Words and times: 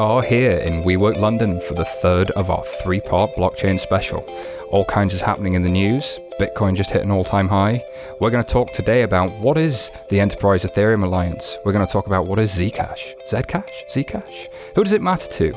are 0.00 0.22
here 0.22 0.52
in 0.52 0.82
WeWork 0.82 1.18
London 1.18 1.60
for 1.60 1.74
the 1.74 1.84
third 1.84 2.30
of 2.30 2.48
our 2.48 2.64
three 2.82 3.00
part 3.00 3.30
blockchain 3.36 3.78
special. 3.78 4.24
All 4.70 4.86
kinds 4.86 5.12
is 5.12 5.20
happening 5.20 5.52
in 5.52 5.62
the 5.62 5.68
news. 5.68 6.18
Bitcoin 6.40 6.74
just 6.74 6.90
hit 6.90 7.02
an 7.02 7.10
all 7.10 7.22
time 7.22 7.48
high. 7.48 7.84
We're 8.18 8.30
going 8.30 8.42
to 8.42 8.50
talk 8.50 8.72
today 8.72 9.02
about 9.02 9.30
what 9.40 9.58
is 9.58 9.90
the 10.08 10.18
Enterprise 10.18 10.64
Ethereum 10.64 11.04
Alliance. 11.04 11.58
We're 11.66 11.72
going 11.72 11.86
to 11.86 11.92
talk 11.92 12.06
about 12.06 12.26
what 12.26 12.38
is 12.38 12.52
Zcash, 12.52 13.12
Zcash, 13.28 13.68
Zcash. 13.90 14.48
Who 14.74 14.84
does 14.84 14.94
it 14.94 15.02
matter 15.02 15.28
to? 15.28 15.54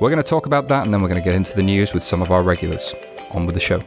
We're 0.00 0.10
going 0.10 0.22
to 0.22 0.28
talk 0.28 0.46
about 0.46 0.68
that 0.68 0.84
and 0.84 0.94
then 0.94 1.02
we're 1.02 1.08
going 1.08 1.20
to 1.20 1.24
get 1.24 1.34
into 1.34 1.56
the 1.56 1.62
news 1.62 1.92
with 1.92 2.04
some 2.04 2.22
of 2.22 2.30
our 2.30 2.44
regulars. 2.44 2.94
On 3.32 3.44
with 3.44 3.54
the 3.54 3.60
show. 3.60 3.82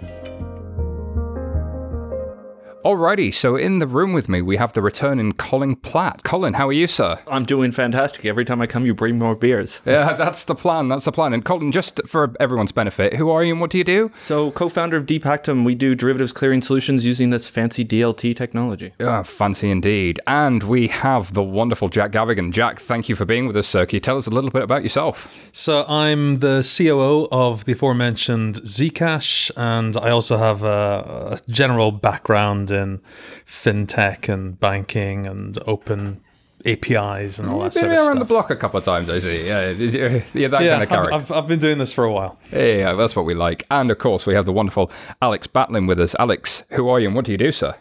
Alrighty, 2.84 3.34
so 3.34 3.56
in 3.56 3.80
the 3.80 3.88
room 3.88 4.12
with 4.12 4.28
me, 4.28 4.42
we 4.42 4.58
have 4.58 4.74
the 4.74 4.82
returning 4.82 5.32
Colin 5.32 5.78
Platt. 5.78 6.24
Colin, 6.24 6.56
how 6.56 6.68
are 6.68 6.74
you, 6.74 6.86
sir? 6.86 7.18
I'm 7.28 7.46
doing 7.46 7.72
fantastic. 7.72 8.26
Every 8.26 8.44
time 8.44 8.60
I 8.60 8.68
come, 8.68 8.86
you 8.86 8.94
bring 8.94 9.18
more 9.18 9.36
beers. 9.36 9.80
Yeah, 9.94 10.14
that's 10.14 10.46
the 10.46 10.56
plan. 10.56 10.88
That's 10.88 11.06
the 11.06 11.12
plan. 11.12 11.34
And 11.34 11.46
Colin, 11.46 11.72
just 11.72 12.02
for 12.08 12.34
everyone's 12.40 12.72
benefit, 12.72 13.14
who 13.14 13.30
are 13.30 13.44
you 13.44 13.54
and 13.54 13.62
what 13.62 13.70
do 13.70 13.78
you 13.78 13.84
do? 13.84 14.12
So, 14.18 14.50
co-founder 14.52 14.98
of 14.98 15.06
Deepactum, 15.06 15.64
we 15.64 15.76
do 15.76 15.94
derivatives 15.94 16.34
clearing 16.34 16.64
solutions 16.64 17.06
using 17.06 17.30
this 17.30 17.48
fancy 17.48 17.86
DLT 17.86 18.36
technology. 18.36 18.94
Oh, 19.00 19.22
fancy 19.22 19.70
indeed. 19.70 20.20
And 20.26 20.64
we 20.64 20.88
have 20.88 21.36
the 21.36 21.44
wonderful 21.44 21.90
Jack 21.90 22.12
Gavigan. 22.12 22.52
Jack, 22.52 22.80
thank 22.80 23.08
you 23.08 23.16
for 23.16 23.24
being 23.24 23.46
with 23.46 23.56
us, 23.56 23.68
sir. 23.68 23.86
Can 23.86 23.98
you 23.98 24.02
tell 24.02 24.18
us 24.18 24.26
a 24.26 24.32
little 24.32 24.50
bit 24.50 24.64
about 24.64 24.82
yourself? 24.84 25.50
So, 25.54 25.86
I'm 25.88 26.40
the 26.40 26.64
COO 26.78 27.28
of 27.32 27.66
the 27.66 27.74
aforementioned 27.74 28.56
Zcash, 28.56 29.52
and 29.56 29.96
I 29.96 30.10
also 30.10 30.38
have 30.38 30.64
a, 30.64 31.38
a 31.48 31.52
general 31.52 31.92
background 31.92 32.72
in 32.74 33.00
fintech 33.46 34.28
and 34.32 34.60
banking 34.60 35.28
and 35.28 35.58
open 35.68 36.22
APIs 36.66 37.40
and 37.40 37.50
all 37.50 37.60
that 37.60 37.66
You've 37.66 37.74
sort 37.74 37.84
been 37.84 37.92
of 37.92 37.98
around 38.00 38.06
stuff. 38.06 38.20
the 38.20 38.26
block 38.26 38.50
a 38.50 38.56
couple 38.56 38.78
of 38.80 38.86
times, 38.86 39.10
I 39.10 39.20
see. 39.20 39.46
Yeah, 39.48 39.72
you're 39.72 40.50
that 40.50 40.62
yeah, 40.64 40.72
kind 40.72 40.84
of 40.84 40.90
character. 40.90 41.14
I've, 41.14 41.32
I've, 41.32 41.32
I've 41.32 41.48
been 41.48 41.60
doing 41.60 41.78
this 41.78 41.92
for 41.94 42.06
a 42.06 42.12
while. 42.12 42.40
Yeah, 42.52 42.94
that's 42.94 43.16
what 43.16 43.26
we 43.26 43.34
like. 43.34 43.66
And 43.70 43.92
of 43.92 43.98
course, 44.00 44.26
we 44.26 44.34
have 44.34 44.46
the 44.46 44.54
wonderful 44.54 44.90
Alex 45.22 45.46
Batlin 45.48 45.88
with 45.88 46.00
us. 46.00 46.16
Alex, 46.20 46.64
who 46.72 46.88
are 46.90 47.00
you 47.00 47.08
and 47.08 47.16
what 47.16 47.26
do 47.26 47.32
you 47.34 47.38
do, 47.38 47.52
sir? 47.52 47.76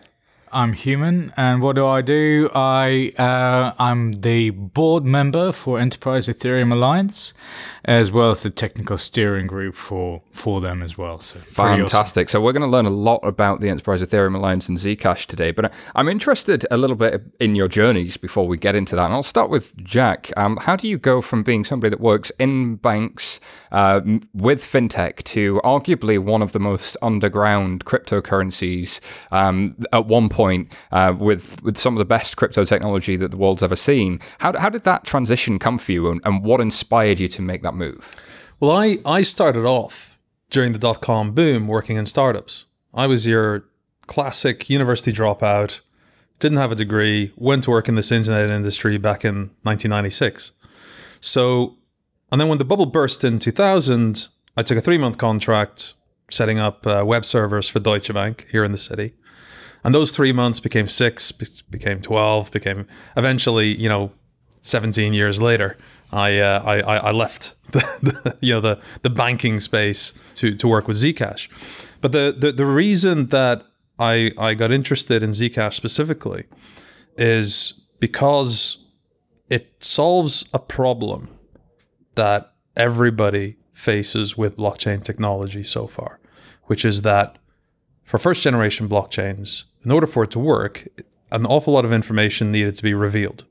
I'm 0.52 0.74
human, 0.74 1.32
and 1.36 1.62
what 1.62 1.76
do 1.76 1.86
I 1.86 2.02
do? 2.02 2.50
I 2.54 3.12
uh, 3.18 3.72
I'm 3.78 4.12
the 4.12 4.50
board 4.50 5.02
member 5.02 5.50
for 5.50 5.78
Enterprise 5.78 6.28
Ethereum 6.28 6.70
Alliance, 6.72 7.32
as 7.86 8.12
well 8.12 8.30
as 8.30 8.42
the 8.42 8.50
technical 8.50 8.98
steering 8.98 9.46
group 9.46 9.74
for 9.74 10.20
for 10.30 10.60
them 10.60 10.82
as 10.82 10.98
well. 10.98 11.20
So 11.20 11.38
pretty 11.38 11.60
awesome. 11.60 11.78
Fantastic. 11.78 12.28
So 12.28 12.38
we're 12.42 12.52
going 12.52 12.62
to 12.62 12.68
learn 12.68 12.84
a 12.84 12.90
lot 12.90 13.20
about 13.22 13.60
the 13.60 13.70
Enterprise 13.70 14.02
Ethereum 14.02 14.34
Alliance 14.34 14.68
and 14.68 14.76
Zcash 14.76 15.24
today, 15.24 15.52
but 15.52 15.72
I'm 15.94 16.08
interested 16.08 16.66
a 16.70 16.76
little 16.76 16.96
bit 16.96 17.22
in 17.40 17.56
your 17.56 17.68
journeys 17.68 18.18
before 18.18 18.46
we 18.46 18.58
get 18.58 18.74
into 18.74 18.94
that. 18.94 19.06
And 19.06 19.14
I'll 19.14 19.22
start 19.22 19.48
with 19.48 19.74
Jack. 19.78 20.30
Um, 20.36 20.58
how 20.58 20.76
do 20.76 20.86
you 20.86 20.98
go 20.98 21.22
from 21.22 21.42
being 21.42 21.64
somebody 21.64 21.88
that 21.88 22.00
works 22.00 22.30
in 22.38 22.76
banks 22.76 23.40
uh, 23.70 24.02
with 24.34 24.60
fintech 24.62 25.22
to 25.24 25.62
arguably 25.64 26.18
one 26.18 26.42
of 26.42 26.52
the 26.52 26.60
most 26.60 26.98
underground 27.00 27.86
cryptocurrencies 27.86 29.00
um, 29.30 29.76
at 29.94 30.04
one 30.04 30.28
point 30.28 30.41
uh, 30.90 31.14
with 31.18 31.62
with 31.62 31.76
some 31.78 31.94
of 31.94 31.98
the 31.98 32.04
best 32.04 32.36
crypto 32.36 32.64
technology 32.64 33.16
that 33.16 33.30
the 33.30 33.36
world's 33.36 33.62
ever 33.62 33.76
seen? 33.76 34.20
How, 34.38 34.58
how 34.58 34.68
did 34.68 34.84
that 34.84 35.04
transition 35.04 35.58
come 35.58 35.78
for 35.78 35.92
you, 35.92 36.10
and, 36.10 36.20
and 36.24 36.42
what 36.44 36.60
inspired 36.60 37.20
you 37.20 37.28
to 37.28 37.42
make 37.42 37.62
that 37.62 37.74
move? 37.74 38.10
Well, 38.60 38.72
I, 38.72 38.98
I 39.04 39.22
started 39.22 39.64
off 39.64 40.18
during 40.50 40.72
the 40.72 40.78
dot 40.78 41.00
com 41.00 41.32
boom 41.32 41.66
working 41.66 41.96
in 41.96 42.06
startups. 42.06 42.66
I 42.94 43.06
was 43.06 43.26
your 43.26 43.64
classic 44.06 44.68
university 44.68 45.12
dropout, 45.12 45.80
didn't 46.38 46.58
have 46.58 46.72
a 46.72 46.76
degree, 46.76 47.32
went 47.36 47.64
to 47.64 47.70
work 47.70 47.88
in 47.88 47.94
this 47.94 48.12
internet 48.12 48.50
industry 48.50 48.98
back 48.98 49.24
in 49.24 49.50
1996. 49.62 50.52
So, 51.20 51.76
and 52.30 52.40
then 52.40 52.48
when 52.48 52.58
the 52.58 52.64
bubble 52.64 52.86
burst 52.86 53.24
in 53.24 53.38
2000, 53.38 54.28
I 54.56 54.62
took 54.62 54.76
a 54.76 54.80
three 54.80 54.98
month 54.98 55.18
contract 55.18 55.94
setting 56.30 56.58
up 56.58 56.86
uh, 56.86 57.04
web 57.06 57.24
servers 57.24 57.68
for 57.68 57.80
Deutsche 57.80 58.12
Bank 58.12 58.46
here 58.50 58.64
in 58.64 58.72
the 58.72 58.78
city. 58.78 59.14
And 59.84 59.94
those 59.94 60.10
three 60.12 60.32
months 60.32 60.60
became 60.60 60.88
six, 60.88 61.32
became 61.32 62.00
12, 62.00 62.50
became 62.50 62.86
eventually, 63.16 63.74
you 63.74 63.88
know, 63.88 64.12
17 64.60 65.12
years 65.12 65.42
later, 65.42 65.76
I, 66.12 66.38
uh, 66.38 66.62
I, 66.64 66.96
I 66.96 67.10
left 67.10 67.54
the, 67.72 67.80
the, 68.02 68.38
you 68.40 68.54
know, 68.54 68.60
the, 68.60 68.80
the 69.02 69.10
banking 69.10 69.58
space 69.60 70.12
to, 70.34 70.54
to 70.54 70.68
work 70.68 70.86
with 70.86 70.96
Zcash. 70.96 71.48
But 72.00 72.12
the, 72.12 72.34
the, 72.36 72.52
the 72.52 72.66
reason 72.66 73.28
that 73.28 73.64
I, 73.98 74.30
I 74.38 74.54
got 74.54 74.70
interested 74.70 75.22
in 75.22 75.30
Zcash 75.30 75.74
specifically 75.74 76.44
is 77.16 77.80
because 77.98 78.84
it 79.48 79.82
solves 79.82 80.48
a 80.52 80.58
problem 80.58 81.28
that 82.14 82.52
everybody 82.76 83.56
faces 83.72 84.36
with 84.36 84.56
blockchain 84.56 85.02
technology 85.02 85.62
so 85.62 85.86
far, 85.86 86.20
which 86.64 86.84
is 86.84 87.02
that 87.02 87.38
for 88.04 88.18
first 88.18 88.42
generation 88.42 88.88
blockchains, 88.88 89.64
in 89.84 89.90
order 89.90 90.06
for 90.06 90.22
it 90.24 90.30
to 90.32 90.38
work, 90.38 90.86
an 91.30 91.46
awful 91.46 91.72
lot 91.74 91.84
of 91.84 91.92
information 91.92 92.52
needed 92.52 92.76
to 92.76 92.82
be 92.82 92.94
revealed. 92.94 93.44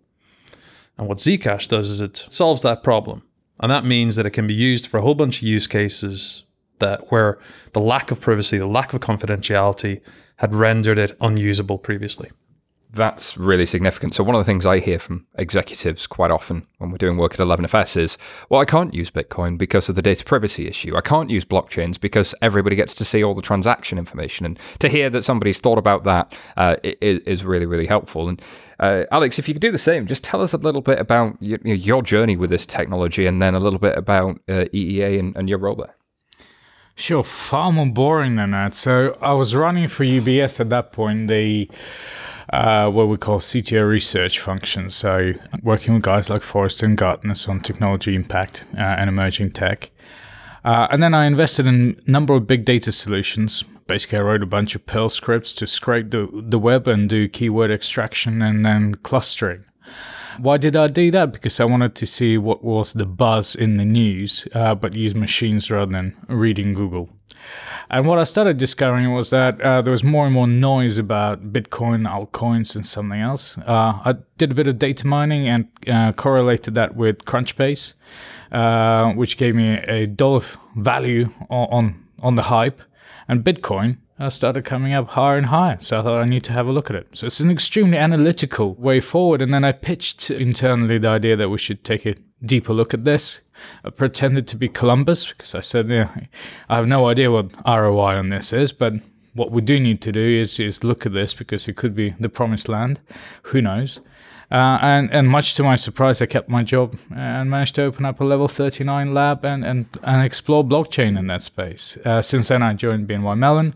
And 0.97 1.07
what 1.07 1.17
Zcash 1.17 1.67
does 1.67 1.89
is 1.89 2.01
it 2.01 2.17
solves 2.17 2.61
that 2.61 2.83
problem. 2.83 3.23
And 3.59 3.71
that 3.71 3.85
means 3.85 4.15
that 4.15 4.25
it 4.25 4.31
can 4.31 4.47
be 4.47 4.53
used 4.53 4.87
for 4.87 4.97
a 4.97 5.01
whole 5.01 5.15
bunch 5.15 5.37
of 5.37 5.43
use 5.47 5.67
cases 5.67 6.43
that 6.79 7.11
where 7.11 7.39
the 7.73 7.79
lack 7.79 8.11
of 8.11 8.19
privacy, 8.19 8.57
the 8.57 8.65
lack 8.67 8.93
of 8.93 9.01
confidentiality 9.01 10.01
had 10.37 10.55
rendered 10.55 10.97
it 10.97 11.15
unusable 11.21 11.77
previously. 11.77 12.29
That's 12.93 13.37
really 13.37 13.65
significant. 13.65 14.13
So, 14.15 14.23
one 14.23 14.35
of 14.35 14.39
the 14.41 14.45
things 14.45 14.65
I 14.65 14.79
hear 14.79 14.99
from 14.99 15.25
executives 15.37 16.07
quite 16.07 16.29
often 16.29 16.67
when 16.77 16.91
we're 16.91 16.97
doing 16.97 17.15
work 17.15 17.33
at 17.33 17.39
11FS 17.39 17.95
is, 17.95 18.17
well, 18.49 18.59
I 18.59 18.65
can't 18.65 18.93
use 18.93 19.09
Bitcoin 19.09 19.57
because 19.57 19.87
of 19.87 19.95
the 19.95 20.01
data 20.01 20.25
privacy 20.25 20.67
issue. 20.67 20.97
I 20.97 21.01
can't 21.01 21.29
use 21.29 21.45
blockchains 21.45 21.97
because 21.97 22.35
everybody 22.41 22.75
gets 22.75 22.93
to 22.95 23.05
see 23.05 23.23
all 23.23 23.33
the 23.33 23.41
transaction 23.41 23.97
information. 23.97 24.45
And 24.45 24.59
to 24.79 24.89
hear 24.89 25.09
that 25.09 25.23
somebody's 25.23 25.59
thought 25.61 25.77
about 25.77 26.03
that 26.03 26.37
uh, 26.57 26.75
i- 26.83 26.97
i- 27.01 27.21
is 27.25 27.45
really, 27.45 27.65
really 27.65 27.85
helpful. 27.85 28.27
And 28.27 28.41
uh, 28.79 29.05
Alex, 29.09 29.39
if 29.39 29.47
you 29.47 29.53
could 29.53 29.61
do 29.61 29.71
the 29.71 29.77
same, 29.77 30.05
just 30.05 30.23
tell 30.25 30.41
us 30.41 30.51
a 30.51 30.57
little 30.57 30.81
bit 30.81 30.99
about 30.99 31.37
your, 31.39 31.59
your 31.63 32.01
journey 32.01 32.35
with 32.35 32.49
this 32.49 32.65
technology 32.65 33.25
and 33.25 33.41
then 33.41 33.55
a 33.55 33.59
little 33.59 33.79
bit 33.79 33.97
about 33.97 34.35
uh, 34.49 34.65
EEA 34.73 35.17
and, 35.17 35.33
and 35.37 35.47
your 35.47 35.59
role 35.59 35.75
there. 35.75 35.95
Sure, 36.95 37.23
far 37.23 37.71
more 37.71 37.85
boring 37.85 38.35
than 38.35 38.51
that. 38.51 38.73
So 38.73 39.17
I 39.21 39.31
was 39.31 39.55
running 39.55 39.87
for 39.87 40.03
UBS 40.03 40.59
at 40.59 40.69
that 40.71 40.91
point, 40.91 41.29
the 41.29 41.69
uh, 42.51 42.89
what 42.89 43.07
we 43.07 43.17
call 43.17 43.39
CTO 43.39 43.87
research 43.87 44.39
function. 44.39 44.89
So 44.89 45.33
working 45.63 45.93
with 45.93 46.03
guys 46.03 46.29
like 46.29 46.41
Forrester 46.41 46.85
and 46.85 46.97
Gartner 46.97 47.35
on 47.47 47.61
technology 47.61 48.15
impact 48.15 48.65
uh, 48.75 48.81
and 48.81 49.09
emerging 49.09 49.51
tech. 49.51 49.91
Uh, 50.63 50.87
and 50.91 51.01
then 51.01 51.13
I 51.13 51.25
invested 51.25 51.65
in 51.65 51.99
a 52.05 52.11
number 52.11 52.35
of 52.35 52.47
big 52.47 52.65
data 52.65 52.91
solutions. 52.91 53.63
Basically, 53.87 54.19
I 54.19 54.21
wrote 54.21 54.43
a 54.43 54.47
bunch 54.47 54.75
of 54.75 54.85
Perl 54.85 55.09
scripts 55.09 55.53
to 55.53 55.65
scrape 55.65 56.11
the, 56.11 56.29
the 56.31 56.59
web 56.59 56.87
and 56.87 57.09
do 57.09 57.27
keyword 57.27 57.71
extraction 57.71 58.41
and 58.41 58.63
then 58.63 58.95
clustering. 58.95 59.65
Why 60.37 60.57
did 60.57 60.75
I 60.75 60.87
do 60.87 61.11
that? 61.11 61.33
Because 61.33 61.59
I 61.59 61.65
wanted 61.65 61.95
to 61.95 62.05
see 62.05 62.37
what 62.37 62.63
was 62.63 62.93
the 62.93 63.05
buzz 63.05 63.55
in 63.55 63.75
the 63.75 63.85
news, 63.85 64.47
uh, 64.53 64.75
but 64.75 64.93
use 64.93 65.13
machines 65.13 65.69
rather 65.69 65.91
than 65.91 66.15
reading 66.27 66.73
Google. 66.73 67.09
And 67.89 68.07
what 68.07 68.19
I 68.19 68.23
started 68.23 68.57
discovering 68.57 69.11
was 69.11 69.31
that 69.31 69.59
uh, 69.61 69.81
there 69.81 69.91
was 69.91 70.03
more 70.03 70.25
and 70.25 70.33
more 70.33 70.47
noise 70.47 70.97
about 70.97 71.51
Bitcoin, 71.51 72.07
altcoins, 72.07 72.75
and 72.75 72.87
something 72.87 73.19
else. 73.19 73.57
Uh, 73.57 73.99
I 74.05 74.15
did 74.37 74.51
a 74.51 74.55
bit 74.55 74.67
of 74.67 74.79
data 74.79 75.05
mining 75.05 75.47
and 75.47 75.67
uh, 75.87 76.13
correlated 76.13 76.73
that 76.75 76.95
with 76.95 77.25
Crunchbase, 77.25 77.93
uh, 78.51 79.11
which 79.13 79.35
gave 79.37 79.55
me 79.55 79.79
a 79.87 80.07
dollar 80.07 80.41
value 80.77 81.29
on, 81.49 82.01
on 82.21 82.35
the 82.35 82.43
hype. 82.43 82.81
And 83.27 83.43
Bitcoin 83.43 83.97
uh, 84.21 84.29
started 84.29 84.63
coming 84.63 84.93
up 84.93 85.09
higher 85.09 85.35
and 85.35 85.47
higher. 85.47 85.77
So 85.79 85.99
I 85.99 86.03
thought 86.03 86.21
I 86.21 86.25
need 86.25 86.43
to 86.43 86.53
have 86.53 86.67
a 86.67 86.71
look 86.71 86.89
at 86.89 86.95
it. 86.95 87.07
So 87.13 87.25
it's 87.25 87.39
an 87.39 87.49
extremely 87.49 87.97
analytical 87.97 88.75
way 88.75 88.99
forward. 88.99 89.41
And 89.41 89.53
then 89.53 89.63
I 89.63 89.71
pitched 89.71 90.29
internally 90.29 90.97
the 90.97 91.09
idea 91.09 91.35
that 91.35 91.49
we 91.49 91.57
should 91.57 91.83
take 91.83 92.05
a 92.05 92.15
deeper 92.45 92.73
look 92.73 92.93
at 92.93 93.03
this. 93.03 93.41
I 93.83 93.89
pretended 93.89 94.47
to 94.47 94.57
be 94.57 94.67
Columbus 94.67 95.27
because 95.27 95.55
I 95.55 95.61
said, 95.61 95.89
yeah, 95.89 96.09
I 96.69 96.75
have 96.75 96.87
no 96.87 97.07
idea 97.07 97.31
what 97.31 97.51
ROI 97.65 98.17
on 98.17 98.29
this 98.29 98.53
is, 98.53 98.71
but 98.73 98.93
what 99.33 99.51
we 99.51 99.61
do 99.61 99.79
need 99.79 100.01
to 100.01 100.11
do 100.11 100.21
is, 100.21 100.59
is 100.59 100.83
look 100.83 101.05
at 101.05 101.13
this 101.13 101.33
because 101.33 101.67
it 101.67 101.75
could 101.75 101.95
be 101.95 102.15
the 102.19 102.29
promised 102.29 102.67
land. 102.67 102.99
Who 103.43 103.61
knows? 103.61 103.99
Uh, 104.51 104.77
and, 104.81 105.09
and 105.11 105.29
much 105.29 105.53
to 105.53 105.63
my 105.63 105.75
surprise, 105.75 106.21
I 106.21 106.25
kept 106.25 106.49
my 106.49 106.61
job 106.61 106.97
and 107.15 107.49
managed 107.49 107.75
to 107.75 107.83
open 107.83 108.03
up 108.03 108.19
a 108.19 108.25
level 108.25 108.49
39 108.49 109.13
lab 109.13 109.45
and, 109.45 109.63
and, 109.63 109.85
and 110.03 110.21
explore 110.21 110.63
blockchain 110.65 111.17
in 111.17 111.27
that 111.27 111.41
space. 111.41 111.97
Uh, 112.03 112.21
since 112.21 112.49
then, 112.49 112.61
I 112.61 112.73
joined 112.73 113.07
BNY 113.07 113.37
Mellon, 113.37 113.73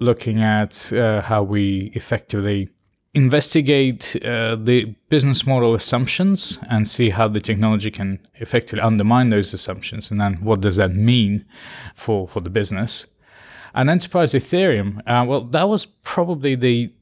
looking 0.00 0.42
at 0.42 0.92
uh, 0.92 1.22
how 1.22 1.44
we 1.44 1.92
effectively 1.94 2.68
investigate 3.14 4.16
uh, 4.24 4.56
the 4.56 4.94
business 5.08 5.46
model 5.46 5.74
assumptions 5.74 6.58
and 6.68 6.86
see 6.86 7.10
how 7.10 7.26
the 7.26 7.40
technology 7.40 7.90
can 7.90 8.18
effectively 8.34 8.80
undermine 8.80 9.30
those 9.30 9.52
assumptions. 9.54 10.10
And 10.10 10.20
then 10.20 10.34
what 10.34 10.60
does 10.60 10.76
that 10.76 10.94
mean 10.94 11.44
for, 11.94 12.28
for 12.28 12.40
the 12.40 12.50
business? 12.50 13.06
And 13.74 13.90
enterprise 13.90 14.32
Ethereum, 14.32 14.98
uh, 15.06 15.24
well, 15.26 15.42
that 15.42 15.68
was 15.68 15.86
probably 15.86 16.54
the 16.54 16.92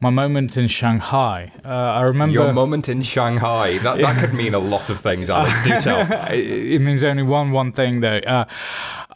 my 0.00 0.10
moment 0.10 0.56
in 0.56 0.68
Shanghai. 0.68 1.52
Uh, 1.64 1.68
I 1.68 2.02
remember 2.02 2.34
Your 2.34 2.52
moment 2.52 2.88
in 2.88 3.02
Shanghai. 3.02 3.78
That, 3.78 3.98
that 3.98 4.18
could 4.18 4.34
mean 4.34 4.54
a 4.54 4.58
lot 4.58 4.90
of 4.90 5.00
things, 5.00 5.30
Alex. 5.30 5.62
Do 5.64 5.70
tell. 5.80 6.06
it 6.32 6.80
means 6.80 7.02
only 7.04 7.22
one 7.22 7.52
one 7.52 7.72
thing 7.72 8.00
though. 8.00 8.18
Uh, 8.18 8.44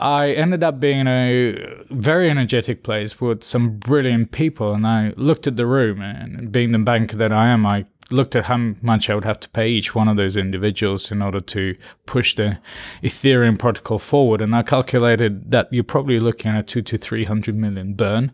I 0.00 0.31
ended 0.31 0.65
up 0.65 0.81
being 0.81 1.00
in 1.00 1.09
a 1.09 1.85
very 1.91 2.31
energetic 2.31 2.82
place 2.82 3.21
with 3.21 3.44
some 3.44 3.77
brilliant 3.77 4.32
people, 4.32 4.73
and 4.73 4.87
I 4.87 5.12
looked 5.17 5.47
at 5.47 5.56
the 5.56 5.67
room, 5.67 6.00
and 6.00 6.50
being 6.50 6.73
the 6.73 6.79
banker 6.79 7.17
that 7.17 7.32
I 7.32 7.49
am, 7.49 7.67
I 7.67 7.85
looked 8.12 8.37
at 8.37 8.47
how 8.47 8.75
much 8.83 9.09
I 9.09 9.15
would 9.15 9.25
have 9.25 9.41
to 9.41 9.49
pay 9.51 9.69
each 9.69 9.95
one 9.95 10.09
of 10.09 10.17
those 10.17 10.37
individuals 10.37 11.11
in 11.11 11.23
order 11.23 11.41
to 11.41 11.77
push 12.07 12.35
the 12.35 12.59
Ethereum 13.03 13.59
protocol 13.59 13.99
forward, 13.99 14.41
and 14.41 14.55
I 14.55 14.62
calculated 14.62 15.51
that 15.51 15.73
you're 15.73 15.85
probably 15.85 16.21
looking 16.21 16.51
at 16.53 16.67
two 16.67 16.83
to 16.83 16.99
three 16.99 17.25
hundred 17.25 17.57
million 17.57 17.95
burn 17.95 18.33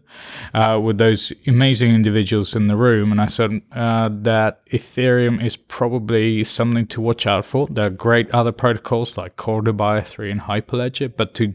uh, 0.55 0.81
with 0.83 0.99
those 0.99 1.33
amazing 1.47 1.95
individuals 1.95 2.55
in 2.55 2.69
the 2.69 2.77
room, 2.77 3.13
and 3.13 3.21
I 3.21 3.27
said 3.27 3.63
uh, 3.73 4.09
that 4.13 4.65
Ethereum 4.67 5.45
is 5.45 5.57
probably 5.57 6.45
something 6.45 6.87
to 6.89 7.01
watch 7.01 7.27
out 7.27 7.45
for. 7.45 7.67
There 7.69 7.87
are 7.87 7.91
great 7.91 8.31
other 8.31 8.53
protocols 8.53 9.17
like 9.17 9.37
Corda, 9.37 9.73
R3, 9.73 10.31
and 10.31 10.41
Hyperledger, 10.43 11.13
but 11.17 11.35
to 11.35 11.55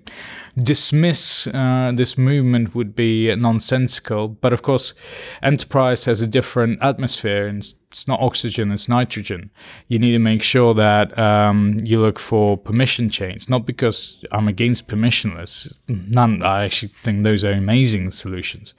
dismiss 0.58 1.48
uh, 1.48 1.92
this 1.96 2.18
movement 2.18 2.76
would 2.76 2.96
be 2.96 3.34
nonsensical. 3.36 4.28
But 4.28 4.54
of 4.54 4.62
course, 4.62 4.94
enterprise 5.42 6.06
has 6.06 6.22
a 6.22 6.28
different 6.28 6.82
atmosphere 6.82 7.48
and 7.48 7.64
it's 7.92 8.08
not 8.08 8.22
oxygen, 8.22 8.72
it's 8.72 8.88
nitrogen. 8.88 9.52
You 9.90 10.00
need 10.00 10.14
to 10.14 10.20
make 10.20 10.42
sure 10.42 10.74
that 10.74 11.18
um, 11.20 11.78
you 11.84 12.00
look 12.00 12.20
for 12.20 12.58
permission 12.58 13.10
chains, 13.10 13.50
not 13.50 13.66
because 13.66 14.24
I'm 14.32 14.48
against 14.48 14.88
permissionless. 14.88 15.78
None, 15.90 16.42
I 16.42 16.64
actually 16.64 16.94
think 17.04 17.24
those 17.24 17.44
are 17.44 17.52
amazing 17.52 18.12
solutions. 18.12 18.74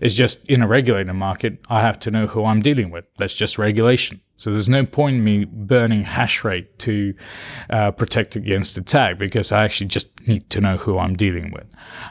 It's 0.00 0.14
just 0.14 0.44
in 0.46 0.62
a 0.62 0.66
regulated 0.66 1.14
market, 1.14 1.60
I 1.70 1.80
have 1.80 2.00
to 2.00 2.10
know 2.10 2.26
who 2.26 2.44
I'm 2.44 2.60
dealing 2.60 2.90
with. 2.90 3.04
That's 3.18 3.34
just 3.34 3.56
regulation. 3.56 4.20
So 4.36 4.50
there's 4.50 4.68
no 4.68 4.84
point 4.84 5.16
in 5.16 5.24
me 5.24 5.44
burning 5.44 6.02
hash 6.02 6.42
rate 6.42 6.78
to 6.80 7.14
uh, 7.70 7.92
protect 7.92 8.34
against 8.34 8.76
attack 8.76 9.16
because 9.16 9.52
I 9.52 9.64
actually 9.64 9.86
just 9.86 10.26
need 10.26 10.50
to 10.50 10.60
know 10.60 10.76
who 10.76 10.98
I'm 10.98 11.14
dealing 11.16 11.52
with. 11.52 11.66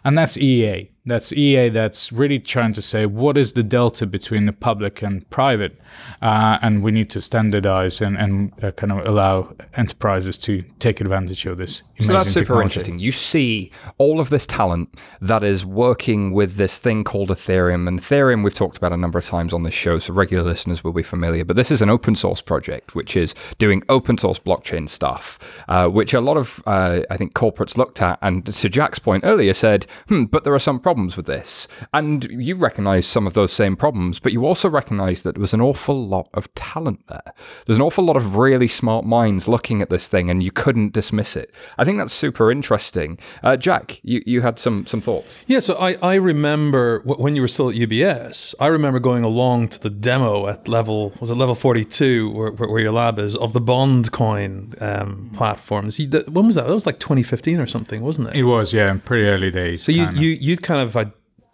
And 0.05 0.17
that's 0.17 0.37
EA. 0.37 0.89
That's 1.05 1.31
EA 1.33 1.69
that's 1.69 2.11
really 2.11 2.39
trying 2.39 2.73
to 2.73 2.81
say 2.81 3.05
what 3.05 3.37
is 3.37 3.53
the 3.53 3.61
delta 3.61 4.07
between 4.07 4.47
the 4.47 4.53
public 4.53 5.03
and 5.03 5.29
private. 5.29 5.79
Uh, 6.21 6.57
and 6.61 6.83
we 6.83 6.91
need 6.91 7.09
to 7.11 7.21
standardize 7.21 8.01
and, 8.01 8.17
and 8.17 8.51
uh, 8.63 8.71
kind 8.71 8.91
of 8.91 9.05
allow 9.05 9.53
enterprises 9.75 10.37
to 10.39 10.63
take 10.79 10.99
advantage 11.01 11.45
of 11.45 11.57
this. 11.57 11.83
So 11.99 12.13
that's 12.13 12.25
super 12.25 12.39
technology. 12.39 12.63
interesting. 12.63 12.99
You 12.99 13.11
see 13.11 13.71
all 13.97 14.19
of 14.19 14.29
this 14.29 14.45
talent 14.45 14.99
that 15.21 15.43
is 15.43 15.63
working 15.63 16.33
with 16.33 16.55
this 16.55 16.79
thing 16.79 17.03
called 17.03 17.29
Ethereum. 17.29 17.87
And 17.87 17.99
Ethereum, 18.01 18.43
we've 18.43 18.53
talked 18.53 18.77
about 18.77 18.91
a 18.91 18.97
number 18.97 19.19
of 19.19 19.25
times 19.25 19.53
on 19.53 19.63
this 19.63 19.75
show, 19.75 19.99
so 19.99 20.13
regular 20.13 20.43
listeners 20.43 20.83
will 20.83 20.93
be 20.93 21.03
familiar. 21.03 21.45
But 21.45 21.55
this 21.55 21.69
is 21.69 21.81
an 21.81 21.89
open 21.89 22.15
source 22.15 22.41
project, 22.41 22.95
which 22.95 23.15
is 23.15 23.35
doing 23.59 23.83
open 23.89 24.17
source 24.17 24.39
blockchain 24.39 24.89
stuff, 24.89 25.37
uh, 25.67 25.87
which 25.87 26.13
a 26.13 26.21
lot 26.21 26.37
of, 26.37 26.63
uh, 26.65 27.01
I 27.11 27.17
think, 27.17 27.33
corporates 27.33 27.77
looked 27.77 28.01
at. 28.01 28.17
And 28.23 28.45
to 28.45 28.69
Jack's 28.69 28.99
point 28.99 29.23
earlier, 29.23 29.53
said, 29.53 29.85
hmm, 30.07 30.23
but 30.25 30.43
there 30.43 30.53
are 30.53 30.59
some 30.59 30.79
problems 30.79 30.94
with 30.95 31.25
this. 31.25 31.67
And 31.93 32.23
you 32.25 32.55
recognize 32.55 33.07
some 33.07 33.25
of 33.25 33.33
those 33.33 33.51
same 33.51 33.75
problems, 33.75 34.19
but 34.19 34.31
you 34.31 34.45
also 34.45 34.69
recognize 34.69 35.23
that 35.23 35.35
there 35.35 35.41
was 35.41 35.53
an 35.53 35.61
awful 35.61 36.05
lot 36.05 36.29
of 36.33 36.53
talent 36.53 37.07
there. 37.07 37.33
There's 37.65 37.77
an 37.77 37.81
awful 37.81 38.03
lot 38.03 38.17
of 38.17 38.35
really 38.35 38.67
smart 38.67 39.05
minds 39.05 39.47
looking 39.47 39.81
at 39.81 39.89
this 39.89 40.07
thing, 40.07 40.29
and 40.29 40.43
you 40.43 40.51
couldn't 40.51 40.93
dismiss 40.93 41.35
it. 41.35 41.51
I 41.77 41.85
think 41.85 41.97
that's 41.97 42.13
super 42.13 42.51
interesting. 42.51 43.17
Uh, 43.43 43.57
Jack, 43.57 43.99
you, 44.03 44.21
you 44.25 44.41
had 44.41 44.59
some 44.59 44.85
some 44.85 45.01
thoughts. 45.01 45.43
Yeah, 45.47 45.59
so 45.59 45.75
I, 45.75 45.97
I 46.01 46.15
remember 46.15 46.99
when 47.05 47.35
you 47.35 47.41
were 47.41 47.47
still 47.47 47.69
at 47.69 47.75
UBS, 47.75 48.53
I 48.59 48.67
remember 48.67 48.99
going 48.99 49.23
along 49.23 49.69
to 49.69 49.81
the 49.81 49.89
demo 49.89 50.47
at 50.47 50.67
level, 50.67 51.13
was 51.19 51.29
it 51.29 51.35
level 51.35 51.55
42, 51.55 52.31
where, 52.31 52.51
where 52.51 52.69
where 52.75 52.81
your 52.81 52.91
lab 52.91 53.19
is, 53.19 53.35
of 53.37 53.53
the 53.53 53.61
Bond 53.61 54.11
coin 54.11 54.73
um, 54.81 55.31
platform. 55.33 55.89
See, 55.91 56.05
that, 56.07 56.29
when 56.29 56.45
was 56.45 56.55
that? 56.55 56.67
That 56.67 56.73
was 56.73 56.85
like 56.85 56.99
2015 56.99 57.59
or 57.59 57.67
something, 57.67 58.01
wasn't 58.01 58.27
it? 58.29 58.35
It 58.35 58.43
was, 58.43 58.73
yeah, 58.73 58.91
in 58.91 58.99
pretty 58.99 59.25
early 59.27 59.49
days. 59.49 59.83
So 59.83 59.91
you, 59.91 60.07
you, 60.09 60.29
you'd 60.29 60.61
kind 60.61 60.81
of, 60.81 60.84
uh, 60.93 61.05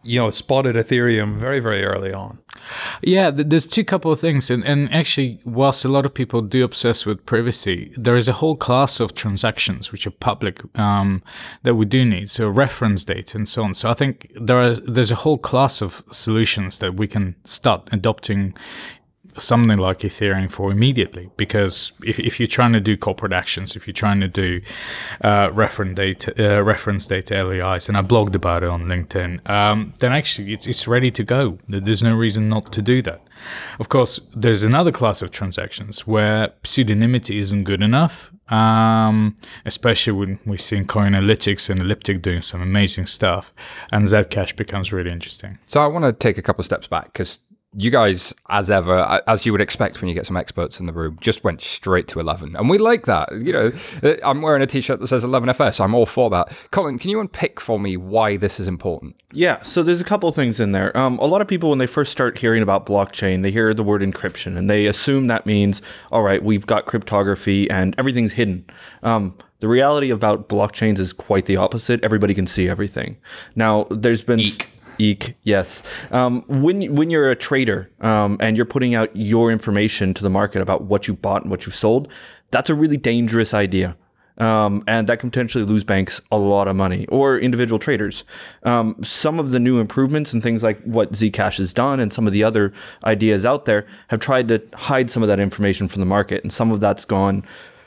you 0.03 0.19
know, 0.19 0.29
spotted 0.31 0.75
Ethereum 0.75 1.35
very, 1.35 1.59
very 1.59 1.83
early 1.83 2.11
on. 2.11 2.39
Yeah, 3.01 3.31
th- 3.31 3.47
there's 3.47 3.65
two 3.65 3.83
couple 3.83 4.11
of 4.11 4.19
things, 4.19 4.49
and, 4.49 4.63
and 4.63 4.91
actually, 4.93 5.39
whilst 5.45 5.85
a 5.85 5.89
lot 5.89 6.05
of 6.05 6.13
people 6.13 6.41
do 6.41 6.63
obsess 6.63 7.05
with 7.05 7.25
privacy, 7.25 7.93
there 7.97 8.15
is 8.15 8.27
a 8.27 8.33
whole 8.33 8.55
class 8.55 8.99
of 8.99 9.13
transactions 9.13 9.91
which 9.91 10.07
are 10.07 10.11
public 10.11 10.61
um, 10.79 11.21
that 11.63 11.75
we 11.75 11.85
do 11.85 12.03
need, 12.05 12.29
so 12.29 12.49
reference 12.49 13.03
data 13.03 13.37
and 13.37 13.47
so 13.47 13.63
on. 13.63 13.73
So 13.73 13.89
I 13.89 13.93
think 13.93 14.31
there 14.35 14.59
are 14.59 14.75
there's 14.75 15.11
a 15.11 15.15
whole 15.15 15.37
class 15.37 15.81
of 15.81 16.03
solutions 16.11 16.79
that 16.79 16.95
we 16.95 17.07
can 17.07 17.35
start 17.45 17.89
adopting 17.91 18.55
something 19.37 19.77
like 19.77 19.99
Ethereum 19.99 20.51
for 20.51 20.71
immediately. 20.71 21.29
Because 21.37 21.93
if, 22.03 22.19
if 22.19 22.39
you're 22.39 22.47
trying 22.47 22.73
to 22.73 22.79
do 22.79 22.97
corporate 22.97 23.33
actions, 23.33 23.75
if 23.75 23.87
you're 23.87 23.93
trying 23.93 24.19
to 24.21 24.27
do 24.27 24.61
uh, 25.23 25.49
reference 25.53 25.95
data, 25.95 26.57
uh, 26.57 26.61
reference 26.61 27.05
data 27.05 27.43
LEIs, 27.43 27.87
and 27.87 27.97
I 27.97 28.01
blogged 28.01 28.35
about 28.35 28.63
it 28.63 28.69
on 28.69 28.85
LinkedIn, 28.85 29.49
um, 29.49 29.93
then 29.99 30.11
actually 30.11 30.53
it's, 30.53 30.67
it's 30.67 30.87
ready 30.87 31.11
to 31.11 31.23
go. 31.23 31.57
There's 31.67 32.03
no 32.03 32.15
reason 32.15 32.49
not 32.49 32.71
to 32.73 32.81
do 32.81 33.01
that. 33.03 33.21
Of 33.79 33.89
course, 33.89 34.19
there's 34.35 34.63
another 34.63 34.91
class 34.91 35.21
of 35.21 35.31
transactions 35.31 36.05
where 36.05 36.49
pseudonymity 36.63 37.37
isn't 37.37 37.63
good 37.63 37.81
enough. 37.81 38.31
Um, 38.49 39.37
especially 39.65 40.11
when 40.11 40.39
we've 40.45 40.59
seen 40.59 40.83
Coinalytics 40.83 41.69
and 41.69 41.79
Elliptic 41.79 42.21
doing 42.21 42.41
some 42.41 42.61
amazing 42.61 43.05
stuff, 43.05 43.53
and 43.93 44.05
Zcash 44.05 44.57
becomes 44.57 44.91
really 44.91 45.09
interesting. 45.09 45.57
So 45.67 45.81
I 45.81 45.87
want 45.87 46.03
to 46.03 46.11
take 46.11 46.37
a 46.37 46.41
couple 46.41 46.61
of 46.61 46.65
steps 46.65 46.85
back 46.85 47.13
because 47.13 47.39
you 47.73 47.89
guys, 47.89 48.33
as 48.49 48.69
ever, 48.69 49.21
as 49.27 49.45
you 49.45 49.53
would 49.53 49.61
expect 49.61 50.01
when 50.01 50.09
you 50.09 50.13
get 50.13 50.25
some 50.25 50.35
experts 50.35 50.79
in 50.79 50.85
the 50.85 50.91
room, 50.91 51.17
just 51.21 51.43
went 51.43 51.61
straight 51.61 52.07
to 52.09 52.19
11. 52.19 52.55
And 52.55 52.69
we 52.69 52.77
like 52.77 53.05
that. 53.05 53.31
You 53.31 53.53
know, 53.53 53.71
uh, 54.03 54.15
I'm 54.23 54.41
wearing 54.41 54.61
a 54.61 54.67
t 54.67 54.81
shirt 54.81 54.99
that 54.99 55.07
says 55.07 55.23
11FS. 55.23 55.79
I'm 55.79 55.95
all 55.95 56.05
for 56.05 56.29
that. 56.31 56.49
Colin, 56.71 56.99
can 56.99 57.09
you 57.09 57.21
unpick 57.21 57.61
for 57.61 57.79
me 57.79 57.95
why 57.95 58.35
this 58.35 58.59
is 58.59 58.67
important? 58.67 59.15
Yeah, 59.31 59.61
so 59.61 59.83
there's 59.83 60.01
a 60.01 60.05
couple 60.05 60.27
of 60.27 60.35
things 60.35 60.59
in 60.59 60.73
there. 60.73 60.95
Um, 60.97 61.17
a 61.19 61.25
lot 61.25 61.41
of 61.41 61.47
people, 61.47 61.69
when 61.69 61.79
they 61.79 61.87
first 61.87 62.11
start 62.11 62.37
hearing 62.37 62.61
about 62.61 62.85
blockchain, 62.85 63.41
they 63.41 63.51
hear 63.51 63.73
the 63.73 63.83
word 63.83 64.01
encryption 64.01 64.57
and 64.57 64.69
they 64.69 64.85
assume 64.85 65.27
that 65.27 65.45
means, 65.45 65.81
all 66.11 66.23
right, 66.23 66.43
we've 66.43 66.65
got 66.65 66.85
cryptography 66.87 67.69
and 67.69 67.95
everything's 67.97 68.33
hidden. 68.33 68.65
Um, 69.01 69.37
the 69.61 69.69
reality 69.69 70.09
about 70.09 70.49
blockchains 70.49 70.99
is 70.99 71.13
quite 71.13 71.45
the 71.45 71.55
opposite. 71.55 72.03
Everybody 72.03 72.33
can 72.33 72.47
see 72.47 72.67
everything. 72.67 73.17
Now, 73.55 73.85
there's 73.89 74.23
been. 74.23 74.39
Eek. 74.41 74.67
Eek, 74.97 75.35
yes. 75.43 75.83
Um, 76.11 76.43
when 76.47 76.95
when 76.95 77.09
you're 77.09 77.29
a 77.29 77.35
trader 77.35 77.89
um, 78.01 78.37
and 78.39 78.55
you're 78.55 78.65
putting 78.65 78.95
out 78.95 79.15
your 79.15 79.51
information 79.51 80.13
to 80.13 80.23
the 80.23 80.29
market 80.29 80.61
about 80.61 80.83
what 80.83 81.07
you 81.07 81.13
bought 81.13 81.41
and 81.41 81.51
what 81.51 81.65
you've 81.65 81.75
sold, 81.75 82.07
that's 82.51 82.69
a 82.69 82.75
really 82.75 82.97
dangerous 82.97 83.53
idea. 83.53 83.95
Um, 84.37 84.83
and 84.87 85.07
that 85.07 85.19
can 85.19 85.29
potentially 85.29 85.65
lose 85.65 85.83
banks 85.83 86.19
a 86.31 86.37
lot 86.37 86.67
of 86.67 86.75
money 86.75 87.05
or 87.07 87.37
individual 87.37 87.77
traders. 87.77 88.23
Um, 88.63 88.95
some 89.03 89.39
of 89.39 89.51
the 89.51 89.59
new 89.59 89.79
improvements 89.79 90.33
and 90.33 90.41
things 90.41 90.63
like 90.63 90.81
what 90.83 91.11
Zcash 91.11 91.57
has 91.57 91.73
done 91.73 91.99
and 91.99 92.11
some 92.11 92.25
of 92.25 92.33
the 92.33 92.43
other 92.43 92.73
ideas 93.03 93.45
out 93.45 93.65
there 93.65 93.85
have 94.07 94.19
tried 94.19 94.47
to 94.47 94.63
hide 94.73 95.11
some 95.11 95.21
of 95.21 95.27
that 95.27 95.39
information 95.39 95.87
from 95.87 95.99
the 95.99 96.07
market, 96.07 96.43
and 96.43 96.51
some 96.51 96.71
of 96.71 96.79
that's 96.79 97.05
gone 97.05 97.43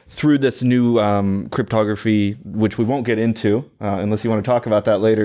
through 0.09 0.39
this 0.39 0.63
new 0.63 0.99
um, 0.99 1.47
cryptography, 1.49 2.33
which 2.45 2.79
we 2.79 2.85
won't 2.85 3.07
get 3.07 3.19
into 3.19 3.59
uh, 3.81 3.99
unless 4.01 4.23
you 4.23 4.31
want 4.31 4.45
to 4.45 4.49
talk 4.49 4.67
about 4.67 4.85
that 4.85 4.99
later, 4.99 5.25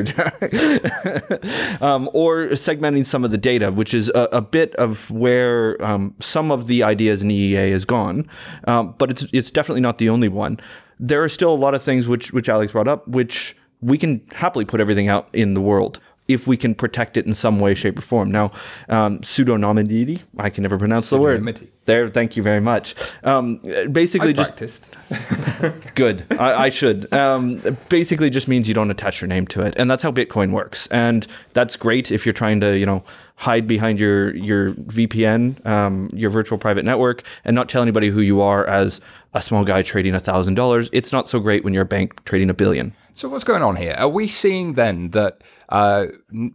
um, 1.81 2.09
or 2.13 2.48
segmenting 2.50 3.05
some 3.05 3.24
of 3.24 3.31
the 3.31 3.38
data, 3.38 3.71
which 3.71 3.93
is 3.93 4.09
a, 4.09 4.29
a 4.31 4.41
bit 4.41 4.74
of 4.75 5.09
where 5.12 5.81
um, 5.83 6.15
some 6.19 6.51
of 6.51 6.67
the 6.67 6.83
ideas 6.83 7.21
in 7.21 7.29
EEA 7.29 7.71
is 7.71 7.86
gone, 7.86 8.27
um, 8.65 8.95
but 8.98 9.12
it's 9.12 9.25
it's 9.33 9.51
definitely 9.51 9.81
not 9.81 9.98
the 9.98 10.09
only 10.09 10.29
one. 10.29 10.59
There 11.00 11.24
are 11.24 11.29
still 11.29 11.53
a 11.53 11.55
lot 11.55 11.75
of 11.75 11.83
things 11.83 12.07
which 12.07 12.33
which 12.33 12.50
Alex 12.50 12.71
brought 12.71 12.88
up, 12.88 13.07
which 13.07 13.55
we 13.81 13.98
can 13.98 14.21
happily 14.33 14.65
put 14.65 14.81
everything 14.81 15.07
out 15.07 15.29
in 15.33 15.53
the 15.53 15.62
world 15.62 16.00
if 16.29 16.45
we 16.45 16.55
can 16.55 16.75
protect 16.75 17.17
it 17.17 17.25
in 17.25 17.33
some 17.33 17.59
way, 17.59 17.74
shape, 17.74 17.98
or 17.98 18.01
form. 18.01 18.31
Now, 18.31 18.51
um, 18.88 19.19
pseudonymity, 19.19 20.21
I 20.38 20.51
can 20.51 20.62
never 20.62 20.77
pronounce 20.77 21.09
the 21.09 21.17
word. 21.17 21.43
There, 21.89 22.08
thank 22.08 22.38
you 22.38 22.43
very 22.43 22.62
much. 22.62 22.93
Um, 23.24 23.58
basically, 23.91 24.29
I 24.29 24.34
just 24.34 24.55
practiced. 24.55 24.86
good. 25.96 26.24
I, 26.39 26.65
I 26.65 26.69
should. 26.69 27.12
Um, 27.12 27.60
basically, 27.89 28.29
just 28.29 28.48
means 28.48 28.67
you 28.67 28.75
don't 28.75 28.91
attach 28.91 29.22
your 29.22 29.27
name 29.27 29.48
to 29.48 29.65
it, 29.65 29.74
and 29.75 29.89
that's 29.89 30.03
how 30.03 30.12
Bitcoin 30.12 30.51
works. 30.51 30.88
And 30.91 31.25
that's 31.53 31.75
great 31.75 32.12
if 32.12 32.27
you're 32.27 32.34
trying 32.34 32.62
to, 32.62 32.77
you 32.77 32.86
know, 32.86 33.03
hide 33.38 33.67
behind 33.67 34.00
your 34.00 34.36
your 34.36 34.74
VPN, 34.74 35.65
um, 35.65 36.10
your 36.13 36.29
virtual 36.29 36.60
private 36.60 36.86
network, 36.86 37.24
and 37.43 37.55
not 37.55 37.69
tell 37.69 37.81
anybody 37.81 38.10
who 38.10 38.22
you 38.22 38.39
are 38.39 38.67
as 38.67 39.01
a 39.33 39.41
small 39.41 39.63
guy 39.63 39.81
trading 39.81 40.13
$1,000. 40.13 40.89
It's 40.91 41.12
not 41.12 41.27
so 41.27 41.39
great 41.39 41.63
when 41.63 41.74
you're 41.74 41.83
a 41.83 41.86
bank 41.86 42.24
trading 42.25 42.50
a 42.50 42.53
billion. 42.53 42.93
So 43.13 43.27
what's 43.27 43.43
going 43.43 43.62
on 43.62 43.75
here? 43.75 43.95
Are 43.98 44.07
we 44.07 44.27
seeing 44.27 44.74
then 44.74 45.09
that 45.09 45.43
uh, 45.67 46.05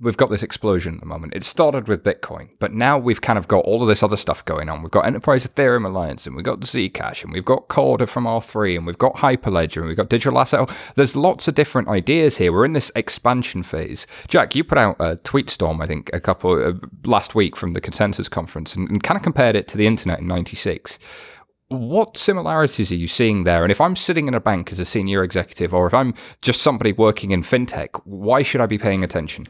we've 0.01 0.17
got 0.17 0.31
this 0.31 0.43
explosion 0.43 0.95
at 0.95 1.01
the 1.01 1.07
moment? 1.07 1.35
It 1.35 1.45
started 1.45 1.89
with 1.89 2.03
Bitcoin, 2.03 2.49
but 2.59 2.73
now 2.73 2.97
we've 2.97 3.21
kind 3.21 3.39
of 3.39 3.47
got 3.49 3.67
all 3.67 3.83
of 3.83 3.89
this 3.89 4.03
other 4.03 4.17
stuff 4.17 4.43
going 4.47 4.71
on. 4.71 4.81
We've 4.81 4.91
got 4.91 5.05
Enterprise 5.05 5.47
Ethereum 5.47 5.85
Alliance, 5.85 6.27
and 6.27 6.35
we've 6.35 6.45
got 6.45 6.61
Zcash, 6.61 7.23
and 7.23 7.35
we've 7.35 7.45
got 7.45 7.69
Corda 7.69 8.07
from 8.07 8.25
R3, 8.25 8.79
and 8.79 8.87
we've 8.87 8.97
got 8.97 9.17
Hyperledger, 9.17 9.79
and 9.79 9.89
we've 9.89 9.97
got 9.97 10.09
Digital 10.09 10.39
Asset. 10.39 10.75
There's 10.95 11.15
lots 11.15 11.49
of 11.49 11.55
different 11.55 11.89
ideas 11.89 12.39
here. 12.39 12.51
We're 12.51 12.65
in 12.65 12.73
this 12.73 12.91
expansion 12.97 13.63
phase. 13.63 14.07
Jack, 14.29 14.55
you 14.55 14.65
put 14.65 14.79
out 14.79 14.97
a 14.99 15.17
tweet 15.17 15.51
storm, 15.51 15.83
I 15.83 15.87
think, 15.87 16.09
a 16.15 16.21
couple 16.21 16.53
uh, 16.53 16.73
last 17.05 17.35
week 17.35 17.57
from 17.57 17.75
the 17.75 17.81
Consensus 17.83 18.31
Conference, 18.31 18.75
and, 18.75 18.89
and 18.89 19.03
kind 19.03 19.17
of 19.17 19.23
compared 19.23 19.55
it 19.55 19.69
to 19.69 19.77
the 19.77 19.87
internet 19.87 20.21
in 20.21 20.29
'96 20.29 20.99
what 21.75 22.17
similarities 22.17 22.91
are 22.91 22.97
you 22.97 23.09
seeing 23.09 23.45
there? 23.45 23.63
And 23.63 23.71
if 23.71 23.81
I'm 23.81 23.97
sitting 23.97 24.29
in 24.29 24.35
a 24.35 24.41
bank 24.41 24.73
as 24.73 24.79
a 24.79 24.85
senior 24.85 25.23
executive, 25.23 25.75
or 25.75 25.87
if 25.87 25.95
I'm 25.95 26.15
just 26.43 26.63
somebody 26.63 26.93
working 26.93 27.31
in 27.31 27.43
fintech, 27.43 28.01
why 28.05 28.43
should 28.43 28.61
I 28.61 28.67
be 28.67 28.79
paying 28.79 29.05
attention? 29.05 29.45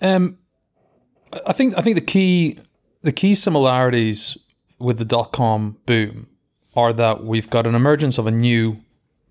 Um, 0.00 0.38
I 1.46 1.52
think 1.52 1.78
I 1.78 1.80
think 1.80 1.94
the 1.94 2.04
key 2.04 2.58
the 3.02 3.12
key 3.12 3.34
similarities 3.34 4.36
with 4.78 4.98
the 4.98 5.04
dot 5.04 5.32
com 5.32 5.78
boom 5.86 6.26
are 6.74 6.92
that 6.92 7.24
we've 7.24 7.48
got 7.48 7.66
an 7.66 7.74
emergence 7.74 8.18
of 8.18 8.26
a 8.26 8.30
new 8.30 8.78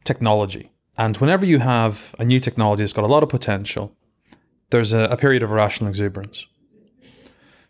technology, 0.03 0.71
and 0.97 1.17
whenever 1.17 1.45
you 1.45 1.59
have 1.59 2.15
a 2.19 2.25
new 2.25 2.39
technology 2.39 2.83
that's 2.83 2.93
got 2.93 3.05
a 3.05 3.11
lot 3.11 3.23
of 3.23 3.29
potential, 3.29 3.95
there's 4.69 4.93
a, 4.93 5.05
a 5.11 5.17
period 5.17 5.43
of 5.43 5.51
irrational 5.51 5.89
exuberance. 5.89 6.47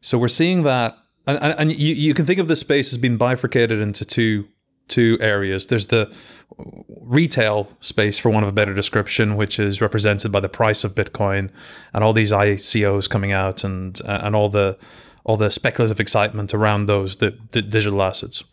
So 0.02 0.18
we're 0.18 0.28
seeing 0.30 0.64
that 0.64 0.98
and, 1.28 1.42
and, 1.42 1.56
and 1.60 1.72
you, 1.72 1.94
you 1.94 2.14
can 2.14 2.26
think 2.26 2.40
of 2.40 2.48
this 2.48 2.60
space 2.60 2.92
as 2.92 2.98
being 2.98 3.18
bifurcated 3.18 3.80
into 3.80 4.06
two 4.06 4.48
two 4.88 5.18
areas. 5.22 5.68
There's 5.68 5.88
the 5.88 6.14
retail 7.02 7.70
space, 7.80 8.20
for 8.20 8.30
one 8.30 8.44
of 8.44 8.50
a 8.50 8.54
better 8.54 8.74
description, 8.74 9.38
which 9.38 9.58
is 9.58 9.82
represented 9.82 10.32
by 10.32 10.42
the 10.42 10.50
price 10.50 10.84
of 10.84 10.96
Bitcoin 10.96 11.50
and 11.94 12.04
all 12.04 12.14
these 12.14 12.32
ICOs 12.32 13.10
coming 13.10 13.32
out 13.32 13.64
and 13.64 14.00
and 14.06 14.36
all 14.36 14.50
the 14.50 14.78
all 15.24 15.38
the 15.38 15.50
speculative 15.50 16.00
excitement 16.00 16.54
around 16.54 16.88
those 16.88 17.18
the, 17.18 17.38
the 17.52 17.62
digital 17.62 18.02
assets. 18.02 18.44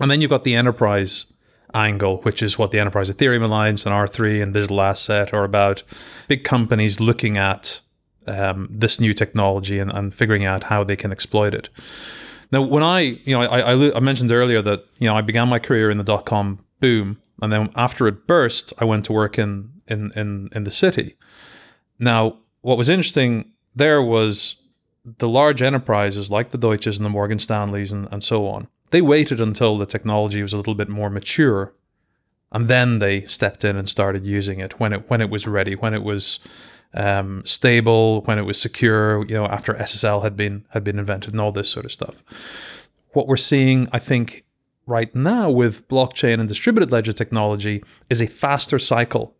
And 0.00 0.10
then 0.10 0.20
you've 0.20 0.30
got 0.30 0.44
the 0.44 0.54
enterprise 0.54 1.26
angle, 1.74 2.18
which 2.22 2.42
is 2.42 2.58
what 2.58 2.70
the 2.70 2.78
Enterprise 2.78 3.10
Ethereum 3.10 3.42
Alliance 3.42 3.84
and 3.84 3.94
R3 3.94 4.42
and 4.42 4.54
Digital 4.54 4.80
Asset 4.80 5.34
are 5.34 5.44
about. 5.44 5.82
Big 6.26 6.44
companies 6.44 7.00
looking 7.00 7.36
at 7.36 7.80
um, 8.28 8.68
this 8.70 9.00
new 9.00 9.14
technology 9.14 9.78
and, 9.78 9.90
and 9.90 10.14
figuring 10.14 10.44
out 10.44 10.64
how 10.64 10.84
they 10.84 10.96
can 10.96 11.12
exploit 11.12 11.54
it. 11.54 11.68
Now, 12.50 12.62
when 12.62 12.82
I, 12.82 13.00
you 13.24 13.38
know, 13.38 13.42
I, 13.42 13.60
I, 13.60 13.96
I 13.96 14.00
mentioned 14.00 14.32
earlier 14.32 14.62
that 14.62 14.84
you 14.98 15.08
know 15.08 15.16
I 15.16 15.22
began 15.22 15.48
my 15.48 15.58
career 15.58 15.90
in 15.90 15.98
the 15.98 16.04
dot 16.04 16.24
com 16.24 16.64
boom, 16.80 17.18
and 17.42 17.52
then 17.52 17.70
after 17.74 18.06
it 18.08 18.26
burst, 18.26 18.72
I 18.78 18.84
went 18.84 19.04
to 19.06 19.12
work 19.12 19.38
in 19.38 19.70
in 19.86 20.10
in 20.16 20.48
in 20.54 20.64
the 20.64 20.70
city. 20.70 21.16
Now, 21.98 22.38
what 22.62 22.78
was 22.78 22.88
interesting 22.88 23.52
there 23.74 24.02
was 24.02 24.56
the 25.18 25.28
large 25.28 25.62
enterprises 25.62 26.30
like 26.30 26.50
the 26.50 26.58
Deutsches 26.58 26.98
and 26.98 27.06
the 27.06 27.10
Morgan 27.10 27.38
Stanleys 27.38 27.92
and, 27.92 28.08
and 28.10 28.22
so 28.22 28.46
on. 28.48 28.68
They 28.90 29.02
waited 29.02 29.40
until 29.40 29.78
the 29.78 29.86
technology 29.86 30.42
was 30.42 30.52
a 30.52 30.56
little 30.56 30.74
bit 30.74 30.88
more 30.88 31.10
mature, 31.10 31.74
and 32.50 32.68
then 32.68 32.98
they 32.98 33.22
stepped 33.22 33.64
in 33.64 33.76
and 33.76 33.88
started 33.88 34.26
using 34.26 34.60
it 34.60 34.80
when 34.80 34.92
it 34.92 35.10
when 35.10 35.20
it 35.20 35.30
was 35.30 35.46
ready, 35.46 35.74
when 35.74 35.94
it 35.94 36.02
was 36.02 36.40
um, 36.94 37.42
stable, 37.44 38.22
when 38.22 38.38
it 38.38 38.42
was 38.42 38.60
secure, 38.60 39.24
you 39.26 39.34
know, 39.34 39.46
after 39.46 39.74
SSL 39.74 40.22
had 40.22 40.36
been 40.36 40.64
had 40.70 40.84
been 40.84 40.98
invented 40.98 41.32
and 41.32 41.40
all 41.40 41.52
this 41.52 41.68
sort 41.68 41.84
of 41.84 41.92
stuff. 41.92 42.22
What 43.12 43.26
we're 43.26 43.36
seeing, 43.36 43.88
I 43.92 43.98
think, 43.98 44.44
right 44.86 45.14
now 45.14 45.50
with 45.50 45.86
blockchain 45.88 46.40
and 46.40 46.48
distributed 46.48 46.90
ledger 46.90 47.12
technology 47.12 47.84
is 48.08 48.20
a 48.20 48.26
faster 48.26 48.78
cycle 48.78 49.36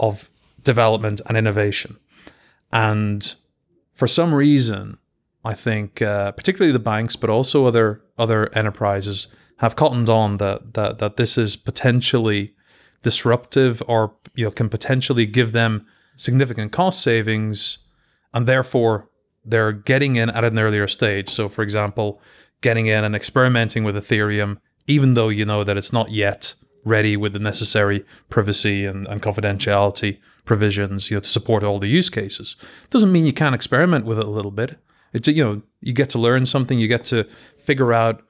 of 0.00 0.30
development 0.62 1.20
and 1.26 1.36
innovation. 1.36 1.98
And 2.72 3.34
for 3.94 4.08
some 4.08 4.34
reason, 4.34 4.98
I 5.44 5.54
think, 5.54 6.02
uh, 6.02 6.32
particularly 6.32 6.72
the 6.72 6.78
banks, 6.78 7.14
but 7.16 7.30
also 7.30 7.66
other 7.66 8.02
other 8.18 8.52
enterprises, 8.54 9.28
have 9.58 9.76
cottoned 9.76 10.08
on 10.08 10.38
that 10.38 10.74
that 10.74 10.98
that 10.98 11.16
this 11.16 11.38
is 11.38 11.56
potentially 11.56 12.54
disruptive, 13.02 13.82
or 13.86 14.14
you 14.34 14.44
know, 14.44 14.50
can 14.50 14.68
potentially 14.68 15.26
give 15.26 15.52
them 15.52 15.86
significant 16.16 16.72
cost 16.72 17.02
savings, 17.02 17.78
and 18.34 18.46
therefore 18.46 19.08
they're 19.44 19.72
getting 19.72 20.16
in 20.16 20.30
at 20.30 20.44
an 20.44 20.58
earlier 20.58 20.88
stage. 20.88 21.28
So, 21.28 21.48
for 21.48 21.62
example, 21.62 22.20
getting 22.60 22.86
in 22.86 23.04
and 23.04 23.14
experimenting 23.14 23.84
with 23.84 23.96
Ethereum, 23.96 24.58
even 24.86 25.14
though 25.14 25.28
you 25.28 25.44
know 25.44 25.62
that 25.64 25.76
it's 25.76 25.92
not 25.92 26.10
yet 26.10 26.54
ready 26.84 27.16
with 27.16 27.32
the 27.32 27.38
necessary 27.38 28.04
privacy 28.30 28.84
and, 28.84 29.06
and 29.08 29.20
confidentiality 29.20 30.18
provisions 30.44 31.10
you 31.10 31.16
know, 31.16 31.20
to 31.20 31.28
support 31.28 31.64
all 31.64 31.78
the 31.78 31.88
use 31.88 32.08
cases. 32.08 32.56
Doesn't 32.90 33.12
mean 33.12 33.26
you 33.26 33.32
can't 33.32 33.54
experiment 33.54 34.06
with 34.06 34.18
it 34.18 34.24
a 34.24 34.30
little 34.30 34.52
bit. 34.52 34.80
It's 35.12 35.28
you 35.28 35.44
know 35.44 35.62
you 35.80 35.92
get 35.92 36.10
to 36.10 36.18
learn 36.18 36.46
something, 36.46 36.78
you 36.78 36.88
get 36.88 37.04
to 37.04 37.24
figure 37.58 37.92
out 37.92 38.22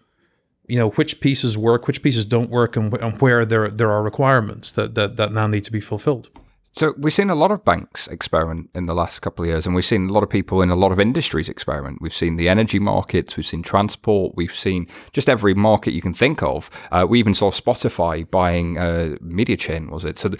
you 0.66 0.78
know 0.78 0.90
which 0.90 1.20
pieces 1.20 1.56
work, 1.56 1.86
which 1.86 2.02
pieces 2.02 2.24
don't 2.24 2.50
work, 2.50 2.76
and, 2.76 2.92
and 2.94 3.20
where 3.20 3.44
there 3.44 3.70
there 3.70 3.90
are 3.90 4.02
requirements 4.02 4.72
that, 4.72 4.94
that 4.94 5.16
that 5.16 5.32
now 5.32 5.46
need 5.46 5.64
to 5.64 5.72
be 5.72 5.80
fulfilled. 5.80 6.28
So 6.76 6.92
we've 6.98 7.14
seen 7.14 7.30
a 7.30 7.34
lot 7.34 7.50
of 7.50 7.64
banks 7.64 8.06
experiment 8.06 8.68
in 8.74 8.84
the 8.84 8.94
last 8.94 9.20
couple 9.20 9.42
of 9.42 9.48
years, 9.48 9.64
and 9.64 9.74
we've 9.74 9.82
seen 9.82 10.10
a 10.10 10.12
lot 10.12 10.22
of 10.22 10.28
people 10.28 10.60
in 10.60 10.68
a 10.68 10.76
lot 10.76 10.92
of 10.92 11.00
industries 11.00 11.48
experiment. 11.48 12.02
We've 12.02 12.12
seen 12.12 12.36
the 12.36 12.50
energy 12.50 12.78
markets, 12.78 13.34
we've 13.34 13.46
seen 13.46 13.62
transport, 13.62 14.34
we've 14.36 14.54
seen 14.54 14.86
just 15.14 15.30
every 15.30 15.54
market 15.54 15.94
you 15.94 16.02
can 16.02 16.12
think 16.12 16.42
of. 16.42 16.68
Uh, 16.92 17.06
we 17.08 17.18
even 17.18 17.32
saw 17.32 17.50
Spotify 17.50 18.30
buying 18.30 18.76
uh, 18.76 19.16
Mediachain, 19.22 19.88
was 19.88 20.04
it? 20.04 20.18
So 20.18 20.32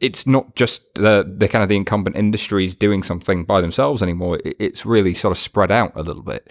it's 0.00 0.26
not 0.26 0.54
just 0.54 0.94
the, 0.94 1.30
the 1.36 1.46
kind 1.46 1.62
of 1.62 1.68
the 1.68 1.76
incumbent 1.76 2.16
industries 2.16 2.74
doing 2.74 3.02
something 3.02 3.44
by 3.44 3.60
themselves 3.60 4.02
anymore. 4.02 4.40
It's 4.46 4.86
really 4.86 5.14
sort 5.14 5.32
of 5.32 5.36
spread 5.36 5.70
out 5.70 5.92
a 5.94 6.02
little 6.02 6.22
bit. 6.22 6.48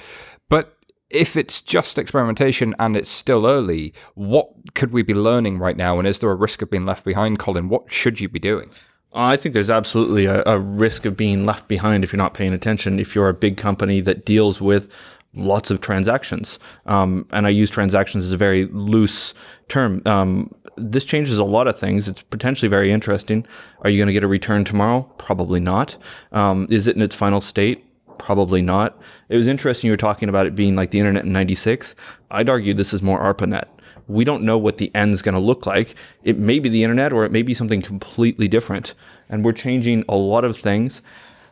But 0.50 0.78
if 1.10 1.36
it's 1.36 1.62
just 1.62 1.98
experimentation 1.98 2.76
and 2.78 2.96
it's 2.96 3.10
still 3.10 3.48
early, 3.48 3.96
what 4.14 4.52
could 4.76 4.94
we 4.94 5.02
be 5.02 5.16
learning 5.16 5.58
right 5.58 5.76
now? 5.76 5.98
And 5.98 6.08
is 6.08 6.20
there 6.20 6.30
a 6.30 6.36
risk 6.36 6.62
of 6.62 6.70
being 6.70 6.86
left 6.86 7.04
behind, 7.04 7.40
Colin? 7.40 7.70
What 7.70 7.92
should 7.92 8.22
you 8.22 8.30
be 8.30 8.38
doing? 8.38 8.70
I 9.14 9.36
think 9.36 9.54
there's 9.54 9.70
absolutely 9.70 10.26
a, 10.26 10.44
a, 10.46 10.60
risk 10.60 11.06
of 11.06 11.18
being 11.18 11.46
left 11.46 11.68
behind 11.68 12.04
if 12.04 12.14
you're 12.14 12.18
not 12.18 12.34
paying 12.34 12.54
attention. 12.54 13.00
If 13.00 13.14
you're 13.14 13.30
a 13.30 13.34
big 13.34 13.58
company 13.58 14.00
that 14.02 14.26
deals 14.26 14.62
with 14.62 14.90
lots 15.34 15.70
of 15.70 15.82
transactions, 15.82 16.60
um, 16.86 17.28
and 17.32 17.46
I 17.46 17.50
use 17.50 17.70
transactions 17.70 18.24
as 18.24 18.32
a 18.32 18.38
very 18.38 18.66
loose 18.68 19.34
term. 19.68 20.02
Um, 20.06 20.54
this 20.78 21.04
changes 21.04 21.38
a 21.40 21.44
lot 21.44 21.68
of 21.68 21.78
things. 21.78 22.08
It's 22.08 22.22
potentially 22.22 22.70
very 22.70 22.92
interesting. 22.92 23.46
Are 23.82 23.90
you 23.90 23.98
going 23.98 24.08
to 24.08 24.14
get 24.14 24.24
a 24.24 24.28
return 24.28 24.64
tomorrow? 24.64 25.02
Probably 25.18 25.60
not. 25.60 25.98
Um, 26.32 26.68
is 26.70 26.88
it 26.88 26.96
in 26.96 27.02
its 27.02 27.16
final 27.16 27.42
state? 27.42 27.86
Probably 28.18 28.62
not. 28.62 28.98
It 29.30 29.38
was 29.38 29.48
interesting 29.48 29.88
you 29.88 29.94
were 29.94 29.98
talking 29.98 30.30
about 30.30 30.46
it 30.46 30.56
being 30.56 30.76
like 30.76 30.92
the 30.92 31.00
internet 31.00 31.26
in 31.26 31.34
96. 31.34 31.96
I'd 32.30 32.50
argue 32.50 32.74
this 32.74 32.94
is 32.94 33.02
more 33.02 33.20
ARPANET 33.20 33.68
we 34.08 34.24
don't 34.24 34.44
know 34.44 34.58
what 34.58 34.78
the 34.78 34.92
end's 34.96 35.22
going 35.22 35.36
to 35.36 35.42
look 35.42 35.66
like. 35.66 35.96
It 36.24 36.38
may 36.38 36.60
be 36.60 36.70
the 36.70 36.84
internet 36.84 37.14
or 37.14 37.26
it 37.26 37.32
may 37.32 37.42
be 37.42 37.54
something 37.54 37.82
completely 37.82 38.48
different. 38.48 38.94
And 39.30 39.44
we're 39.44 39.54
changing 39.54 40.04
a 40.10 40.16
lot 40.16 40.44
of 40.44 40.58
things. 40.58 41.02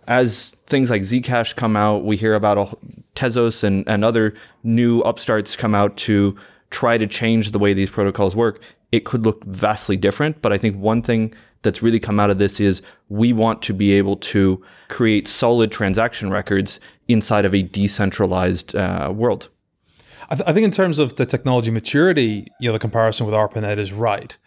As 0.08 0.50
things 0.68 0.90
like 0.90 1.04
Zcash 1.04 1.56
come 1.56 1.76
out, 1.76 2.04
we 2.04 2.18
hear 2.18 2.34
about 2.34 2.80
Tezos 3.16 3.64
and, 3.64 3.88
and 3.88 4.04
other 4.04 4.34
new 4.64 5.02
upstarts 5.02 5.56
come 5.56 5.76
out 5.76 5.98
to 5.98 6.36
try 6.72 6.98
to 6.98 7.08
change 7.08 7.52
the 7.52 7.60
way 7.60 7.74
these 7.74 7.90
protocols 7.90 8.36
work. 8.36 8.62
It 8.92 9.06
could 9.06 9.24
look 9.24 9.44
vastly 9.46 9.98
different. 9.98 10.42
But 10.42 10.52
I 10.52 10.58
think 10.58 10.78
one 10.78 11.02
thing 11.02 11.34
that's 11.62 11.82
really 11.82 12.00
come 12.00 12.20
out 12.20 12.30
of 12.30 12.38
this 12.38 12.60
is 12.60 12.82
we 13.10 13.34
want 13.34 13.62
to 13.64 13.74
be 13.74 13.94
able 13.94 14.16
to 14.16 14.64
create 14.88 15.28
solid 15.28 15.72
transaction 15.72 16.32
records 16.32 16.80
inside 17.08 17.46
of 17.46 17.54
a 17.54 17.64
decentralized 17.64 18.76
uh, 18.76 19.12
world. 19.14 19.50
I, 20.30 20.36
th- 20.36 20.48
I, 20.48 20.54
think 20.54 20.64
in 20.64 20.72
terms 20.72 21.00
of 21.00 21.16
the 21.16 21.26
technology 21.26 21.72
maturity, 21.72 22.48
you 22.60 22.70
know, 22.70 22.74
the 22.74 22.80
comparison 22.80 23.26
with 23.26 23.36
ARPANET 23.36 23.78
is 23.78 23.92
right. 23.92 24.38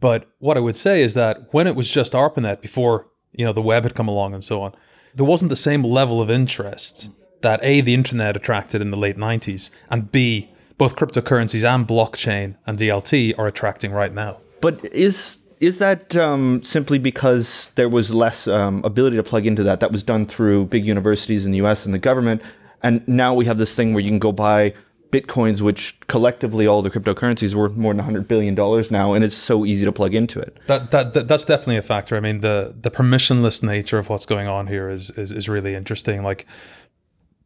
But 0.00 0.28
what 0.38 0.56
I 0.56 0.60
would 0.60 0.76
say 0.76 1.02
is 1.02 1.14
that 1.14 1.52
when 1.52 1.66
it 1.66 1.76
was 1.76 1.90
just 1.90 2.12
ARPANET 2.12 2.60
before, 2.60 3.08
you 3.32 3.44
know, 3.44 3.52
the 3.52 3.62
web 3.62 3.82
had 3.82 3.94
come 3.94 4.08
along 4.08 4.34
and 4.34 4.42
so 4.42 4.62
on, 4.62 4.74
there 5.14 5.26
wasn't 5.26 5.48
the 5.48 5.56
same 5.56 5.82
level 5.84 6.20
of 6.22 6.30
interest 6.30 7.10
that 7.42 7.60
A, 7.62 7.80
the 7.80 7.94
internet 7.94 8.36
attracted 8.36 8.80
in 8.80 8.90
the 8.90 8.96
late 8.96 9.16
90s, 9.16 9.70
and 9.90 10.10
B, 10.10 10.48
both 10.78 10.96
cryptocurrencies 10.96 11.68
and 11.68 11.86
blockchain 11.86 12.56
and 12.66 12.78
DLT 12.78 13.38
are 13.38 13.46
attracting 13.46 13.92
right 13.92 14.12
now. 14.12 14.38
But 14.60 14.84
is 14.86 15.38
is 15.60 15.78
that 15.78 16.16
um, 16.16 16.60
simply 16.62 16.98
because 16.98 17.70
there 17.76 17.88
was 17.88 18.12
less 18.12 18.48
um, 18.48 18.82
ability 18.84 19.16
to 19.16 19.22
plug 19.22 19.46
into 19.46 19.62
that? 19.62 19.78
That 19.78 19.92
was 19.92 20.02
done 20.02 20.26
through 20.26 20.66
big 20.66 20.84
universities 20.84 21.46
in 21.46 21.52
the 21.52 21.58
U.S. 21.58 21.84
and 21.84 21.94
the 21.94 22.00
government, 22.00 22.42
and 22.82 23.06
now 23.06 23.32
we 23.34 23.44
have 23.44 23.58
this 23.58 23.74
thing 23.74 23.92
where 23.92 24.02
you 24.02 24.10
can 24.10 24.18
go 24.18 24.32
buy 24.32 24.74
bitcoins, 25.12 25.60
which 25.60 26.00
collectively 26.08 26.66
all 26.66 26.82
the 26.82 26.90
cryptocurrencies 26.90 27.54
worth 27.54 27.76
more 27.76 27.92
than 27.92 27.98
100 27.98 28.26
billion 28.26 28.54
dollars 28.54 28.90
now, 28.90 29.12
and 29.12 29.22
it's 29.24 29.36
so 29.36 29.64
easy 29.64 29.84
to 29.84 29.92
plug 29.92 30.14
into 30.14 30.40
it. 30.40 30.56
That, 30.66 30.90
that, 30.90 31.14
that 31.14 31.28
that's 31.28 31.44
definitely 31.44 31.76
a 31.76 31.82
factor. 31.82 32.16
I 32.16 32.20
mean, 32.20 32.40
the 32.40 32.74
the 32.80 32.90
permissionless 32.90 33.62
nature 33.62 33.98
of 33.98 34.08
what's 34.08 34.26
going 34.26 34.48
on 34.48 34.66
here 34.66 34.88
is 34.88 35.10
is, 35.10 35.30
is 35.30 35.48
really 35.48 35.74
interesting. 35.74 36.24
Like 36.24 36.46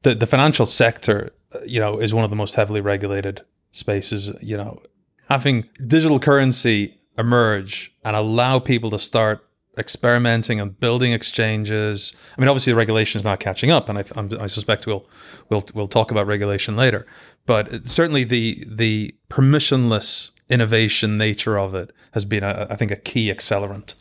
the 0.02 0.14
the 0.14 0.26
financial 0.26 0.64
sector, 0.64 1.32
uh, 1.52 1.58
you 1.66 1.80
know, 1.80 1.98
is 1.98 2.14
one 2.14 2.24
of 2.24 2.30
the 2.30 2.36
most 2.36 2.54
heavily 2.54 2.80
regulated 2.80 3.42
spaces. 3.72 4.32
You 4.40 4.56
know, 4.56 4.80
having 5.28 5.68
digital 5.86 6.18
currency 6.18 6.96
emerge 7.18 7.92
and 8.04 8.14
allow 8.14 8.58
people 8.58 8.90
to 8.90 8.98
start 8.98 9.45
experimenting 9.78 10.60
and 10.60 10.78
building 10.78 11.12
exchanges. 11.12 12.14
I 12.36 12.40
mean, 12.40 12.48
obviously 12.48 12.72
the 12.72 12.76
regulation 12.76 13.18
is 13.18 13.24
not 13.24 13.40
catching 13.40 13.70
up, 13.70 13.88
and 13.88 13.98
I, 13.98 14.04
I, 14.42 14.46
suspect 14.46 14.86
we'll 14.86 15.08
we'll 15.48 15.64
we'll 15.74 15.88
talk 15.88 16.10
about 16.10 16.26
regulation 16.26 16.76
later. 16.76 17.06
But 17.44 17.86
certainly 17.86 18.24
the 18.24 18.64
the 18.66 19.14
permissionless 19.28 20.30
innovation 20.48 21.16
nature 21.16 21.58
of 21.58 21.74
it 21.74 21.92
has 22.12 22.24
been, 22.24 22.44
a, 22.44 22.66
I 22.70 22.76
think, 22.76 22.90
a 22.90 22.96
key 22.96 23.30
accelerant. 23.30 23.94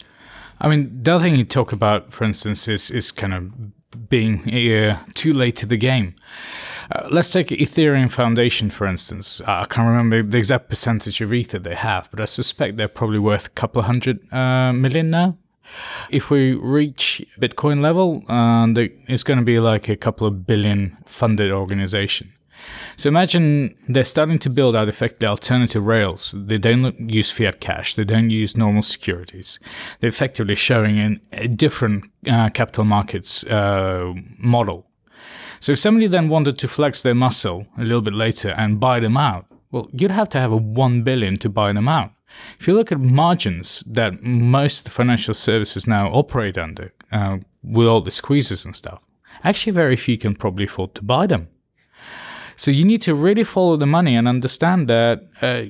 I 0.61 0.69
mean, 0.69 1.03
the 1.03 1.15
other 1.15 1.23
thing 1.23 1.35
you 1.35 1.43
talk 1.43 1.73
about, 1.73 2.13
for 2.13 2.23
instance, 2.23 2.67
is 2.67 2.89
is 2.91 3.11
kind 3.11 3.33
of 3.33 4.09
being 4.09 4.41
uh, 4.53 5.03
too 5.13 5.33
late 5.33 5.55
to 5.57 5.65
the 5.65 5.77
game. 5.77 6.15
Uh, 6.91 7.07
let's 7.11 7.31
take 7.31 7.47
Ethereum 7.47 8.11
Foundation, 8.11 8.69
for 8.69 8.85
instance. 8.87 9.41
Uh, 9.41 9.61
I 9.63 9.65
can't 9.65 9.87
remember 9.87 10.21
the 10.21 10.37
exact 10.37 10.69
percentage 10.69 11.19
of 11.21 11.33
Ether 11.33 11.59
they 11.59 11.75
have, 11.75 12.09
but 12.11 12.21
I 12.21 12.25
suspect 12.25 12.77
they're 12.77 12.87
probably 12.87 13.19
worth 13.19 13.47
a 13.47 13.51
couple 13.51 13.81
hundred 13.81 14.31
uh, 14.31 14.71
million 14.71 15.09
now. 15.09 15.37
If 16.09 16.29
we 16.29 16.53
reach 16.53 17.25
Bitcoin 17.39 17.81
level, 17.81 18.23
uh, 18.27 18.67
it's 19.07 19.23
going 19.23 19.39
to 19.39 19.45
be 19.45 19.59
like 19.59 19.89
a 19.89 19.95
couple 19.95 20.27
of 20.27 20.45
billion 20.45 20.97
funded 21.05 21.51
organization. 21.51 22.31
So 22.97 23.09
imagine 23.09 23.75
they're 23.87 24.03
starting 24.05 24.39
to 24.39 24.49
build 24.49 24.75
out 24.75 24.87
effectively 24.87 25.27
alternative 25.27 25.85
rails. 25.85 26.33
They 26.37 26.57
don't 26.57 27.09
use 27.09 27.29
fiat 27.29 27.59
cash. 27.59 27.95
They 27.95 28.05
don't 28.05 28.29
use 28.29 28.57
normal 28.57 28.81
securities. 28.81 29.59
They're 29.99 30.09
effectively 30.09 30.55
showing 30.55 30.99
an, 30.99 31.21
a 31.33 31.47
different 31.47 32.05
uh, 32.27 32.49
capital 32.49 32.85
markets 32.85 33.43
uh, 33.43 34.13
model. 34.37 34.87
So 35.59 35.73
if 35.73 35.79
somebody 35.79 36.07
then 36.07 36.29
wanted 36.29 36.57
to 36.59 36.67
flex 36.67 37.01
their 37.01 37.15
muscle 37.15 37.67
a 37.77 37.81
little 37.81 38.01
bit 38.01 38.13
later 38.13 38.49
and 38.49 38.79
buy 38.79 38.99
them 38.99 39.17
out, 39.17 39.45
well, 39.71 39.89
you'd 39.91 40.11
have 40.11 40.29
to 40.29 40.39
have 40.39 40.51
a 40.51 40.57
one 40.57 41.03
billion 41.03 41.35
to 41.37 41.49
buy 41.49 41.73
them 41.73 41.87
out. 41.87 42.11
If 42.59 42.67
you 42.67 42.73
look 42.73 42.91
at 42.91 42.99
margins 42.99 43.83
that 43.87 44.21
most 44.23 44.79
of 44.79 44.83
the 44.85 44.91
financial 44.91 45.33
services 45.33 45.87
now 45.87 46.09
operate 46.09 46.57
under, 46.57 46.93
uh, 47.11 47.37
with 47.63 47.87
all 47.87 48.01
the 48.01 48.11
squeezes 48.11 48.65
and 48.65 48.75
stuff, 48.75 49.01
actually 49.43 49.71
very 49.71 49.95
few 49.95 50.17
can 50.17 50.35
probably 50.35 50.65
afford 50.65 50.95
to 50.95 51.03
buy 51.03 51.27
them. 51.27 51.47
So 52.55 52.71
you 52.71 52.85
need 52.85 53.01
to 53.03 53.13
really 53.13 53.43
follow 53.43 53.75
the 53.75 53.85
money 53.85 54.15
and 54.15 54.27
understand 54.27 54.87
that 54.87 55.23
uh, 55.41 55.63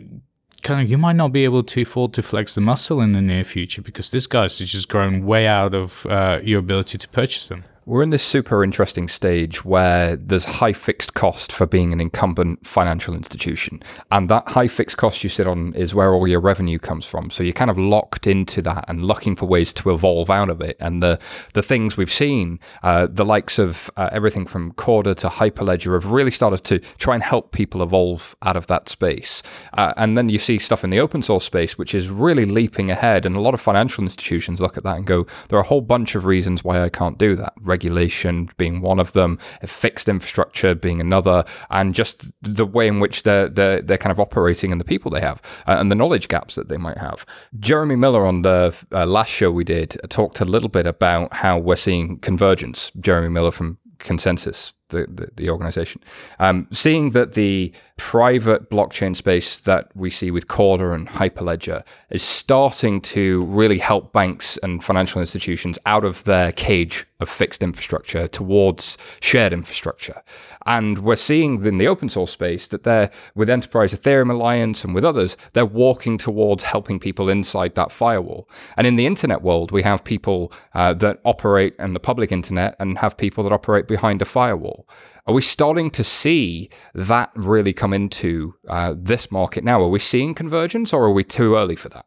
kind 0.62 0.82
of 0.82 0.90
you 0.90 0.98
might 0.98 1.16
not 1.16 1.32
be 1.32 1.44
able 1.44 1.64
to 1.64 1.82
afford 1.82 2.14
to 2.14 2.22
flex 2.22 2.56
the 2.56 2.62
muscle 2.62 3.02
in 3.02 3.14
the 3.14 3.22
near 3.22 3.44
future 3.44 3.82
because 3.82 4.12
this 4.12 4.28
guy's 4.28 4.58
just 4.58 4.90
grown 4.90 5.26
way 5.26 5.48
out 5.48 5.74
of 5.74 6.06
uh, 6.08 6.40
your 6.44 6.60
ability 6.60 6.98
to 6.98 7.08
purchase 7.10 7.48
them. 7.48 7.64
We're 7.88 8.02
in 8.02 8.10
this 8.10 8.24
super 8.24 8.64
interesting 8.64 9.08
stage 9.08 9.64
where 9.64 10.16
there's 10.16 10.46
high 10.46 10.74
fixed 10.74 11.14
cost 11.14 11.52
for 11.52 11.68
being 11.68 11.94
an 11.94 12.02
incumbent 12.02 12.66
financial 12.66 13.14
institution. 13.14 13.84
And 14.10 14.28
that 14.28 14.48
high 14.48 14.68
fixed 14.68 14.98
cost 14.98 15.24
you 15.24 15.30
sit 15.30 15.46
on 15.46 15.72
is 15.76 15.94
where 15.94 16.12
all 16.12 16.28
your 16.28 16.40
revenue 16.40 16.80
comes 16.80 17.06
from. 17.06 17.30
So 17.30 17.44
you're 17.44 17.54
kind 17.54 17.70
of 17.70 17.78
locked 17.78 18.26
into 18.26 18.64
that 18.64 18.86
and 18.88 19.06
looking 19.06 19.36
for 19.36 19.46
ways 19.46 19.72
to 19.74 19.94
evolve 19.94 20.32
out 20.32 20.50
of 20.50 20.62
it. 20.62 20.78
And 20.80 21.04
the, 21.04 21.20
the 21.54 21.62
things 21.62 21.96
we've 21.96 22.12
seen, 22.12 22.60
uh, 22.82 23.06
the 23.08 23.24
likes 23.24 23.60
of 23.60 23.92
uh, 23.98 24.10
everything 24.12 24.48
from 24.48 24.72
Corda 24.72 25.14
to 25.18 25.30
Hyperledger, 25.30 25.94
have 25.94 26.10
really 26.12 26.32
started 26.32 26.64
to 26.64 26.80
try 26.98 27.14
and 27.14 27.22
help 27.22 27.52
people 27.52 27.84
evolve 27.84 28.36
out 28.42 28.58
of 28.58 28.66
that 28.66 28.90
space. 28.90 29.44
Uh, 29.74 29.94
and 29.96 30.18
then 30.18 30.28
you 30.28 30.40
see 30.40 30.58
stuff 30.58 30.84
in 30.84 30.90
the 30.90 31.00
open 31.00 31.22
source 31.22 31.46
space, 31.46 31.78
which 31.78 31.94
is 31.94 32.10
really 32.10 32.46
leaping 32.46 32.90
ahead. 32.90 33.28
And 33.28 33.36
a 33.36 33.42
lot 33.42 33.54
of 33.54 33.62
financial 33.62 34.04
institutions 34.04 34.60
look 34.60 34.76
at 34.76 34.84
that 34.86 34.98
and 34.98 35.06
go, 35.06 35.28
there 35.50 35.60
are 35.60 35.62
a 35.62 35.68
whole 35.68 35.82
bunch 35.82 36.16
of 36.16 36.26
reasons 36.26 36.64
why 36.64 36.82
I 36.82 36.90
can't 36.90 37.20
do 37.20 37.36
that 37.36 37.54
regulation 37.76 38.50
being 38.58 38.82
one 38.82 39.00
of 39.00 39.12
them, 39.14 39.38
fixed 39.66 40.08
infrastructure 40.08 40.74
being 40.76 41.02
another, 41.02 41.44
and 41.70 41.94
just 41.94 42.32
the 42.42 42.66
way 42.66 42.88
in 42.88 43.00
which 43.00 43.24
they're, 43.24 43.50
they're, 43.50 43.82
they're 43.82 44.04
kind 44.06 44.12
of 44.12 44.20
operating 44.20 44.72
and 44.72 44.80
the 44.80 44.86
people 44.94 45.12
they 45.12 45.26
have 45.30 45.42
uh, 45.68 45.76
and 45.80 45.92
the 45.92 45.96
knowledge 45.96 46.28
gaps 46.28 46.56
that 46.56 46.70
they 46.70 46.78
might 46.78 46.98
have. 46.98 47.26
Jeremy 47.60 47.98
Millar 47.98 48.26
on 48.26 48.42
the 48.44 48.74
uh, 48.92 49.06
last 49.06 49.30
show 49.30 49.52
we 49.52 49.64
did 49.64 49.98
talked 50.10 50.40
a 50.40 50.46
little 50.46 50.70
bit 50.70 50.88
about 50.88 51.34
how 51.34 51.58
we're 51.58 51.76
seeing 51.76 52.18
convergence. 52.20 52.92
Jeremy 53.00 53.30
Millar 53.30 53.52
from 53.52 53.78
ConsenSys 54.00 54.74
the, 54.90 55.08
the, 55.08 55.28
the 55.36 55.50
organization. 55.50 56.02
Um, 56.40 56.68
seeing 56.72 57.12
that 57.12 57.34
the 57.34 57.74
private 57.98 58.70
blockchain 58.70 59.16
space 59.16 59.60
that 59.62 59.90
we 59.96 60.10
see 60.10 60.32
with 60.32 60.48
Corda 60.48 60.92
and 60.92 61.08
Hyperledger 61.08 61.84
is 62.10 62.24
starting 62.24 63.02
to 63.02 63.46
really 63.46 63.80
help 63.80 64.14
banks 64.14 64.58
and 64.62 64.84
financial 64.84 65.22
institutions 65.22 65.80
out 65.86 66.04
of 66.04 66.24
their 66.26 66.52
cage 66.52 67.06
of 67.20 67.30
fixed 67.30 67.64
infrastructure 67.64 68.28
towards 68.28 68.98
shared 69.22 69.54
infrastructure. 69.54 70.22
And 70.66 71.00
we're 71.00 71.16
seeing 71.16 71.64
in 71.64 71.78
the 71.78 71.88
open 71.88 72.10
source 72.10 72.32
space 72.32 72.68
that 72.70 72.84
they're, 72.84 73.12
with 73.36 73.50
Enterprise 73.50 73.94
Ethereum 73.94 74.32
Alliance 74.32 74.84
and 74.84 74.96
with 74.96 75.06
others, 75.06 75.38
they're 75.54 75.66
walking 75.66 76.18
towards 76.18 76.64
helping 76.64 77.00
people 77.00 77.30
inside 77.30 77.76
that 77.76 77.92
firewall. 77.92 78.50
And 78.76 78.88
in 78.88 78.96
the 78.96 79.06
internet 79.06 79.44
world, 79.44 79.72
we 79.72 79.84
have 79.84 80.04
people 80.04 80.52
uh, 80.74 80.94
that 80.96 81.20
operate 81.24 81.76
in 81.78 81.94
the 81.94 82.00
public 82.00 82.32
internet 82.32 82.76
and 82.80 82.98
have 82.98 83.16
people 83.16 83.44
that 83.44 83.54
operate 83.54 83.88
behind 83.88 84.22
a 84.22 84.26
firewall. 84.26 84.88
Are 85.28 85.34
we 85.34 85.42
starting 85.42 85.92
to 85.92 86.04
see 86.04 86.70
that 86.94 87.32
really 87.36 87.74
come 87.74 87.94
into 87.94 88.56
uh, 88.68 88.96
this 88.98 89.32
market 89.32 89.64
now? 89.64 89.82
Are 89.82 89.90
we 89.90 90.00
seeing 90.00 90.34
convergence, 90.34 90.94
or 90.94 91.04
are 91.04 91.12
we 91.12 91.24
too 91.24 91.56
early 91.56 91.76
for 91.76 91.90
that? 91.90 92.06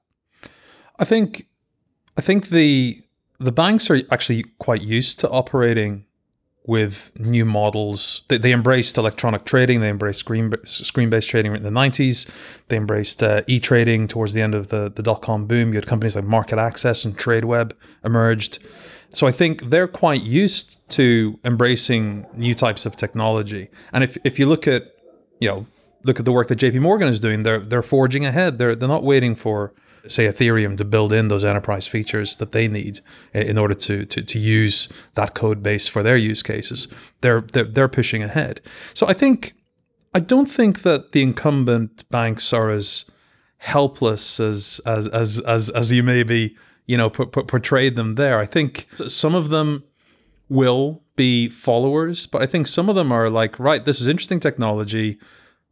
I 0.98 1.04
think, 1.04 1.46
I 2.16 2.20
think 2.20 2.48
the 2.48 2.98
the 3.40 3.52
banks 3.52 3.88
are 3.88 4.00
actually 4.10 4.44
quite 4.58 4.82
used 4.82 5.20
to 5.20 5.30
operating 5.30 6.06
with 6.68 7.10
new 7.18 7.46
models. 7.46 8.22
They, 8.28 8.36
they 8.36 8.52
embraced 8.52 8.98
electronic 8.98 9.44
trading. 9.46 9.80
They 9.80 9.88
embraced 9.88 10.20
screen 10.20 10.52
screen 10.64 11.08
based 11.10 11.28
trading 11.30 11.56
in 11.56 11.62
the 11.62 11.70
nineties. 11.70 12.26
They 12.68 12.76
embraced 12.76 13.22
uh, 13.22 13.42
e 13.48 13.58
trading 13.58 14.06
towards 14.06 14.34
the 14.34 14.42
end 14.42 14.54
of 14.54 14.68
the 14.68 14.92
the 14.94 15.02
dot 15.02 15.22
com 15.22 15.46
boom. 15.46 15.70
You 15.70 15.76
had 15.76 15.86
companies 15.86 16.14
like 16.14 16.26
MarketAxess 16.26 17.04
and 17.04 17.16
TradeWeb 17.16 17.72
emerged. 18.04 18.58
So 19.08 19.26
I 19.26 19.32
think 19.32 19.70
they're 19.70 19.88
quite 19.88 20.22
used 20.22 20.86
to 20.90 21.40
embracing 21.42 22.26
new 22.34 22.54
types 22.54 22.84
of 22.84 22.94
technology. 22.94 23.70
And 23.92 24.04
if 24.04 24.18
if 24.22 24.38
you 24.38 24.46
look 24.46 24.68
at 24.68 24.94
you 25.40 25.48
know 25.48 25.66
look 26.04 26.18
at 26.18 26.26
the 26.26 26.32
work 26.32 26.48
that 26.48 26.58
JP 26.58 26.82
Morgan 26.82 27.08
is 27.08 27.18
doing, 27.18 27.44
they're 27.44 27.60
they're 27.60 27.82
forging 27.82 28.26
ahead. 28.26 28.58
They're 28.58 28.76
they're 28.76 28.88
not 28.88 29.04
waiting 29.04 29.34
for 29.34 29.72
say 30.08 30.26
Ethereum 30.26 30.76
to 30.76 30.84
build 30.84 31.12
in 31.12 31.28
those 31.28 31.44
enterprise 31.44 31.86
features 31.86 32.36
that 32.36 32.52
they 32.52 32.68
need 32.68 33.00
eh, 33.34 33.42
in 33.42 33.58
order 33.58 33.74
to 33.74 34.04
to, 34.06 34.22
to 34.22 34.38
use 34.38 34.88
that 35.14 35.34
code 35.34 35.62
base 35.62 35.88
for 35.88 36.02
their 36.02 36.16
use 36.16 36.42
cases. 36.42 36.88
They're, 37.20 37.40
they're 37.40 37.64
they're 37.64 37.88
pushing 37.88 38.22
ahead. 38.22 38.60
So 38.94 39.06
I 39.06 39.12
think 39.12 39.54
I 40.14 40.20
don't 40.20 40.50
think 40.50 40.82
that 40.82 41.12
the 41.12 41.22
incumbent 41.22 42.08
banks 42.08 42.52
are 42.52 42.70
as 42.70 43.04
helpless 43.58 44.40
as 44.40 44.80
as 44.86 45.06
as 45.08 45.40
as, 45.40 45.70
as 45.70 45.92
you 45.92 46.02
maybe 46.02 46.56
you 46.86 46.96
know 46.96 47.10
portrayed 47.10 47.96
them 47.96 48.14
there. 48.14 48.38
I 48.38 48.46
think 48.46 48.86
some 48.94 49.34
of 49.34 49.50
them 49.50 49.84
will 50.48 51.02
be 51.16 51.48
followers, 51.48 52.26
but 52.26 52.40
I 52.40 52.46
think 52.46 52.66
some 52.66 52.88
of 52.88 52.94
them 52.94 53.12
are 53.12 53.28
like, 53.28 53.58
right, 53.58 53.84
this 53.84 54.00
is 54.00 54.06
interesting 54.06 54.40
technology 54.40 55.18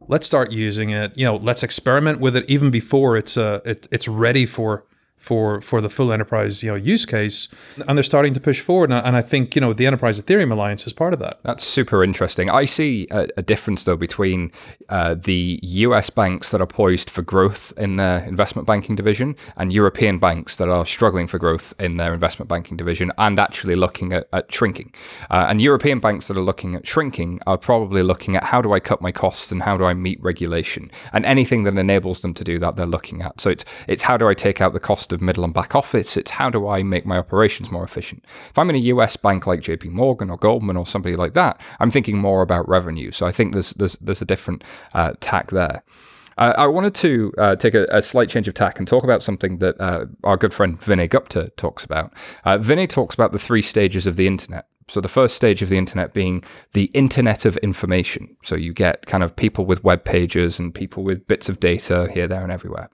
let's 0.07 0.27
start 0.27 0.51
using 0.51 0.89
it. 0.89 1.17
You 1.17 1.25
know, 1.25 1.35
let's 1.37 1.63
experiment 1.63 2.19
with 2.19 2.35
it 2.35 2.49
even 2.49 2.71
before 2.71 3.17
it's 3.17 3.37
uh, 3.37 3.59
it, 3.65 3.87
it's 3.91 4.07
ready 4.07 4.45
for 4.45 4.85
for 5.17 5.61
for 5.61 5.81
the 5.81 5.89
full 5.89 6.11
enterprise 6.11 6.63
you 6.63 6.69
know 6.69 6.75
use 6.75 7.05
case 7.05 7.47
and 7.87 7.97
they're 7.97 8.03
starting 8.03 8.33
to 8.33 8.39
push 8.39 8.61
forward 8.61 8.91
and 8.91 9.17
I 9.17 9.21
think 9.21 9.55
you 9.55 9.61
know 9.61 9.73
the 9.73 9.85
enterprise 9.85 10.21
ethereum 10.21 10.51
alliance 10.51 10.85
is 10.87 10.93
part 10.93 11.13
of 11.13 11.19
that. 11.19 11.39
That's 11.43 11.65
super 11.65 12.03
interesting. 12.03 12.49
I 12.49 12.65
see 12.65 13.07
a, 13.11 13.27
a 13.37 13.41
difference 13.41 13.83
though 13.83 13.97
between 13.97 14.51
uh, 14.89 15.15
the 15.15 15.59
US 15.63 16.09
banks 16.09 16.51
that 16.51 16.61
are 16.61 16.67
poised 16.67 17.09
for 17.09 17.21
growth 17.21 17.73
in 17.77 17.95
their 17.97 18.23
investment 18.25 18.67
banking 18.67 18.95
division 18.95 19.35
and 19.57 19.73
European 19.73 20.19
banks 20.19 20.57
that 20.57 20.69
are 20.69 20.85
struggling 20.85 21.27
for 21.27 21.39
growth 21.39 21.73
in 21.79 21.97
their 21.97 22.13
investment 22.13 22.47
banking 22.47 22.77
division 22.77 23.11
and 23.17 23.39
actually 23.39 23.75
looking 23.75 24.13
at, 24.13 24.27
at 24.33 24.51
shrinking. 24.53 24.93
Uh, 25.29 25.47
and 25.49 25.61
European 25.61 25.99
banks 25.99 26.27
that 26.27 26.37
are 26.37 26.41
looking 26.41 26.75
at 26.75 26.87
shrinking 26.87 27.39
are 27.47 27.57
probably 27.57 28.03
looking 28.03 28.35
at 28.35 28.43
how 28.45 28.61
do 28.61 28.73
I 28.73 28.79
cut 28.79 29.01
my 29.01 29.11
costs 29.11 29.51
and 29.51 29.63
how 29.63 29.77
do 29.77 29.83
I 29.83 29.93
meet 29.93 30.21
regulation? 30.21 30.91
And 31.11 31.25
anything 31.25 31.63
that 31.63 31.77
enables 31.77 32.21
them 32.21 32.33
to 32.35 32.43
do 32.43 32.59
that 32.59 32.75
they're 32.75 32.85
looking 32.85 33.21
at. 33.21 33.41
So 33.41 33.49
it's 33.49 33.65
it's 33.87 34.03
how 34.03 34.17
do 34.17 34.27
I 34.27 34.33
take 34.33 34.61
out 34.61 34.73
the 34.73 34.79
cost 34.79 35.06
cost 35.07 35.13
of 35.13 35.21
middle 35.21 35.45
and 35.45 35.53
back 35.53 35.73
office. 35.75 36.17
It's 36.17 36.31
how 36.31 36.49
do 36.49 36.67
I 36.67 36.83
make 36.83 37.05
my 37.05 37.17
operations 37.17 37.71
more 37.71 37.83
efficient. 37.83 38.25
If 38.49 38.57
I'm 38.57 38.69
in 38.69 38.75
a 38.75 38.93
US 38.93 39.15
bank 39.15 39.47
like 39.47 39.61
JP 39.61 39.91
Morgan 39.91 40.29
or 40.29 40.37
Goldman 40.37 40.77
or 40.77 40.85
somebody 40.85 41.15
like 41.15 41.33
that, 41.33 41.61
I'm 41.79 41.91
thinking 41.91 42.17
more 42.17 42.41
about 42.41 42.67
revenue. 42.67 43.11
So 43.11 43.25
I 43.25 43.31
think 43.31 43.53
there's 43.53 43.71
there's 43.73 43.95
there's 44.01 44.21
a 44.21 44.25
different 44.25 44.63
uh, 44.93 45.13
tack 45.19 45.51
there. 45.51 45.83
Uh, 46.37 46.53
I 46.57 46.67
wanted 46.67 46.93
to 46.95 47.33
uh, 47.39 47.55
take 47.55 47.73
a, 47.73 47.87
a, 47.89 47.99
slight 47.99 48.29
change 48.29 48.47
of 48.47 48.53
tack 48.53 48.77
and 48.77 48.87
talk 48.87 49.03
about 49.03 49.23
something 49.23 49.57
that 49.57 49.75
uh, 49.81 50.05
our 50.23 50.37
good 50.37 50.53
friend 50.53 50.79
Vinay 50.79 51.09
Gupta 51.09 51.51
talks 51.57 51.83
about. 51.83 52.13
Uh, 52.45 52.59
Vinay 52.59 52.87
talks 52.87 53.15
about 53.15 53.31
the 53.31 53.39
three 53.39 53.63
stages 53.63 54.05
of 54.05 54.17
the 54.17 54.27
internet. 54.27 54.67
So 54.87 55.01
the 55.01 55.09
first 55.09 55.35
stage 55.35 55.63
of 55.63 55.69
the 55.69 55.79
internet 55.79 56.13
being 56.13 56.43
the 56.73 56.91
internet 56.93 57.45
of 57.45 57.57
information. 57.57 58.37
So 58.43 58.55
you 58.55 58.71
get 58.71 59.07
kind 59.07 59.23
of 59.23 59.35
people 59.35 59.65
with 59.65 59.83
web 59.83 60.03
pages 60.03 60.59
and 60.59 60.75
people 60.75 61.03
with 61.03 61.27
bits 61.27 61.49
of 61.49 61.59
data 61.59 62.07
here, 62.13 62.27
there, 62.27 62.43
and 62.43 62.51
everywhere. 62.51 62.91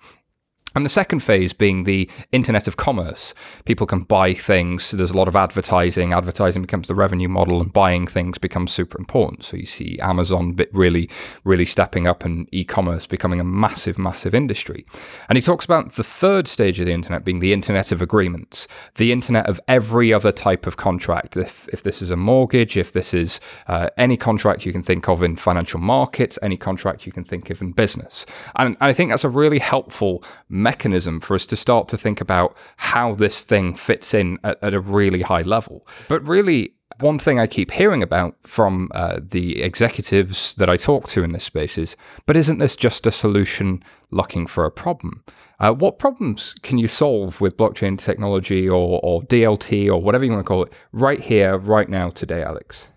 And 0.76 0.86
the 0.86 0.90
second 0.90 1.20
phase 1.20 1.54
being 1.54 1.84
the 1.84 2.10
internet 2.32 2.68
of 2.68 2.78
commerce. 2.78 3.34
People 3.66 3.86
can 3.86 4.02
buy 4.02 4.34
things. 4.34 4.86
So 4.86 4.98
there's 4.98 5.12
a 5.12 5.18
lot 5.18 5.28
of 5.28 5.36
advertising. 5.36 6.14
Advertising 6.14 6.64
becomes 6.64 6.88
the 6.88 6.96
revenue 6.96 7.28
model, 7.28 7.62
and 7.62 7.72
buying 7.72 8.08
things 8.08 8.38
becomes 8.38 8.72
super 8.72 8.98
important. 8.98 9.44
So 9.44 9.58
you 9.58 9.66
see 9.66 10.00
Amazon 10.00 10.58
really, 10.72 11.10
really 11.44 11.66
stepping 11.66 12.08
up 12.08 12.26
and 12.26 12.48
e 12.52 12.64
commerce 12.64 13.06
becoming 13.06 13.40
a 13.40 13.44
massive, 13.44 14.00
massive 14.00 14.34
industry. 14.34 14.86
And 15.30 15.38
he 15.38 15.42
talks 15.42 15.66
about 15.66 15.94
the 15.94 16.04
third 16.04 16.48
stage 16.48 16.80
of 16.80 16.88
the 16.88 16.94
internet 16.94 17.24
being 17.24 17.40
the 17.40 17.54
internet 17.54 17.92
of 17.92 18.02
agreements, 18.02 18.68
the 18.96 19.12
internet 19.12 19.46
of 19.48 19.60
every 19.68 20.12
other 20.12 20.32
type 20.32 20.66
of 20.66 20.78
contract. 20.78 21.38
If, 21.38 21.70
if 21.70 21.84
this 21.84 22.02
is 22.02 22.10
a 22.10 22.18
mortgage, 22.18 22.78
if 22.78 22.92
this 22.92 23.14
is 23.14 23.40
uh, 23.68 23.90
any 23.98 24.18
contract 24.18 24.66
you 24.66 24.72
can 24.72 24.84
think 24.84 25.08
of 25.08 25.22
in 25.22 25.36
financial 25.36 25.80
markets, 25.80 26.40
any 26.42 26.58
contract 26.58 27.06
you 27.06 27.12
can 27.12 27.24
think 27.24 27.50
of 27.50 27.62
in 27.62 27.72
business. 27.72 28.26
And, 28.56 28.76
and 28.80 28.90
I 28.90 28.94
think 28.94 29.12
that's 29.12 29.24
a 29.24 29.30
really 29.30 29.60
helpful 29.60 30.24
mechanism 30.64 31.20
for 31.20 31.36
us 31.36 31.46
to 31.48 31.56
start 31.56 31.88
to 31.90 31.98
think 31.98 32.22
about 32.22 32.58
how 32.78 33.14
this 33.14 33.44
thing 33.44 33.76
fits 33.76 34.14
in 34.14 34.40
at, 34.44 34.58
at 34.64 34.74
a 34.74 34.80
really 34.80 35.22
high 35.22 35.42
level. 35.42 35.86
But 36.08 36.26
really, 36.26 36.74
one 37.00 37.20
thing 37.20 37.40
I 37.40 37.48
keep 37.48 37.72
hearing 37.72 38.04
about 38.04 38.36
from 38.44 38.90
uh, 38.94 39.20
the 39.22 39.62
executives 39.62 40.54
that 40.56 40.70
I 40.70 40.78
talk 40.78 41.08
to 41.10 41.24
in 41.24 41.32
this 41.32 41.44
space 41.44 41.78
is, 41.78 41.96
but 42.26 42.38
isn't 42.38 42.60
this 42.60 42.76
just 42.76 43.08
a 43.08 43.12
solution 43.12 43.84
looking 44.12 44.48
for 44.48 44.66
a 44.66 44.72
problem? 44.72 45.24
Uh, 45.60 45.74
what 45.74 46.00
problems 46.00 46.54
can 46.62 46.78
you 46.78 46.88
solve 46.88 47.42
with 47.42 47.58
blockchain 47.58 47.98
technology 47.98 48.68
or, 48.68 49.00
or 49.04 49.22
DLT 49.24 49.88
or 49.88 50.02
whatever 50.02 50.26
you 50.26 50.32
want 50.32 50.46
to 50.46 50.48
call 50.48 50.64
it 50.64 50.74
right 50.92 51.20
here, 51.20 51.58
right 51.58 51.90
now, 51.90 52.10
today, 52.10 52.44
Alex? 52.44 52.88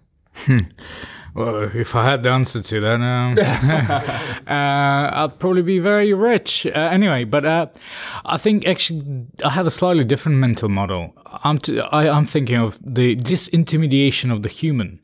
Well, 1.36 1.70
if 1.74 1.94
I 1.94 2.06
had 2.06 2.22
the 2.22 2.30
answer 2.30 2.62
to 2.62 2.80
that, 2.80 2.94
um, 2.94 3.36
uh, 4.46 5.24
I'd 5.24 5.38
probably 5.38 5.60
be 5.60 5.78
very 5.78 6.14
rich. 6.14 6.66
Uh, 6.66 6.70
anyway, 6.70 7.24
but 7.24 7.44
uh, 7.44 7.66
I 8.24 8.38
think 8.38 8.66
actually 8.66 9.26
I 9.44 9.50
have 9.50 9.66
a 9.66 9.70
slightly 9.70 10.02
different 10.02 10.38
mental 10.38 10.70
model. 10.70 11.14
I'm 11.44 11.58
t- 11.58 11.78
I, 11.78 12.08
I'm 12.08 12.24
thinking 12.24 12.56
of 12.56 12.78
the 12.82 13.16
disintermediation 13.16 14.32
of 14.32 14.44
the 14.44 14.48
human, 14.48 15.00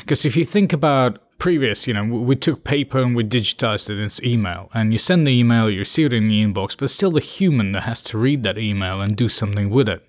because 0.00 0.24
if 0.24 0.36
you 0.36 0.44
think 0.44 0.72
about 0.72 1.18
previous, 1.38 1.88
you 1.88 1.94
know, 1.94 2.04
we 2.04 2.36
took 2.36 2.62
paper 2.62 3.02
and 3.02 3.16
we 3.16 3.24
digitized 3.24 3.90
it 3.90 4.00
as 4.00 4.22
email, 4.22 4.70
and 4.72 4.92
you 4.92 4.98
send 4.98 5.26
the 5.26 5.32
email, 5.32 5.68
you 5.68 5.80
receive 5.80 6.06
it 6.06 6.12
in 6.12 6.28
the 6.28 6.44
inbox, 6.44 6.76
but 6.78 6.90
still 6.90 7.10
the 7.10 7.20
human 7.20 7.72
that 7.72 7.82
has 7.82 8.02
to 8.02 8.18
read 8.18 8.44
that 8.44 8.56
email 8.56 9.00
and 9.00 9.16
do 9.16 9.28
something 9.28 9.68
with 9.68 9.88
it. 9.88 10.08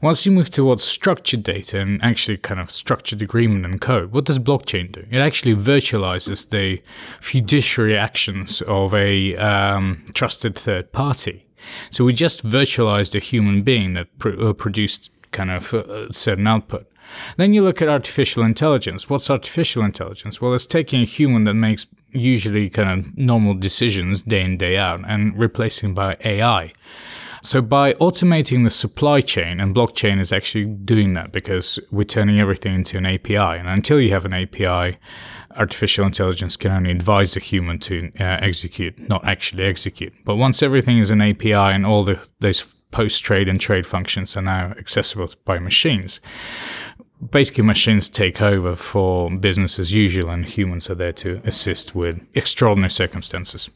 Once 0.00 0.24
you 0.26 0.32
move 0.32 0.50
towards 0.50 0.82
structured 0.82 1.42
data 1.42 1.80
and 1.80 2.02
actually 2.02 2.36
kind 2.36 2.60
of 2.60 2.70
structured 2.70 3.22
agreement 3.22 3.64
and 3.64 3.80
code, 3.80 4.12
what 4.12 4.24
does 4.24 4.38
blockchain 4.38 4.90
do? 4.90 5.04
It 5.10 5.18
actually 5.18 5.54
virtualizes 5.54 6.48
the 6.50 6.82
fiduciary 7.20 7.96
actions 7.96 8.62
of 8.62 8.94
a 8.94 9.36
um, 9.36 10.04
trusted 10.14 10.56
third 10.56 10.92
party. 10.92 11.46
So 11.90 12.04
we 12.04 12.12
just 12.12 12.46
virtualized 12.46 13.14
a 13.14 13.20
human 13.20 13.62
being 13.62 13.94
that 13.94 14.18
pr- 14.18 14.40
uh, 14.40 14.52
produced 14.52 15.10
kind 15.32 15.50
of 15.50 15.72
a 15.74 16.12
certain 16.12 16.46
output. 16.46 16.86
Then 17.36 17.52
you 17.52 17.62
look 17.62 17.82
at 17.82 17.88
artificial 17.88 18.44
intelligence. 18.44 19.10
What's 19.10 19.30
artificial 19.30 19.84
intelligence? 19.84 20.40
Well, 20.40 20.54
it's 20.54 20.66
taking 20.66 21.02
a 21.02 21.04
human 21.04 21.44
that 21.44 21.54
makes 21.54 21.86
usually 22.12 22.70
kind 22.70 23.00
of 23.00 23.16
normal 23.16 23.54
decisions 23.54 24.22
day 24.22 24.42
in, 24.42 24.56
day 24.56 24.76
out 24.76 25.00
and 25.06 25.36
replacing 25.38 25.94
by 25.94 26.16
AI. 26.24 26.72
So 27.44 27.60
by 27.60 27.92
automating 27.94 28.64
the 28.64 28.70
supply 28.70 29.20
chain, 29.20 29.60
and 29.60 29.76
blockchain 29.76 30.18
is 30.18 30.32
actually 30.32 30.64
doing 30.64 31.12
that 31.12 31.30
because 31.30 31.78
we're 31.90 32.04
turning 32.04 32.40
everything 32.40 32.74
into 32.74 32.96
an 32.96 33.04
API. 33.04 33.36
And 33.36 33.68
until 33.68 34.00
you 34.00 34.12
have 34.12 34.24
an 34.24 34.32
API, 34.32 34.98
artificial 35.54 36.06
intelligence 36.06 36.56
can 36.56 36.72
only 36.72 36.90
advise 36.90 37.36
a 37.36 37.40
human 37.40 37.78
to 37.80 38.10
uh, 38.18 38.38
execute, 38.40 38.98
not 39.10 39.26
actually 39.26 39.64
execute. 39.64 40.14
But 40.24 40.36
once 40.36 40.62
everything 40.62 40.96
is 40.96 41.10
an 41.10 41.20
API 41.20 41.52
and 41.52 41.84
all 41.84 42.02
the 42.02 42.18
those 42.40 42.62
post 42.92 43.22
trade 43.22 43.46
and 43.46 43.60
trade 43.60 43.84
functions 43.86 44.38
are 44.38 44.42
now 44.42 44.72
accessible 44.78 45.28
by 45.44 45.58
machines, 45.58 46.20
basically 47.30 47.64
machines 47.64 48.08
take 48.08 48.40
over 48.40 48.74
for 48.74 49.30
business 49.30 49.78
as 49.78 49.92
usual, 49.92 50.30
and 50.30 50.46
humans 50.46 50.88
are 50.88 50.94
there 50.94 51.12
to 51.12 51.42
assist 51.44 51.94
with 51.94 52.26
extraordinary 52.32 52.90
circumstances. 52.90 53.68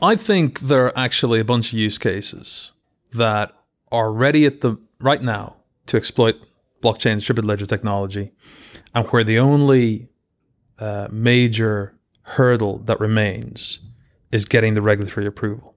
I 0.00 0.14
think 0.14 0.60
there 0.60 0.84
are 0.84 0.96
actually 0.96 1.40
a 1.40 1.44
bunch 1.44 1.72
of 1.72 1.78
use 1.78 1.98
cases 1.98 2.70
that 3.16 3.52
are 3.92 4.12
ready 4.12 4.46
at 4.46 4.60
the 4.60 4.76
right 5.00 5.22
now 5.22 5.56
to 5.86 5.96
exploit 5.96 6.36
blockchain 6.82 7.16
distributed 7.16 7.46
ledger 7.46 7.66
technology, 7.66 8.32
and 8.94 9.06
where 9.08 9.24
the 9.24 9.38
only 9.38 10.08
uh, 10.78 11.08
major 11.10 11.94
hurdle 12.22 12.78
that 12.78 12.98
remains 13.00 13.80
is 14.32 14.44
getting 14.44 14.74
the 14.74 14.82
regulatory 14.82 15.26
approval. 15.26 15.74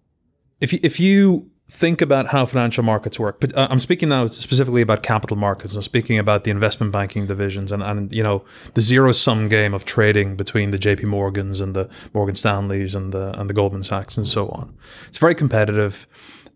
If 0.60 0.74
you, 0.74 0.80
if 0.84 1.00
you 1.00 1.52
think 1.70 2.02
about 2.02 2.28
how 2.28 2.46
financial 2.48 2.84
markets 2.84 3.20
work, 3.20 3.40
but 3.40 3.56
uh, 3.56 3.68
I'm 3.70 3.80
speaking 3.80 4.10
now 4.10 4.28
specifically 4.28 4.82
about 4.82 5.04
capital 5.04 5.38
markets. 5.38 5.76
I'm 5.76 5.84
speaking 5.84 6.18
about 6.18 6.44
the 6.44 6.52
investment 6.52 6.92
banking 6.92 7.28
divisions 7.28 7.72
and, 7.72 7.84
and 7.84 8.12
you 8.12 8.24
know 8.24 8.44
the 8.74 8.82
zero 8.82 9.12
sum 9.12 9.48
game 9.50 9.74
of 9.74 9.86
trading 9.86 10.36
between 10.36 10.72
the 10.72 10.80
J.P. 10.80 11.06
Morgans 11.06 11.62
and 11.62 11.76
the 11.76 11.88
Morgan 12.14 12.36
Stanleys 12.36 12.96
and 12.96 13.14
the 13.14 13.40
and 13.40 13.50
the 13.50 13.54
Goldman 13.54 13.84
Sachs 13.84 14.18
and 14.18 14.28
so 14.28 14.50
on. 14.50 14.76
It's 15.08 15.20
very 15.20 15.36
competitive 15.36 16.08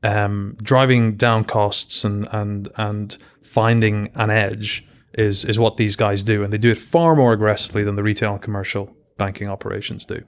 um, 0.03 0.57
driving 0.61 1.15
down 1.15 1.45
costs 1.45 2.03
and 2.03 2.27
and 2.31 2.67
and 2.77 3.17
finding 3.41 4.09
an 4.15 4.29
edge 4.29 4.85
is 5.13 5.45
is 5.45 5.59
what 5.59 5.77
these 5.77 5.95
guys 5.95 6.23
do, 6.23 6.43
and 6.43 6.51
they 6.51 6.57
do 6.57 6.71
it 6.71 6.77
far 6.77 7.15
more 7.15 7.33
aggressively 7.33 7.83
than 7.83 7.95
the 7.95 8.03
retail 8.03 8.33
and 8.33 8.41
commercial 8.41 8.95
banking 9.17 9.47
operations 9.47 10.05
do. 10.05 10.23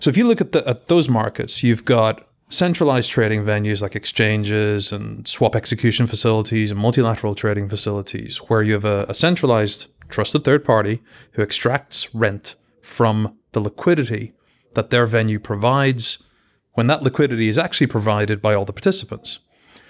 So 0.00 0.10
if 0.10 0.16
you 0.16 0.26
look 0.26 0.40
at 0.40 0.52
the 0.52 0.66
at 0.68 0.88
those 0.88 1.08
markets, 1.08 1.62
you've 1.62 1.84
got 1.84 2.26
centralized 2.48 3.10
trading 3.10 3.44
venues 3.44 3.80
like 3.80 3.96
exchanges 3.96 4.92
and 4.92 5.26
swap 5.26 5.56
execution 5.56 6.06
facilities 6.06 6.70
and 6.70 6.78
multilateral 6.78 7.34
trading 7.34 7.68
facilities, 7.68 8.38
where 8.48 8.62
you 8.62 8.74
have 8.74 8.84
a, 8.84 9.06
a 9.08 9.14
centralized 9.14 9.86
trusted 10.10 10.44
third 10.44 10.62
party 10.64 11.00
who 11.32 11.42
extracts 11.42 12.14
rent 12.14 12.56
from 12.82 13.38
the 13.52 13.60
liquidity 13.60 14.32
that 14.74 14.90
their 14.90 15.06
venue 15.06 15.38
provides 15.38 16.18
when 16.74 16.86
that 16.86 17.02
liquidity 17.02 17.48
is 17.48 17.58
actually 17.58 17.86
provided 17.86 18.40
by 18.40 18.54
all 18.54 18.64
the 18.64 18.72
participants. 18.72 19.38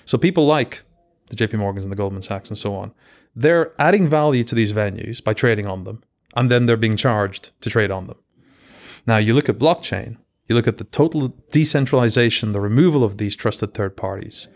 So 0.05 0.19
people 0.19 0.47
like 0.47 0.83
the 1.29 1.37
JP 1.37 1.59
Morgans 1.59 1.85
and 1.85 1.93
the 1.93 1.97
Goldman 1.97 2.23
Sachs 2.23 2.49
and 2.49 2.59
so 2.59 2.75
on, 2.75 2.93
they're 3.35 3.73
adding 3.81 4.09
value 4.09 4.45
to 4.45 4.55
these 4.55 4.73
venues 4.73 5.23
by 5.23 5.33
trading 5.33 5.67
on 5.67 5.85
them, 5.85 6.03
and 6.37 6.51
then 6.51 6.67
they're 6.67 6.77
being 6.77 6.97
charged 6.97 7.59
to 7.63 7.71
trade 7.71 7.91
on 7.91 8.07
them. 8.07 8.19
Now, 9.07 9.17
you 9.17 9.35
look 9.35 9.49
at 9.49 9.59
blockchain, 9.59 10.19
you 10.49 10.55
look 10.55 10.69
at 10.69 10.79
the 10.79 10.85
total 10.85 11.29
decentralization, 11.51 12.53
the 12.53 12.61
removal 12.61 13.05
of 13.05 13.19
these 13.19 13.37
trusted 13.37 13.75
third 13.75 13.97
parties. 13.97 14.49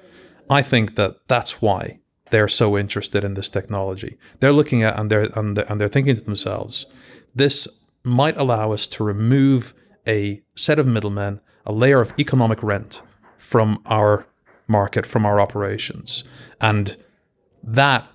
I 0.50 0.62
think 0.62 0.96
that 0.96 1.26
that's 1.28 1.62
why 1.62 2.00
they're 2.30 2.48
so 2.48 2.76
interested 2.76 3.24
in 3.24 3.34
this 3.34 3.50
technology. 3.50 4.18
They're 4.40 4.52
looking 4.52 4.82
at 4.82 4.98
and 4.98 5.10
they're 5.10 5.28
and 5.36 5.56
they're, 5.56 5.70
and 5.70 5.80
they're 5.80 5.88
thinking 5.88 6.14
to 6.14 6.20
themselves, 6.20 6.86
this 7.34 7.84
might 8.02 8.36
allow 8.36 8.72
us 8.72 8.86
to 8.88 9.04
remove 9.04 9.74
a 10.06 10.42
set 10.54 10.78
of 10.78 10.86
middlemen 10.86 11.40
a 11.66 11.72
layer 11.72 12.00
of 12.00 12.12
economic 12.18 12.62
rent 12.62 13.02
from 13.36 13.82
our 13.86 14.26
market, 14.68 15.04
from 15.04 15.26
our 15.26 15.40
operations. 15.40 16.24
And 16.60 16.96
that, 17.62 18.06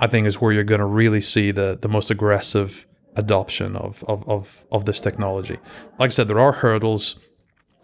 I 0.00 0.06
think, 0.06 0.26
is 0.26 0.40
where 0.40 0.52
you're 0.52 0.64
going 0.64 0.80
to 0.80 0.86
really 0.86 1.20
see 1.20 1.50
the, 1.50 1.78
the 1.80 1.88
most 1.88 2.10
aggressive 2.10 2.86
adoption 3.14 3.76
of, 3.76 4.02
of, 4.04 4.26
of, 4.28 4.64
of 4.72 4.84
this 4.84 5.00
technology. 5.00 5.58
Like 5.98 6.08
I 6.08 6.10
said, 6.10 6.28
there 6.28 6.40
are 6.40 6.52
hurdles. 6.52 7.20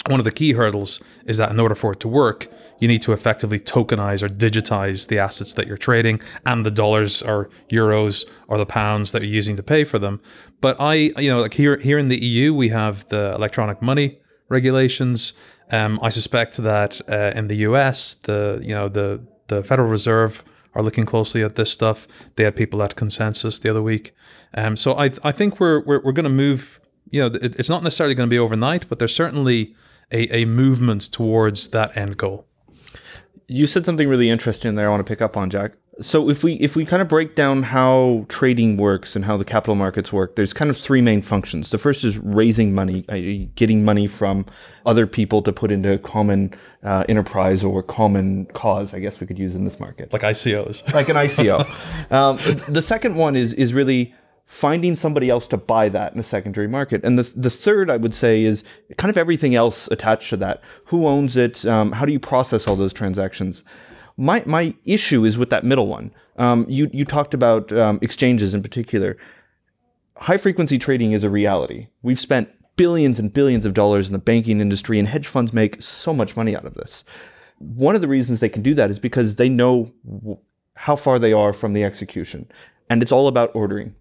One 0.07 0.21
of 0.21 0.25
the 0.25 0.33
key 0.33 0.53
hurdles 0.53 1.03
is 1.27 1.37
that 1.37 1.51
in 1.51 1.61
order 1.61 1.75
for 1.75 1.93
it 1.93 2.01
to 2.01 2.09
work, 2.09 2.47
you 2.79 2.89
need 2.89 3.03
to 3.03 3.13
effectively 3.13 3.59
tokenize 3.59 4.23
or 4.23 4.29
digitize 4.29 5.09
the 5.09 5.19
assets 5.19 5.53
that 5.55 5.67
you're 5.67 5.77
trading 5.77 6.21
and 6.47 6.65
the 6.65 6.71
dollars 6.71 7.21
or 7.21 7.51
euros 7.71 8.25
or 8.47 8.57
the 8.57 8.65
pounds 8.65 9.13
that 9.13 9.23
you're 9.23 9.31
using 9.31 9.57
to 9.57 9.63
pay 9.63 9.85
for 9.85 9.99
them. 9.99 10.21
But 10.63 10.81
I, 10.81 10.95
you 10.95 11.29
know, 11.29 11.43
like 11.43 11.55
here 11.55 11.77
here 11.77 11.99
in 11.99 12.09
the 12.09 12.25
EU, 12.25 12.55
we 12.55 12.71
have 12.71 13.07
the 13.09 13.35
electronic 13.35 13.83
money 13.83 14.19
regulations. 14.49 15.33
Um, 15.71 15.99
I 16.03 16.09
suspect 16.09 16.57
that 16.59 17.01
uh, 17.09 17.33
in 17.39 17.49
the 17.49 17.57
US, 17.57 18.15
the 18.15 18.61
you 18.63 18.75
know 18.75 18.89
the 18.89 19.21
the 19.49 19.63
Federal 19.63 19.89
Reserve 19.89 20.45
are 20.75 20.83
looking 20.83 21.05
closely 21.05 21.43
at 21.43 21.57
this 21.57 21.73
stuff. 21.73 22.07
They 22.37 22.45
had 22.45 22.57
people 22.57 22.83
at 22.83 22.97
consensus 22.97 23.59
the 23.59 23.71
other 23.71 23.83
week. 23.83 24.13
Um, 24.55 24.77
so 24.77 24.95
I 24.95 25.11
I 25.23 25.33
think 25.33 25.61
we're 25.61 25.81
we're, 25.81 26.03
we're 26.03 26.13
going 26.13 26.25
to 26.25 26.31
move. 26.31 26.81
You 27.11 27.23
know, 27.23 27.37
it, 27.41 27.59
it's 27.59 27.71
not 27.71 27.83
necessarily 27.83 28.15
going 28.15 28.29
to 28.29 28.35
be 28.35 28.39
overnight, 28.39 28.89
but 28.89 28.99
there's 28.99 29.15
certainly 29.15 29.75
a, 30.11 30.43
a 30.43 30.45
movement 30.45 31.11
towards 31.13 31.69
that 31.69 31.97
end 31.97 32.19
goal. 32.19 32.47
You 33.47 33.67
said 33.67 33.87
something 33.87 34.09
really 34.09 34.29
interesting 34.29 34.75
there. 34.75 34.87
I 34.87 34.91
want 34.91 35.07
to 35.07 35.11
pick 35.11 35.23
up 35.23 35.37
on 35.37 35.49
Jack 35.49 35.73
so 36.01 36.31
if 36.31 36.45
we 36.45 36.55
if 36.55 36.77
we 36.77 36.85
kind 36.85 37.03
of 37.03 37.09
break 37.09 37.35
down 37.35 37.63
how 37.63 38.25
trading 38.29 38.77
works 38.77 39.17
and 39.17 39.25
how 39.25 39.37
the 39.37 39.45
capital 39.45 39.75
markets 39.75 40.13
work 40.13 40.37
there's 40.37 40.53
kind 40.53 40.71
of 40.71 40.77
three 40.77 41.01
main 41.01 41.23
functions 41.23 41.71
the 41.71 41.79
first 41.79 42.05
is 42.05 42.17
raising 42.19 42.75
money 42.75 43.03
getting 43.57 43.85
money 43.85 44.07
from 44.07 44.47
other 44.87 45.07
people 45.07 45.43
to 45.43 45.53
put 45.53 45.73
into 45.73 45.93
a 45.93 45.99
common 45.99 46.53
uh, 46.85 47.05
enterprise 47.09 47.65
or 47.65 47.83
common 47.83 48.47
cause 48.47 48.95
i 48.95 48.99
guess 48.99 49.21
we 49.21 49.27
could 49.27 49.39
use 49.39 49.55
in 49.55 49.65
this 49.65 49.81
market 49.81 50.13
like 50.13 50.23
icos 50.23 50.87
like 50.95 51.09
an 51.09 51.17
ico 51.17 51.61
um, 52.13 52.39
the 52.73 52.83
second 52.83 53.15
one 53.17 53.35
is 53.35 53.53
is 53.55 53.75
really 53.75 54.15
finding 54.49 54.97
somebody 54.97 55.29
else 55.29 55.47
to 55.47 55.59
buy 55.59 55.91
that 55.91 56.15
in 56.15 56.19
a 56.19 56.23
secondary 56.23 56.67
market. 56.67 57.05
And 57.05 57.19
the, 57.19 57.31
the 57.37 57.51
third, 57.51 57.91
I 57.91 57.99
would 57.99 58.15
say, 58.15 58.45
is 58.45 58.65
kind 58.97 59.11
of 59.11 59.19
everything 59.19 59.55
else 59.55 59.89
attached 59.89 60.31
to 60.31 60.39
that. 60.39 60.63
Who 60.87 61.07
owns 61.07 61.37
it? 61.37 61.67
Um, 61.67 61.93
how 61.93 62.07
do 62.07 62.13
you 62.13 62.19
process 62.19 62.67
all 62.67 62.75
those 62.75 62.95
transactions? 62.95 63.63
My, 64.19 64.43
my 64.45 64.75
issue 64.85 65.25
is 65.25 65.39
with 65.39 65.49
that 65.51 65.65
middle 65.65 65.87
one. 65.87 66.13
Um, 66.37 66.67
you, 66.69 66.91
you 66.93 67.05
talked 67.05 67.35
about 67.35 67.73
um, 67.73 68.01
exchanges 68.03 68.53
in 68.53 68.63
particular. 68.63 69.17
High 70.17 70.37
frequency 70.37 70.77
trading 70.77 71.13
is 71.13 71.23
a 71.23 71.31
reality. 71.31 71.87
We've 72.03 72.19
spent 72.19 72.51
billions 72.77 73.21
and 73.21 73.33
billions 73.33 73.65
of 73.65 73.75
dollars 73.75 74.09
in 74.09 74.13
the 74.13 74.19
banking 74.19 74.61
industry, 74.61 74.99
and 74.99 75.07
hedge 75.07 75.29
funds 75.29 75.53
make 75.53 75.81
so 75.81 76.13
much 76.13 76.37
money 76.37 76.57
out 76.57 76.65
of 76.65 76.75
this. 76.75 77.05
One 77.59 77.95
of 77.95 78.01
the 78.01 78.09
reasons 78.09 78.41
they 78.41 78.49
can 78.49 78.63
do 78.63 78.75
that 78.75 78.91
is 78.91 78.99
because 78.99 79.37
they 79.37 79.49
know 79.49 79.93
w- 80.05 80.39
how 80.75 80.97
far 80.97 81.19
they 81.19 81.33
are 81.33 81.53
from 81.53 81.73
the 81.73 81.85
execution, 81.85 82.51
and 82.91 83.03
it's 83.03 83.13
all 83.13 83.29
about 83.29 83.51
ordering. 83.55 83.95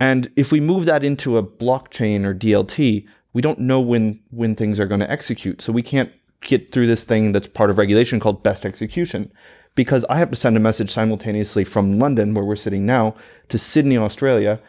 And 0.00 0.30
if 0.36 0.52
we 0.52 0.60
move 0.60 0.86
that 0.86 1.04
into 1.04 1.36
a 1.36 1.42
blockchain 1.42 2.24
or 2.24 2.34
DLT, 2.34 3.06
we 3.32 3.42
don't 3.42 3.58
know 3.58 3.80
when 3.80 4.20
when 4.30 4.54
things 4.54 4.80
are 4.80 4.86
going 4.86 5.00
to 5.00 5.10
execute. 5.10 5.60
So 5.60 5.72
we 5.72 5.82
can't 5.82 6.10
get 6.44 6.72
through 6.72 6.86
this 6.86 7.04
thing 7.04 7.32
that's 7.32 7.48
part 7.48 7.70
of 7.70 7.78
regulation 7.78 8.20
called 8.20 8.42
best 8.42 8.64
execution. 8.64 9.32
Because 9.74 10.04
I 10.08 10.18
have 10.18 10.30
to 10.30 10.36
send 10.36 10.56
a 10.56 10.60
message 10.60 10.90
simultaneously 10.90 11.64
from 11.64 11.98
London, 11.98 12.32
where 12.32 12.44
we're 12.44 12.54
sitting 12.54 12.86
now, 12.86 13.16
to 13.48 13.58
Sydney, 13.58 13.98
Australia, 13.98 14.60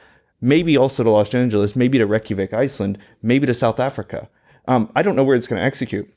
maybe 0.42 0.76
also 0.76 1.04
to 1.04 1.12
Los 1.12 1.36
Angeles, 1.36 1.76
maybe 1.76 2.00
to 2.00 2.08
Reykjavik, 2.08 2.54
Iceland, 2.54 2.98
maybe 3.22 3.46
to 3.46 3.54
South 3.54 3.80
Africa. 3.80 4.28
Um, 4.68 4.92
I 4.96 5.04
don't 5.04 5.16
know 5.16 5.24
where 5.24 5.36
it's 5.36 5.48
going 5.48 5.60
to 5.60 5.66
execute. 5.66 6.12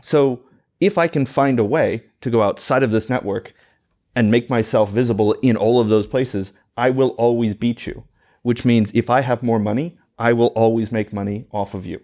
So 0.00 0.44
if 0.80 0.96
I 0.96 1.08
can 1.08 1.26
find 1.26 1.58
a 1.58 1.64
way 1.64 2.04
to 2.20 2.30
go 2.30 2.42
outside 2.42 2.84
of 2.84 2.92
this 2.92 3.10
network 3.10 3.52
and 4.14 4.30
make 4.30 4.48
myself 4.48 4.90
visible 4.90 5.32
in 5.42 5.56
all 5.56 5.80
of 5.80 5.88
those 5.88 6.06
places, 6.06 6.52
I 6.76 6.90
will 6.90 7.10
always 7.10 7.54
beat 7.54 7.86
you. 7.86 8.04
Which 8.42 8.64
means 8.64 8.92
if 8.94 9.10
I 9.10 9.20
have 9.20 9.42
more 9.42 9.58
money, 9.58 9.98
I 10.18 10.32
will 10.32 10.48
always 10.48 10.92
make 10.92 11.12
money 11.12 11.46
off 11.50 11.74
of 11.74 11.84
you. 11.84 12.00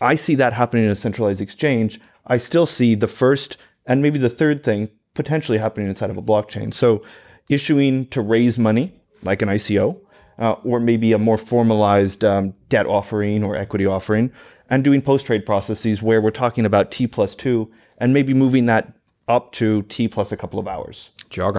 I 0.00 0.16
see 0.16 0.34
that 0.36 0.52
happening 0.52 0.84
in 0.84 0.90
a 0.90 0.96
centralized 0.96 1.40
exchange. 1.40 2.00
I 2.26 2.38
still 2.38 2.66
see 2.66 2.94
the 2.94 3.06
first 3.06 3.56
and 3.86 4.02
maybe 4.02 4.18
the 4.18 4.30
third 4.30 4.62
thing 4.62 4.88
potentially 5.14 5.58
happening 5.58 5.88
inside 5.88 6.10
of 6.10 6.16
a 6.16 6.22
blockchain. 6.22 6.72
So 6.72 7.02
issuing 7.48 8.06
to 8.08 8.20
raise 8.20 8.58
money 8.58 8.92
like 9.22 9.42
an 9.42 9.48
ICO, 9.48 10.00
uh, 10.38 10.52
or 10.64 10.80
maybe 10.80 11.12
a 11.12 11.18
more 11.18 11.38
formalized 11.38 12.24
um, 12.24 12.54
debt 12.68 12.86
offering 12.86 13.44
or 13.44 13.56
equity 13.56 13.86
offering, 13.86 14.32
and 14.70 14.82
doing 14.82 15.02
post 15.02 15.26
trade 15.26 15.44
processes 15.44 16.02
where 16.02 16.20
we're 16.20 16.30
talking 16.30 16.64
about 16.64 16.90
T 16.90 17.06
plus 17.06 17.34
two 17.34 17.70
and 17.98 18.12
maybe 18.12 18.34
moving 18.34 18.66
that 18.66 18.94
up 19.28 19.52
to 19.52 19.82
T 19.82 20.08
plus 20.08 20.32
a 20.32 20.36
couple 20.36 20.58
of 20.58 20.66
hours. 20.66 21.10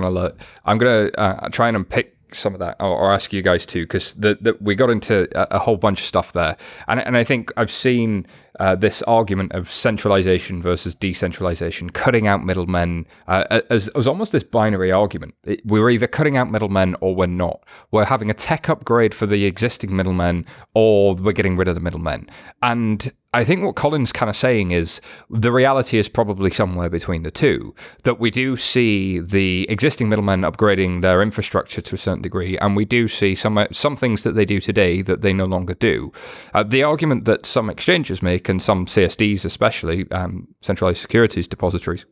Alert. 0.04 0.36
I'm 0.66 0.78
going 0.78 1.10
to 1.10 1.20
uh, 1.20 1.50
try 1.50 1.68
and 1.68 1.78
unpick 1.78 2.13
some 2.36 2.54
of 2.54 2.60
that 2.60 2.76
or, 2.80 2.88
or 2.88 3.14
ask 3.14 3.34
you 3.34 3.42
guys 3.42 3.66
too, 3.66 3.84
because 3.84 4.16
we 4.60 4.76
got 4.76 4.90
into 4.90 5.28
a, 5.38 5.56
a, 5.56 5.60
whole 5.60 5.78
bunch 5.78 6.00
of 6.02 6.06
stuff 6.06 6.34
there. 6.34 6.58
And, 6.88 7.00
and 7.00 7.18
I 7.18 7.24
think 7.24 7.52
I've 7.58 7.72
seen 7.72 8.26
uh, 8.60 8.76
this 8.76 9.02
argument 9.04 9.52
of 9.54 9.72
centralization 9.72 10.62
versus 10.62 10.96
decentralization, 10.96 11.90
cutting 11.90 12.28
out 12.28 12.44
middlemen, 12.44 13.06
uh, 13.28 13.62
as, 13.70 13.88
as 13.90 14.08
almost 14.08 14.32
this 14.32 14.44
binary 14.44 14.92
argument. 14.92 15.36
It, 15.44 15.66
we're 15.66 15.90
either 15.90 16.08
cutting 16.08 16.38
out 16.38 16.52
middlemen 16.52 16.96
or 17.02 17.16
we're 17.16 17.28
not. 17.28 17.64
We're 17.92 18.06
having 18.06 18.30
a 18.30 18.34
tech 18.34 18.70
upgrade 18.70 19.14
for 19.14 19.26
the 19.26 19.46
existing 19.46 19.96
middlemen 19.96 20.46
or 20.74 21.16
we're 21.16 21.32
getting 21.34 21.58
rid 21.58 21.68
of 21.68 21.76
the 21.76 21.82
middlemen. 21.82 22.30
And 22.62 23.12
I 23.34 23.44
think 23.44 23.64
what 23.64 23.76
Colin's 23.76 24.12
kind 24.12 24.30
of 24.30 24.36
saying 24.36 24.72
is 24.72 25.02
the 25.30 25.52
reality 25.52 25.98
is 25.98 26.08
probably 26.08 26.52
somewhere 26.52 26.90
between 26.90 27.24
the 27.24 27.32
two. 27.32 27.74
That 28.04 28.20
we 28.20 28.30
do 28.30 28.56
see 28.56 29.20
the 29.20 29.68
existing 29.70 30.08
middlemen 30.08 30.42
upgrading 30.42 31.02
their 31.02 31.22
infrastructure 31.22 31.82
to 31.82 31.96
a 31.96 31.98
certain 31.98 32.22
degree, 32.22 32.58
and 32.60 32.76
we 32.76 32.86
do 32.86 33.08
see 33.08 33.34
some 33.34 33.66
some 33.72 33.96
things 33.96 34.24
that 34.24 34.36
they 34.36 34.46
do 34.46 34.62
today 34.62 35.02
that 35.02 35.22
they 35.22 35.34
no 35.34 35.46
longer 35.46 35.74
do. 35.74 36.12
Uh, 36.54 36.64
the 36.64 36.84
argument 36.84 37.26
that 37.26 37.46
some 37.46 37.70
exchanges 37.70 38.22
make 38.22 38.48
and 38.50 38.62
some 38.62 38.86
CSDs, 38.86 39.46
especially 39.46 40.10
um, 40.12 40.48
centralized 40.62 41.00
securities 41.00 41.48
depositories, 41.48 42.06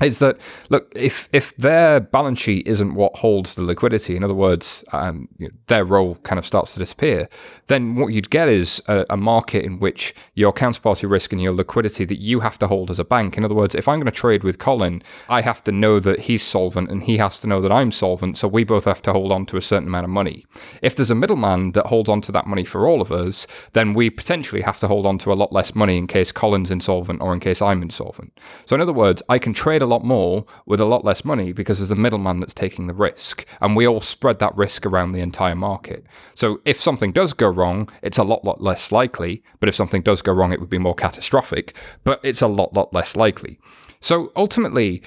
is 0.00 0.18
that 0.18 0.38
look 0.70 0.92
if 0.96 1.28
if 1.32 1.54
their 1.56 2.00
balance 2.00 2.38
sheet 2.38 2.66
isn't 2.66 2.94
what 2.94 3.16
holds 3.18 3.54
the 3.54 3.62
liquidity 3.62 4.16
in 4.16 4.24
other 4.24 4.34
words 4.34 4.84
um, 4.92 5.28
you 5.38 5.48
know, 5.48 5.54
their 5.66 5.84
role 5.84 6.14
kind 6.16 6.38
of 6.38 6.46
starts 6.46 6.74
to 6.74 6.80
disappear 6.80 7.28
then 7.66 7.94
what 7.94 8.08
you'd 8.08 8.30
get 8.30 8.48
is 8.48 8.82
a, 8.88 9.04
a, 9.10 9.16
market 9.16 9.64
in 9.64 9.78
which 9.78 10.14
your 10.34 10.52
counterparty 10.52 11.08
risk 11.08 11.32
and 11.32 11.42
your 11.42 11.52
liquidity 11.52 12.04
that 12.04 12.18
you 12.18 12.40
have 12.40 12.58
to 12.58 12.66
hold 12.66 12.90
as 12.90 12.98
a 12.98 13.04
bank. 13.04 13.36
In 13.36 13.44
other 13.44 13.54
words 13.54 13.74
if 13.74 13.86
i'm 13.86 13.98
going 13.98 14.06
to 14.06 14.10
trade 14.10 14.42
with 14.42 14.58
colin 14.58 15.02
i 15.28 15.42
have 15.42 15.62
to 15.64 15.72
know 15.72 16.00
that 16.00 16.20
he's 16.20 16.42
solvent 16.42 16.90
and 16.90 17.04
he 17.04 17.18
has 17.18 17.40
to 17.40 17.46
know 17.46 17.60
that 17.60 17.72
i'm 17.72 17.92
solvent 17.92 18.38
so 18.38 18.48
we 18.48 18.64
both 18.64 18.86
have 18.86 19.02
to 19.02 19.12
hold 19.12 19.32
on 19.32 19.46
to 19.46 19.56
a 19.56 19.62
certain 19.62 19.88
amount 19.88 20.04
of 20.04 20.10
money. 20.10 20.46
If 20.82 20.96
there's 20.96 21.10
a 21.10 21.14
middleman 21.14 21.72
that 21.72 21.86
holds 21.86 22.08
on 22.08 22.20
to 22.22 22.32
that 22.32 22.46
money 22.46 22.64
for 22.64 22.86
all 22.86 23.00
of 23.00 23.12
us 23.12 23.46
then 23.72 23.94
we 23.94 24.08
potentially 24.10 24.62
have 24.62 24.78
to 24.80 24.88
hold 24.88 25.06
on 25.06 25.18
to 25.18 25.32
a 25.32 25.34
lot 25.34 25.52
less 25.52 25.74
money 25.74 25.98
in 25.98 26.06
case 26.06 26.32
colin's 26.32 26.70
insolvent 26.70 27.20
or 27.20 27.34
in 27.34 27.40
case 27.40 27.60
i'm 27.60 27.82
insolvent. 27.82 28.38
So 28.66 28.74
in 28.74 28.80
other 28.80 28.92
words 28.92 29.22
i 29.28 29.38
can 29.38 29.52
trade 29.52 29.82
a 29.82 29.89
lot 29.90 30.04
more 30.04 30.44
with 30.66 30.80
a 30.80 30.84
lot 30.84 31.04
less 31.04 31.24
money 31.24 31.52
because 31.52 31.78
there's 31.78 31.90
a 31.90 31.96
middleman 31.96 32.40
that's 32.40 32.54
taking 32.54 32.86
the 32.86 32.94
risk. 32.94 33.44
And 33.60 33.76
we 33.76 33.86
all 33.86 34.00
spread 34.00 34.38
that 34.38 34.56
risk 34.56 34.86
around 34.86 35.12
the 35.12 35.20
entire 35.20 35.54
market. 35.54 36.04
So 36.34 36.60
if 36.64 36.80
something 36.80 37.12
does 37.12 37.32
go 37.32 37.48
wrong, 37.48 37.88
it's 38.02 38.18
a 38.18 38.24
lot, 38.24 38.44
lot 38.44 38.62
less 38.62 38.92
likely. 38.92 39.42
But 39.58 39.68
if 39.68 39.74
something 39.74 40.02
does 40.02 40.22
go 40.22 40.32
wrong, 40.32 40.52
it 40.52 40.60
would 40.60 40.70
be 40.70 40.78
more 40.78 40.94
catastrophic, 40.94 41.76
but 42.04 42.20
it's 42.22 42.42
a 42.42 42.48
lot, 42.48 42.72
lot 42.72 42.92
less 42.94 43.16
likely. 43.16 43.58
So 44.00 44.32
ultimately, 44.34 45.02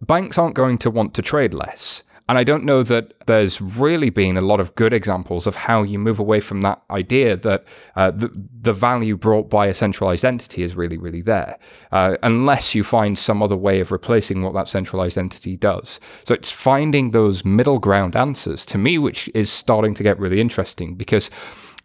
banks 0.00 0.36
aren't 0.36 0.54
going 0.54 0.78
to 0.78 0.90
want 0.90 1.14
to 1.14 1.22
trade 1.22 1.54
less. 1.54 2.02
And 2.28 2.38
I 2.38 2.44
don't 2.44 2.64
know 2.64 2.82
that 2.82 3.14
there's 3.26 3.60
really 3.60 4.10
been 4.10 4.36
a 4.36 4.40
lot 4.40 4.58
of 4.58 4.74
good 4.74 4.92
examples 4.92 5.46
of 5.46 5.54
how 5.54 5.84
you 5.84 5.98
move 5.98 6.18
away 6.18 6.40
from 6.40 6.60
that 6.62 6.82
idea 6.90 7.36
that 7.36 7.64
uh, 7.94 8.10
the, 8.10 8.30
the 8.60 8.72
value 8.72 9.16
brought 9.16 9.48
by 9.48 9.68
a 9.68 9.74
centralized 9.74 10.24
entity 10.24 10.62
is 10.62 10.74
really, 10.74 10.98
really 10.98 11.22
there, 11.22 11.56
uh, 11.92 12.16
unless 12.24 12.74
you 12.74 12.82
find 12.82 13.16
some 13.16 13.42
other 13.42 13.56
way 13.56 13.78
of 13.78 13.92
replacing 13.92 14.42
what 14.42 14.54
that 14.54 14.68
centralized 14.68 15.16
entity 15.16 15.56
does. 15.56 16.00
So 16.24 16.34
it's 16.34 16.50
finding 16.50 17.12
those 17.12 17.44
middle 17.44 17.78
ground 17.78 18.16
answers 18.16 18.66
to 18.66 18.78
me, 18.78 18.98
which 18.98 19.30
is 19.32 19.50
starting 19.50 19.94
to 19.94 20.02
get 20.02 20.18
really 20.18 20.40
interesting 20.40 20.96
because 20.96 21.30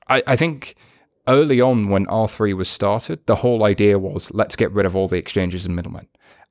I, 0.08 0.24
I 0.26 0.36
think 0.36 0.76
early 1.28 1.62
on 1.62 1.90
when 1.90 2.08
R3 2.08 2.56
was 2.56 2.68
started, 2.68 3.26
the 3.28 3.38
whole 3.38 3.64
idea 3.64 4.00
was 4.00 4.32
let's 4.34 4.56
get 4.56 4.72
rid 4.72 4.88
of 4.88 4.96
all 4.96 5.08
the 5.08 5.18
exchanges 5.18 5.68
and 5.68 5.76
middlemen. 5.76 6.08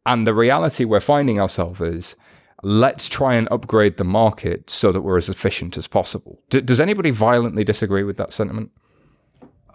And 0.06 0.26
the 0.26 0.34
reality 0.34 0.84
we're 0.84 1.00
finding 1.00 1.40
ourselves 1.40 1.80
is 1.80 2.16
let's 2.62 3.08
try 3.08 3.34
and 3.34 3.48
upgrade 3.50 3.96
the 3.96 4.04
market 4.04 4.70
so 4.70 4.92
that 4.92 5.00
we're 5.02 5.16
as 5.16 5.28
efficient 5.28 5.76
as 5.76 5.86
possible. 5.86 6.40
D- 6.50 6.60
does 6.60 6.80
anybody 6.80 7.10
violently 7.10 7.64
disagree 7.64 8.02
with 8.02 8.16
that 8.18 8.32
sentiment? 8.32 8.70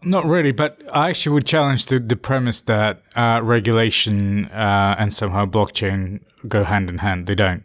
Not 0.03 0.25
really, 0.25 0.51
but 0.51 0.81
I 0.93 1.09
actually 1.09 1.33
would 1.33 1.47
challenge 1.47 1.87
the, 1.87 1.99
the 1.99 2.15
premise 2.15 2.61
that 2.61 3.01
uh, 3.15 3.41
regulation 3.43 4.45
uh, 4.45 4.95
and 4.99 5.11
somehow 5.11 5.47
blockchain 5.47 6.19
go 6.47 6.63
hand 6.63 6.89
in 6.89 6.99
hand. 6.99 7.25
They 7.25 7.33
don't. 7.33 7.64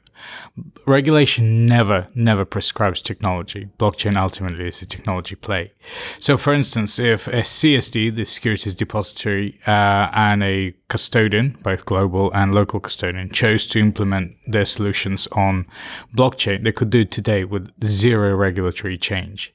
Regulation 0.87 1.67
never, 1.67 2.09
never 2.15 2.45
prescribes 2.45 3.01
technology. 3.01 3.69
Blockchain 3.79 4.17
ultimately 4.17 4.69
is 4.69 4.83
a 4.83 4.87
technology 4.87 5.35
play. 5.35 5.73
So, 6.19 6.37
for 6.37 6.53
instance, 6.53 6.99
if 6.99 7.29
a 7.29 7.43
CSD, 7.43 8.15
the 8.15 8.25
Securities 8.25 8.75
Depository, 8.75 9.59
uh, 9.67 10.09
and 10.13 10.43
a 10.43 10.75
custodian, 10.89 11.57
both 11.63 11.87
global 11.87 12.33
and 12.35 12.55
local 12.55 12.81
custodian, 12.81 13.31
chose 13.31 13.67
to 13.69 13.79
implement 13.79 14.37
their 14.47 14.65
solutions 14.65 15.29
on 15.33 15.67
blockchain, 16.15 16.65
they 16.65 16.73
could 16.73 16.91
do 16.91 17.01
it 17.01 17.11
today 17.11 17.45
with 17.45 17.71
zero 17.85 18.35
regulatory 18.35 18.99
change. 18.99 19.55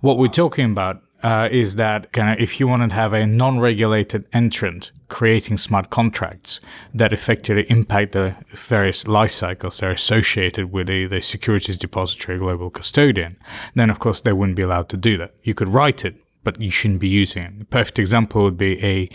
What 0.00 0.18
we're 0.18 0.28
talking 0.28 0.70
about 0.70 1.02
uh, 1.22 1.48
is 1.50 1.76
that 1.76 2.12
kind 2.12 2.32
of 2.32 2.42
if 2.42 2.58
you 2.58 2.66
want 2.66 2.88
to 2.88 2.94
have 2.94 3.12
a 3.12 3.26
non-regulated 3.26 4.24
entrant 4.32 4.90
creating 5.08 5.58
smart 5.58 5.90
contracts 5.90 6.60
that 6.94 7.12
effectively 7.12 7.66
impact 7.68 8.12
the 8.12 8.34
various 8.54 9.06
life 9.06 9.30
cycles 9.30 9.78
that 9.78 9.86
are 9.86 9.92
associated 9.92 10.72
with 10.72 10.88
a, 10.88 11.06
the 11.06 11.20
securities 11.20 11.76
depository 11.76 12.38
global 12.38 12.70
custodian, 12.70 13.36
then 13.74 13.90
of 13.90 13.98
course 13.98 14.20
they 14.20 14.32
wouldn't 14.32 14.56
be 14.56 14.62
allowed 14.62 14.88
to 14.88 14.96
do 14.96 15.18
that. 15.18 15.34
You 15.42 15.54
could 15.54 15.68
write 15.68 16.04
it, 16.04 16.14
but 16.44 16.60
you 16.60 16.70
shouldn't 16.70 17.00
be 17.00 17.08
using 17.08 17.42
it. 17.42 17.58
The 17.58 17.64
perfect 17.64 17.98
example 17.98 18.42
would 18.44 18.56
be 18.56 18.82
a, 18.84 19.10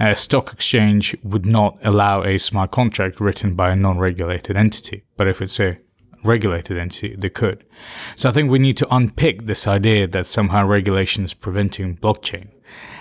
a 0.00 0.16
stock 0.16 0.52
exchange 0.52 1.16
would 1.22 1.46
not 1.46 1.78
allow 1.84 2.24
a 2.24 2.38
smart 2.38 2.70
contract 2.70 3.20
written 3.20 3.54
by 3.54 3.70
a 3.70 3.76
non-regulated 3.76 4.56
entity. 4.56 5.04
But 5.16 5.28
if 5.28 5.40
it's 5.40 5.60
a 5.60 5.76
regulated 6.24 6.78
entity, 6.78 7.14
they 7.16 7.28
could. 7.28 7.64
So 8.16 8.28
I 8.28 8.32
think 8.32 8.50
we 8.50 8.58
need 8.58 8.76
to 8.78 8.94
unpick 8.94 9.44
this 9.44 9.66
idea 9.66 10.06
that 10.08 10.26
somehow 10.26 10.66
regulation 10.66 11.24
is 11.24 11.34
preventing 11.34 11.96
blockchain. 11.96 12.48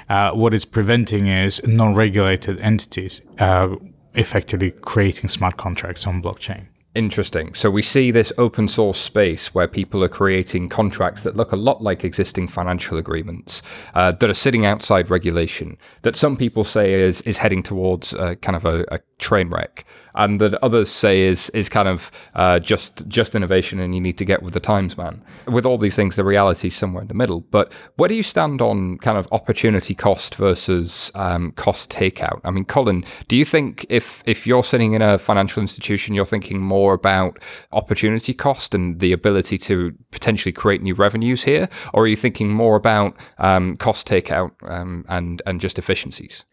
Uh, 0.09 0.31
what 0.31 0.53
it's 0.53 0.65
preventing 0.65 1.27
is 1.27 1.65
non 1.65 1.95
regulated 1.95 2.59
entities 2.59 3.21
uh, 3.39 3.75
effectively 4.13 4.71
creating 4.71 5.29
smart 5.29 5.57
contracts 5.57 6.05
on 6.05 6.21
blockchain. 6.21 6.67
Interesting. 6.95 7.55
So 7.55 7.71
we 7.71 7.81
see 7.81 8.11
this 8.11 8.31
open 8.37 8.67
source 8.67 8.99
space 8.99 9.51
where 9.55 9.67
people 9.67 10.03
are 10.03 10.09
creating 10.09 10.69
contracts 10.69 11.23
that 11.23 11.35
look 11.35 11.51
a 11.51 11.55
lot 11.55 11.81
like 11.81 12.03
existing 12.03 12.47
financial 12.49 12.99
agreements 12.99 13.63
uh, 13.95 14.11
that 14.11 14.29
are 14.29 14.35
sitting 14.35 14.63
outside 14.63 15.09
regulation. 15.09 15.75
That 16.03 16.15
some 16.15 16.37
people 16.37 16.63
say 16.63 16.93
is 16.93 17.21
is 17.21 17.39
heading 17.39 17.63
towards 17.63 18.13
uh, 18.13 18.35
kind 18.35 18.55
of 18.55 18.65
a, 18.65 18.85
a, 18.91 18.99
train 19.17 19.49
wreck, 19.49 19.85
and 20.15 20.41
that 20.41 20.53
others 20.61 20.89
say 20.89 21.21
is 21.21 21.49
is 21.51 21.67
kind 21.69 21.87
of 21.87 22.11
uh, 22.35 22.59
just 22.59 23.07
just 23.07 23.33
innovation, 23.33 23.79
and 23.79 23.95
you 23.95 24.01
need 24.01 24.17
to 24.19 24.25
get 24.25 24.43
with 24.43 24.53
the 24.53 24.59
times, 24.59 24.95
man. 24.95 25.23
With 25.47 25.65
all 25.65 25.79
these 25.79 25.95
things, 25.95 26.15
the 26.15 26.25
reality 26.25 26.67
is 26.67 26.75
somewhere 26.75 27.01
in 27.01 27.07
the 27.07 27.15
middle. 27.15 27.39
But 27.39 27.73
where 27.95 28.09
do 28.09 28.13
you 28.13 28.21
stand 28.21 28.61
on 28.61 28.99
kind 28.99 29.17
of 29.17 29.27
opportunity 29.31 29.95
cost 29.95 30.35
versus 30.35 31.09
um, 31.15 31.53
cost 31.53 31.89
takeout? 31.89 32.41
I 32.43 32.51
mean, 32.51 32.65
Colin, 32.65 33.03
do 33.27 33.35
you 33.35 33.45
think 33.45 33.85
if 33.89 34.21
if 34.27 34.45
you're 34.45 34.63
sitting 34.63 34.93
in 34.93 35.01
a 35.01 35.17
financial 35.17 35.61
institution, 35.61 36.13
you're 36.13 36.25
thinking 36.25 36.61
more 36.61 36.82
more 36.83 36.93
about 36.93 37.39
opportunity 37.71 38.33
cost 38.33 38.75
and 38.75 38.99
the 38.99 39.13
ability 39.13 39.57
to 39.57 39.93
potentially 40.11 40.51
create 40.51 40.81
new 40.81 40.95
revenues 41.05 41.43
here, 41.43 41.69
or 41.93 42.03
are 42.03 42.07
you 42.07 42.17
thinking 42.17 42.49
more 42.53 42.75
about 42.75 43.15
um, 43.37 43.75
cost 43.77 44.07
takeout 44.07 44.51
um, 44.63 45.05
and 45.07 45.41
and 45.45 45.61
just 45.61 45.79
efficiencies? 45.79 46.45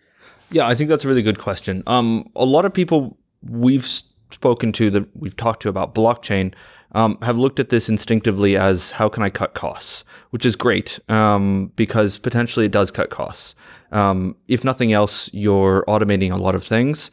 Yeah, 0.53 0.67
I 0.67 0.75
think 0.75 0.89
that's 0.91 1.05
a 1.05 1.09
really 1.09 1.23
good 1.23 1.39
question. 1.39 1.83
Um, 1.87 2.31
a 2.35 2.45
lot 2.45 2.65
of 2.65 2.73
people 2.73 3.17
we've 3.43 3.87
spoken 4.31 4.73
to 4.73 4.91
that 4.91 5.05
we've 5.17 5.37
talked 5.37 5.63
to 5.63 5.69
about 5.69 5.95
blockchain 5.95 6.55
um, 6.93 7.19
have 7.23 7.39
looked 7.39 7.61
at 7.61 7.69
this 7.69 7.89
instinctively 7.89 8.57
as 8.57 8.93
how 8.93 9.09
can 9.09 9.23
I 9.23 9.31
cut 9.31 9.55
costs, 9.55 10.05
which 10.31 10.45
is 10.45 10.57
great 10.57 10.99
um, 11.09 11.73
because 11.77 12.19
potentially 12.19 12.67
it 12.67 12.73
does 12.73 12.91
cut 12.91 13.11
costs. 13.11 13.55
Um, 13.93 14.37
if 14.49 14.65
nothing 14.65 14.93
else, 14.93 15.31
you're 15.33 15.85
automating 15.87 16.33
a 16.33 16.37
lot 16.37 16.55
of 16.55 16.65
things. 16.65 17.11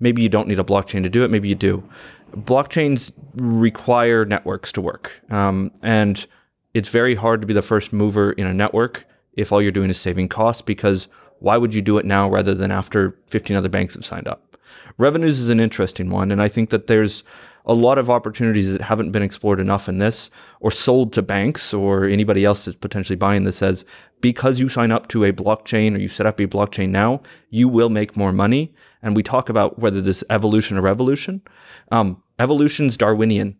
Maybe 0.00 0.22
you 0.22 0.28
don't 0.28 0.48
need 0.48 0.58
a 0.58 0.64
blockchain 0.64 1.02
to 1.02 1.10
do 1.10 1.24
it. 1.24 1.30
Maybe 1.30 1.48
you 1.48 1.54
do 1.54 1.82
blockchains 2.32 3.12
require 3.34 4.24
networks 4.24 4.72
to 4.72 4.80
work. 4.80 5.20
Um, 5.30 5.70
and 5.82 6.26
it's 6.74 6.88
very 6.88 7.14
hard 7.14 7.40
to 7.40 7.46
be 7.46 7.54
the 7.54 7.62
first 7.62 7.92
mover 7.92 8.32
in 8.32 8.46
a 8.46 8.54
network 8.54 9.06
if 9.34 9.52
all 9.52 9.62
you're 9.62 9.72
doing 9.72 9.90
is 9.90 10.00
saving 10.00 10.28
costs 10.28 10.62
because 10.62 11.08
why 11.38 11.56
would 11.56 11.74
you 11.74 11.82
do 11.82 11.98
it 11.98 12.04
now 12.04 12.28
rather 12.28 12.54
than 12.54 12.70
after 12.70 13.16
15 13.28 13.56
other 13.56 13.68
banks 13.68 13.94
have 13.94 14.04
signed 14.04 14.28
up? 14.28 14.56
Revenues 14.98 15.38
is 15.38 15.48
an 15.48 15.60
interesting 15.60 16.10
one. 16.10 16.30
And 16.30 16.42
I 16.42 16.48
think 16.48 16.70
that 16.70 16.86
there's 16.86 17.22
a 17.66 17.74
lot 17.74 17.98
of 17.98 18.10
opportunities 18.10 18.72
that 18.72 18.80
haven't 18.80 19.12
been 19.12 19.22
explored 19.22 19.60
enough 19.60 19.88
in 19.88 19.98
this 19.98 20.30
or 20.60 20.70
sold 20.70 21.12
to 21.12 21.22
banks 21.22 21.72
or 21.74 22.04
anybody 22.04 22.44
else 22.44 22.64
that's 22.64 22.76
potentially 22.76 23.16
buying 23.16 23.44
this 23.44 23.62
as 23.62 23.84
because 24.20 24.60
you 24.60 24.68
sign 24.68 24.92
up 24.92 25.08
to 25.08 25.24
a 25.24 25.32
blockchain 25.32 25.94
or 25.94 25.98
you 25.98 26.08
set 26.08 26.26
up 26.26 26.40
a 26.40 26.46
blockchain 26.46 26.90
now, 26.90 27.20
you 27.48 27.68
will 27.68 27.88
make 27.88 28.16
more 28.16 28.32
money. 28.32 28.74
And 29.02 29.16
we 29.16 29.22
talk 29.22 29.48
about 29.48 29.78
whether 29.78 30.00
this 30.00 30.22
evolution 30.30 30.76
or 30.76 30.82
revolution. 30.82 31.42
Um, 31.90 32.22
evolution's 32.38 32.96
Darwinian. 32.96 33.56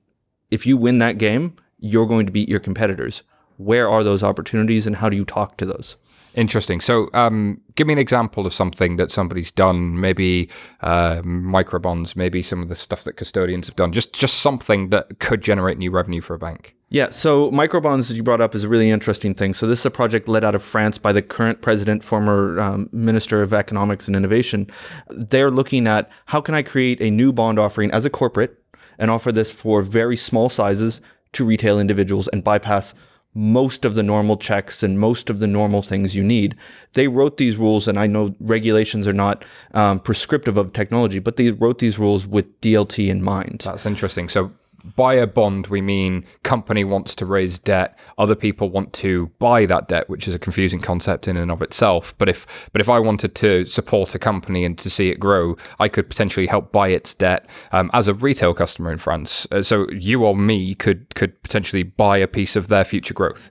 If 0.51 0.67
you 0.67 0.77
win 0.77 0.99
that 0.99 1.19
game, 1.19 1.57
you're 1.79 2.07
going 2.07 2.27
to 2.27 2.33
beat 2.33 2.49
your 2.49 2.61
competitors. 2.61 3.23
Where 3.57 3.89
are 3.89 4.03
those 4.03 4.23
opportunities 4.23 4.87
and 4.87 4.97
how 4.97 5.09
do 5.09 5.17
you 5.17 5.25
talk 5.25 5.57
to 5.59 5.67
those? 5.67 5.97
Interesting. 6.35 6.81
So, 6.81 7.09
um, 7.13 7.61
give 7.75 7.87
me 7.87 7.93
an 7.93 7.99
example 7.99 8.47
of 8.47 8.55
something 8.55 8.97
that 8.97 9.11
somebody's 9.11 9.51
done. 9.51 10.01
Maybe 10.01 10.49
uh, 10.81 11.23
microbonds. 11.23 12.15
Maybe 12.15 12.43
some 12.43 12.63
of 12.63 12.69
the 12.69 12.77
stuff 12.77 13.05
that 13.05 13.15
custodians 13.15 13.67
have 13.67 13.77
done. 13.77 13.93
Just 13.93 14.13
just 14.13 14.39
something 14.41 14.91
that 14.91 15.19
could 15.19 15.43
generate 15.43 15.79
new 15.79 15.91
revenue 15.91 16.21
for 16.21 16.35
a 16.35 16.39
bank. 16.39 16.77
Yeah. 16.89 17.11
So, 17.11 17.51
microbonds, 17.51 18.11
as 18.11 18.17
you 18.17 18.23
brought 18.23 18.41
up, 18.41 18.55
is 18.55 18.65
a 18.65 18.69
really 18.69 18.91
interesting 18.91 19.35
thing. 19.35 19.55
So, 19.55 19.67
this 19.67 19.81
is 19.81 19.87
a 19.87 19.91
project 19.91 20.29
led 20.29 20.45
out 20.45 20.55
of 20.55 20.63
France 20.63 20.99
by 20.99 21.13
the 21.13 21.23
current 21.23 21.63
president, 21.63 22.05
former 22.05 22.61
um, 22.61 22.89
minister 22.93 23.43
of 23.43 23.53
economics 23.53 24.07
and 24.07 24.17
innovation. 24.17 24.69
They're 25.09 25.51
looking 25.51 25.89
at 25.89 26.09
how 26.27 26.41
can 26.41 26.55
I 26.55 26.63
create 26.63 27.01
a 27.01 27.11
new 27.11 27.33
bond 27.33 27.59
offering 27.59 27.91
as 27.91 28.05
a 28.05 28.11
corporate 28.11 28.57
and 28.99 29.11
offer 29.11 29.33
this 29.33 29.51
for 29.51 29.83
very 29.83 30.17
small 30.17 30.49
sizes 30.49 31.01
to 31.33 31.45
retail 31.45 31.81
individuals 31.81 32.29
and 32.29 32.45
bypass 32.45 32.95
most 33.35 33.85
of 33.85 33.95
the 33.95 34.03
normal 34.03 34.37
checks 34.37 34.83
and 34.83 34.99
most 34.99 35.31
of 35.31 35.39
the 35.39 35.47
normal 35.47 35.83
things 35.83 36.17
you 36.17 36.25
need. 36.25 36.57
They 36.95 37.07
wrote 37.07 37.37
these 37.37 37.57
rules, 37.57 37.87
and 37.87 37.99
I 37.99 38.07
know 38.07 38.35
regulations 38.41 39.07
are 39.07 39.13
not 39.13 39.45
um, 39.73 40.01
prescriptive 40.01 40.59
of 40.59 40.73
technology, 40.73 41.21
but 41.21 41.37
they 41.37 41.53
wrote 41.53 41.79
these 41.79 41.99
rules 41.99 42.27
with 42.27 42.61
DLT 42.61 43.09
in 43.09 43.23
mind. 43.23 43.63
That's 43.65 43.87
interesting. 43.87 44.29
So 44.29 44.51
by 44.97 45.15
a 45.15 45.27
bond, 45.27 45.67
we 45.69 45.81
mean 45.81 46.25
company 46.43 46.85
wants 46.85 47.15
to 47.17 47.27
raise 47.27 47.59
debt, 47.59 47.99
other 48.19 48.35
people 48.35 48.71
want 48.71 48.93
to 48.95 49.27
buy 49.39 49.67
that 49.67 49.89
debt, 49.89 50.09
which 50.09 50.27
is 50.27 50.35
a 50.35 50.39
confusing 50.39 50.81
concept 50.81 51.29
in 51.29 51.37
and 51.37 51.51
of 51.51 51.63
itself. 51.63 52.17
But 52.19 52.29
if 52.29 52.69
but 52.73 52.81
if 52.81 52.89
I 52.89 52.99
wanted 52.99 53.35
to 53.37 53.65
support 53.65 54.15
a 54.15 54.19
company 54.19 54.65
and 54.65 54.79
to 54.79 54.91
see 54.91 55.11
it 55.11 55.21
grow, 55.21 55.57
I 55.79 55.89
could 55.89 56.09
potentially 56.09 56.47
help 56.47 56.73
buy 56.73 56.89
its 56.89 57.15
debt 57.15 57.49
um, 57.73 57.91
as 57.93 58.09
a 58.09 58.15
retail 58.15 58.55
customer 58.55 58.93
in 58.93 58.99
France. 58.99 59.47
Uh, 59.51 59.63
so 59.63 59.89
you 59.91 60.25
or 60.25 60.37
me 60.37 60.75
could 60.75 61.15
could 61.15 61.43
potentially 61.43 61.83
buy 61.83 62.19
a 62.19 62.29
piece 62.29 62.57
of 62.57 62.69
their 62.69 62.85
future 62.85 63.15
growth. 63.15 63.51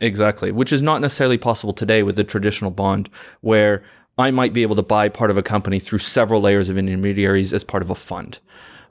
Exactly, 0.00 0.50
which 0.52 0.72
is 0.72 0.82
not 0.82 1.00
necessarily 1.00 1.38
possible 1.38 1.72
today 1.72 2.02
with 2.02 2.16
the 2.16 2.24
traditional 2.24 2.70
bond, 2.70 3.08
where 3.40 3.84
I 4.18 4.30
might 4.30 4.52
be 4.52 4.62
able 4.62 4.76
to 4.76 4.82
buy 4.82 5.08
part 5.08 5.30
of 5.30 5.36
a 5.36 5.42
company 5.42 5.80
through 5.80 5.98
several 5.98 6.40
layers 6.40 6.68
of 6.68 6.78
intermediaries 6.78 7.52
as 7.52 7.64
part 7.64 7.82
of 7.82 7.90
a 7.90 7.94
fund. 7.94 8.38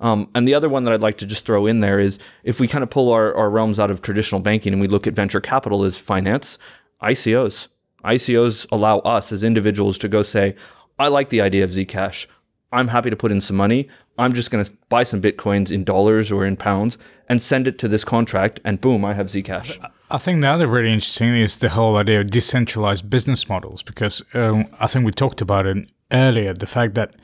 Um, 0.04 0.30
and 0.36 0.46
the 0.46 0.54
other 0.54 0.68
one 0.68 0.84
that 0.84 0.94
I'd 0.94 1.02
like 1.02 1.18
to 1.20 1.26
just 1.26 1.46
throw 1.46 1.66
in 1.66 1.80
there 1.80 1.98
is 1.98 2.20
if 2.44 2.60
we 2.60 2.68
kind 2.68 2.84
of 2.84 2.90
pull 2.90 3.12
our, 3.12 3.34
our 3.36 3.50
realms 3.50 3.80
out 3.80 3.90
of 3.90 4.02
traditional 4.02 4.42
banking 4.42 4.74
and 4.74 4.82
we 4.82 4.88
look 4.88 5.08
at 5.08 5.14
venture 5.14 5.40
capital 5.40 5.86
as 5.86 5.98
finance, 5.98 6.58
ICOs. 7.02 7.70
ICOs 8.04 8.68
allow 8.70 9.00
us 9.00 9.32
as 9.32 9.44
individuals 9.44 9.98
to 10.00 10.10
go 10.10 10.22
say, 10.22 10.56
I 11.00 11.08
like 11.08 11.30
the 11.30 11.40
idea 11.40 11.64
of 11.64 11.70
Zcash. 11.70 12.28
I'm 12.74 12.90
happy 12.90 13.12
to 13.12 13.16
put 13.16 13.32
in 13.32 13.40
some 13.40 13.56
money. 13.56 13.88
I'm 14.18 14.34
just 14.34 14.52
going 14.52 14.66
to 14.66 14.74
buy 14.90 15.04
some 15.04 15.22
bitcoins 15.22 15.72
in 15.72 15.86
dollars 15.86 16.34
or 16.34 16.46
in 16.46 16.58
pounds 16.58 16.98
and 17.30 17.42
send 17.42 17.66
it 17.68 17.80
to 17.80 17.88
this 17.88 18.04
contract, 18.04 18.60
and 18.66 18.82
boom, 18.82 19.06
I 19.06 19.14
have 19.14 19.28
Zcash. 19.28 19.80
I 20.12 20.18
think 20.18 20.42
the 20.42 20.50
other 20.50 20.68
really 20.68 20.92
interesting 20.92 21.34
is 21.34 21.60
the 21.60 21.70
whole 21.70 21.98
idea 21.98 22.20
of 22.20 22.30
decentralized 22.30 23.10
business 23.10 23.48
models 23.48 23.82
because 23.82 24.22
um, 24.34 24.68
I 24.80 24.88
think 24.88 25.06
we 25.06 25.12
talked 25.12 25.42
about 25.42 25.66
it 25.66 25.90
earlier 26.12 26.54
the 26.54 26.68
fact 26.68 26.94
that 26.94 27.16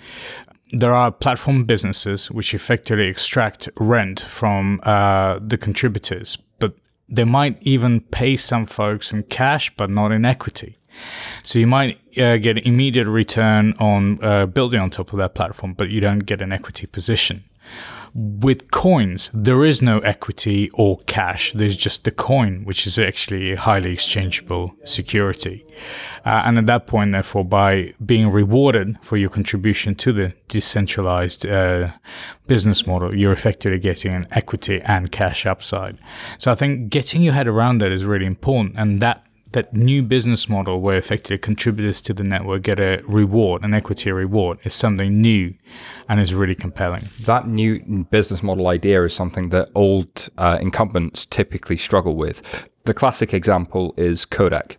there 0.71 0.93
are 0.93 1.11
platform 1.11 1.65
businesses 1.65 2.29
which 2.31 2.53
effectively 2.53 3.07
extract 3.07 3.69
rent 3.77 4.21
from 4.21 4.79
uh, 4.83 5.39
the 5.41 5.57
contributors, 5.57 6.37
but 6.59 6.73
they 7.07 7.23
might 7.23 7.57
even 7.61 8.01
pay 8.01 8.35
some 8.35 8.65
folks 8.65 9.11
in 9.11 9.23
cash, 9.23 9.75
but 9.75 9.89
not 9.89 10.11
in 10.11 10.25
equity. 10.25 10.77
So 11.43 11.59
you 11.59 11.67
might 11.67 11.99
uh, 12.17 12.37
get 12.37 12.57
immediate 12.59 13.07
return 13.07 13.73
on 13.79 14.23
uh, 14.23 14.45
building 14.45 14.79
on 14.79 14.89
top 14.89 15.13
of 15.13 15.19
that 15.19 15.33
platform, 15.33 15.73
but 15.73 15.89
you 15.89 16.01
don't 16.01 16.19
get 16.19 16.41
an 16.41 16.51
equity 16.51 16.85
position. 16.85 17.43
With 18.13 18.71
coins, 18.71 19.29
there 19.33 19.63
is 19.63 19.81
no 19.81 19.99
equity 19.99 20.69
or 20.73 20.97
cash. 21.05 21.53
There's 21.53 21.77
just 21.77 22.03
the 22.03 22.11
coin, 22.11 22.65
which 22.65 22.87
is 22.87 22.97
actually 22.97 23.51
a 23.51 23.59
highly 23.59 23.91
exchangeable 23.93 24.73
security. 24.83 25.65
Uh, 26.25 26.41
and 26.45 26.57
at 26.57 26.65
that 26.65 26.87
point, 26.87 27.11
therefore, 27.11 27.45
by 27.45 27.93
being 28.05 28.29
rewarded 28.29 28.97
for 29.01 29.17
your 29.17 29.29
contribution 29.29 29.95
to 29.95 30.11
the 30.11 30.33
decentralized 30.47 31.45
uh, 31.45 31.91
business 32.47 32.85
model, 32.85 33.15
you're 33.15 33.31
effectively 33.31 33.79
getting 33.79 34.13
an 34.13 34.27
equity 34.31 34.81
and 34.81 35.11
cash 35.11 35.45
upside. 35.45 35.97
So 36.37 36.51
I 36.51 36.55
think 36.55 36.89
getting 36.89 37.21
your 37.21 37.33
head 37.33 37.47
around 37.47 37.79
that 37.79 37.91
is 37.91 38.05
really 38.05 38.25
important. 38.25 38.75
And 38.77 39.01
that 39.01 39.25
that 39.51 39.73
new 39.73 40.03
business 40.03 40.47
model 40.47 40.79
where 40.79 40.97
effectively 40.97 41.37
contributors 41.37 42.01
to 42.01 42.13
the 42.13 42.23
network 42.23 42.63
get 42.63 42.79
a 42.79 43.01
reward, 43.07 43.63
an 43.63 43.73
equity 43.73 44.11
reward, 44.11 44.59
is 44.63 44.73
something 44.73 45.21
new 45.21 45.53
and 46.07 46.19
is 46.19 46.33
really 46.33 46.55
compelling. 46.55 47.03
That 47.21 47.47
new 47.47 48.05
business 48.11 48.43
model 48.43 48.67
idea 48.67 49.03
is 49.03 49.13
something 49.13 49.49
that 49.49 49.69
old 49.73 50.29
uh, 50.37 50.57
incumbents 50.61 51.25
typically 51.25 51.77
struggle 51.77 52.15
with. 52.15 52.69
The 52.85 52.93
classic 52.93 53.33
example 53.33 53.93
is 53.97 54.25
Kodak. 54.25 54.77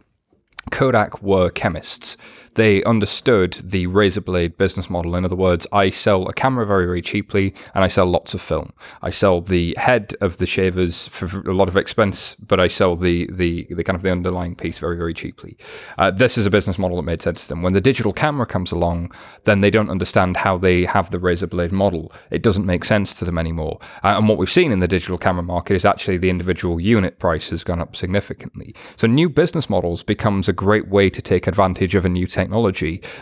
Kodak 0.71 1.21
were 1.23 1.51
chemists 1.51 2.17
they 2.55 2.83
understood 2.85 3.53
the 3.63 3.87
razor 3.87 4.21
blade 4.21 4.59
business 4.59 4.91
model. 4.91 5.15
In 5.15 5.25
other 5.25 5.37
words, 5.37 5.67
I 5.73 5.91
sell 5.91 6.29
a 6.29 6.33
camera 6.33 6.67
very, 6.67 6.85
very 6.85 7.03
cheaply 7.03 7.55
and 7.75 7.85
I 7.85 7.89
sell 7.89 8.07
lots 8.07 8.35
of 8.35 8.43
film. 8.43 8.73
I 9.03 9.11
sell 9.11 9.41
the 9.41 9.75
head 9.79 10.15
of 10.21 10.39
the 10.39 10.47
shavers 10.47 11.09
for 11.09 11.27
a 11.49 11.55
lot 11.55 11.69
of 11.69 11.77
expense, 11.77 12.35
but 12.35 12.59
I 12.59 12.69
sell 12.69 12.97
the 12.97 13.29
the, 13.31 13.67
the 13.71 13.85
kind 13.85 13.97
of 13.97 14.03
the 14.03 14.11
underlying 14.11 14.57
piece 14.57 14.79
very, 14.79 14.97
very 14.97 15.15
cheaply. 15.15 15.57
Uh, 15.97 16.11
this 16.11 16.37
is 16.37 16.47
a 16.47 16.51
business 16.51 16.79
model 16.79 16.97
that 16.97 17.05
made 17.05 17.23
sense 17.23 17.43
to 17.43 17.49
them. 17.51 17.63
When 17.63 17.73
the 17.73 17.81
digital 17.81 18.13
camera 18.13 18.47
comes 18.47 18.73
along, 18.73 19.13
then 19.45 19.61
they 19.61 19.71
don't 19.71 19.91
understand 19.91 20.39
how 20.39 20.59
they 20.59 20.85
have 20.85 21.11
the 21.11 21.19
razor 21.19 21.47
blade 21.47 21.73
model. 21.73 22.13
It 22.31 22.43
doesn't 22.43 22.67
make 22.67 22.85
sense 22.85 23.15
to 23.15 23.25
them 23.25 23.39
anymore. 23.39 23.79
Uh, 24.03 24.17
and 24.19 24.29
what 24.29 24.39
we've 24.39 24.51
seen 24.51 24.73
in 24.73 24.81
the 24.81 24.89
digital 24.89 25.19
camera 25.19 25.43
market 25.43 25.75
is 25.75 25.85
actually 25.85 26.19
the 26.19 26.31
individual 26.31 26.81
unit 26.81 27.19
price 27.19 27.51
has 27.51 27.63
gone 27.63 27.81
up 27.81 27.95
significantly. 27.95 28.75
So 28.97 29.07
new 29.07 29.29
business 29.29 29.71
models 29.71 30.03
becomes 30.03 30.49
a 30.49 30.53
great 30.53 30.89
way 30.89 31.11
to 31.11 31.23
take 31.23 31.47
advantage 31.47 31.95
of 31.95 32.05
a 32.05 32.09
new 32.09 32.27
technology 32.27 32.40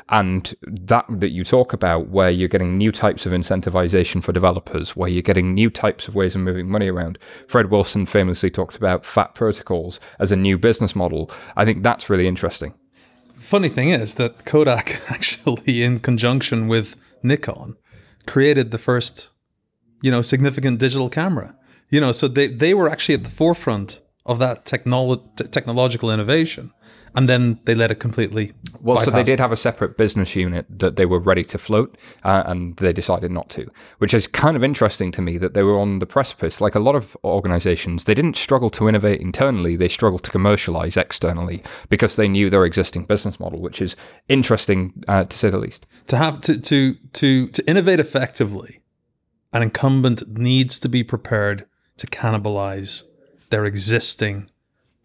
and 0.09 0.55
that 0.63 1.05
that 1.09 1.31
you 1.31 1.43
talk 1.43 1.73
about 1.73 2.09
where 2.09 2.31
you're 2.31 2.49
getting 2.49 2.77
new 2.77 2.93
types 2.93 3.27
of 3.27 3.33
incentivization 3.33 4.23
for 4.23 4.33
developers 4.33 4.95
where 4.95 5.09
you're 5.09 5.23
getting 5.23 5.55
new 5.55 5.71
types 5.71 6.07
of 6.07 6.15
ways 6.15 6.35
of 6.35 6.41
moving 6.43 6.69
money 6.69 6.89
around 6.89 7.19
fred 7.49 7.71
wilson 7.71 8.07
famously 8.07 8.51
talked 8.51 8.77
about 8.77 9.05
fat 9.05 9.35
protocols 9.35 9.99
as 10.19 10.31
a 10.31 10.37
new 10.37 10.57
business 10.59 10.95
model 10.95 11.31
i 11.57 11.65
think 11.65 11.83
that's 11.83 12.11
really 12.11 12.27
interesting 12.29 12.75
funny 13.33 13.69
thing 13.69 13.89
is 13.89 14.15
that 14.15 14.45
kodak 14.45 15.01
actually 15.11 15.83
in 15.83 15.99
conjunction 15.99 16.69
with 16.69 16.95
nikon 17.23 17.77
created 18.27 18.71
the 18.71 18.79
first 18.79 19.33
you 20.03 20.11
know, 20.11 20.23
significant 20.23 20.79
digital 20.79 21.09
camera. 21.09 21.57
You 21.91 22.01
know, 22.01 22.13
so 22.13 22.29
they, 22.29 22.49
they 22.49 22.75
were 22.75 22.89
actually 22.89 23.17
at 23.17 23.25
the 23.25 23.31
forefront 23.31 24.01
of 24.27 24.39
that 24.39 24.65
technolo- 24.65 25.51
technological 25.51 26.11
innovation. 26.11 26.73
And 27.19 27.29
then 27.29 27.59
they 27.65 27.75
let 27.75 27.91
it 27.91 27.97
completely. 27.97 28.53
Well, 28.81 29.01
so 29.01 29.11
they 29.11 29.25
did 29.25 29.41
have 29.41 29.51
a 29.51 29.57
separate 29.57 29.97
business 29.97 30.37
unit 30.37 30.67
that 30.79 30.95
they 30.95 31.05
were 31.05 31.19
ready 31.19 31.43
to 31.43 31.59
float, 31.59 31.99
uh, 32.23 32.45
and 32.47 32.77
they 32.77 32.93
decided 32.93 33.33
not 33.33 33.49
to, 33.51 33.69
which 33.99 34.15
is 34.15 34.29
kind 34.29 34.57
of 34.57 34.63
interesting 34.63 35.11
to 35.11 35.21
me 35.21 35.37
that 35.37 35.53
they 35.53 35.65
were 35.65 35.81
on 35.81 35.99
the 35.99 36.07
precipice. 36.07 36.61
Like 36.61 36.77
a 36.77 36.79
lot 36.79 36.95
of 36.95 37.17
organizations, 37.25 38.05
they 38.05 38.15
didn't 38.15 38.37
struggle 38.37 38.71
to 38.71 38.89
innovate 38.89 39.21
internally, 39.21 39.75
they 39.75 39.89
struggled 39.89 40.23
to 40.23 40.31
commercialize 40.31 40.97
externally 40.97 41.61
because 41.89 42.15
they 42.15 42.29
knew 42.29 42.51
their 42.51 42.65
existing 42.65 43.05
business 43.05 43.41
model, 43.41 43.61
which 43.61 43.83
is 43.83 43.97
interesting 44.29 45.03
uh, 45.09 45.25
to 45.25 45.37
say 45.37 45.51
the 45.51 45.59
least. 45.59 45.87
to 46.07 46.17
have 46.17 46.41
to 46.43 46.61
to 46.61 46.95
to 47.15 47.49
to 47.49 47.69
innovate 47.69 47.99
effectively, 47.99 48.79
an 49.53 49.65
incumbent 49.65 50.23
needs 50.29 50.79
to 50.79 50.89
be 50.89 51.03
prepared 51.03 51.67
to 51.97 52.07
cannibalize 52.07 53.03
their 53.51 53.65
existing 53.65 54.49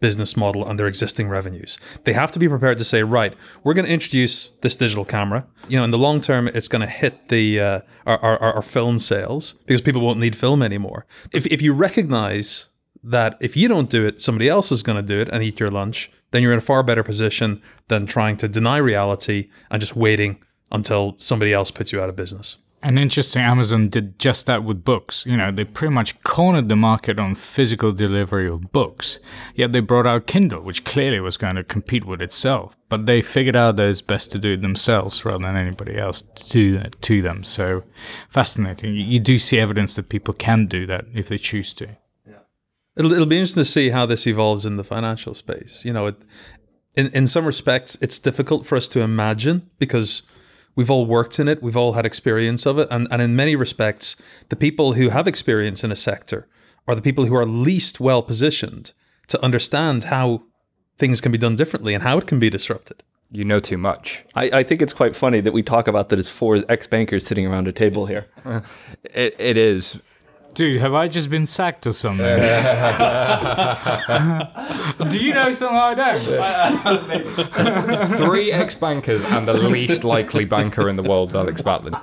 business 0.06 0.36
model 0.36 0.62
and 0.68 0.78
their 0.78 0.86
existing 0.86 1.26
revenues. 1.30 1.78
They 2.04 2.12
have 2.12 2.30
to 2.32 2.38
be 2.38 2.46
prepared 2.46 2.76
to 2.76 2.84
say, 2.84 3.02
right, 3.02 3.32
we're 3.62 3.76
going 3.78 3.86
to 3.86 3.96
introduce 3.98 4.34
this 4.64 4.76
digital 4.76 5.06
camera. 5.06 5.46
You 5.66 5.78
know, 5.78 5.84
in 5.84 5.92
the 5.96 6.04
long 6.06 6.20
term, 6.20 6.46
it's 6.48 6.68
going 6.68 6.86
to 6.88 6.94
hit 7.02 7.14
the 7.28 7.44
uh, 7.68 7.80
our, 8.10 8.18
our 8.18 8.38
our 8.56 8.62
film 8.76 8.98
sales 8.98 9.54
because 9.66 9.80
people 9.80 10.02
won't 10.02 10.20
need 10.24 10.36
film 10.36 10.62
anymore. 10.62 11.06
If 11.32 11.46
if 11.46 11.62
you 11.62 11.72
recognize 11.88 12.46
that 13.16 13.30
if 13.40 13.56
you 13.56 13.66
don't 13.74 13.88
do 13.88 14.04
it, 14.08 14.20
somebody 14.20 14.48
else 14.56 14.70
is 14.76 14.82
going 14.82 15.00
to 15.04 15.08
do 15.14 15.18
it 15.22 15.28
and 15.32 15.42
eat 15.42 15.58
your 15.58 15.72
lunch, 15.80 16.10
then 16.30 16.42
you're 16.42 16.52
in 16.52 16.58
a 16.58 16.70
far 16.72 16.82
better 16.82 17.02
position 17.02 17.62
than 17.88 18.04
trying 18.04 18.36
to 18.42 18.48
deny 18.48 18.76
reality 18.76 19.48
and 19.70 19.80
just 19.80 19.96
waiting 19.96 20.32
until 20.70 21.14
somebody 21.18 21.52
else 21.58 21.70
puts 21.70 21.92
you 21.92 22.00
out 22.02 22.10
of 22.10 22.16
business. 22.16 22.56
And 22.84 22.98
interesting, 22.98 23.40
Amazon 23.40 23.88
did 23.88 24.18
just 24.18 24.44
that 24.44 24.62
with 24.62 24.84
books. 24.84 25.24
You 25.24 25.38
know, 25.38 25.50
they 25.50 25.64
pretty 25.64 25.94
much 25.94 26.20
cornered 26.22 26.68
the 26.68 26.76
market 26.76 27.18
on 27.18 27.34
physical 27.34 27.92
delivery 27.92 28.46
of 28.46 28.72
books. 28.72 29.18
Yet 29.54 29.72
they 29.72 29.80
brought 29.80 30.06
out 30.06 30.26
Kindle, 30.26 30.60
which 30.60 30.84
clearly 30.84 31.18
was 31.18 31.38
going 31.38 31.56
to 31.56 31.64
compete 31.64 32.04
with 32.04 32.20
itself. 32.20 32.76
But 32.90 33.06
they 33.06 33.22
figured 33.22 33.56
out 33.56 33.76
that 33.76 33.88
it's 33.88 34.02
best 34.02 34.32
to 34.32 34.38
do 34.38 34.52
it 34.52 34.60
themselves 34.60 35.24
rather 35.24 35.42
than 35.42 35.56
anybody 35.56 35.96
else 35.96 36.20
to 36.20 36.44
do 36.50 36.72
that 36.78 37.00
to 37.00 37.22
them. 37.22 37.42
So 37.42 37.84
fascinating. 38.28 38.94
You- 38.94 39.24
do 39.24 39.38
see 39.38 39.58
evidence 39.58 39.94
that 39.94 40.10
people 40.10 40.34
can 40.34 40.66
do 40.66 40.84
that 40.84 41.06
if 41.14 41.28
they 41.28 41.38
choose 41.38 41.72
to. 41.74 41.88
It'll, 42.96 43.12
it'll 43.12 43.26
be 43.26 43.38
interesting 43.38 43.62
to 43.62 43.64
see 43.64 43.88
how 43.88 44.04
this 44.04 44.26
evolves 44.26 44.66
in 44.66 44.76
the 44.76 44.84
financial 44.84 45.32
space. 45.32 45.84
You 45.86 45.94
know, 45.94 46.06
it, 46.08 46.16
in 46.94 47.06
in 47.08 47.26
some 47.26 47.46
respects, 47.46 47.96
it's 48.02 48.18
difficult 48.18 48.66
for 48.66 48.76
us 48.76 48.86
to 48.88 49.00
imagine 49.00 49.70
because 49.78 50.22
we've 50.76 50.90
all 50.90 51.06
worked 51.06 51.38
in 51.38 51.48
it, 51.48 51.62
we've 51.62 51.76
all 51.76 51.92
had 51.92 52.06
experience 52.06 52.66
of 52.66 52.78
it, 52.78 52.88
and 52.90 53.08
and 53.10 53.22
in 53.22 53.36
many 53.36 53.56
respects, 53.56 54.16
the 54.48 54.56
people 54.56 54.94
who 54.94 55.08
have 55.10 55.26
experience 55.26 55.84
in 55.84 55.92
a 55.92 55.96
sector 55.96 56.48
are 56.86 56.94
the 56.94 57.02
people 57.02 57.26
who 57.26 57.34
are 57.34 57.46
least 57.46 58.00
well 58.00 58.22
positioned 58.22 58.92
to 59.28 59.42
understand 59.42 60.04
how 60.04 60.42
things 60.98 61.20
can 61.20 61.32
be 61.32 61.38
done 61.38 61.56
differently 61.56 61.94
and 61.94 62.02
how 62.02 62.18
it 62.18 62.26
can 62.26 62.38
be 62.38 62.50
disrupted. 62.50 63.02
You 63.30 63.44
know 63.44 63.58
too 63.58 63.78
much. 63.78 64.24
I, 64.34 64.50
I 64.52 64.62
think 64.62 64.80
it's 64.80 64.92
quite 64.92 65.16
funny 65.16 65.40
that 65.40 65.52
we 65.52 65.62
talk 65.62 65.88
about 65.88 66.08
that 66.10 66.18
as 66.18 66.28
four 66.28 66.62
ex 66.68 66.86
bankers 66.86 67.26
sitting 67.26 67.46
around 67.46 67.66
a 67.66 67.72
table 67.72 68.06
here. 68.06 68.26
It, 69.14 69.36
it 69.38 69.56
is. 69.56 70.00
Dude, 70.54 70.80
have 70.80 70.94
I 70.94 71.08
just 71.08 71.28
been 71.30 71.46
sacked 71.46 71.84
or 71.86 71.92
something? 71.92 72.24
do 75.10 75.18
you 75.18 75.34
know 75.34 75.50
something 75.50 75.76
I 75.76 75.94
don't? 75.94 76.20
Three 78.16 78.52
ex 78.52 78.76
bankers 78.76 79.24
and 79.24 79.48
the 79.48 79.54
least 79.54 80.04
likely 80.04 80.44
banker 80.44 80.88
in 80.88 80.94
the 80.94 81.02
world, 81.02 81.34
Alex 81.34 81.60
Batlin. 81.60 82.00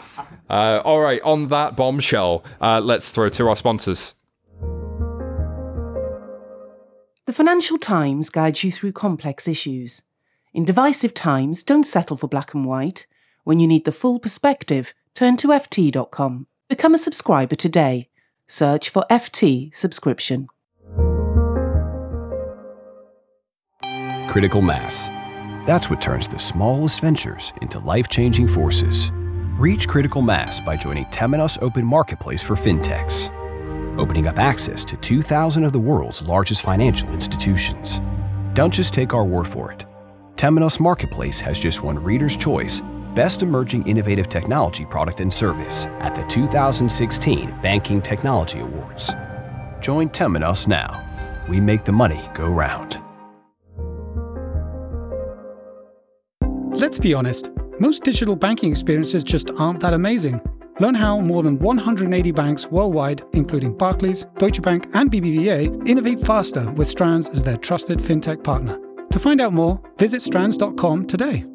Uh, 0.50 0.82
all 0.84 1.00
right, 1.00 1.22
on 1.22 1.48
that 1.48 1.78
bombshell, 1.78 2.44
uh, 2.60 2.82
let's 2.82 3.12
throw 3.12 3.30
to 3.30 3.48
our 3.48 3.56
sponsors. 3.56 4.16
The 7.26 7.34
Financial 7.34 7.78
Times 7.78 8.30
guides 8.30 8.66
you 8.66 8.72
through 8.72 8.92
complex 8.92 9.48
issues. 9.48 10.02
In 10.54 10.66
divisive 10.66 11.14
times, 11.14 11.64
don't 11.64 11.86
settle 11.86 12.18
for 12.18 12.28
black 12.28 12.54
and 12.54 12.66
white. 12.66 13.08
When 13.46 13.60
you 13.60 13.68
need 13.68 13.86
the 13.86 13.94
full 13.94 14.20
perspective, 14.20 14.94
turn 15.14 15.38
to 15.38 15.48
FT.com. 15.48 16.48
Become 16.68 16.94
a 16.94 16.98
subscriber 16.98 17.56
today. 17.56 18.10
Search 18.52 18.90
for 18.90 19.06
FT 19.10 19.74
subscription. 19.74 20.50
Critical 24.28 24.62
mass. 24.62 25.08
That's 25.66 25.90
what 25.90 26.02
turns 26.02 26.28
the 26.28 26.38
smallest 26.38 27.00
ventures 27.00 27.54
into 27.62 27.80
life 27.80 28.10
changing 28.10 28.50
forces. 28.50 29.10
Reach 29.58 29.88
critical 29.88 30.22
mass 30.22 30.60
by 30.60 30.76
joining 30.76 31.06
Temenos 31.06 31.62
Open 31.62 31.86
Marketplace 31.86 32.44
for 32.44 32.56
FinTechs, 32.56 33.30
opening 33.98 34.28
up 34.28 34.38
access 34.38 34.84
to 34.84 34.98
2,000 34.98 35.64
of 35.64 35.72
the 35.72 35.80
world's 35.80 36.22
largest 36.22 36.62
financial 36.62 37.10
institutions. 37.12 38.02
Don't 38.54 38.74
just 38.74 38.94
take 38.94 39.14
our 39.14 39.24
word 39.24 39.48
for 39.48 39.72
it. 39.72 39.86
Temenos 40.36 40.78
Marketplace 40.78 41.40
has 41.40 41.58
just 41.58 41.84
won 41.84 41.98
Reader's 41.98 42.36
Choice 42.36 42.82
Best 43.14 43.44
Emerging 43.44 43.86
Innovative 43.88 44.30
Technology 44.30 44.86
Product 44.86 45.20
and 45.20 45.34
Service 45.34 45.88
at 46.00 46.16
the 46.16 46.24
2016 46.24 47.60
Banking 47.62 48.02
Technology 48.02 48.62
Awards. 48.62 49.14
Join 49.82 50.10
Temenos 50.10 50.66
now. 50.66 51.08
We 51.50 51.60
make 51.60 51.84
the 51.84 51.92
money 51.92 52.22
go 52.34 52.50
round. 52.50 53.02
Let's 56.74 57.00
be 57.00 57.14
honest, 57.14 57.50
most 57.80 58.04
digital 58.06 58.38
banking 58.38 58.72
experiences 58.72 59.26
just 59.26 59.52
aren't 59.58 59.82
that 59.82 59.94
amazing. 59.94 60.40
Learn 60.80 60.96
how 60.96 61.20
more 61.20 61.44
than 61.44 61.60
180 61.60 62.32
banks 62.32 62.68
worldwide, 62.68 63.24
including 63.34 63.78
Barclays, 63.78 64.26
Deutsche 64.38 64.62
Bank, 64.62 64.88
and 64.94 65.12
BBVA, 65.12 65.88
innovate 65.88 66.22
faster 66.22 66.72
with 66.72 66.88
Strands 66.88 67.28
as 67.30 67.44
their 67.44 67.58
trusted 67.58 68.00
fintech 68.00 68.42
partner. 68.42 68.80
To 69.12 69.20
find 69.20 69.42
out 69.42 69.52
more, 69.52 69.82
visit 69.98 70.22
strands.com 70.22 71.08
today. 71.08 71.46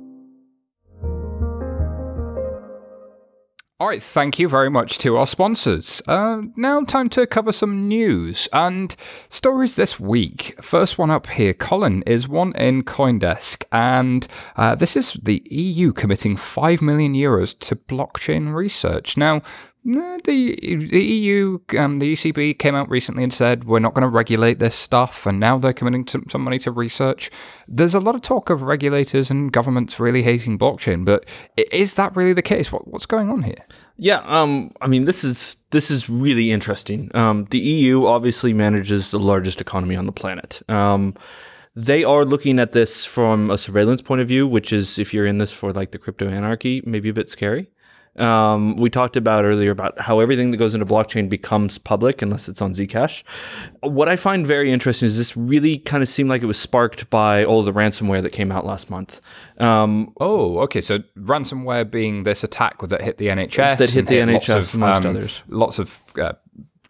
All 3.78 3.88
right, 3.88 4.02
thank 4.02 4.38
you 4.38 4.48
very 4.48 4.70
much 4.70 4.96
to 5.00 5.18
our 5.18 5.26
sponsors. 5.26 6.00
Uh, 6.08 6.44
now, 6.56 6.82
time 6.84 7.10
to 7.10 7.26
cover 7.26 7.52
some 7.52 7.86
news 7.86 8.48
and 8.50 8.96
stories 9.28 9.74
this 9.74 10.00
week. 10.00 10.56
First 10.62 10.96
one 10.96 11.10
up 11.10 11.26
here, 11.26 11.52
Colin, 11.52 12.02
is 12.06 12.26
one 12.26 12.56
in 12.56 12.84
Coindesk, 12.84 13.64
and 13.70 14.26
uh, 14.56 14.76
this 14.76 14.96
is 14.96 15.12
the 15.22 15.42
EU 15.50 15.92
committing 15.92 16.38
5 16.38 16.80
million 16.80 17.12
euros 17.12 17.54
to 17.58 17.76
blockchain 17.76 18.54
research. 18.54 19.18
Now, 19.18 19.42
the, 19.86 20.86
the 20.90 21.04
EU, 21.04 21.60
um, 21.78 22.00
the 22.00 22.12
ECB 22.12 22.58
came 22.58 22.74
out 22.74 22.90
recently 22.90 23.22
and 23.22 23.32
said 23.32 23.64
we're 23.64 23.78
not 23.78 23.94
going 23.94 24.02
to 24.02 24.08
regulate 24.08 24.58
this 24.58 24.74
stuff, 24.74 25.26
and 25.26 25.38
now 25.38 25.58
they're 25.58 25.72
committing 25.72 26.04
to, 26.06 26.24
some 26.28 26.42
money 26.42 26.58
to 26.60 26.72
research. 26.72 27.30
There's 27.68 27.94
a 27.94 28.00
lot 28.00 28.16
of 28.16 28.22
talk 28.22 28.50
of 28.50 28.62
regulators 28.62 29.30
and 29.30 29.52
governments 29.52 30.00
really 30.00 30.22
hating 30.22 30.58
blockchain, 30.58 31.04
but 31.04 31.24
is 31.56 31.94
that 31.94 32.16
really 32.16 32.32
the 32.32 32.42
case? 32.42 32.72
What, 32.72 32.88
what's 32.88 33.06
going 33.06 33.30
on 33.30 33.42
here? 33.42 33.64
Yeah, 33.96 34.22
um, 34.26 34.72
I 34.80 34.88
mean, 34.88 35.04
this 35.04 35.22
is 35.22 35.56
this 35.70 35.90
is 35.90 36.08
really 36.08 36.50
interesting. 36.50 37.10
Um, 37.14 37.46
the 37.50 37.58
EU 37.58 38.06
obviously 38.06 38.52
manages 38.52 39.10
the 39.10 39.20
largest 39.20 39.60
economy 39.60 39.94
on 39.94 40.06
the 40.06 40.12
planet. 40.12 40.62
Um, 40.68 41.14
they 41.76 42.02
are 42.02 42.24
looking 42.24 42.58
at 42.58 42.72
this 42.72 43.04
from 43.04 43.50
a 43.50 43.58
surveillance 43.58 44.02
point 44.02 44.20
of 44.20 44.26
view, 44.26 44.48
which 44.48 44.72
is 44.72 44.98
if 44.98 45.14
you're 45.14 45.26
in 45.26 45.38
this 45.38 45.52
for 45.52 45.72
like 45.72 45.92
the 45.92 45.98
crypto 45.98 46.28
anarchy, 46.28 46.82
maybe 46.84 47.08
a 47.08 47.14
bit 47.14 47.30
scary. 47.30 47.70
Um, 48.18 48.76
we 48.76 48.90
talked 48.90 49.16
about 49.16 49.44
earlier 49.44 49.70
about 49.70 49.98
how 50.00 50.20
everything 50.20 50.50
that 50.50 50.56
goes 50.56 50.74
into 50.74 50.86
blockchain 50.86 51.28
becomes 51.28 51.78
public 51.78 52.22
unless 52.22 52.48
it's 52.48 52.62
on 52.62 52.74
Zcash. 52.74 53.22
What 53.80 54.08
I 54.08 54.16
find 54.16 54.46
very 54.46 54.72
interesting 54.72 55.06
is 55.06 55.18
this 55.18 55.36
really 55.36 55.78
kind 55.78 56.02
of 56.02 56.08
seemed 56.08 56.30
like 56.30 56.42
it 56.42 56.46
was 56.46 56.58
sparked 56.58 57.10
by 57.10 57.44
all 57.44 57.62
the 57.62 57.72
ransomware 57.72 58.22
that 58.22 58.30
came 58.30 58.50
out 58.50 58.64
last 58.64 58.90
month. 58.90 59.20
Um, 59.58 60.12
Oh, 60.18 60.58
okay. 60.60 60.80
So 60.80 61.00
ransomware 61.18 61.90
being 61.90 62.22
this 62.24 62.42
attack 62.42 62.80
that 62.82 63.00
hit 63.02 63.18
the 63.18 63.26
NHS, 63.26 63.78
That 63.78 63.90
hit 63.90 64.06
the 64.06 64.24
lots 64.24 64.46
NHS 64.48 64.58
of, 64.58 64.74
um, 64.74 64.82
amongst 64.82 65.06
others. 65.06 65.42
Lots 65.48 65.78
of 65.78 66.02
uh, 66.20 66.32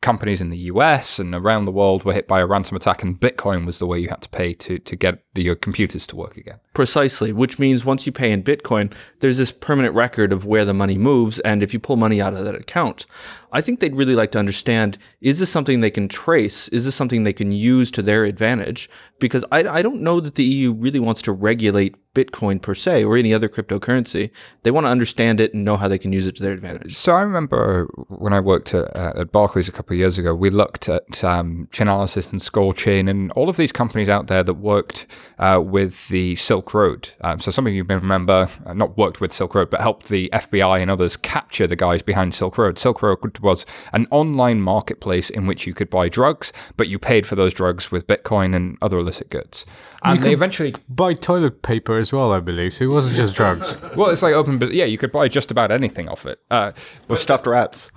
companies 0.01 0.41
in 0.41 0.51
the 0.51 0.59
US 0.59 1.19
and 1.19 1.35
around 1.35 1.65
the 1.65 1.73
world 1.73 2.05
were 2.05 2.13
hit 2.13 2.29
by 2.29 2.41
a 2.41 2.47
ransom 2.47 2.77
attack, 2.77 3.03
and 3.03 3.19
Bitcoin 3.19 3.67
was 3.67 3.79
the 3.81 3.87
way 3.87 3.99
you 3.99 4.09
had 4.09 4.23
to 4.23 4.29
pay 4.29 4.55
to 4.55 4.79
to 4.79 4.95
get 4.95 5.25
the, 5.37 5.43
your 5.43 5.55
computers 5.55 6.07
to 6.09 6.17
work 6.17 6.37
again. 6.37 6.59
Precisely, 6.75 7.33
which 7.33 7.59
means 7.59 7.85
once 7.85 8.07
you 8.07 8.13
pay 8.13 8.33
in 8.33 8.43
Bitcoin, 8.43 8.93
there's 9.21 9.39
this 9.39 9.53
permanent 9.53 9.95
record 9.95 10.33
of 10.33 10.45
where 10.45 10.65
the 10.65 10.75
money 10.75 10.99
moves. 10.99 11.39
And 11.41 11.63
if 11.63 11.73
you 11.73 11.79
pull 11.79 11.97
money 11.97 12.21
out 12.21 12.35
of 12.35 12.45
that 12.45 12.57
account, 12.57 13.07
I 13.53 13.61
think 13.61 13.81
they'd 13.81 13.95
really 13.95 14.15
like 14.15 14.33
to 14.33 14.39
understand 14.39 14.99
is 15.21 15.39
this 15.39 15.51
something 15.51 15.81
they 15.81 15.91
can 15.91 16.09
trace? 16.09 16.69
Is 16.69 16.85
this 16.85 16.95
something 16.95 17.23
they 17.23 17.33
can 17.33 17.53
use 17.53 17.91
to 17.93 18.03
their 18.03 18.25
advantage? 18.25 18.91
Because 19.19 19.45
I, 19.53 19.67
I 19.67 19.83
don't 19.83 20.03
know 20.03 20.21
that 20.21 20.35
the 20.35 20.45
EU 20.45 20.73
really 20.73 21.01
wants 21.01 21.23
to 21.23 21.33
regulate 21.33 21.95
Bitcoin 22.17 22.61
per 22.61 22.75
se 22.75 23.05
or 23.05 23.17
any 23.17 23.33
other 23.33 23.49
cryptocurrency. 23.49 24.31
They 24.63 24.71
want 24.71 24.85
to 24.85 24.91
understand 24.91 25.41
it 25.41 25.53
and 25.53 25.65
know 25.65 25.77
how 25.77 25.87
they 25.87 25.99
can 25.99 26.13
use 26.13 26.27
it 26.27 26.37
to 26.37 26.43
their 26.43 26.53
advantage. 26.53 26.97
So 26.97 27.15
I 27.15 27.21
remember 27.21 27.87
when 28.09 28.33
I 28.33 28.41
worked 28.41 28.75
at, 28.75 28.97
uh, 28.97 29.13
at 29.17 29.33
Barclays 29.33 29.69
a 29.69 29.73
couple 29.73 29.95
of 29.95 29.99
years 29.99 30.19
ago, 30.19 30.35
we 30.35 30.51
looked 30.51 30.89
at 30.89 31.23
um, 31.23 31.69
Chainalysis 31.73 32.33
and 32.33 32.41
Scorechain 32.41 33.09
and 33.09 33.31
all 33.33 33.49
of 33.49 33.57
these 33.57 33.73
companies 33.73 34.09
out 34.09 34.27
there 34.29 34.43
that 34.43 34.55
worked 34.55 35.07
uh, 35.39 35.61
with 35.65 36.09
the 36.09 36.37
Silk 36.37 36.75
Road. 36.75 37.13
Um, 37.21 37.41
so 37.41 37.51
some 37.51 37.67
of 37.67 37.73
you 37.73 37.85
may 37.85 37.97
remember, 37.97 38.49
uh, 38.65 38.73
not 38.73 38.97
worked 38.97 39.21
with 39.21 39.33
Silk 39.33 39.55
Road, 39.55 39.71
but 39.71 39.81
helped 39.81 40.09
the 40.09 40.31
FBI 40.33 40.81
and 40.81 40.91
others 40.91 41.17
capture 41.17 41.67
the 41.67 41.77
guys 41.77 42.03
behind 42.03 42.35
Silk 42.35 42.59
Road. 42.59 42.79
Silk 42.79 43.03
Road 43.03 43.39
was 43.39 43.67
an 43.93 44.07
online 44.11 44.61
marketplace 44.61 45.31
in 45.31 45.47
which 45.47 45.67
you 45.67 45.75
could 45.75 45.91
buy 45.91 46.09
drugs, 46.09 46.53
but 46.77 46.89
you 46.89 46.99
paid 46.99 47.27
for 47.27 47.37
those 47.37 47.55
drugs 47.55 47.91
with 47.91 48.07
Bitcoin 48.07 48.55
and 48.55 48.79
other 48.81 48.99
illicit 48.99 49.31
goods. 49.31 49.67
And 50.03 50.23
they 50.23 50.33
eventually 50.33 50.75
Buy 50.89 51.15
toilet 51.15 51.63
paper 51.63 51.99
as 51.99 52.13
well, 52.13 52.33
I 52.33 52.41
believe. 52.41 52.75
So 52.75 52.85
it 52.85 52.89
wasn't 52.89 53.17
just 53.17 53.35
drugs. 53.35 53.77
well, 53.97 54.11
it's 54.11 54.23
like 54.23 54.35
open, 54.35 54.59
but 54.59 54.73
yeah, 54.73 54.85
you 54.85 54.99
could 54.99 55.13
buy 55.13 55.29
just 55.29 55.51
about 55.51 55.71
anything 55.71 56.09
off 56.09 56.27
it. 56.27 56.41
Uh, 56.51 56.73
With 57.09 57.21
stuffed 57.21 57.47
rats. 57.47 57.91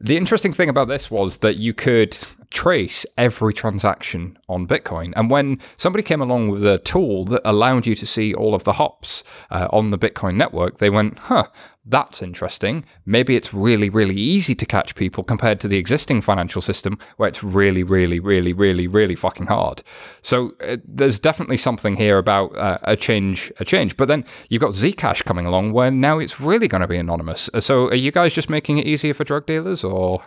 the 0.00 0.16
interesting 0.16 0.52
thing 0.52 0.68
about 0.68 0.88
this 0.88 1.10
was 1.10 1.38
that 1.38 1.56
you 1.56 1.72
could 1.72 2.16
trace 2.50 3.06
every 3.16 3.52
transaction 3.52 4.38
on 4.48 4.66
Bitcoin. 4.66 5.12
And 5.16 5.30
when 5.30 5.60
somebody 5.76 6.02
came 6.02 6.20
along 6.20 6.48
with 6.50 6.64
a 6.66 6.78
tool 6.78 7.24
that 7.26 7.42
allowed 7.44 7.86
you 7.86 7.94
to 7.94 8.06
see 8.06 8.34
all 8.34 8.54
of 8.54 8.64
the 8.64 8.74
hops 8.74 9.24
uh, 9.50 9.68
on 9.70 9.90
the 9.90 9.98
Bitcoin 9.98 10.36
network, 10.36 10.78
they 10.78 10.90
went, 10.90 11.18
huh, 11.18 11.46
that's 11.88 12.20
interesting. 12.22 12.84
Maybe 13.04 13.36
it's 13.36 13.54
really, 13.54 13.88
really 13.88 14.16
easy 14.16 14.54
to 14.56 14.66
catch 14.66 14.96
people 14.96 15.22
compared 15.22 15.60
to 15.60 15.68
the 15.68 15.78
existing 15.78 16.20
financial 16.20 16.60
system 16.60 16.98
where 17.16 17.28
it's 17.28 17.44
really, 17.44 17.84
really, 17.84 18.18
really, 18.18 18.52
really, 18.52 18.88
really 18.88 19.14
fucking 19.14 19.46
hard. 19.46 19.82
So 20.20 20.54
uh, 20.66 20.78
there's 20.84 21.20
definitely 21.20 21.58
something 21.58 21.94
here 21.94 22.18
about 22.18 22.56
uh, 22.56 22.78
a 22.82 22.96
change, 22.96 23.52
a 23.60 23.64
change. 23.64 23.96
But 23.96 24.08
then 24.08 24.24
you've 24.48 24.62
got 24.62 24.72
Zcash 24.72 25.24
coming 25.24 25.46
along 25.46 25.72
where 25.72 25.90
now 25.90 26.18
it's 26.18 26.40
really 26.40 26.66
going 26.66 26.80
to 26.80 26.88
be 26.88 26.96
anonymous. 26.96 27.48
Uh, 27.54 27.60
So 27.60 27.86
are 27.88 27.94
you 27.94 28.10
guys 28.10 28.32
just 28.32 28.50
making 28.50 28.78
it 28.78 28.86
easier 28.86 29.14
for 29.14 29.24
drug 29.24 29.46
dealers 29.46 29.84
or? 29.84 30.24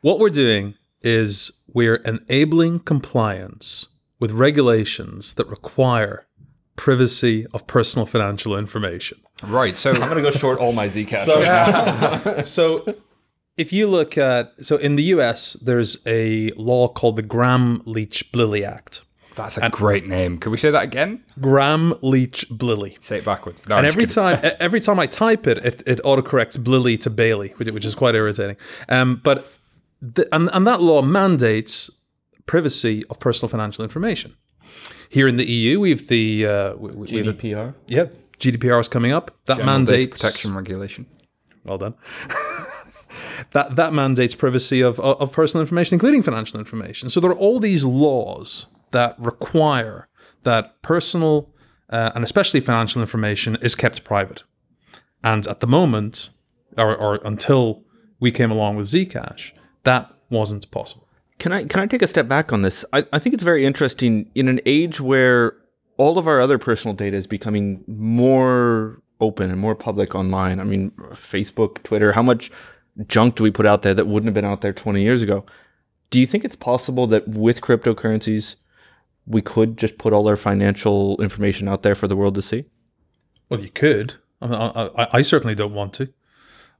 What 0.00 0.18
we're 0.18 0.30
doing 0.30 0.74
is 1.04 1.50
we're 1.68 1.96
enabling 1.96 2.80
compliance 2.80 3.88
with 4.20 4.30
regulations 4.30 5.34
that 5.34 5.46
require 5.48 6.26
privacy 6.76 7.46
of 7.52 7.66
personal 7.66 8.06
financial 8.06 8.56
information. 8.56 9.18
Right. 9.42 9.76
So 9.76 9.90
I'm 9.90 9.98
gonna 10.00 10.22
go 10.22 10.30
short 10.30 10.58
all 10.58 10.72
my 10.72 10.86
Zcash. 10.88 11.26
right 11.26 12.24
now. 12.26 12.42
So 12.44 12.94
if 13.56 13.72
you 13.72 13.86
look 13.86 14.16
at 14.16 14.52
so 14.64 14.76
in 14.76 14.96
the 14.96 15.02
US 15.14 15.54
there's 15.54 15.98
a 16.06 16.50
law 16.52 16.88
called 16.88 17.16
the 17.16 17.22
Gramm 17.22 17.82
Leach 17.84 18.32
Bliley 18.32 18.66
Act. 18.66 19.02
That's 19.34 19.56
a 19.56 19.70
great 19.70 20.06
name. 20.06 20.38
Can 20.38 20.52
we 20.52 20.58
say 20.58 20.70
that 20.70 20.82
again? 20.82 21.24
Gramm 21.40 21.94
Leach 22.02 22.48
Bliley. 22.50 23.02
Say 23.02 23.18
it 23.18 23.24
backwards. 23.24 23.66
No, 23.66 23.76
and 23.76 23.86
every 23.86 24.04
time, 24.04 24.38
every 24.60 24.78
time 24.78 24.98
I 24.98 25.06
type 25.06 25.46
it, 25.46 25.58
it, 25.64 25.82
it 25.86 26.00
autocorrects 26.04 26.58
Bliley 26.58 27.00
to 27.00 27.08
Bailey, 27.10 27.48
which, 27.56 27.70
which 27.70 27.84
is 27.86 27.94
quite 27.94 28.14
irritating. 28.14 28.56
Um, 28.90 29.22
but 29.24 29.50
the, 30.02 30.26
and, 30.34 30.50
and 30.52 30.66
that 30.66 30.82
law 30.82 31.00
mandates 31.02 31.90
privacy 32.46 33.04
of 33.08 33.18
personal 33.20 33.48
financial 33.48 33.84
information. 33.84 34.34
Here 35.08 35.28
in 35.28 35.36
the 35.36 35.44
EU, 35.50 35.78
we've 35.80 36.08
the 36.08 36.46
uh, 36.46 36.74
we, 36.76 36.90
we- 36.90 37.06
we 37.12 37.16
have 37.26 37.26
the- 37.26 37.32
GDPR. 37.52 37.74
yeah, 37.86 38.06
GDPR 38.38 38.80
is 38.80 38.88
coming 38.88 39.12
up. 39.12 39.30
That 39.46 39.58
General 39.58 39.76
mandates 39.78 40.20
protection 40.20 40.54
regulation. 40.54 41.06
well 41.64 41.78
done. 41.78 41.94
that 43.52 43.76
that 43.76 43.92
mandates 43.92 44.34
privacy 44.34 44.80
of, 44.80 44.98
of 45.00 45.20
of 45.20 45.32
personal 45.32 45.60
information, 45.60 45.94
including 45.94 46.22
financial 46.22 46.58
information. 46.58 47.08
So 47.08 47.20
there 47.20 47.30
are 47.30 47.36
all 47.38 47.60
these 47.60 47.84
laws 47.84 48.66
that 48.92 49.14
require 49.18 50.08
that 50.44 50.80
personal 50.82 51.50
uh, 51.90 52.10
and 52.14 52.24
especially 52.24 52.60
financial 52.60 53.00
information 53.02 53.56
is 53.62 53.74
kept 53.74 54.02
private. 54.04 54.42
And 55.22 55.46
at 55.46 55.60
the 55.60 55.66
moment, 55.66 56.30
or, 56.76 56.96
or 56.96 57.20
until 57.24 57.84
we 58.18 58.30
came 58.32 58.50
along 58.50 58.76
with 58.76 58.86
Zcash, 58.88 59.52
that 59.84 60.12
wasn't 60.30 60.70
possible. 60.70 61.08
Can 61.38 61.52
I 61.52 61.64
can 61.64 61.80
I 61.80 61.86
take 61.86 62.02
a 62.02 62.06
step 62.06 62.28
back 62.28 62.52
on 62.52 62.62
this? 62.62 62.84
I, 62.92 63.06
I 63.12 63.18
think 63.18 63.34
it's 63.34 63.42
very 63.42 63.66
interesting 63.66 64.30
in 64.34 64.48
an 64.48 64.60
age 64.64 65.00
where 65.00 65.56
all 65.96 66.18
of 66.18 66.26
our 66.26 66.40
other 66.40 66.58
personal 66.58 66.94
data 66.94 67.16
is 67.16 67.26
becoming 67.26 67.84
more 67.86 69.02
open 69.20 69.50
and 69.50 69.60
more 69.60 69.74
public 69.74 70.14
online. 70.14 70.60
I 70.60 70.64
mean, 70.64 70.90
Facebook, 71.12 71.82
Twitter, 71.82 72.12
how 72.12 72.22
much 72.22 72.50
junk 73.06 73.36
do 73.36 73.42
we 73.42 73.50
put 73.50 73.66
out 73.66 73.82
there 73.82 73.94
that 73.94 74.06
wouldn't 74.06 74.26
have 74.26 74.34
been 74.34 74.44
out 74.44 74.60
there 74.60 74.72
20 74.72 75.02
years 75.02 75.22
ago? 75.22 75.44
Do 76.10 76.20
you 76.20 76.26
think 76.26 76.44
it's 76.44 76.56
possible 76.56 77.06
that 77.08 77.26
with 77.28 77.60
cryptocurrencies 77.60 78.56
we 79.26 79.40
could 79.40 79.78
just 79.78 79.98
put 79.98 80.12
all 80.12 80.28
our 80.28 80.36
financial 80.36 81.20
information 81.22 81.68
out 81.68 81.82
there 81.82 81.94
for 81.94 82.08
the 82.08 82.16
world 82.16 82.34
to 82.34 82.42
see? 82.42 82.66
Well, 83.48 83.60
you 83.60 83.70
could. 83.70 84.14
I, 84.40 84.46
mean, 84.46 84.60
I, 84.60 84.90
I, 84.98 85.08
I 85.12 85.22
certainly 85.22 85.54
don't 85.54 85.74
want 85.74 85.94
to. 85.94 86.12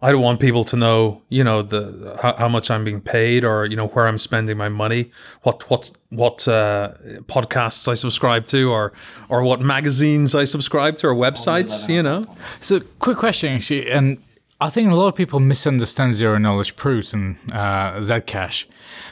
I 0.05 0.11
don't 0.11 0.23
want 0.23 0.41
people 0.41 0.65
to 0.65 0.77
know, 0.77 1.23
you 1.29 1.45
know, 1.45 1.63
the 1.63 2.19
how, 2.21 2.35
how 2.35 2.49
much 2.49 2.71
I'm 2.73 2.83
being 2.85 3.01
paid, 3.01 3.45
or 3.45 3.67
you 3.67 3.77
know, 3.77 3.87
where 3.87 4.09
I'm 4.09 4.19
spending 4.19 4.57
my 4.57 4.69
money, 4.69 5.11
what 5.43 5.71
what 5.71 5.91
what 6.11 6.49
uh, 6.49 6.93
podcasts 7.29 7.87
I 7.89 7.95
subscribe 7.95 8.47
to, 8.49 8.71
or 8.73 8.93
or 9.29 9.43
what 9.45 9.61
magazines 9.61 10.35
I 10.35 10.45
subscribe 10.45 10.97
to, 10.99 11.07
or 11.09 11.15
websites. 11.15 11.89
You 11.89 12.03
know, 12.03 12.27
So, 12.61 12.81
quick 12.99 13.19
question, 13.19 13.53
actually, 13.55 13.91
and 13.91 14.19
I 14.61 14.71
think 14.71 14.91
a 14.91 14.95
lot 14.95 15.09
of 15.09 15.15
people 15.15 15.39
misunderstand 15.41 16.15
zero 16.15 16.37
knowledge 16.39 16.75
proofs 16.77 17.13
and 17.13 17.37
uh, 17.53 18.01
Zcash 18.01 18.65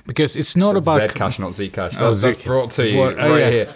because 0.06 0.36
it's 0.36 0.56
not 0.56 0.76
about 0.76 1.08
Zcash, 1.10 1.38
not 1.38 1.52
Zcash. 1.52 1.94
Oh, 2.00 2.08
That's, 2.08 2.22
that's 2.22 2.44
brought 2.44 2.70
to 2.72 2.88
you 2.88 2.98
What- 2.98 3.18
oh, 3.18 3.30
right 3.30 3.40
yeah. 3.40 3.50
here. 3.50 3.74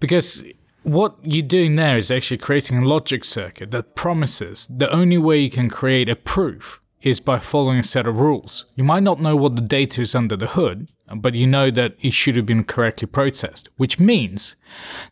because 0.00 0.44
what 0.84 1.16
you're 1.22 1.42
doing 1.42 1.76
there 1.76 1.98
is 1.98 2.10
actually 2.10 2.38
creating 2.38 2.82
a 2.82 2.86
logic 2.86 3.24
circuit 3.24 3.70
that 3.72 3.94
promises 3.94 4.66
the 4.66 4.90
only 4.90 5.18
way 5.18 5.38
you 5.40 5.50
can 5.50 5.68
create 5.68 6.08
a 6.08 6.16
proof 6.16 6.80
is 7.00 7.20
by 7.20 7.38
following 7.38 7.78
a 7.78 7.84
set 7.84 8.06
of 8.06 8.18
rules. 8.18 8.64
You 8.76 8.84
might 8.84 9.02
not 9.02 9.20
know 9.20 9.36
what 9.36 9.56
the 9.56 9.62
data 9.62 10.00
is 10.00 10.14
under 10.14 10.36
the 10.36 10.48
hood, 10.48 10.88
but 11.14 11.34
you 11.34 11.46
know 11.46 11.70
that 11.70 11.94
it 12.00 12.14
should 12.14 12.34
have 12.36 12.46
been 12.46 12.64
correctly 12.64 13.06
processed, 13.06 13.68
which 13.76 13.98
means 13.98 14.56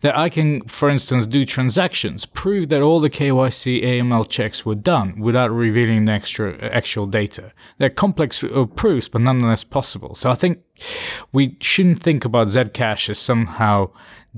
that 0.01 0.17
I 0.17 0.31
can, 0.31 0.63
for 0.63 0.89
instance, 0.89 1.27
do 1.27 1.45
transactions, 1.45 2.25
prove 2.25 2.71
that 2.71 2.81
all 2.81 2.99
the 2.99 3.11
KYC 3.11 3.85
AML 3.85 4.29
checks 4.29 4.65
were 4.65 4.75
done 4.75 5.21
without 5.21 5.51
revealing 5.51 6.07
the 6.07 6.13
extra 6.13 6.59
actual 6.65 7.07
data. 7.07 7.53
They're 7.77 7.91
complex 7.91 8.43
uh, 8.43 8.65
proofs, 8.65 9.09
but 9.09 9.21
nonetheless 9.21 9.65
possible. 9.65 10.15
So 10.15 10.31
I 10.31 10.35
think 10.35 10.61
we 11.33 11.57
shouldn't 11.61 12.03
think 12.03 12.25
about 12.25 12.49
Zcash 12.49 13.09
as 13.09 13.19
somehow 13.19 13.91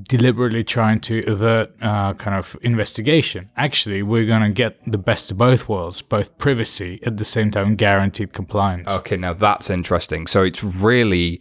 deliberately 0.02 0.64
trying 0.64 0.98
to 1.00 1.24
avert 1.30 1.70
uh, 1.80 2.14
kind 2.14 2.36
of 2.36 2.56
investigation. 2.62 3.48
Actually, 3.56 4.02
we're 4.02 4.26
going 4.26 4.42
to 4.42 4.50
get 4.50 4.78
the 4.90 4.98
best 4.98 5.30
of 5.30 5.38
both 5.38 5.68
worlds, 5.68 6.02
both 6.02 6.36
privacy 6.38 7.00
at 7.06 7.16
the 7.16 7.24
same 7.24 7.50
time 7.50 7.76
guaranteed 7.76 8.32
compliance. 8.32 8.90
Okay, 8.90 9.16
now 9.16 9.32
that's 9.32 9.70
interesting. 9.70 10.26
So 10.26 10.42
it's 10.42 10.64
really 10.64 11.40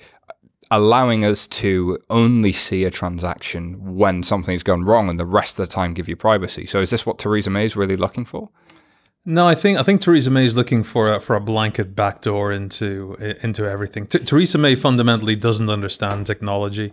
allowing 0.69 1.23
us 1.23 1.45
to 1.45 1.99
only 2.09 2.51
see 2.51 2.83
a 2.83 2.91
transaction 2.91 3.95
when 3.95 4.23
something's 4.23 4.63
gone 4.63 4.83
wrong 4.83 5.09
and 5.09 5.19
the 5.19 5.25
rest 5.25 5.59
of 5.59 5.67
the 5.67 5.73
time 5.73 5.93
give 5.93 6.07
you 6.07 6.15
privacy. 6.15 6.65
So 6.65 6.79
is 6.79 6.89
this 6.89 7.05
what 7.05 7.19
Theresa 7.19 7.49
May 7.49 7.65
is 7.65 7.75
really 7.75 7.97
looking 7.97 8.25
for? 8.25 8.49
No, 9.25 9.47
I 9.47 9.55
think 9.55 9.79
I 9.79 9.83
think 9.83 10.01
Theresa 10.01 10.29
May 10.29 10.45
is 10.45 10.55
looking 10.55 10.83
for 10.83 11.13
a, 11.13 11.19
for 11.19 11.35
a 11.37 11.39
blanket 11.39 11.95
backdoor 11.95 12.51
into 12.51 13.15
into 13.41 13.65
everything. 13.65 14.05
T- 14.05 14.19
Theresa 14.19 14.57
May 14.57 14.75
fundamentally 14.75 15.37
doesn't 15.37 15.69
understand 15.69 16.27
technology, 16.27 16.91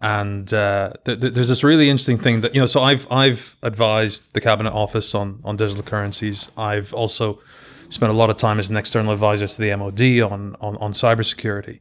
and 0.00 0.52
uh, 0.52 0.92
th- 1.04 1.20
th- 1.20 1.32
there's 1.32 1.48
this 1.48 1.62
really 1.62 1.88
interesting 1.88 2.18
thing 2.18 2.40
that 2.40 2.54
you 2.54 2.60
know. 2.60 2.66
So 2.66 2.82
I've 2.82 3.10
I've 3.10 3.56
advised 3.62 4.34
the 4.34 4.40
cabinet 4.40 4.72
office 4.72 5.14
on 5.14 5.40
on 5.44 5.56
digital 5.56 5.84
currencies. 5.84 6.48
I've 6.56 6.92
also 6.92 7.40
spent 7.88 8.10
a 8.10 8.16
lot 8.16 8.30
of 8.30 8.36
time 8.36 8.58
as 8.58 8.68
an 8.68 8.76
external 8.76 9.12
advisor 9.12 9.46
to 9.46 9.60
the 9.60 9.74
MOD 9.76 10.00
on 10.28 10.56
on, 10.60 10.76
on 10.78 10.90
cybersecurity, 10.90 11.80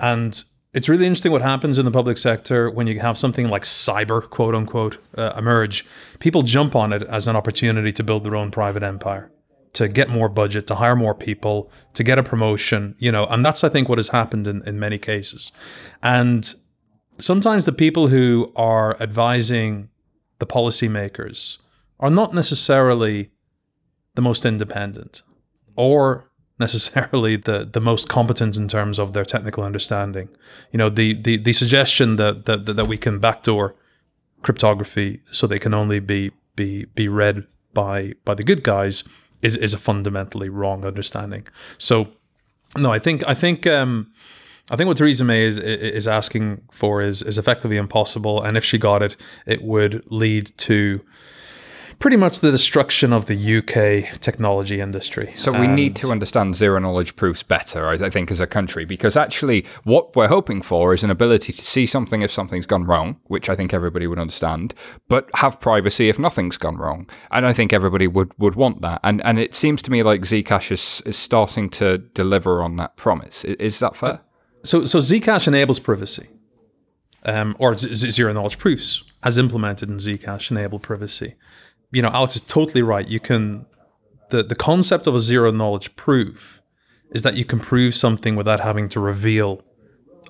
and 0.00 0.42
it's 0.72 0.88
really 0.88 1.06
interesting 1.06 1.32
what 1.32 1.42
happens 1.42 1.78
in 1.78 1.84
the 1.84 1.90
public 1.90 2.16
sector 2.16 2.70
when 2.70 2.86
you 2.86 3.00
have 3.00 3.18
something 3.18 3.48
like 3.48 3.62
cyber, 3.62 4.28
quote 4.28 4.54
unquote, 4.54 4.98
uh, 5.16 5.32
emerge. 5.36 5.84
People 6.20 6.42
jump 6.42 6.76
on 6.76 6.92
it 6.92 7.02
as 7.02 7.26
an 7.26 7.34
opportunity 7.34 7.92
to 7.92 8.04
build 8.04 8.24
their 8.24 8.36
own 8.36 8.50
private 8.50 8.82
empire, 8.82 9.32
to 9.72 9.88
get 9.88 10.08
more 10.08 10.28
budget, 10.28 10.68
to 10.68 10.76
hire 10.76 10.94
more 10.94 11.14
people, 11.14 11.70
to 11.94 12.04
get 12.04 12.18
a 12.18 12.22
promotion, 12.22 12.94
you 12.98 13.10
know, 13.10 13.26
and 13.26 13.44
that's, 13.44 13.64
I 13.64 13.68
think, 13.68 13.88
what 13.88 13.98
has 13.98 14.08
happened 14.08 14.46
in, 14.46 14.62
in 14.66 14.78
many 14.78 14.98
cases. 14.98 15.50
And 16.02 16.52
sometimes 17.18 17.64
the 17.64 17.72
people 17.72 18.08
who 18.08 18.52
are 18.54 19.00
advising 19.02 19.88
the 20.38 20.46
policymakers 20.46 21.58
are 21.98 22.10
not 22.10 22.32
necessarily 22.32 23.30
the 24.14 24.22
most 24.22 24.46
independent 24.46 25.22
or 25.76 26.29
necessarily 26.60 27.36
the, 27.36 27.68
the 27.70 27.80
most 27.80 28.08
competent 28.08 28.56
in 28.56 28.68
terms 28.68 28.98
of 28.98 29.12
their 29.12 29.24
technical 29.24 29.64
understanding. 29.64 30.28
You 30.70 30.78
know, 30.78 30.90
the 30.90 31.14
the, 31.14 31.36
the 31.36 31.52
suggestion 31.52 32.16
that, 32.16 32.44
that 32.44 32.66
that 32.66 32.86
we 32.86 32.98
can 32.98 33.18
backdoor 33.18 33.74
cryptography 34.42 35.20
so 35.32 35.46
they 35.46 35.58
can 35.58 35.74
only 35.74 35.98
be 35.98 36.30
be 36.56 36.84
be 36.84 37.08
read 37.08 37.46
by 37.74 38.12
by 38.24 38.34
the 38.34 38.44
good 38.44 38.62
guys 38.62 39.04
is 39.42 39.56
is 39.56 39.74
a 39.74 39.78
fundamentally 39.78 40.48
wrong 40.48 40.84
understanding. 40.84 41.46
So 41.78 42.08
no, 42.76 42.92
I 42.92 42.98
think 42.98 43.26
I 43.26 43.34
think 43.34 43.66
um, 43.66 44.12
I 44.70 44.76
think 44.76 44.86
what 44.86 44.96
Theresa 44.96 45.24
May 45.24 45.42
is 45.42 45.58
is 45.58 46.06
asking 46.06 46.62
for 46.70 47.02
is 47.02 47.22
is 47.22 47.38
effectively 47.38 47.76
impossible, 47.76 48.42
and 48.42 48.56
if 48.56 48.64
she 48.64 48.78
got 48.78 49.02
it, 49.02 49.16
it 49.46 49.62
would 49.62 50.04
lead 50.10 50.52
to 50.58 51.00
pretty 52.00 52.16
much 52.16 52.40
the 52.40 52.50
destruction 52.50 53.12
of 53.12 53.26
the 53.26 53.36
UK 53.58 54.18
technology 54.20 54.80
industry. 54.80 55.32
So 55.36 55.52
we 55.52 55.66
need 55.68 55.94
to 55.96 56.10
understand 56.10 56.56
zero 56.56 56.78
knowledge 56.80 57.14
proofs 57.14 57.42
better, 57.42 57.86
I 57.88 58.08
think, 58.10 58.30
as 58.30 58.40
a 58.40 58.46
country, 58.46 58.86
because 58.86 59.16
actually 59.16 59.66
what 59.84 60.16
we're 60.16 60.28
hoping 60.28 60.62
for 60.62 60.94
is 60.94 61.04
an 61.04 61.10
ability 61.10 61.52
to 61.52 61.62
see 61.62 61.84
something 61.84 62.22
if 62.22 62.30
something's 62.32 62.64
gone 62.66 62.84
wrong, 62.84 63.20
which 63.24 63.50
I 63.50 63.54
think 63.54 63.74
everybody 63.74 64.06
would 64.06 64.18
understand, 64.18 64.74
but 65.08 65.28
have 65.34 65.60
privacy 65.60 66.08
if 66.08 66.18
nothing's 66.18 66.56
gone 66.56 66.78
wrong. 66.78 67.06
And 67.30 67.46
I 67.46 67.52
think 67.52 67.72
everybody 67.72 68.06
would, 68.06 68.32
would 68.38 68.54
want 68.54 68.80
that. 68.80 69.00
And 69.04 69.20
and 69.24 69.38
it 69.38 69.54
seems 69.54 69.82
to 69.82 69.90
me 69.90 70.02
like 70.02 70.22
Zcash 70.22 70.72
is, 70.72 71.02
is 71.04 71.16
starting 71.18 71.68
to 71.70 71.98
deliver 71.98 72.62
on 72.62 72.76
that 72.76 72.96
promise. 72.96 73.44
I- 73.46 73.56
Is 73.60 73.78
that 73.80 73.94
fair? 73.94 74.20
So, 74.64 74.86
so 74.86 74.98
Zcash 75.00 75.46
enables 75.46 75.78
privacy, 75.80 76.28
um, 77.26 77.56
or 77.58 77.76
z- 77.76 77.94
zero 78.10 78.32
knowledge 78.32 78.56
proofs, 78.58 79.04
as 79.22 79.36
implemented 79.38 79.90
in 79.90 79.98
Zcash, 79.98 80.50
enable 80.50 80.78
privacy. 80.78 81.34
You 81.92 82.02
know, 82.02 82.10
Alex 82.12 82.36
is 82.36 82.42
totally 82.42 82.82
right. 82.82 83.06
You 83.06 83.20
can 83.20 83.66
the 84.30 84.42
the 84.42 84.54
concept 84.54 85.06
of 85.06 85.14
a 85.14 85.20
zero 85.20 85.50
knowledge 85.50 85.94
proof 85.96 86.62
is 87.10 87.22
that 87.22 87.36
you 87.36 87.44
can 87.44 87.58
prove 87.58 87.94
something 87.94 88.36
without 88.36 88.60
having 88.60 88.88
to 88.90 89.00
reveal 89.00 89.62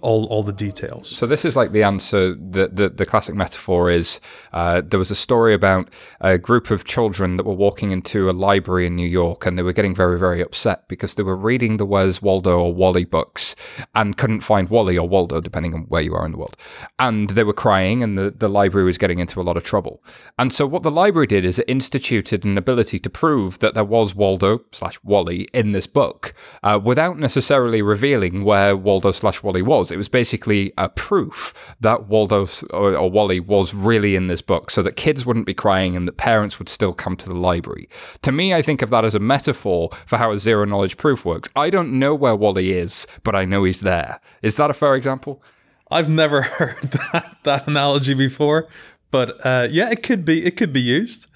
all 0.01 0.27
all 0.27 0.43
the 0.43 0.53
details. 0.53 1.09
So 1.09 1.27
this 1.27 1.45
is 1.45 1.57
like 1.57 1.73
the 1.73 1.83
answer. 1.83 2.35
The 2.35 2.69
the, 2.69 2.89
the 2.89 3.07
classic 3.07 3.35
metaphor 3.35 3.91
is 3.91 4.21
uh, 4.53 4.83
there 4.85 4.99
was 4.99 5.11
a 5.11 5.17
story 5.17 5.55
about 5.55 5.91
a 6.21 6.39
group 6.39 6.71
of 6.71 6.85
children 6.85 7.37
that 7.37 7.47
were 7.47 7.55
walking 7.55 7.91
into 7.91 8.31
a 8.31 8.33
library 8.33 8.87
in 8.87 8.97
New 8.97 9.09
York, 9.09 9.47
and 9.47 9.59
they 9.59 9.63
were 9.63 9.73
getting 9.73 9.95
very 9.95 10.19
very 10.19 10.41
upset 10.41 10.89
because 10.89 11.15
they 11.15 11.23
were 11.23 11.37
reading 11.37 11.77
the 11.77 11.87
Where's 11.87 12.23
Waldo 12.23 12.59
or 12.59 12.75
Wally 12.75 13.05
books 13.05 13.55
and 13.95 14.17
couldn't 14.17 14.41
find 14.41 14.69
Wally 14.69 14.99
or 14.99 15.09
Waldo 15.09 15.41
depending 15.41 15.75
on 15.75 15.83
where 15.83 16.03
you 16.03 16.15
are 16.15 16.25
in 16.25 16.33
the 16.33 16.39
world, 16.39 16.57
and 16.99 17.31
they 17.31 17.45
were 17.45 17.53
crying, 17.53 18.03
and 18.03 18.17
the 18.17 18.31
the 18.31 18.49
library 18.49 18.87
was 18.87 18.99
getting 18.99 19.19
into 19.19 19.41
a 19.41 19.43
lot 19.43 19.57
of 19.57 19.65
trouble. 19.65 20.03
And 20.39 20.53
so 20.53 20.67
what 20.67 20.83
the 20.83 20.91
library 20.91 21.27
did 21.27 21.45
is 21.45 21.59
it 21.59 21.69
instituted 21.69 22.45
an 22.45 22.59
ability 22.59 22.99
to 23.01 23.11
prove 23.11 23.59
that 23.59 23.75
there 23.75 23.85
was 23.85 24.15
Waldo 24.15 24.61
slash 24.73 24.99
Wally 25.03 25.49
in 25.53 25.73
this 25.73 25.87
book 25.87 26.35
uh, 26.63 26.81
without 26.83 27.19
necessarily 27.19 27.83
revealing 27.83 28.45
where 28.45 28.77
Waldo 28.77 29.13
slash 29.13 29.43
Wally 29.43 29.63
was. 29.63 29.90
It 29.91 29.97
was 29.97 30.09
basically 30.09 30.73
a 30.79 30.89
proof 30.89 31.55
that 31.81 32.07
Waldo 32.07 32.47
or, 32.71 32.97
or 32.97 33.11
Wally 33.11 33.41
was 33.41 33.75
really 33.75 34.17
in 34.17 34.27
this 34.27 34.43
book 34.43 34.71
so 34.71 34.83
that 34.83 34.97
kids 34.97 35.25
wouldn't 35.27 35.47
be 35.47 35.55
crying 35.55 35.97
and 35.97 36.07
that 36.09 36.17
parents 36.17 36.59
would 36.59 36.69
still 36.69 36.93
come 36.93 37.17
to 37.17 37.27
the 37.27 37.35
library. 37.35 37.89
To 38.23 38.33
me, 38.33 38.55
I 38.55 38.63
think 38.63 38.83
of 38.83 38.91
that 38.91 39.05
as 39.05 39.15
a 39.15 39.21
metaphor 39.21 39.91
for 40.07 40.17
how 40.17 40.33
a 40.33 40.39
zero 40.39 40.65
knowledge 40.65 40.97
proof 40.97 41.25
works. 41.25 41.49
I 41.57 41.71
don't 41.71 41.99
know 41.99 42.15
where 42.15 42.37
Wally 42.37 42.73
is, 42.73 43.07
but 43.23 43.35
I 43.35 43.45
know 43.45 43.65
he's 43.65 43.81
there. 43.81 44.21
Is 44.43 44.57
that 44.57 44.71
a 44.71 44.75
fair 44.75 44.95
example? 44.95 45.43
I've 45.91 46.09
never 46.09 46.43
heard 46.59 46.83
that, 46.83 47.39
that 47.43 47.67
analogy 47.67 48.15
before, 48.15 48.69
but 49.11 49.45
uh, 49.45 49.69
yeah, 49.71 49.91
it 49.91 50.03
could 50.03 50.25
be 50.25 50.45
it 50.45 50.57
could 50.57 50.73
be 50.73 50.81
used. 50.81 51.27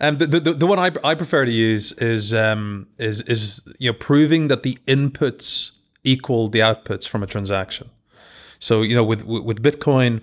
Um, 0.00 0.18
the, 0.18 0.26
the, 0.26 0.54
the 0.54 0.66
one 0.66 0.78
I, 0.78 0.92
I 1.02 1.14
prefer 1.14 1.44
to 1.44 1.50
use 1.50 1.92
is 1.92 2.32
um, 2.32 2.86
is 2.98 3.22
is 3.22 3.68
you 3.78 3.90
know 3.90 3.98
proving 3.98 4.48
that 4.48 4.62
the 4.62 4.78
inputs 4.86 5.72
equal 6.04 6.48
the 6.48 6.60
outputs 6.60 7.06
from 7.06 7.22
a 7.22 7.26
transaction. 7.26 7.90
So 8.58 8.82
you 8.82 8.94
know 8.94 9.04
with 9.04 9.24
with 9.24 9.62
Bitcoin, 9.62 10.22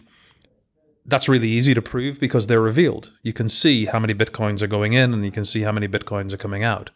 that's 1.05 1.29
really 1.29 1.49
easy 1.49 1.73
to 1.73 1.81
prove 1.81 2.19
because 2.19 2.47
they're 2.47 2.61
revealed. 2.61 3.11
You 3.21 3.33
can 3.33 3.49
see 3.49 3.85
how 3.85 3.99
many 3.99 4.13
bitcoins 4.13 4.61
are 4.61 4.67
going 4.67 4.93
in, 4.93 5.13
and 5.13 5.23
you 5.23 5.31
can 5.31 5.45
see 5.45 5.61
how 5.61 5.71
many 5.71 5.87
bitcoins 5.87 6.33
are 6.33 6.37
coming 6.37 6.63
out. 6.63 6.89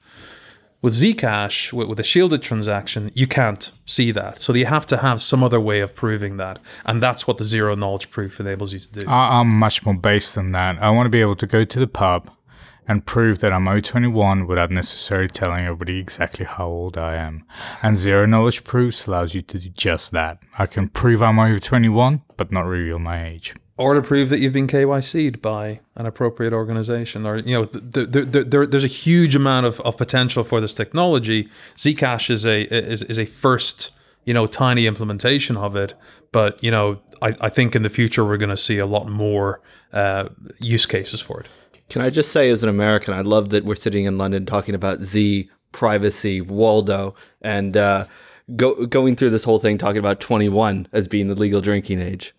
With 0.82 0.94
Zcash, 0.94 1.74
with, 1.74 1.90
with 1.90 2.00
a 2.00 2.04
shielded 2.04 2.42
transaction, 2.42 3.12
you 3.14 3.28
can't 3.28 3.70
see 3.86 4.12
that. 4.12 4.42
So 4.42 4.54
you 4.54 4.66
have 4.66 4.86
to 4.88 4.98
have 4.98 5.22
some 5.22 5.44
other 5.44 5.60
way 5.60 5.82
of 5.82 5.94
proving 5.94 6.38
that. 6.38 6.58
And 6.86 7.04
that's 7.04 7.28
what 7.28 7.38
the 7.38 7.44
zero 7.44 7.76
knowledge 7.76 8.10
proof 8.10 8.40
enables 8.40 8.72
you 8.72 8.80
to 8.80 8.92
do. 8.92 9.08
I, 9.08 9.40
I'm 9.40 9.50
much 9.50 9.86
more 9.86 9.94
based 9.94 10.36
than 10.36 10.54
that. 10.54 10.82
I 10.82 10.90
want 10.92 11.06
to 11.06 11.10
be 11.10 11.20
able 11.20 11.36
to 11.36 11.48
go 11.48 11.66
to 11.66 11.80
the 11.80 11.88
pub 11.88 12.32
and 12.90 13.06
prove 13.06 13.38
that 13.40 13.54
I'm 13.54 13.66
O21 13.66 14.48
without 14.48 14.72
necessarily 14.72 15.28
telling 15.28 15.62
everybody 15.62 16.00
exactly 16.00 16.44
how 16.46 16.66
old 16.68 16.98
I 16.98 17.16
am. 17.18 17.46
And 17.84 17.96
zero 17.96 18.26
knowledge 18.26 18.64
proofs 18.64 19.06
allows 19.06 19.36
you 19.36 19.44
to 19.44 19.60
do 19.60 19.70
just 19.70 20.12
that. 20.12 20.40
I 20.58 20.66
can 20.66 20.90
prove 20.90 21.22
I'm 21.22 21.38
over 21.38 21.60
21, 21.60 22.24
but 22.36 22.52
not 22.52 22.66
reveal 22.66 22.98
my 22.98 23.28
age. 23.28 23.54
or 23.78 23.94
to 23.94 24.02
prove 24.02 24.30
that 24.30 24.40
you've 24.40 24.54
been 24.54 24.68
KYC'd 24.68 25.42
by 25.42 25.80
an 25.96 26.08
appropriate 26.08 26.52
organization. 26.52 27.26
Or, 27.28 27.38
you 27.38 27.54
know, 27.54 27.66
th- 27.66 28.12
th- 28.12 28.32
th- 28.32 28.48
there, 28.48 28.66
there's 28.66 28.84
a 28.84 28.88
huge 28.88 29.36
amount 29.36 29.68
of, 29.68 29.80
of 29.82 29.96
potential 29.96 30.44
for 30.44 30.60
this 30.60 30.74
technology. 30.74 31.48
Zcash 31.78 32.30
is 32.32 32.46
a, 32.46 32.64
is, 32.74 33.04
is 33.04 33.20
a 33.20 33.26
first, 33.26 33.92
you 34.26 34.34
know, 34.34 34.48
tiny 34.48 34.88
implementation 34.88 35.56
of 35.56 35.76
it. 35.76 35.94
But, 36.32 36.62
you 36.64 36.72
know, 36.72 37.00
I, 37.22 37.36
I 37.40 37.50
think 37.50 37.76
in 37.76 37.84
the 37.84 37.90
future 37.90 38.26
we're 38.26 38.38
going 38.38 38.50
to 38.50 38.58
see 38.58 38.80
a 38.80 38.86
lot 38.86 39.08
more 39.08 39.62
uh, 39.94 40.30
use 40.60 40.86
cases 40.86 41.22
for 41.22 41.42
it. 41.42 41.48
Can 41.90 42.02
I 42.04 42.10
just 42.12 42.32
say, 42.32 42.50
as 42.50 42.64
an 42.64 42.70
American, 42.70 43.14
I 43.14 43.22
love 43.22 43.50
that 43.50 43.66
we're 43.66 43.76
sitting 43.76 44.06
in 44.06 44.18
London 44.18 44.46
talking 44.46 44.76
about 44.76 45.02
Z, 45.02 45.50
privacy, 45.72 46.40
Waldo, 46.40 47.16
and 47.42 47.76
uh, 47.76 48.06
go, 48.56 48.86
going 48.86 49.16
through 49.16 49.32
this 49.32 49.44
whole 49.44 49.58
thing 49.58 49.78
talking 49.78 49.98
about 49.98 50.20
21 50.20 50.88
as 50.92 51.08
being 51.08 51.28
the 51.28 51.36
legal 51.36 51.62
drinking 51.62 52.00
age. 52.00 52.36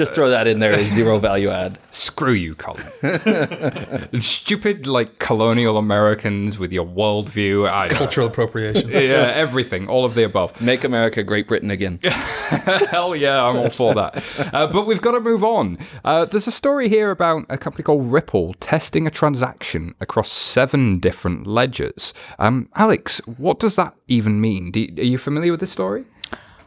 Just 0.00 0.14
throw 0.14 0.30
that 0.30 0.46
in 0.46 0.60
there 0.60 0.72
as 0.72 0.86
zero 0.86 1.18
value 1.18 1.50
add. 1.50 1.78
Screw 1.90 2.32
you, 2.32 2.54
Colin. 2.54 4.22
Stupid, 4.22 4.86
like 4.86 5.18
colonial 5.18 5.76
Americans 5.76 6.58
with 6.58 6.72
your 6.72 6.86
worldview. 6.86 7.70
I 7.70 7.88
don't 7.88 7.92
know. 7.92 7.98
Cultural 7.98 8.26
appropriation. 8.28 8.88
yeah, 8.92 9.30
everything, 9.34 9.88
all 9.88 10.06
of 10.06 10.14
the 10.14 10.24
above. 10.24 10.58
Make 10.58 10.84
America 10.84 11.22
Great 11.22 11.46
Britain 11.46 11.70
again. 11.70 11.98
Hell 12.02 13.14
yeah, 13.14 13.44
I'm 13.44 13.56
all 13.56 13.68
for 13.68 13.92
that. 13.92 14.24
Uh, 14.54 14.68
but 14.68 14.86
we've 14.86 15.02
got 15.02 15.12
to 15.12 15.20
move 15.20 15.44
on. 15.44 15.76
Uh, 16.02 16.24
there's 16.24 16.46
a 16.46 16.50
story 16.50 16.88
here 16.88 17.10
about 17.10 17.44
a 17.50 17.58
company 17.58 17.82
called 17.82 18.10
Ripple 18.10 18.54
testing 18.54 19.06
a 19.06 19.10
transaction 19.10 19.94
across 20.00 20.32
seven 20.32 20.98
different 20.98 21.46
ledgers. 21.46 22.14
Um, 22.38 22.70
Alex, 22.74 23.18
what 23.26 23.60
does 23.60 23.76
that 23.76 23.94
even 24.08 24.40
mean? 24.40 24.70
Do 24.70 24.80
you, 24.80 24.94
are 24.96 25.04
you 25.04 25.18
familiar 25.18 25.50
with 25.50 25.60
this 25.60 25.72
story? 25.72 26.06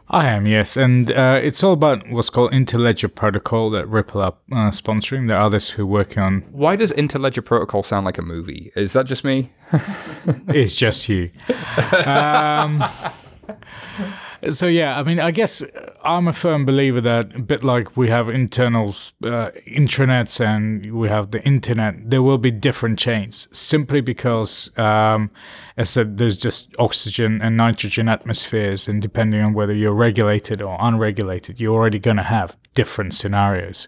I 0.09 0.27
am, 0.27 0.45
yes, 0.45 0.75
and 0.77 1.11
uh, 1.11 1.39
it's 1.41 1.63
all 1.63 1.73
about 1.73 2.07
what's 2.09 2.29
called 2.29 2.51
Interledger 2.51 3.13
Protocol 3.13 3.69
that 3.71 3.87
Ripple 3.87 4.21
are 4.21 4.35
uh, 4.51 4.69
sponsoring. 4.69 5.27
There 5.27 5.37
are 5.37 5.45
others 5.45 5.69
who 5.69 5.83
are 5.83 5.87
working 5.87 6.21
on. 6.21 6.41
Why 6.51 6.75
does 6.75 6.91
Interledger 6.91 7.43
Protocol 7.43 7.83
sound 7.83 8.05
like 8.05 8.17
a 8.17 8.21
movie? 8.21 8.71
Is 8.75 8.93
that 8.93 9.05
just 9.05 9.23
me? 9.23 9.51
It's 10.49 10.75
just 10.75 11.07
you. 11.09 11.31
Um, 12.05 12.83
so 14.49 14.67
yeah, 14.67 14.99
I 14.99 15.03
mean, 15.03 15.19
I 15.19 15.31
guess 15.31 15.63
I'm 16.05 16.27
a 16.27 16.33
firm 16.33 16.65
believer 16.65 16.99
that 17.01 17.33
a 17.33 17.39
bit 17.39 17.63
like 17.63 17.95
we 17.95 18.09
have 18.09 18.27
internal 18.27 18.89
uh, 19.23 19.51
intranets 19.65 20.43
and 20.45 20.93
we 20.93 21.07
have 21.07 21.31
the 21.31 21.41
internet, 21.43 22.09
there 22.09 22.21
will 22.21 22.37
be 22.37 22.51
different 22.51 22.99
chains 22.99 23.47
simply 23.53 24.01
because, 24.01 24.69
um, 24.77 25.31
as 25.77 25.89
I 25.89 25.91
said, 25.91 26.17
there's 26.17 26.37
just 26.37 26.75
oxygen 26.77 27.41
and 27.41 27.55
nitrogen 27.55 28.09
atmospheres, 28.09 28.87
and 28.87 29.01
depending 29.01 29.41
on 29.41 29.53
whether 29.53 29.73
you're 29.73 29.93
regulated 29.93 30.61
or 30.61 30.77
unregulated, 30.79 31.61
you're 31.61 31.73
already 31.73 31.99
going 31.99 32.17
to 32.17 32.23
have 32.23 32.57
different 32.73 33.13
scenarios. 33.13 33.87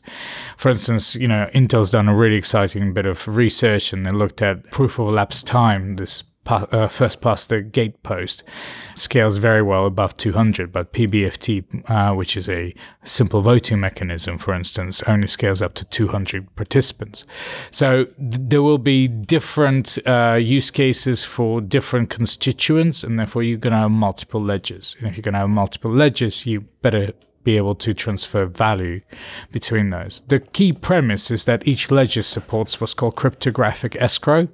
For 0.56 0.70
instance, 0.70 1.16
you 1.16 1.28
know, 1.28 1.50
Intel's 1.54 1.92
done 1.92 2.08
a 2.08 2.16
really 2.16 2.38
exciting 2.38 2.94
bit 2.94 3.06
of 3.06 3.28
research 3.28 3.92
and 3.92 4.06
they 4.06 4.12
looked 4.12 4.42
at 4.42 4.72
proof 4.72 5.00
of 5.00 5.10
elapsed 5.10 5.48
time, 5.48 5.98
this 5.98 6.24
pa- 6.46 6.68
uh, 6.72 6.88
first 6.88 7.20
past 7.20 7.50
the 7.50 7.62
gate 7.62 8.02
post 8.04 8.44
scales 8.94 9.38
very 9.38 9.62
well 9.62 9.86
above 9.86 10.16
200, 10.16 10.72
but 10.72 10.94
PBFT, 10.94 11.90
uh, 11.90 12.16
which 12.16 12.38
is 12.38 12.48
a 12.48 12.74
simple 13.04 13.42
voting 13.42 13.82
mechanism, 13.82 14.38
for 14.38 14.54
instance, 14.54 15.04
only 15.04 15.28
scales 15.28 15.62
up 15.62 15.74
to 15.74 15.84
200 15.86 16.56
participants. 16.56 17.26
So 17.72 18.06
th- 18.06 18.38
there 18.40 18.62
will 18.62 18.78
be 18.78 19.10
different 19.10 19.98
uh, 20.08 20.40
use 20.42 20.72
cases 20.72 21.24
for 21.24 21.60
different 21.60 22.10
constituents, 22.10 23.04
and 23.04 23.20
therefore 23.20 23.44
you're 23.44 23.58
going 23.58 23.74
to 23.74 23.80
have 23.80 23.92
multiple 23.92 24.42
ledgers. 24.42 24.96
And 25.00 25.08
if 25.08 25.18
you're 25.18 25.24
going 25.24 25.34
to 25.34 25.40
have 25.40 25.50
multiple 25.50 25.92
ledgers, 25.92 26.46
you 26.46 26.62
better 26.82 27.12
be 27.46 27.56
able 27.56 27.76
to 27.76 27.94
transfer 27.94 28.46
value 28.46 29.00
between 29.54 29.92
those. 29.92 30.24
The 30.28 30.42
key 30.42 30.74
premise 30.74 31.32
is 31.32 31.46
that 31.46 31.66
each 31.66 31.90
ledger 31.92 32.24
supports 32.24 32.82
what's 32.82 32.94
called 32.94 33.16
cryptographic 33.16 33.96
escrow. 34.02 34.50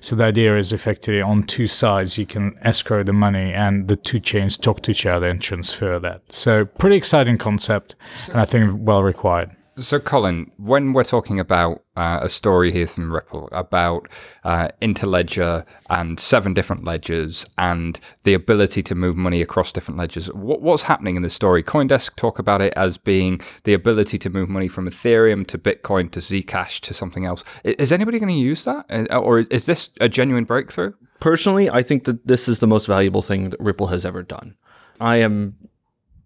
So 0.00 0.14
the 0.14 0.24
idea 0.24 0.56
is 0.56 0.72
effectively 0.72 1.20
on 1.20 1.42
two 1.42 1.66
sides 1.66 2.16
you 2.18 2.26
can 2.26 2.56
escrow 2.62 3.02
the 3.02 3.12
money 3.12 3.52
and 3.52 3.88
the 3.88 3.96
two 3.96 4.20
chains 4.20 4.56
talk 4.56 4.82
to 4.82 4.92
each 4.92 5.06
other 5.06 5.26
and 5.26 5.42
transfer 5.42 5.98
that. 5.98 6.22
So 6.28 6.66
pretty 6.66 6.96
exciting 6.96 7.38
concept 7.38 7.96
and 8.28 8.40
I 8.40 8.44
think 8.44 8.72
well 8.78 9.02
required. 9.02 9.50
So, 9.76 9.98
Colin, 9.98 10.52
when 10.56 10.92
we're 10.92 11.02
talking 11.02 11.40
about 11.40 11.82
uh, 11.96 12.20
a 12.22 12.28
story 12.28 12.70
here 12.70 12.86
from 12.86 13.12
Ripple 13.12 13.48
about 13.50 14.08
uh, 14.44 14.68
Interledger 14.80 15.66
and 15.90 16.20
seven 16.20 16.54
different 16.54 16.84
ledgers 16.84 17.44
and 17.58 17.98
the 18.22 18.34
ability 18.34 18.84
to 18.84 18.94
move 18.94 19.16
money 19.16 19.42
across 19.42 19.72
different 19.72 19.98
ledgers, 19.98 20.32
what, 20.32 20.62
what's 20.62 20.84
happening 20.84 21.16
in 21.16 21.22
this 21.22 21.34
story? 21.34 21.62
Coindesk 21.62 22.14
talk 22.14 22.38
about 22.38 22.60
it 22.60 22.72
as 22.76 22.98
being 22.98 23.40
the 23.64 23.72
ability 23.72 24.16
to 24.18 24.30
move 24.30 24.48
money 24.48 24.68
from 24.68 24.88
Ethereum 24.88 25.44
to 25.48 25.58
Bitcoin 25.58 26.08
to 26.12 26.20
Zcash 26.20 26.78
to 26.80 26.94
something 26.94 27.24
else. 27.24 27.42
Is 27.64 27.90
anybody 27.90 28.20
going 28.20 28.32
to 28.32 28.38
use 28.38 28.64
that, 28.64 28.86
Uh, 28.88 29.18
or 29.18 29.40
is 29.40 29.66
this 29.66 29.90
a 30.00 30.08
genuine 30.08 30.44
breakthrough? 30.44 30.92
Personally, 31.18 31.68
I 31.68 31.82
think 31.82 32.04
that 32.04 32.26
this 32.28 32.48
is 32.48 32.60
the 32.60 32.68
most 32.68 32.86
valuable 32.86 33.22
thing 33.22 33.50
that 33.50 33.58
Ripple 33.58 33.88
has 33.88 34.04
ever 34.04 34.22
done. 34.22 34.56
I 35.00 35.16
am 35.16 35.56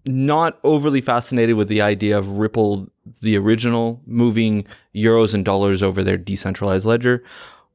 not 0.04 0.58
overly 0.64 1.00
fascinated 1.00 1.56
with 1.56 1.68
the 1.68 1.82
idea 1.82 2.18
of 2.18 2.38
Ripple, 2.38 2.88
the 3.20 3.36
original, 3.36 4.00
moving 4.06 4.66
euros 4.94 5.34
and 5.34 5.44
dollars 5.44 5.82
over 5.82 6.02
their 6.02 6.16
decentralized 6.16 6.86
ledger. 6.86 7.22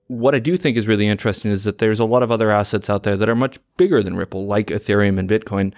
what 0.08 0.36
I 0.36 0.40
do 0.40 0.58
think 0.58 0.78
is 0.78 0.88
really 0.88 1.08
interesting 1.08 1.52
is 1.52 1.64
that 1.64 1.78
there's 1.80 2.00
a 2.00 2.06
lot 2.06 2.24
of 2.24 2.32
other 2.32 2.52
assets 2.52 2.90
out 2.90 3.04
there 3.04 3.18
that 3.18 3.30
are 3.30 3.36
much 3.36 3.58
bigger 3.78 4.04
than 4.04 4.16
Ripple, 4.16 4.46
like 4.46 4.68
Ethereum 4.68 5.18
and 5.18 5.30
Bitcoin. 5.30 5.74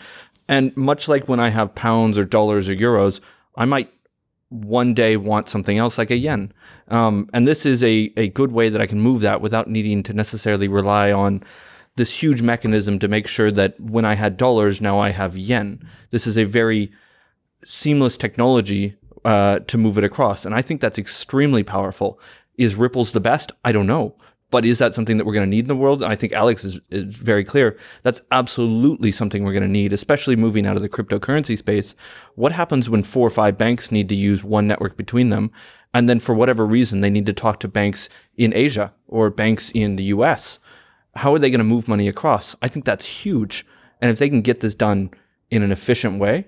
And 0.48 0.76
much 0.76 1.08
like 1.08 1.28
when 1.28 1.40
I 1.40 1.50
have 1.50 1.76
pounds 1.76 2.18
or 2.18 2.26
dollars 2.26 2.70
or 2.70 2.76
euros, 2.76 3.20
I 3.56 3.66
might 3.66 3.92
one 4.50 4.94
day 4.94 5.18
want 5.18 5.50
something 5.50 5.78
else 5.78 5.98
like 5.98 6.12
a 6.12 6.18
yen. 6.18 6.54
Um, 6.88 7.30
and 7.34 7.48
this 7.48 7.66
is 7.66 7.84
a, 7.84 8.12
a 8.18 8.28
good 8.30 8.52
way 8.52 8.70
that 8.70 8.82
I 8.82 8.86
can 8.88 9.00
move 9.00 9.22
that 9.22 9.42
without 9.42 9.70
needing 9.70 10.04
to 10.04 10.14
necessarily 10.14 10.68
rely 10.68 11.12
on 11.12 11.44
this 11.96 12.22
huge 12.22 12.42
mechanism 12.42 13.00
to 13.00 13.08
make 13.08 13.28
sure 13.28 13.52
that 13.52 13.80
when 13.80 14.06
I 14.06 14.16
had 14.16 14.38
dollars, 14.38 14.82
now 14.82 15.00
I 15.00 15.10
have 15.10 15.38
yen. 15.38 15.88
This 16.12 16.28
is 16.28 16.38
a 16.38 16.44
very 16.44 16.92
seamless 17.66 18.18
technology 18.18 18.96
uh, 19.26 19.60
to 19.60 19.78
move 19.78 19.98
it 19.98 20.04
across. 20.04 20.46
And 20.46 20.56
I 20.56 20.62
think 20.62 20.80
that's 20.80 21.00
extremely 21.00 21.64
powerful. 21.64 22.20
Is 22.58 22.76
Ripple's 22.76 23.12
the 23.12 23.20
best? 23.20 23.52
I 23.66 23.72
don't 23.72 23.88
know. 23.88 24.16
But 24.52 24.64
is 24.64 24.78
that 24.78 24.94
something 24.94 25.18
that 25.18 25.26
we're 25.26 25.34
going 25.34 25.50
to 25.50 25.56
need 25.56 25.66
in 25.66 25.68
the 25.68 25.76
world? 25.76 26.04
And 26.04 26.14
I 26.14 26.16
think 26.16 26.32
Alex 26.32 26.64
is, 26.64 26.80
is 26.92 27.04
very 27.16 27.44
clear. 27.44 27.78
That's 28.04 28.22
absolutely 28.32 29.12
something 29.12 29.44
we're 29.44 29.52
going 29.52 29.64
to 29.64 29.68
need, 29.68 29.92
especially 29.92 30.36
moving 30.36 30.68
out 30.68 30.76
of 30.76 30.84
the 30.84 30.88
cryptocurrency 30.88 31.58
space. 31.58 31.96
What 32.36 32.52
happens 32.52 32.88
when 32.88 33.04
four 33.04 33.28
or 33.28 33.32
five 33.32 33.58
banks 33.58 33.92
need 33.92 34.08
to 34.10 34.16
use 34.16 34.44
one 34.44 34.68
network 34.68 34.96
between 34.96 35.32
them? 35.32 35.52
And 35.94 36.08
then 36.08 36.20
for 36.20 36.36
whatever 36.36 36.66
reason, 36.66 37.02
they 37.02 37.10
need 37.10 37.26
to 37.26 37.34
talk 37.34 37.60
to 37.62 37.68
banks 37.68 38.08
in 38.38 38.54
Asia 38.54 38.94
or 39.08 39.32
banks 39.32 39.72
in 39.72 39.96
the 39.96 40.04
US. 40.06 40.60
How 41.16 41.34
are 41.34 41.40
they 41.40 41.50
going 41.50 41.60
to 41.60 41.64
move 41.64 41.88
money 41.88 42.08
across? 42.08 42.56
I 42.62 42.68
think 42.68 42.86
that's 42.86 43.06
huge. 43.06 43.66
And 44.00 44.12
if 44.12 44.20
they 44.20 44.30
can 44.30 44.42
get 44.42 44.60
this 44.60 44.76
done 44.76 45.10
in 45.50 45.64
an 45.64 45.72
efficient 45.72 46.20
way, 46.20 46.48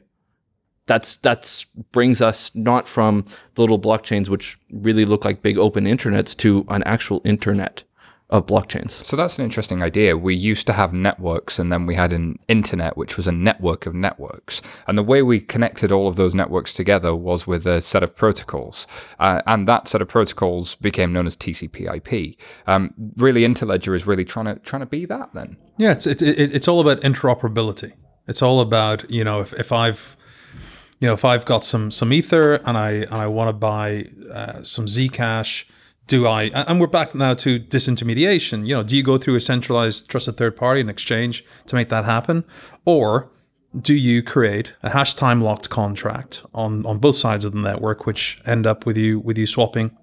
that's 0.88 1.18
that's 1.18 1.66
brings 1.92 2.22
us 2.22 2.54
not 2.56 2.88
from 2.88 3.26
the 3.56 3.62
little 3.62 3.80
blockchains 3.80 4.30
which 4.30 4.58
really 4.72 5.06
look 5.06 5.26
like 5.26 5.42
big 5.42 5.58
open 5.58 5.86
internets 5.86 6.36
to 6.38 6.66
an 6.70 6.84
actual 6.84 7.22
internet 7.24 7.84
of 8.30 8.46
blockchains. 8.46 8.92
So 8.92 9.16
that's 9.16 9.40
an 9.40 9.46
interesting 9.46 9.82
idea. 9.82 10.18
We 10.18 10.36
used 10.36 10.68
to 10.68 10.74
have 10.74 10.92
networks 10.92 11.60
and 11.60 11.72
then 11.72 11.86
we 11.86 11.96
had 11.96 12.12
an 12.12 12.40
internet, 12.50 12.98
which 12.98 13.16
was 13.16 13.26
a 13.26 13.32
network 13.32 13.86
of 13.86 13.96
networks. 13.96 14.62
And 14.86 14.98
the 14.98 15.04
way 15.04 15.22
we 15.22 15.40
connected 15.40 15.94
all 15.94 16.10
of 16.10 16.18
those 16.18 16.36
networks 16.36 16.74
together 16.74 17.16
was 17.16 17.48
with 17.48 17.66
a 17.66 17.80
set 17.80 18.04
of 18.04 18.18
protocols. 18.18 18.86
Uh, 19.18 19.42
and 19.48 19.66
that 19.70 19.88
set 19.88 20.02
of 20.02 20.10
protocols 20.10 20.76
became 20.76 21.14
known 21.14 21.26
as 21.26 21.38
TCP 21.38 21.96
IP. 21.96 22.38
Um, 22.68 22.94
really, 23.16 23.44
Interledger 23.44 23.96
is 23.96 24.06
really 24.06 24.26
trying 24.26 24.46
to, 24.46 24.56
trying 24.56 24.82
to 24.82 24.88
be 24.88 25.06
that 25.06 25.34
then. 25.34 25.56
Yeah, 25.78 25.94
it's, 25.94 26.06
it, 26.06 26.22
it, 26.22 26.54
it's 26.54 26.68
all 26.68 26.82
about 26.82 27.00
interoperability. 27.02 27.94
It's 28.28 28.42
all 28.42 28.60
about, 28.60 29.10
you 29.10 29.24
know, 29.24 29.40
if, 29.40 29.54
if 29.54 29.72
I've, 29.72 30.18
you 31.00 31.08
know, 31.08 31.14
if 31.14 31.24
I've 31.24 31.46
got 31.46 31.64
some 31.64 31.92
some 31.92 32.12
ether 32.12 32.56
and 32.56 32.78
I 32.78 32.92
and 32.92 33.14
I 33.14 33.28
want 33.28 33.50
to 33.50 33.54
buy 33.54 34.06
uh, 34.32 34.64
some 34.64 34.86
Zcash, 34.86 35.66
do 36.08 36.28
I? 36.28 36.44
And 36.44 36.80
we're 36.80 36.88
back 36.88 37.14
now 37.14 37.34
to 37.36 37.60
disintermediation. 37.60 38.66
You 38.66 38.76
know, 38.76 38.84
do 38.84 38.96
you 38.96 39.04
go 39.04 39.18
through 39.18 39.36
a 39.36 39.42
centralized 39.42 40.10
trusted 40.10 40.38
third 40.38 40.56
party 40.56 40.82
and 40.82 40.90
exchange 40.90 41.44
to 41.68 41.76
make 41.76 41.90
that 41.90 42.06
happen, 42.06 42.46
or 42.86 43.30
do 43.80 43.94
you 43.94 44.24
create 44.24 44.74
a 44.82 44.90
hash 44.90 45.14
time 45.14 45.42
locked 45.42 45.70
contract 45.70 46.44
on 46.54 46.86
on 46.86 46.98
both 46.98 47.16
sides 47.16 47.46
of 47.46 47.52
the 47.54 47.60
network, 47.60 48.06
which 48.06 48.42
end 48.46 48.66
up 48.66 48.86
with 48.86 48.98
you 48.98 49.20
with 49.20 49.38
you 49.38 49.46
swapping, 49.46 49.96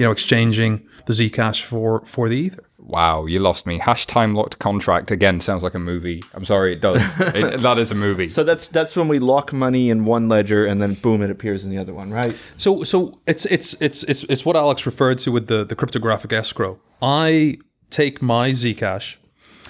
you 0.00 0.06
know, 0.06 0.12
exchanging 0.12 0.88
the 1.04 1.12
Zcash 1.12 1.60
for 1.60 2.02
for 2.06 2.30
the 2.30 2.36
ether? 2.36 2.64
Wow, 2.78 3.26
you 3.26 3.38
lost 3.38 3.66
me. 3.66 3.76
Hash 3.76 4.06
time 4.06 4.34
locked 4.34 4.58
contract 4.58 5.10
again 5.10 5.42
sounds 5.42 5.62
like 5.62 5.74
a 5.74 5.78
movie. 5.78 6.22
I'm 6.32 6.46
sorry, 6.46 6.72
it 6.72 6.80
does. 6.80 7.02
it, 7.20 7.60
that 7.60 7.78
is 7.78 7.92
a 7.92 7.94
movie. 7.94 8.26
So 8.26 8.42
that's 8.42 8.66
that's 8.68 8.96
when 8.96 9.08
we 9.08 9.18
lock 9.18 9.52
money 9.52 9.90
in 9.90 10.06
one 10.06 10.26
ledger 10.26 10.64
and 10.64 10.80
then 10.80 10.94
boom, 10.94 11.20
it 11.20 11.30
appears 11.30 11.64
in 11.64 11.70
the 11.70 11.76
other 11.76 11.92
one, 11.92 12.10
right? 12.10 12.34
So 12.56 12.82
so 12.82 13.20
it's 13.26 13.44
it's 13.44 13.74
it's 13.82 14.02
it's 14.04 14.22
it's 14.24 14.46
what 14.46 14.56
Alex 14.56 14.86
referred 14.86 15.18
to 15.18 15.32
with 15.32 15.48
the 15.48 15.64
the 15.64 15.76
cryptographic 15.76 16.32
escrow. 16.32 16.80
I 17.02 17.58
take 17.90 18.22
my 18.22 18.52
Zcash. 18.52 19.16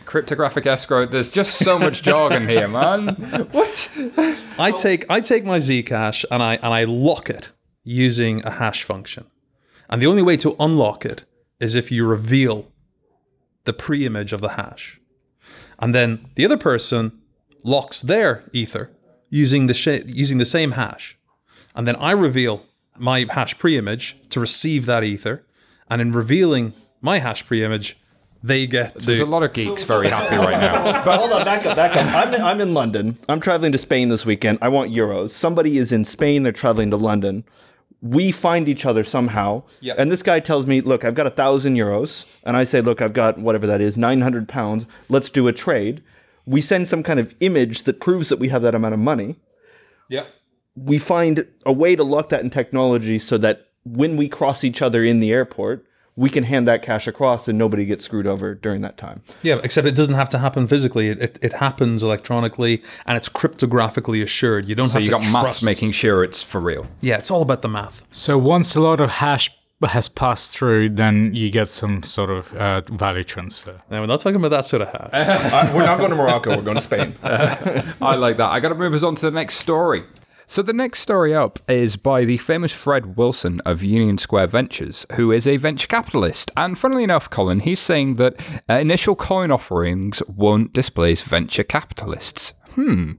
Cryptographic 0.04 0.64
escrow. 0.64 1.06
There's 1.06 1.32
just 1.32 1.58
so 1.58 1.76
much 1.76 2.04
jargon 2.04 2.48
here, 2.48 2.68
man. 2.68 3.16
What? 3.50 3.98
I 4.60 4.70
take 4.70 5.10
I 5.10 5.20
take 5.20 5.44
my 5.44 5.58
Zcash 5.58 6.24
and 6.30 6.40
I 6.40 6.54
and 6.54 6.72
I 6.72 6.84
lock 6.84 7.28
it 7.28 7.50
using 7.82 8.46
a 8.46 8.52
hash 8.52 8.84
function. 8.84 9.26
And 9.90 10.00
the 10.00 10.06
only 10.06 10.22
way 10.22 10.36
to 10.38 10.54
unlock 10.58 11.04
it 11.04 11.24
is 11.58 11.74
if 11.74 11.90
you 11.90 12.06
reveal 12.06 12.68
the 13.64 13.72
pre-image 13.72 14.32
of 14.32 14.40
the 14.40 14.50
hash. 14.50 15.00
And 15.78 15.94
then 15.94 16.26
the 16.36 16.44
other 16.44 16.56
person 16.56 17.12
locks 17.64 18.00
their 18.00 18.44
ether 18.52 18.90
using 19.28 19.66
the 19.66 19.74
sh- 19.74 20.04
using 20.06 20.38
the 20.38 20.46
same 20.46 20.72
hash. 20.72 21.18
And 21.74 21.86
then 21.86 21.96
I 21.96 22.12
reveal 22.12 22.64
my 22.98 23.26
hash 23.28 23.58
pre-image 23.58 24.16
to 24.30 24.40
receive 24.40 24.86
that 24.86 25.04
ether. 25.04 25.44
And 25.88 26.00
in 26.00 26.12
revealing 26.12 26.72
my 27.00 27.18
hash 27.18 27.44
pre-image, 27.46 27.98
they 28.42 28.66
get 28.66 29.00
to. 29.00 29.06
There's 29.06 29.20
a 29.20 29.26
lot 29.26 29.42
of 29.42 29.52
geeks 29.52 29.82
very 29.82 30.08
happy 30.08 30.36
right 30.36 30.60
now. 30.60 31.02
But 31.04 31.18
hold 31.18 31.32
on, 31.32 31.44
back 31.44 31.66
up, 31.66 31.76
back 31.76 31.96
up. 31.96 32.06
I'm, 32.14 32.42
I'm 32.42 32.60
in 32.60 32.74
London. 32.74 33.18
I'm 33.28 33.40
traveling 33.40 33.72
to 33.72 33.78
Spain 33.78 34.08
this 34.08 34.24
weekend. 34.24 34.58
I 34.62 34.68
want 34.68 34.92
euros. 34.92 35.30
Somebody 35.30 35.78
is 35.78 35.92
in 35.92 36.04
Spain. 36.04 36.42
They're 36.42 36.52
traveling 36.52 36.90
to 36.90 36.96
London. 36.96 37.44
We 38.02 38.32
find 38.32 38.68
each 38.68 38.86
other 38.86 39.04
somehow. 39.04 39.62
Yep. 39.80 39.96
And 39.98 40.10
this 40.10 40.22
guy 40.22 40.40
tells 40.40 40.66
me, 40.66 40.80
look, 40.80 41.04
I've 41.04 41.14
got 41.14 41.26
a 41.26 41.30
thousand 41.30 41.74
euros. 41.76 42.24
And 42.44 42.56
I 42.56 42.64
say, 42.64 42.80
look, 42.80 43.02
I've 43.02 43.12
got 43.12 43.38
whatever 43.38 43.66
that 43.66 43.80
is, 43.80 43.96
900 43.96 44.48
pounds. 44.48 44.86
Let's 45.08 45.28
do 45.28 45.48
a 45.48 45.52
trade. 45.52 46.02
We 46.46 46.60
send 46.60 46.88
some 46.88 47.02
kind 47.02 47.20
of 47.20 47.34
image 47.40 47.82
that 47.82 48.00
proves 48.00 48.30
that 48.30 48.38
we 48.38 48.48
have 48.48 48.62
that 48.62 48.74
amount 48.74 48.94
of 48.94 49.00
money. 49.00 49.36
yeah. 50.08 50.24
We 50.76 50.98
find 50.98 51.46
a 51.66 51.72
way 51.72 51.96
to 51.96 52.04
lock 52.04 52.28
that 52.28 52.42
in 52.42 52.48
technology 52.48 53.18
so 53.18 53.36
that 53.38 53.66
when 53.84 54.16
we 54.16 54.28
cross 54.28 54.62
each 54.62 54.80
other 54.80 55.02
in 55.02 55.18
the 55.20 55.32
airport, 55.32 55.84
we 56.20 56.28
can 56.30 56.44
hand 56.44 56.68
that 56.68 56.82
cash 56.82 57.06
across 57.06 57.48
and 57.48 57.56
nobody 57.58 57.84
gets 57.86 58.04
screwed 58.04 58.26
over 58.26 58.54
during 58.54 58.82
that 58.82 58.96
time. 58.98 59.22
Yeah, 59.42 59.58
except 59.64 59.86
it 59.86 59.96
doesn't 59.96 60.14
have 60.14 60.28
to 60.30 60.38
happen 60.38 60.66
physically. 60.66 61.08
It, 61.08 61.18
it, 61.20 61.38
it 61.40 61.52
happens 61.54 62.02
electronically 62.02 62.82
and 63.06 63.16
it's 63.16 63.28
cryptographically 63.28 64.22
assured. 64.22 64.66
You 64.66 64.74
don't 64.74 64.88
So 64.88 64.94
have 64.94 65.02
you 65.02 65.08
to 65.08 65.12
got 65.18 65.22
maths 65.32 65.32
trust. 65.60 65.64
making 65.64 65.92
sure 65.92 66.22
it's 66.22 66.42
for 66.42 66.60
real. 66.60 66.86
Yeah, 67.00 67.16
it's 67.18 67.30
all 67.30 67.42
about 67.42 67.62
the 67.62 67.68
math. 67.68 68.02
So 68.10 68.36
once 68.36 68.76
a 68.76 68.80
lot 68.82 69.00
of 69.00 69.10
hash 69.10 69.50
has 69.82 70.10
passed 70.10 70.50
through, 70.50 70.90
then 70.90 71.34
you 71.34 71.50
get 71.50 71.70
some 71.70 72.02
sort 72.02 72.28
of 72.28 72.52
uh, 72.52 72.82
value 72.82 73.24
transfer. 73.24 73.80
Now, 73.90 74.00
we're 74.02 74.06
not 74.08 74.20
talking 74.20 74.36
about 74.36 74.50
that 74.50 74.66
sort 74.66 74.82
of 74.82 74.88
hash. 74.88 75.10
Uh, 75.70 75.72
we're 75.74 75.86
not 75.86 75.98
going 75.98 76.10
to 76.10 76.16
Morocco. 76.16 76.50
We're 76.54 76.62
going 76.62 76.76
to 76.76 76.82
Spain. 76.82 77.14
I 77.22 78.14
like 78.16 78.36
that. 78.36 78.50
I 78.50 78.60
got 78.60 78.68
to 78.68 78.74
move 78.74 78.92
us 78.92 79.02
on 79.02 79.14
to 79.16 79.22
the 79.22 79.30
next 79.30 79.56
story. 79.56 80.02
So 80.50 80.62
the 80.62 80.72
next 80.72 80.98
story 80.98 81.32
up 81.32 81.60
is 81.70 81.94
by 81.94 82.24
the 82.24 82.36
famous 82.36 82.72
Fred 82.72 83.16
Wilson 83.16 83.60
of 83.64 83.84
Union 83.84 84.18
Square 84.18 84.48
Ventures, 84.48 85.06
who 85.12 85.30
is 85.30 85.46
a 85.46 85.58
venture 85.58 85.86
capitalist. 85.86 86.50
And 86.56 86.76
funnily 86.76 87.04
enough, 87.04 87.30
Colin, 87.30 87.60
he's 87.60 87.78
saying 87.78 88.16
that 88.16 88.34
uh, 88.68 88.74
initial 88.74 89.14
coin 89.14 89.52
offerings 89.52 90.24
won't 90.26 90.72
displace 90.72 91.22
venture 91.22 91.62
capitalists. 91.62 92.54
Hmm. 92.72 93.12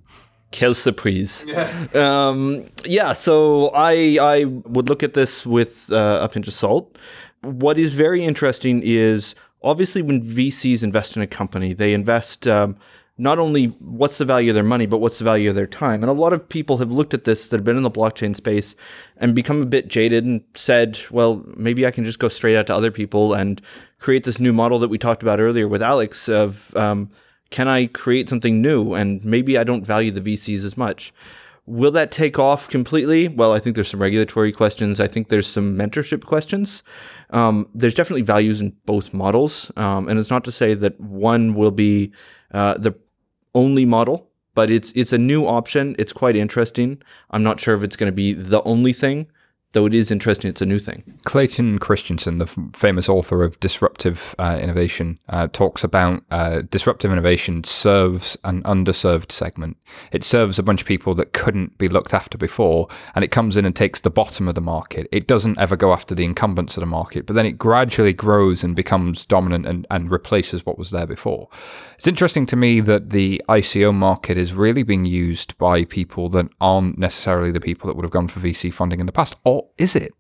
Quelle 0.52 0.74
surprise. 0.74 1.46
Yeah. 1.48 1.88
Um, 1.94 2.66
yeah, 2.84 3.14
so 3.14 3.70
I, 3.70 4.18
I 4.22 4.44
would 4.44 4.90
look 4.90 5.02
at 5.02 5.14
this 5.14 5.46
with 5.46 5.90
uh, 5.90 6.20
a 6.22 6.28
pinch 6.28 6.50
of 6.50 6.54
salt. 6.54 6.98
What 7.44 7.80
is 7.80 7.94
very 7.94 8.26
interesting 8.26 8.82
is 8.84 9.36
obviously 9.64 10.02
when 10.02 10.22
VCs 10.22 10.84
invest 10.84 11.16
in 11.16 11.22
a 11.22 11.28
company, 11.28 11.72
they 11.72 11.94
invest 11.94 12.46
um, 12.46 12.76
not 13.18 13.40
only 13.40 13.66
what's 13.80 14.18
the 14.18 14.26
value 14.26 14.52
of 14.52 14.56
their 14.56 14.64
money, 14.64 14.86
but 14.86 14.98
what's 14.98 15.20
the 15.20 15.24
value 15.24 15.50
of 15.50 15.56
their 15.56 15.68
time. 15.68 16.02
And 16.02 16.10
a 16.10 16.14
lot 16.14 16.34
of 16.34 16.48
people 16.48 16.78
have 16.78 16.92
looked 16.92 17.14
at 17.14 17.26
this 17.26 17.50
that 17.50 17.58
have 17.58 17.64
been 17.64 17.78
in 17.78 17.84
the 17.84 17.92
blockchain 17.92 18.36
space 18.36 18.76
and 19.18 19.36
become 19.36 19.62
a 19.62 19.66
bit 19.66 19.88
jaded 19.88 20.26
and 20.26 20.44
said, 20.56 20.98
well, 21.12 21.44
maybe 21.56 21.86
I 21.86 21.92
can 21.92 22.04
just 22.04 22.20
go 22.20 22.30
straight 22.30 22.58
out 22.58 22.68
to 22.68 22.76
other 22.76 22.90
people 22.90 23.34
and 23.34 23.62
create 24.00 24.24
this 24.24 24.40
new 24.40 24.54
model 24.54 24.80
that 24.80 24.90
we 24.90 24.98
talked 24.98 25.22
about 25.22 25.40
earlier 25.40 25.68
with 25.68 25.82
Alex 25.82 26.28
of 26.28 26.76
um, 26.76 27.10
can 27.52 27.68
I 27.68 27.88
create 27.88 28.30
something 28.30 28.62
new? 28.62 28.94
And 28.94 29.24
maybe 29.24 29.58
I 29.58 29.64
don't 29.64 29.86
value 29.86 30.12
the 30.12 30.22
VCs 30.22 30.64
as 30.66 30.78
much. 30.78 31.14
Will 31.68 31.92
that 31.92 32.12
take 32.12 32.40
off 32.40 32.70
completely? 32.70 33.28
Well, 33.28 33.54
I 33.54 33.60
think 33.60 33.76
there's 33.76 33.90
some 33.90 34.02
regulatory 34.02 34.52
questions. 34.52 35.00
I 35.00 35.08
think 35.08 35.30
there's 35.30 35.46
some 35.46 35.78
mentorship 35.78 36.26
questions. 36.26 36.82
Um, 37.30 37.70
there's 37.76 37.94
definitely 37.94 38.24
values 38.24 38.62
in 38.62 38.76
both 38.86 39.14
models. 39.14 39.72
Um, 39.78 40.10
and 40.10 40.20
it's 40.20 40.32
not 40.32 40.44
to 40.46 40.52
say 40.52 40.74
that 40.74 41.00
one 41.00 41.54
will 41.54 41.72
be 41.72 42.12
uh, 42.54 42.76
the 42.78 42.94
only 43.54 43.86
model, 43.86 44.30
but 44.54 44.70
it's 44.70 44.92
it's 44.96 45.14
a 45.14 45.18
new 45.18 45.46
option. 45.46 45.96
It's 45.98 46.14
quite 46.14 46.36
interesting. 46.36 47.02
I'm 47.32 47.44
not 47.44 47.60
sure 47.60 47.76
if 47.76 47.84
it's 47.84 47.96
going 47.96 48.12
to 48.12 48.16
be 48.16 48.34
the 48.34 48.62
only 48.64 48.94
thing, 48.94 49.28
though 49.74 49.86
it 49.86 49.94
is 49.94 50.12
interesting. 50.12 50.50
It's 50.50 50.62
a 50.62 50.66
new 50.66 50.80
thing. 50.80 51.20
Clayton 51.24 51.80
Christensen, 51.80 52.38
the 52.40 52.46
f- 52.46 52.58
famous 52.74 53.08
author 53.08 53.44
of 53.44 53.60
Disruptive 53.60 54.36
uh, 54.38 54.60
Innovation, 54.62 55.20
uh, 55.30 55.48
talks 55.48 55.84
about 55.84 56.24
uh, 56.30 56.62
disruptive 56.70 57.12
innovation 57.12 57.64
serves 57.64 58.38
an 58.44 58.64
underserved 58.64 59.32
segment. 59.32 59.78
It 60.12 60.24
serves 60.24 60.60
a 60.60 60.64
bunch 60.64 60.82
of 60.82 60.88
people 60.88 61.16
that 61.16 61.34
couldn't 61.34 61.78
be 61.78 61.88
looked 61.88 62.14
after 62.14 62.38
before, 62.38 62.88
and 63.16 63.24
it 63.24 63.32
comes 63.32 63.56
in 63.56 63.66
and 63.66 63.76
takes 63.76 64.02
the 64.02 64.10
bottom 64.10 64.48
of 64.48 64.56
the 64.56 64.62
market. 64.62 65.08
It 65.12 65.28
doesn't 65.28 65.60
ever 65.60 65.76
go 65.76 65.94
after 65.94 66.14
the 66.16 66.26
incumbents 66.26 66.76
of 66.76 66.82
the 66.82 66.88
market, 66.88 67.26
but 67.26 67.34
then 67.34 67.46
it 67.46 67.58
gradually 67.58 68.14
grows 68.14 68.64
and 68.64 68.76
becomes 68.76 69.26
dominant 69.26 69.66
and, 69.66 69.88
and 69.90 70.12
replaces 70.12 70.66
what 70.66 70.78
was 70.78 70.92
there 70.92 71.08
before. 71.08 71.48
It's 71.98 72.08
interesting 72.08 72.46
to 72.48 72.56
me 72.56 72.80
that 72.82 73.12
the 73.12 73.42
ICO 73.48 73.94
market 73.94 74.38
is 74.38 74.54
really 74.54 74.84
being 74.84 75.06
used 75.06 75.58
by 75.58 75.86
people 75.86 76.30
that 76.30 76.50
aren't 76.60 76.98
necessarily 76.98 77.52
the 77.52 77.60
people 77.60 77.88
that 77.88 77.96
would 77.96 78.04
have 78.06 78.12
gone 78.12 78.28
for 78.28 78.40
VC 78.40 78.74
funding 78.74 79.00
in 79.00 79.06
the 79.06 79.12
past, 79.12 79.36
or 79.46 79.61
is 79.78 79.96
it? 79.96 80.14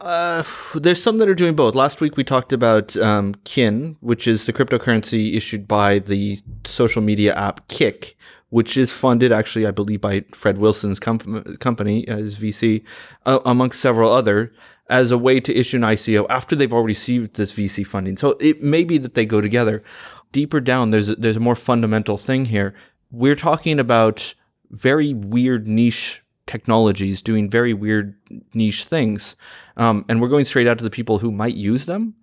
Uh, 0.00 0.42
there's 0.74 1.00
some 1.00 1.18
that 1.18 1.28
are 1.28 1.34
doing 1.34 1.54
both. 1.54 1.76
Last 1.76 2.00
week 2.00 2.16
we 2.16 2.24
talked 2.24 2.52
about 2.52 2.96
um, 2.96 3.36
Kin, 3.44 3.96
which 4.00 4.26
is 4.26 4.46
the 4.46 4.52
cryptocurrency 4.52 5.36
issued 5.36 5.68
by 5.68 6.00
the 6.00 6.38
social 6.64 7.00
media 7.00 7.32
app 7.36 7.68
Kik, 7.68 8.16
which 8.50 8.76
is 8.76 8.90
funded 8.90 9.30
actually, 9.30 9.64
I 9.64 9.70
believe, 9.70 10.00
by 10.00 10.24
Fred 10.32 10.58
Wilson's 10.58 10.98
com- 10.98 11.56
company 11.60 12.06
as 12.08 12.34
VC, 12.34 12.82
uh, 13.26 13.38
amongst 13.44 13.80
several 13.80 14.10
other, 14.10 14.52
as 14.90 15.12
a 15.12 15.18
way 15.18 15.38
to 15.38 15.54
issue 15.54 15.76
an 15.76 15.84
ICO 15.84 16.26
after 16.28 16.56
they've 16.56 16.72
already 16.72 16.88
received 16.88 17.36
this 17.36 17.52
VC 17.52 17.86
funding. 17.86 18.16
So 18.16 18.36
it 18.40 18.60
may 18.60 18.82
be 18.82 18.98
that 18.98 19.14
they 19.14 19.24
go 19.24 19.40
together. 19.40 19.84
Deeper 20.32 20.60
down, 20.60 20.90
there's 20.90 21.10
a, 21.10 21.14
there's 21.14 21.36
a 21.36 21.40
more 21.40 21.54
fundamental 21.54 22.18
thing 22.18 22.46
here. 22.46 22.74
We're 23.12 23.36
talking 23.36 23.78
about 23.78 24.34
very 24.70 25.14
weird 25.14 25.68
niche 25.68 26.21
technologies 26.52 27.22
doing 27.22 27.48
very 27.48 27.72
weird 27.72 28.14
niche 28.52 28.84
things. 28.84 29.36
Um, 29.78 30.04
and 30.08 30.20
we're 30.20 30.28
going 30.28 30.44
straight 30.44 30.68
out 30.68 30.76
to 30.78 30.84
the 30.84 30.90
people 30.90 31.18
who 31.18 31.32
might 31.32 31.54
use 31.54 31.86
them. 31.86 32.14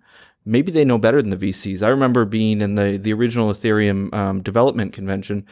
Maybe 0.44 0.70
they 0.70 0.84
know 0.84 0.98
better 0.98 1.20
than 1.20 1.30
the 1.30 1.50
VCs. 1.50 1.82
I 1.82 1.88
remember 1.88 2.24
being 2.24 2.60
in 2.60 2.76
the, 2.76 2.96
the 2.96 3.12
original 3.12 3.52
Ethereum 3.52 4.14
um, 4.14 4.40
development 4.40 4.92
convention, 4.92 5.44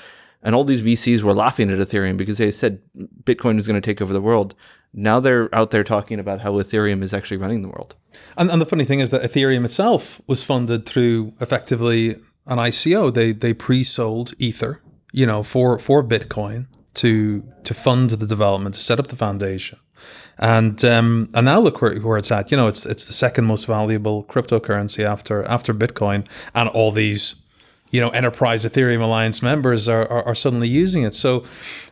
and 0.42 0.54
all 0.54 0.62
these 0.62 0.82
VCs 0.82 1.22
were 1.22 1.34
laughing 1.34 1.70
at 1.70 1.78
Ethereum 1.78 2.16
because 2.16 2.38
they 2.38 2.52
said 2.52 2.80
Bitcoin 3.24 3.56
was 3.56 3.66
going 3.66 3.80
to 3.80 3.84
take 3.84 4.00
over 4.00 4.12
the 4.12 4.20
world. 4.20 4.54
Now 4.94 5.18
they're 5.18 5.52
out 5.52 5.72
there 5.72 5.84
talking 5.84 6.20
about 6.20 6.40
how 6.40 6.52
Ethereum 6.52 7.02
is 7.02 7.12
actually 7.12 7.36
running 7.38 7.62
the 7.62 7.68
world. 7.68 7.96
And, 8.36 8.48
and 8.48 8.62
the 8.62 8.66
funny 8.66 8.84
thing 8.84 9.00
is 9.00 9.10
that 9.10 9.22
Ethereum 9.22 9.64
itself 9.64 10.22
was 10.28 10.44
funded 10.44 10.86
through 10.86 11.34
effectively 11.40 12.12
an 12.46 12.58
ICO. 12.58 13.12
They 13.12 13.32
they 13.32 13.52
pre-sold 13.52 14.32
Ether, 14.38 14.80
you 15.12 15.26
know, 15.26 15.42
for 15.42 15.78
for 15.80 16.02
Bitcoin 16.02 16.67
to 16.94 17.42
to 17.64 17.74
fund 17.74 18.10
the 18.10 18.26
development, 18.26 18.74
to 18.74 18.80
set 18.80 18.98
up 18.98 19.08
the 19.08 19.16
foundation, 19.16 19.78
and 20.38 20.84
um, 20.84 21.28
and 21.34 21.44
now 21.44 21.60
look 21.60 21.80
where, 21.80 21.98
where 22.00 22.18
it's 22.18 22.30
at. 22.30 22.50
You 22.50 22.56
know, 22.56 22.68
it's 22.68 22.86
it's 22.86 23.04
the 23.04 23.12
second 23.12 23.44
most 23.46 23.66
valuable 23.66 24.24
cryptocurrency 24.24 25.04
after 25.04 25.44
after 25.44 25.74
Bitcoin, 25.74 26.26
and 26.54 26.68
all 26.68 26.90
these 26.90 27.36
you 27.90 28.00
know 28.00 28.10
enterprise 28.10 28.64
Ethereum 28.64 29.00
Alliance 29.00 29.42
members 29.42 29.88
are, 29.88 30.10
are, 30.10 30.24
are 30.24 30.34
suddenly 30.34 30.68
using 30.68 31.02
it. 31.02 31.14
So 31.14 31.44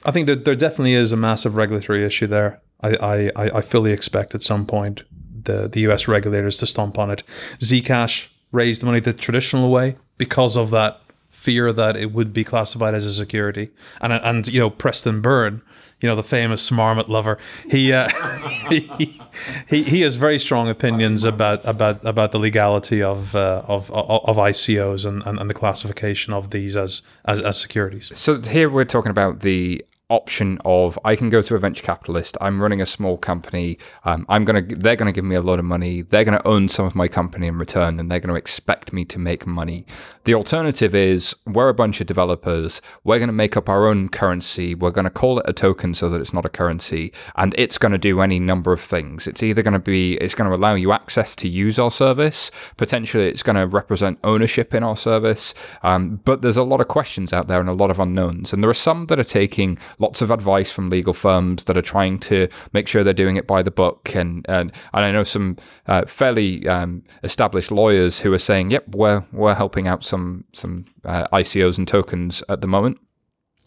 I 0.05 0.11
think 0.11 0.27
that 0.27 0.45
there 0.45 0.57
definitely 0.57 0.95
is 0.95 1.13
a 1.13 1.17
massive 1.17 1.55
regulatory 1.55 2.05
issue 2.05 2.27
there. 2.27 2.61
I, 2.83 3.31
I, 3.35 3.57
I 3.57 3.61
fully 3.63 3.93
expect 3.93 4.35
at 4.35 4.43
some 4.43 4.67
point 4.67 5.03
the, 5.45 5.69
the 5.69 5.81
US 5.89 6.07
regulators 6.07 6.59
to 6.59 6.67
stomp 6.67 6.99
on 6.99 7.11
it. 7.11 7.23
Zcash 7.59 8.29
raised 8.53 8.83
money 8.83 9.01
the 9.01 9.13
traditional 9.13 9.71
way 9.71 9.97
because 10.19 10.57
of 10.57 10.71
that 10.71 11.01
fear 11.47 11.73
that 11.73 11.97
it 11.97 12.11
would 12.13 12.33
be 12.33 12.43
classified 12.43 12.93
as 12.93 13.07
a 13.07 13.13
security. 13.13 13.71
And 14.01 14.13
and 14.13 14.49
you 14.49 14.59
know 14.59 14.69
Preston 14.69 15.21
Byrne, 15.21 15.63
you 16.01 16.09
know 16.09 16.17
the 16.17 16.25
famous 16.25 16.73
Marmot 16.73 17.09
lover, 17.09 17.39
he, 17.71 17.93
uh, 17.93 18.09
he, 18.69 18.81
he 19.69 19.83
he 19.85 20.01
has 20.01 20.17
very 20.17 20.41
strong 20.41 20.69
opinions 20.69 21.23
about 21.23 21.65
about 21.65 22.05
about 22.05 22.33
the 22.33 22.41
legality 22.41 23.01
of 23.01 23.37
uh, 23.37 23.63
of, 23.69 23.93
of 23.93 24.37
ICOs 24.37 25.07
and, 25.07 25.23
and, 25.25 25.39
and 25.39 25.49
the 25.49 25.55
classification 25.55 26.33
of 26.33 26.51
these 26.51 26.77
as, 26.77 27.03
as 27.25 27.41
as 27.41 27.57
securities. 27.57 28.11
So 28.19 28.43
here 28.43 28.69
we're 28.69 28.85
talking 28.97 29.11
about 29.11 29.41
the 29.41 29.85
option 30.09 30.59
of 30.65 30.99
I 31.05 31.17
can 31.17 31.31
go 31.31 31.43
to 31.43 31.55
a 31.57 31.59
venture 31.59 31.83
capitalist. 31.83 32.37
I'm 32.41 32.63
running 32.63 32.81
a 32.81 32.87
small 32.87 33.19
company. 33.19 33.79
Um, 34.05 34.25
I'm 34.29 34.45
gonna 34.45 34.63
they're 34.63 34.97
gonna 34.97 35.13
give 35.13 35.25
me 35.25 35.35
a 35.35 35.41
lot 35.41 35.59
of 35.59 35.65
money. 35.65 36.03
They're 36.03 36.25
gonna 36.25 36.43
own 36.45 36.69
some 36.69 36.87
of 36.87 36.95
my 36.95 37.09
company 37.09 37.49
in 37.49 37.59
return, 37.59 37.99
and 37.99 38.11
they're 38.11 38.21
gonna 38.21 38.35
expect 38.35 38.93
me 38.93 39.05
to 39.07 39.19
make 39.19 39.47
money. 39.47 39.85
The 40.25 40.35
alternative 40.35 40.95
is 40.95 41.35
we're 41.45 41.69
a 41.69 41.75
bunch 41.75 42.01
of 42.01 42.07
developers. 42.07 42.81
We're 43.03 43.19
gonna 43.19 43.33
make 43.33 43.57
up 43.57 43.69
our 43.69 43.87
own 43.89 44.09
currency. 44.09 44.75
We're 44.75 44.93
gonna 44.93 45.11
call 45.11 45.41
it 45.41 45.47
a 45.49 45.53
token 45.53 45.95
so 45.95 46.09
that 46.11 46.21
it's 46.21 46.33
not 46.33 46.45
a 46.45 46.51
currency, 46.51 47.13
and 47.35 47.55
it's 47.59 47.79
gonna 47.79 47.99
do 47.99 48.21
any 48.21 48.39
number 48.39 48.73
of 48.73 48.81
things. 48.81 49.27
It's 49.27 49.43
either 49.43 49.63
gonna 49.63 49.81
be 49.81 50.15
it's 50.15 50.35
gonna 50.35 50.55
allow 50.55 50.75
you 50.75 50.93
access 50.93 51.35
to 51.37 51.49
use 51.49 51.79
our 51.81 51.91
service. 51.91 52.53
Potentially, 52.77 53.29
it's 53.29 53.43
gonna 53.43 53.67
represent 53.67 54.21
ownership 54.23 54.73
in 54.73 54.85
our 54.85 54.97
service. 54.97 55.53
Um, 55.83 56.21
but 56.25 56.43
there's 56.43 56.57
a 56.57 56.63
lot 56.63 56.81
of 56.81 56.87
questions 56.87 57.33
out 57.33 57.49
there 57.49 57.59
and 57.59 57.69
a 57.69 57.73
lot 57.73 57.91
of 57.91 57.99
unknowns, 57.99 58.53
and 58.53 58.63
there 58.63 58.71
are 58.71 58.75
some 58.75 59.07
that 59.07 59.19
are 59.19 59.25
taking 59.25 59.79
lots 59.99 60.21
of 60.23 60.31
advice 60.31 60.71
from 60.71 60.91
legal 60.91 61.15
firms 61.15 61.65
that 61.65 61.77
are 61.77 61.83
trying 61.83 62.19
to 62.21 62.49
make 62.73 62.89
sure 62.89 63.03
they're 63.03 63.13
doing 63.13 63.37
it 63.37 63.47
by 63.47 63.63
the 63.63 63.71
book. 63.71 64.15
And 64.15 64.45
and, 64.49 64.73
and 64.93 65.05
I 65.05 65.11
know 65.11 65.25
some 65.25 65.57
uh, 65.87 66.05
fairly 66.07 66.67
um, 66.69 67.03
established 67.23 67.71
lawyers 67.71 68.21
who 68.21 68.33
are 68.33 68.39
saying, 68.39 68.71
"Yep, 68.71 68.95
we're 68.95 69.25
we're 69.33 69.55
helping 69.55 69.89
out 69.89 70.05
some 70.05 70.45
some 70.53 70.85
uh, 71.05 71.27
ICOs 71.33 71.79
and 71.79 71.87
tokens 71.87 72.43
at 72.49 72.61
the 72.61 72.69
moment." 72.69 72.99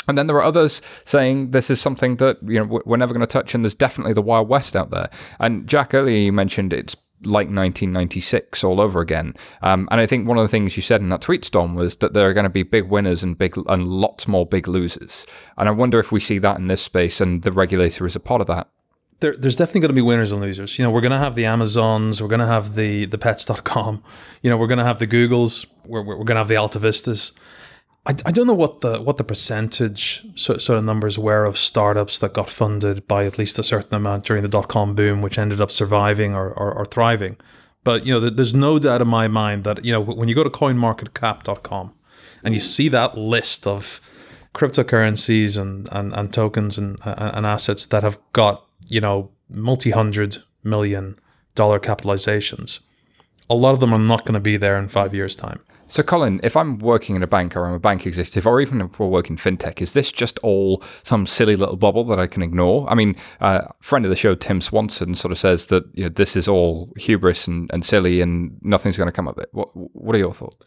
And 0.07 0.17
then 0.17 0.25
there 0.25 0.37
are 0.37 0.43
others 0.43 0.81
saying 1.05 1.51
this 1.51 1.69
is 1.69 1.79
something 1.79 2.15
that 2.15 2.39
you 2.43 2.59
know 2.59 2.81
we're 2.85 2.97
never 2.97 3.13
going 3.13 3.21
to 3.21 3.27
touch, 3.27 3.53
and 3.53 3.63
there's 3.63 3.75
definitely 3.75 4.13
the 4.13 4.21
Wild 4.21 4.49
West 4.49 4.75
out 4.75 4.89
there. 4.89 5.09
And 5.39 5.67
Jack 5.67 5.93
earlier 5.93 6.17
you 6.17 6.33
mentioned 6.33 6.73
it's 6.73 6.95
like 7.23 7.47
1996 7.47 8.63
all 8.63 8.79
over 8.79 9.01
again. 9.01 9.33
Um, 9.61 9.87
and 9.91 9.99
I 9.99 10.05
think 10.05 10.27
one 10.27 10.37
of 10.37 10.43
the 10.43 10.49
things 10.49 10.77
you 10.77 10.83
said 10.83 11.01
in 11.01 11.09
that 11.09 11.21
tweet 11.21 11.43
storm 11.43 11.75
was 11.75 11.97
that 11.97 12.13
there 12.13 12.29
are 12.29 12.33
going 12.33 12.45
to 12.45 12.49
be 12.49 12.63
big 12.63 12.85
winners 12.85 13.23
and 13.23 13.37
big 13.37 13.57
and 13.67 13.87
lots 13.87 14.27
more 14.27 14.45
big 14.45 14.67
losers. 14.67 15.25
And 15.57 15.67
I 15.67 15.71
wonder 15.71 15.99
if 15.99 16.11
we 16.11 16.19
see 16.19 16.39
that 16.39 16.57
in 16.57 16.67
this 16.67 16.81
space, 16.81 17.19
and 17.19 17.41
the 17.41 17.51
regulator 17.51 18.05
is 18.05 18.15
a 18.15 18.19
part 18.19 18.41
of 18.41 18.47
that. 18.47 18.69
There, 19.19 19.35
there's 19.35 19.57
definitely 19.57 19.81
going 19.81 19.89
to 19.89 19.95
be 19.95 20.01
winners 20.01 20.31
and 20.31 20.39
losers. 20.39 20.79
You 20.79 20.85
know, 20.85 20.91
we're 20.91 21.01
going 21.01 21.11
to 21.11 21.17
have 21.17 21.35
the 21.35 21.45
Amazons, 21.45 22.21
we're 22.21 22.29
going 22.29 22.39
to 22.39 22.47
have 22.47 22.75
the 22.75 23.05
the 23.05 23.17
Pets.com, 23.17 24.01
you 24.41 24.49
know, 24.49 24.57
we're 24.57 24.67
going 24.67 24.77
to 24.77 24.85
have 24.85 24.99
the 24.99 25.07
Googles, 25.07 25.65
we're, 25.85 26.03
we're 26.03 26.15
going 26.15 26.35
to 26.35 26.37
have 26.37 26.47
the 26.47 26.55
Altavistas. 26.55 27.33
I, 28.05 28.15
I 28.25 28.31
don't 28.31 28.47
know 28.47 28.53
what 28.53 28.81
the 28.81 29.01
what 29.01 29.17
the 29.17 29.23
percentage 29.23 30.25
sort, 30.35 30.67
of 30.69 30.83
numbers 30.83 31.19
were 31.19 31.45
of 31.45 31.57
startups 31.57 32.19
that 32.19 32.33
got 32.33 32.49
funded 32.49 33.07
by 33.07 33.25
at 33.25 33.37
least 33.37 33.59
a 33.59 33.63
certain 33.63 33.95
amount 33.95 34.25
during 34.25 34.41
the 34.41 34.49
dot 34.49 34.67
com 34.67 34.95
boom, 34.95 35.21
which 35.21 35.37
ended 35.37 35.61
up 35.61 35.71
surviving 35.71 36.33
or, 36.33 36.49
or, 36.51 36.73
or 36.73 36.85
thriving. 36.85 37.37
But 37.83 38.05
you 38.05 38.13
know, 38.13 38.29
there's 38.29 38.55
no 38.55 38.79
doubt 38.79 39.01
in 39.01 39.07
my 39.07 39.27
mind 39.27 39.63
that 39.65 39.83
you 39.83 39.91
know 39.91 40.01
when 40.01 40.27
you 40.27 40.35
go 40.35 40.43
to 40.43 40.49
CoinMarketCap.com 40.49 41.93
and 42.43 42.53
you 42.53 42.59
see 42.59 42.87
that 42.89 43.17
list 43.17 43.67
of 43.67 43.99
cryptocurrencies 44.53 45.59
and, 45.61 45.87
and, 45.91 46.13
and 46.13 46.33
tokens 46.33 46.77
and, 46.77 46.97
and 47.05 47.45
assets 47.45 47.85
that 47.87 48.03
have 48.03 48.17
got 48.33 48.65
you 48.87 49.01
know 49.01 49.31
multi 49.49 49.91
hundred 49.91 50.37
million 50.63 51.19
dollar 51.55 51.79
capitalizations, 51.79 52.79
a 53.49 53.55
lot 53.55 53.73
of 53.73 53.79
them 53.79 53.93
are 53.93 53.99
not 53.99 54.25
going 54.25 54.33
to 54.33 54.39
be 54.39 54.57
there 54.57 54.77
in 54.77 54.87
five 54.87 55.13
years' 55.13 55.35
time. 55.35 55.59
So, 55.89 56.03
Colin, 56.03 56.39
if 56.43 56.55
I'm 56.55 56.77
working 56.77 57.15
in 57.15 57.23
a 57.23 57.27
bank 57.27 57.57
or 57.57 57.65
I'm 57.65 57.73
a 57.73 57.79
bank 57.79 58.05
executive, 58.05 58.45
or 58.45 58.61
even 58.61 58.79
if 58.79 58.99
we're 58.99 59.07
working 59.07 59.37
fintech, 59.37 59.81
is 59.81 59.93
this 59.93 60.11
just 60.11 60.37
all 60.39 60.83
some 61.03 61.25
silly 61.25 61.55
little 61.55 61.77
bubble 61.77 62.03
that 62.05 62.19
I 62.19 62.27
can 62.27 62.43
ignore? 62.43 62.87
I 62.89 62.95
mean, 62.95 63.15
uh, 63.41 63.61
friend 63.81 64.05
of 64.05 64.09
the 64.09 64.15
show, 64.15 64.35
Tim 64.35 64.61
Swanson, 64.61 65.15
sort 65.15 65.31
of 65.31 65.39
says 65.39 65.65
that 65.67 65.83
you 65.93 66.03
know 66.03 66.09
this 66.09 66.35
is 66.35 66.47
all 66.47 66.89
hubris 66.97 67.47
and, 67.47 67.69
and 67.73 67.83
silly, 67.83 68.21
and 68.21 68.57
nothing's 68.61 68.97
going 68.97 69.07
to 69.07 69.11
come 69.11 69.27
of 69.27 69.37
it. 69.39 69.49
What 69.51 69.69
What 69.73 70.15
are 70.15 70.19
your 70.19 70.33
thoughts? 70.33 70.57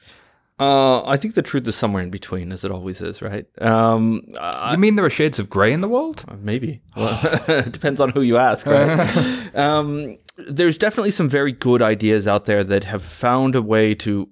Uh, 0.61 1.05
I 1.05 1.17
think 1.17 1.35
the 1.35 1.43
truth 1.43 1.67
is 1.67 1.75
somewhere 1.75 2.03
in 2.03 2.11
between, 2.11 2.53
as 2.53 2.65
it 2.65 2.71
always 2.71 3.01
is, 3.01 3.23
right? 3.23 3.47
Um, 3.61 4.23
you 4.71 4.79
mean 4.79 4.97
there 4.97 5.05
are 5.05 5.11
shades 5.11 5.39
of 5.39 5.51
grey 5.51 5.73
in 5.73 5.81
the 5.81 5.89
world? 5.89 6.25
Maybe. 6.39 6.83
Well, 6.97 7.19
it 7.49 7.73
depends 7.73 8.01
on 8.01 8.11
who 8.11 8.21
you 8.21 8.37
ask, 8.37 8.67
right? 8.67 9.51
um, 9.57 10.19
there's 10.37 10.79
definitely 10.79 11.11
some 11.11 11.29
very 11.29 11.53
good 11.53 11.83
ideas 11.83 12.29
out 12.29 12.45
there 12.45 12.63
that 12.65 12.85
have 12.85 13.03
found 13.03 13.57
a 13.57 13.63
way 13.63 13.95
to 13.97 14.29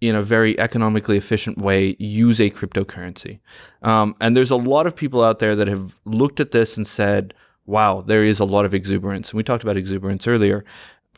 in 0.00 0.14
a 0.14 0.22
very 0.22 0.58
economically 0.58 1.16
efficient 1.16 1.58
way 1.58 1.96
use 1.98 2.40
a 2.40 2.50
cryptocurrency. 2.50 3.40
Um, 3.82 4.16
and 4.20 4.36
there's 4.36 4.50
a 4.50 4.56
lot 4.56 4.86
of 4.86 4.96
people 4.96 5.22
out 5.22 5.38
there 5.38 5.54
that 5.56 5.68
have 5.68 5.94
looked 6.04 6.40
at 6.40 6.52
this 6.52 6.76
and 6.76 6.86
said, 6.86 7.34
wow, 7.66 8.00
there 8.00 8.22
is 8.22 8.40
a 8.40 8.44
lot 8.44 8.64
of 8.64 8.74
exuberance. 8.74 9.30
And 9.30 9.36
we 9.36 9.42
talked 9.42 9.62
about 9.62 9.76
exuberance 9.76 10.26
earlier, 10.26 10.64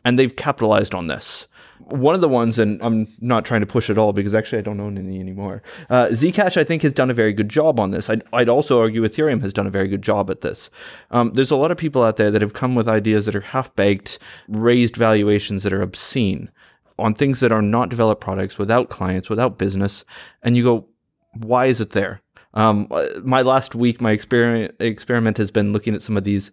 and 0.05 0.19
they've 0.19 0.35
capitalized 0.35 0.93
on 0.93 1.07
this. 1.07 1.47
One 1.89 2.15
of 2.15 2.21
the 2.21 2.29
ones, 2.29 2.59
and 2.59 2.81
I'm 2.81 3.07
not 3.19 3.43
trying 3.43 3.59
to 3.61 3.67
push 3.67 3.89
at 3.89 3.97
all 3.97 4.13
because 4.13 4.33
actually 4.33 4.59
I 4.59 4.61
don't 4.61 4.79
own 4.79 4.97
any 4.97 5.19
anymore. 5.19 5.63
Uh, 5.89 6.07
Zcash, 6.07 6.55
I 6.55 6.63
think, 6.63 6.81
has 6.83 6.93
done 6.93 7.09
a 7.09 7.13
very 7.13 7.33
good 7.33 7.49
job 7.49 7.79
on 7.79 7.91
this. 7.91 8.09
I'd, 8.09 8.23
I'd 8.31 8.47
also 8.47 8.79
argue 8.79 9.01
Ethereum 9.01 9.41
has 9.41 9.51
done 9.51 9.67
a 9.67 9.71
very 9.71 9.89
good 9.89 10.01
job 10.01 10.29
at 10.29 10.41
this. 10.41 10.69
Um, 11.11 11.33
there's 11.33 11.51
a 11.51 11.57
lot 11.57 11.71
of 11.71 11.77
people 11.77 12.03
out 12.03 12.17
there 12.17 12.31
that 12.31 12.41
have 12.41 12.53
come 12.53 12.75
with 12.75 12.87
ideas 12.87 13.25
that 13.25 13.35
are 13.35 13.41
half 13.41 13.75
baked, 13.75 14.17
raised 14.47 14.95
valuations 14.95 15.63
that 15.63 15.73
are 15.73 15.81
obscene 15.81 16.51
on 16.99 17.13
things 17.13 17.39
that 17.39 17.51
are 17.51 17.61
not 17.61 17.89
developed 17.89 18.21
products 18.21 18.57
without 18.57 18.89
clients, 18.89 19.29
without 19.29 19.57
business, 19.57 20.05
and 20.41 20.55
you 20.55 20.63
go, 20.63 20.85
why 21.33 21.65
is 21.65 21.81
it 21.81 21.91
there? 21.91 22.21
Um, 22.53 22.87
my 23.23 23.41
last 23.41 23.73
week, 23.73 23.99
my 23.99 24.11
experiment 24.11 24.75
experiment 24.79 25.37
has 25.37 25.49
been 25.49 25.73
looking 25.73 25.95
at 25.95 26.01
some 26.01 26.17
of 26.17 26.23
these 26.23 26.51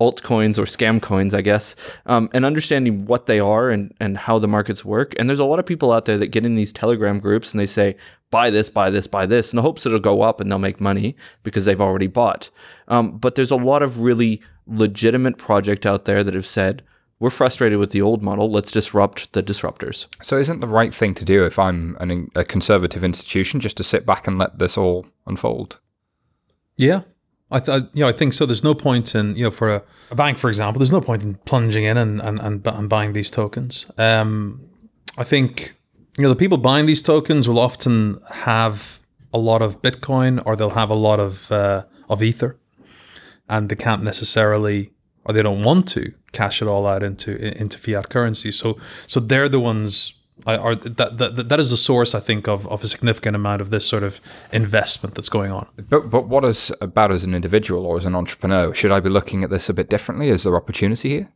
altcoins 0.00 0.58
or 0.58 0.62
scam 0.62 1.00
coins, 1.00 1.34
I 1.34 1.42
guess, 1.42 1.76
um, 2.06 2.28
and 2.32 2.44
understanding 2.44 3.06
what 3.06 3.26
they 3.26 3.38
are 3.38 3.70
and, 3.70 3.94
and 4.00 4.16
how 4.16 4.38
the 4.38 4.48
markets 4.48 4.84
work. 4.84 5.14
And 5.18 5.28
there's 5.28 5.38
a 5.38 5.44
lot 5.44 5.58
of 5.58 5.66
people 5.66 5.92
out 5.92 6.06
there 6.06 6.18
that 6.18 6.28
get 6.28 6.44
in 6.44 6.56
these 6.56 6.72
Telegram 6.72 7.20
groups 7.20 7.52
and 7.52 7.60
they 7.60 7.66
say, 7.66 7.96
buy 8.30 8.50
this, 8.50 8.68
buy 8.68 8.90
this, 8.90 9.06
buy 9.06 9.26
this, 9.26 9.52
in 9.52 9.56
the 9.56 9.62
hopes 9.62 9.86
it'll 9.86 10.00
go 10.00 10.22
up 10.22 10.40
and 10.40 10.50
they'll 10.50 10.58
make 10.58 10.80
money 10.80 11.14
because 11.44 11.64
they've 11.64 11.80
already 11.80 12.08
bought. 12.08 12.50
Um, 12.88 13.18
but 13.18 13.34
there's 13.34 13.50
a 13.50 13.56
lot 13.56 13.82
of 13.82 14.00
really 14.00 14.40
legitimate 14.66 15.38
project 15.38 15.86
out 15.86 16.04
there 16.04 16.24
that 16.24 16.34
have 16.34 16.46
said, 16.46 16.82
we're 17.22 17.30
frustrated 17.30 17.78
with 17.78 17.90
the 17.92 18.02
old 18.02 18.20
model. 18.20 18.50
Let's 18.50 18.72
disrupt 18.72 19.32
the 19.32 19.44
disruptors. 19.44 20.08
So, 20.24 20.38
isn't 20.38 20.58
the 20.58 20.66
right 20.66 20.92
thing 20.92 21.14
to 21.14 21.24
do 21.24 21.46
if 21.46 21.56
I'm 21.56 21.96
an, 22.00 22.32
a 22.34 22.42
conservative 22.42 23.04
institution 23.04 23.60
just 23.60 23.76
to 23.76 23.84
sit 23.84 24.04
back 24.04 24.26
and 24.26 24.38
let 24.40 24.58
this 24.58 24.76
all 24.76 25.06
unfold? 25.24 25.78
Yeah, 26.76 27.02
I 27.48 27.60
th- 27.60 27.84
you 27.94 28.02
know 28.02 28.08
I 28.08 28.12
think 28.12 28.32
so. 28.32 28.44
There's 28.44 28.64
no 28.64 28.74
point 28.74 29.14
in 29.14 29.36
you 29.36 29.44
know 29.44 29.52
for 29.52 29.72
a, 29.72 29.84
a 30.10 30.16
bank, 30.16 30.36
for 30.36 30.48
example, 30.48 30.80
there's 30.80 30.90
no 30.90 31.00
point 31.00 31.22
in 31.22 31.36
plunging 31.46 31.84
in 31.84 31.96
and 31.96 32.20
and, 32.20 32.40
and, 32.40 32.66
and 32.66 32.88
buying 32.88 33.12
these 33.12 33.30
tokens. 33.30 33.88
Um, 33.98 34.60
I 35.16 35.22
think 35.22 35.76
you 36.18 36.24
know 36.24 36.28
the 36.28 36.34
people 36.34 36.58
buying 36.58 36.86
these 36.86 37.02
tokens 37.02 37.48
will 37.48 37.60
often 37.60 38.18
have 38.32 38.98
a 39.32 39.38
lot 39.38 39.62
of 39.62 39.80
Bitcoin 39.80 40.42
or 40.44 40.56
they'll 40.56 40.70
have 40.70 40.90
a 40.90 40.94
lot 41.08 41.20
of 41.20 41.52
uh, 41.52 41.84
of 42.08 42.20
Ether, 42.20 42.58
and 43.48 43.68
they 43.68 43.76
can't 43.76 44.02
necessarily 44.02 44.90
or 45.24 45.32
they 45.32 45.42
don't 45.44 45.62
want 45.62 45.86
to 45.90 46.14
cash 46.32 46.62
it 46.62 46.68
all 46.68 46.86
out 46.86 47.02
into 47.02 47.36
into 47.60 47.78
fiat 47.78 48.08
currency. 48.08 48.50
So 48.50 48.78
so 49.06 49.20
they're 49.20 49.48
the 49.48 49.60
ones. 49.60 50.18
I, 50.46 50.56
are 50.56 50.74
that, 50.74 51.18
that 51.18 51.48
that 51.48 51.60
is 51.60 51.70
the 51.70 51.76
source 51.76 52.14
I 52.14 52.20
think 52.20 52.48
of, 52.48 52.66
of 52.66 52.82
a 52.82 52.88
significant 52.88 53.36
amount 53.36 53.62
of 53.62 53.70
this 53.70 53.86
sort 53.86 54.02
of 54.02 54.20
investment 54.52 55.14
that's 55.14 55.28
going 55.28 55.52
on. 55.52 55.68
But 55.88 56.10
but 56.10 56.26
what 56.26 56.44
is 56.44 56.72
about 56.80 57.12
as 57.12 57.22
an 57.22 57.34
individual 57.34 57.86
or 57.86 57.96
as 57.98 58.06
an 58.06 58.14
entrepreneur? 58.14 58.74
Should 58.74 58.90
I 58.90 58.98
be 58.98 59.10
looking 59.10 59.44
at 59.44 59.50
this 59.50 59.68
a 59.68 59.74
bit 59.74 59.88
differently? 59.88 60.30
Is 60.30 60.42
there 60.42 60.56
opportunity 60.56 61.08
here? 61.10 61.32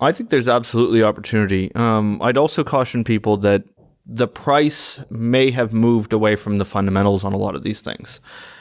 I 0.00 0.12
think 0.12 0.30
there's 0.30 0.48
absolutely 0.48 1.02
opportunity. 1.02 1.72
Um, 1.74 2.22
I'd 2.22 2.36
also 2.38 2.64
caution 2.64 3.04
people 3.04 3.36
that 3.38 3.64
the 4.06 4.26
price 4.26 5.00
may 5.10 5.50
have 5.50 5.72
moved 5.72 6.12
away 6.12 6.34
from 6.36 6.58
the 6.58 6.64
fundamentals 6.64 7.24
on 7.24 7.32
a 7.32 7.36
lot 7.36 7.54
of 7.54 7.62
these 7.62 7.82
things. 7.82 8.20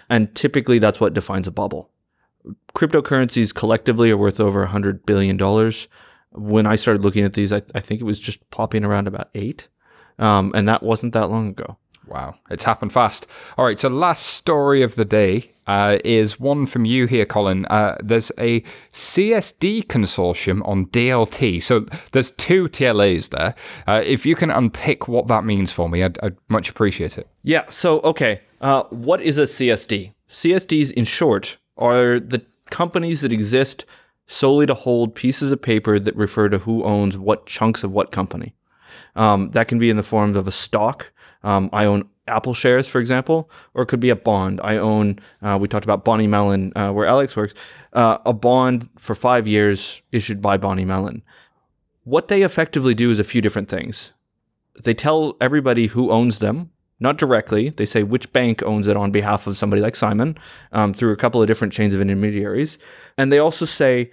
And 0.09 0.33
typically 0.35 0.79
that's 0.79 0.99
what 0.99 1.13
defines 1.13 1.47
a 1.47 1.51
bubble. 1.51 1.89
Cryptocurrencies 2.75 3.53
collectively 3.53 4.11
are 4.11 4.17
worth 4.17 4.39
over 4.39 4.65
$100 4.65 5.05
billion. 5.05 5.37
When 6.31 6.67
I 6.67 6.75
started 6.75 7.03
looking 7.03 7.23
at 7.23 7.33
these, 7.33 7.51
I, 7.51 7.61
I 7.73 7.79
think 7.79 8.01
it 8.01 8.05
was 8.05 8.19
just 8.19 8.47
popping 8.51 8.83
around 8.83 9.07
about 9.07 9.29
eight. 9.33 9.67
Um, 10.19 10.51
and 10.55 10.67
that 10.67 10.83
wasn't 10.83 11.13
that 11.13 11.29
long 11.29 11.49
ago. 11.49 11.77
Wow, 12.07 12.35
it's 12.49 12.63
happened 12.63 12.93
fast. 12.93 13.27
All 13.57 13.65
right, 13.65 13.79
so 13.79 13.89
last 13.89 14.25
story 14.25 14.81
of 14.81 14.95
the 14.95 15.05
day 15.05 15.51
uh, 15.67 15.97
is 16.05 16.39
one 16.39 16.65
from 16.65 16.85
you 16.85 17.05
here, 17.05 17.25
Colin. 17.25 17.65
Uh, 17.65 17.97
there's 18.01 18.31
a 18.39 18.61
CSD 18.93 19.85
consortium 19.85 20.65
on 20.65 20.85
DLT. 20.87 21.61
So 21.61 21.81
there's 22.13 22.31
two 22.31 22.69
TLAs 22.69 23.29
there. 23.29 23.53
Uh, 23.85 24.01
if 24.05 24.25
you 24.25 24.35
can 24.35 24.49
unpick 24.49 25.07
what 25.07 25.27
that 25.27 25.43
means 25.43 25.71
for 25.71 25.89
me, 25.89 26.03
I'd, 26.03 26.17
I'd 26.23 26.37
much 26.47 26.69
appreciate 26.69 27.17
it. 27.17 27.27
Yeah. 27.43 27.69
So, 27.69 27.99
okay. 28.01 28.41
Uh, 28.61 28.83
what 28.83 29.21
is 29.21 29.37
a 29.37 29.43
CSD? 29.43 30.13
CSDs, 30.29 30.91
in 30.91 31.05
short, 31.05 31.57
are 31.77 32.19
the 32.19 32.45
companies 32.69 33.21
that 33.21 33.33
exist 33.33 33.85
solely 34.27 34.65
to 34.65 34.73
hold 34.73 35.15
pieces 35.15 35.51
of 35.51 35.61
paper 35.61 35.99
that 35.99 36.15
refer 36.15 36.49
to 36.49 36.59
who 36.59 36.83
owns 36.83 37.17
what 37.17 37.45
chunks 37.45 37.83
of 37.83 37.93
what 37.93 38.11
company. 38.11 38.53
Um, 39.15 39.49
that 39.49 39.67
can 39.67 39.79
be 39.79 39.89
in 39.89 39.97
the 39.97 40.03
form 40.03 40.35
of 40.35 40.47
a 40.47 40.51
stock. 40.51 41.11
Um, 41.43 41.69
I 41.71 41.85
own 41.85 42.09
Apple 42.27 42.53
shares, 42.53 42.87
for 42.87 42.99
example, 42.99 43.49
or 43.73 43.83
it 43.83 43.87
could 43.87 43.99
be 43.99 44.09
a 44.09 44.15
bond. 44.15 44.59
I 44.63 44.77
own, 44.77 45.19
uh, 45.41 45.57
we 45.59 45.67
talked 45.67 45.85
about 45.85 46.03
BNY 46.03 46.27
Mellon, 46.27 46.73
uh, 46.75 46.91
where 46.91 47.05
Alex 47.05 47.35
works, 47.35 47.53
uh, 47.93 48.17
a 48.25 48.33
bond 48.33 48.89
for 48.97 49.15
five 49.15 49.47
years 49.47 50.01
issued 50.11 50.41
by 50.41 50.57
BNY 50.57 50.85
Mellon. 50.85 51.23
What 52.03 52.27
they 52.27 52.43
effectively 52.43 52.93
do 52.93 53.11
is 53.11 53.19
a 53.19 53.23
few 53.23 53.41
different 53.41 53.69
things. 53.69 54.13
They 54.83 54.93
tell 54.93 55.35
everybody 55.41 55.87
who 55.87 56.11
owns 56.11 56.39
them, 56.39 56.71
not 56.99 57.17
directly. 57.17 57.69
They 57.69 57.85
say 57.85 58.03
which 58.03 58.31
bank 58.33 58.63
owns 58.63 58.87
it 58.87 58.97
on 58.97 59.11
behalf 59.11 59.47
of 59.47 59.57
somebody 59.57 59.81
like 59.81 59.95
Simon 59.95 60.37
um, 60.71 60.93
through 60.93 61.11
a 61.11 61.17
couple 61.17 61.41
of 61.41 61.47
different 61.47 61.73
chains 61.73 61.93
of 61.93 62.01
intermediaries. 62.01 62.77
And 63.17 63.31
they 63.31 63.39
also 63.39 63.65
say, 63.65 64.11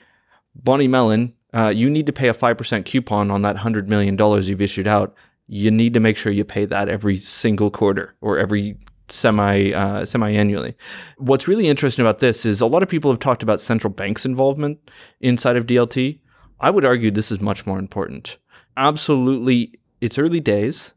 BNY 0.62 0.88
Mellon, 0.88 1.34
uh, 1.54 1.68
you 1.68 1.88
need 1.88 2.06
to 2.06 2.12
pay 2.12 2.28
a 2.28 2.34
5% 2.34 2.84
coupon 2.84 3.30
on 3.30 3.42
that 3.42 3.56
$100 3.56 3.86
million 3.86 4.18
you've 4.42 4.60
issued 4.60 4.86
out. 4.86 5.14
You 5.46 5.70
need 5.70 5.94
to 5.94 6.00
make 6.00 6.16
sure 6.16 6.32
you 6.32 6.44
pay 6.44 6.64
that 6.64 6.88
every 6.88 7.16
single 7.16 7.70
quarter 7.70 8.14
or 8.20 8.38
every 8.38 8.78
semi 9.08 9.72
uh, 9.72 10.06
semi 10.06 10.30
annually. 10.30 10.74
What's 11.18 11.46
really 11.46 11.68
interesting 11.68 12.02
about 12.02 12.20
this 12.20 12.46
is 12.46 12.60
a 12.60 12.66
lot 12.66 12.82
of 12.82 12.88
people 12.88 13.10
have 13.10 13.20
talked 13.20 13.42
about 13.42 13.60
central 13.60 13.92
banks' 13.92 14.24
involvement 14.24 14.90
inside 15.20 15.56
of 15.56 15.66
DLT. 15.66 16.20
I 16.60 16.70
would 16.70 16.84
argue 16.84 17.10
this 17.10 17.30
is 17.30 17.40
much 17.40 17.66
more 17.66 17.78
important. 17.78 18.38
Absolutely, 18.76 19.78
it's 20.00 20.18
early 20.18 20.40
days, 20.40 20.93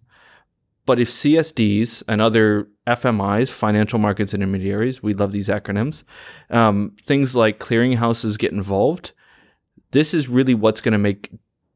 but 0.88 1.02
if 1.02 1.10
CSDs 1.10 2.02
and 2.08 2.22
other 2.22 2.70
FMIs, 2.88 3.50
financial 3.50 4.00
markets 4.00 4.34
intermediaries, 4.34 5.04
we 5.04 5.14
love 5.14 5.34
these 5.34 5.50
acronyms, 5.50 6.04
um, 6.50 6.96
things 7.04 7.36
like 7.36 7.60
clearinghouses 7.60 8.40
get 8.40 8.54
involved, 8.54 9.12
this 9.92 10.14
is 10.14 10.30
really 10.30 10.56
what's 10.56 10.80
going 10.80 10.94
to 10.94 10.98
make 10.98 11.30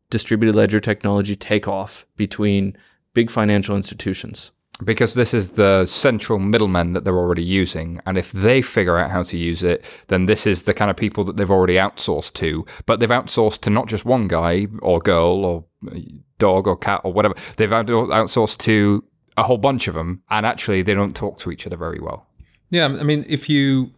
distributed 0.10 0.56
ledger 0.56 0.80
technology 0.80 1.36
take 1.36 1.68
off 1.68 2.08
between 2.16 2.78
big 3.14 3.30
financial 3.30 3.76
institutions. 3.76 4.52
Because 4.84 5.14
this 5.14 5.34
is 5.34 5.52
the 5.52 5.86
central 5.86 6.40
middleman 6.40 6.94
that 6.94 7.04
they're 7.04 7.18
already 7.18 7.44
using. 7.44 8.00
And 8.06 8.18
if 8.18 8.32
they 8.32 8.62
figure 8.62 8.98
out 8.98 9.12
how 9.12 9.24
to 9.24 9.38
use 9.38 9.64
it, 9.64 9.84
then 10.08 10.26
this 10.26 10.48
is 10.48 10.64
the 10.64 10.74
kind 10.74 10.90
of 10.90 10.98
people 10.98 11.24
that 11.26 11.38
they've 11.38 11.52
already 11.52 11.76
outsourced 11.76 12.34
to. 12.34 12.66
But 12.86 13.00
they've 13.00 13.10
outsourced 13.10 13.62
to 13.62 13.70
not 13.70 13.88
just 13.88 14.06
one 14.06 14.28
guy 14.28 14.68
or 14.82 15.00
girl 15.00 15.46
or 15.46 15.66
dog 16.40 16.68
or 16.68 16.78
cat 16.78 17.02
or 17.04 17.14
whatever. 17.14 17.36
They've 17.58 17.70
outsourced 17.70 18.58
to 18.60 19.04
a 19.38 19.44
whole 19.44 19.58
bunch 19.58 19.88
of 19.88 19.94
them. 19.94 20.24
And 20.30 20.46
actually, 20.46 20.82
they 20.82 20.94
don't 20.94 21.16
talk 21.16 21.38
to 21.40 21.52
each 21.52 21.68
other 21.68 21.78
very 21.78 22.00
well. 22.00 22.28
Yeah, 22.70 22.86
I 22.86 23.04
mean, 23.04 23.26
if 23.28 23.50
you 23.50 23.92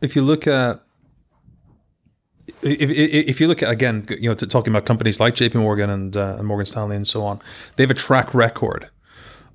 if 0.00 0.14
you 0.14 0.22
look 0.22 0.46
at 0.46 0.82
if, 2.62 2.90
if 2.90 3.40
you 3.40 3.48
look 3.48 3.62
at 3.62 3.70
again, 3.70 4.06
you 4.08 4.28
know, 4.28 4.34
talking 4.34 4.72
about 4.72 4.84
companies 4.84 5.20
like 5.20 5.34
J.P. 5.34 5.58
Morgan 5.58 5.90
and, 5.90 6.16
uh, 6.16 6.36
and 6.38 6.46
Morgan 6.46 6.66
Stanley 6.66 6.96
and 6.96 7.06
so 7.06 7.24
on, 7.24 7.40
they 7.76 7.82
have 7.82 7.90
a 7.90 7.94
track 7.94 8.34
record 8.34 8.88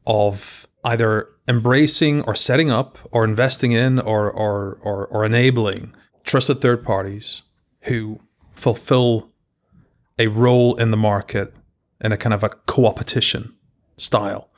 of 0.06 0.68
either 0.84 1.30
embracing 1.48 2.22
or 2.24 2.36
setting 2.36 2.70
up 2.70 2.98
or 3.12 3.24
investing 3.24 3.72
in 3.72 4.00
or 4.00 4.32
or 4.32 4.80
or, 4.82 5.08
or 5.08 5.26
enabling 5.26 5.94
trusted 6.24 6.62
third 6.62 6.84
parties 6.84 7.44
who 7.84 8.20
fulfill 8.52 9.30
a 10.20 10.28
role 10.28 10.76
in 10.76 10.92
the 10.92 10.98
market 10.98 11.54
in 12.02 12.12
a 12.12 12.18
kind 12.18 12.34
of 12.34 12.44
a 12.44 12.50
co-opetition 12.50 13.54
style. 13.98 14.50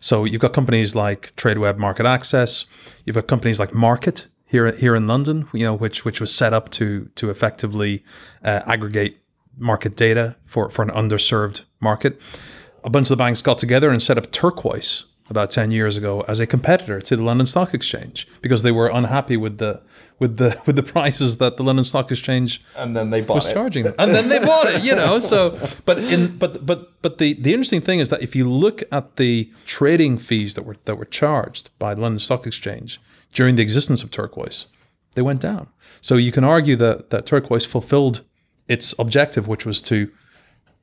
So 0.00 0.24
you've 0.24 0.40
got 0.40 0.52
companies 0.52 0.94
like 0.94 1.34
TradeWeb 1.36 1.78
MarketAxess, 1.78 2.66
you've 3.04 3.14
got 3.14 3.26
companies 3.26 3.58
like 3.58 3.70
Markit 3.70 4.26
here 4.44 4.70
here 4.72 4.94
in 4.94 5.06
London, 5.06 5.48
you 5.52 5.64
know, 5.64 5.74
which 5.74 6.04
which 6.04 6.20
was 6.20 6.34
set 6.34 6.52
up 6.52 6.70
to 6.70 7.10
to 7.14 7.30
effectively 7.30 8.04
uh, 8.44 8.60
aggregate 8.66 9.18
market 9.56 9.96
data 9.96 10.36
for 10.44 10.70
for 10.70 10.82
an 10.82 10.90
underserved 10.90 11.62
market. 11.80 12.20
A 12.82 12.90
bunch 12.90 13.06
of 13.06 13.16
the 13.16 13.22
banks 13.24 13.40
got 13.40 13.58
together 13.58 13.90
and 13.90 14.02
set 14.02 14.18
up 14.18 14.30
Turquoise 14.30 15.06
about 15.30 15.50
10 15.50 15.70
years 15.70 15.96
ago 15.96 16.22
as 16.28 16.38
a 16.38 16.46
competitor 16.46 17.00
to 17.00 17.16
the 17.16 17.22
London 17.22 17.46
Stock 17.46 17.72
Exchange 17.72 18.28
because 18.42 18.62
they 18.62 18.72
were 18.72 18.88
unhappy 18.88 19.36
with 19.36 19.58
the 19.58 19.80
with 20.18 20.36
the 20.36 20.60
with 20.66 20.76
the 20.76 20.82
prices 20.82 21.38
that 21.38 21.56
the 21.56 21.64
London 21.64 21.84
Stock 21.84 22.10
Exchange 22.10 22.62
and 22.76 22.94
then 22.96 23.10
they 23.10 23.20
bought 23.20 23.36
was 23.36 23.46
it. 23.46 23.54
charging 23.54 23.84
them. 23.84 23.94
And 23.98 24.14
then 24.14 24.28
they 24.28 24.38
bought 24.38 24.66
it, 24.66 24.84
you 24.84 24.94
know. 24.94 25.20
So 25.20 25.58
but 25.86 25.98
in 25.98 26.36
but 26.36 26.66
but 26.66 27.00
but 27.00 27.18
the 27.18 27.34
the 27.34 27.52
interesting 27.52 27.80
thing 27.80 28.00
is 28.00 28.10
that 28.10 28.22
if 28.22 28.36
you 28.36 28.48
look 28.48 28.82
at 28.92 29.16
the 29.16 29.50
trading 29.64 30.18
fees 30.18 30.54
that 30.54 30.64
were 30.64 30.76
that 30.84 30.96
were 30.96 31.06
charged 31.06 31.70
by 31.78 31.94
the 31.94 32.02
London 32.02 32.18
Stock 32.18 32.46
Exchange 32.46 33.00
during 33.32 33.56
the 33.56 33.62
existence 33.62 34.02
of 34.02 34.10
Turquoise, 34.10 34.66
they 35.14 35.22
went 35.22 35.40
down. 35.40 35.68
So 36.02 36.16
you 36.16 36.32
can 36.32 36.44
argue 36.44 36.76
that 36.76 37.10
that 37.10 37.24
Turquoise 37.24 37.64
fulfilled 37.64 38.22
its 38.68 38.94
objective 38.98 39.48
which 39.48 39.66
was 39.66 39.80
to 39.82 40.10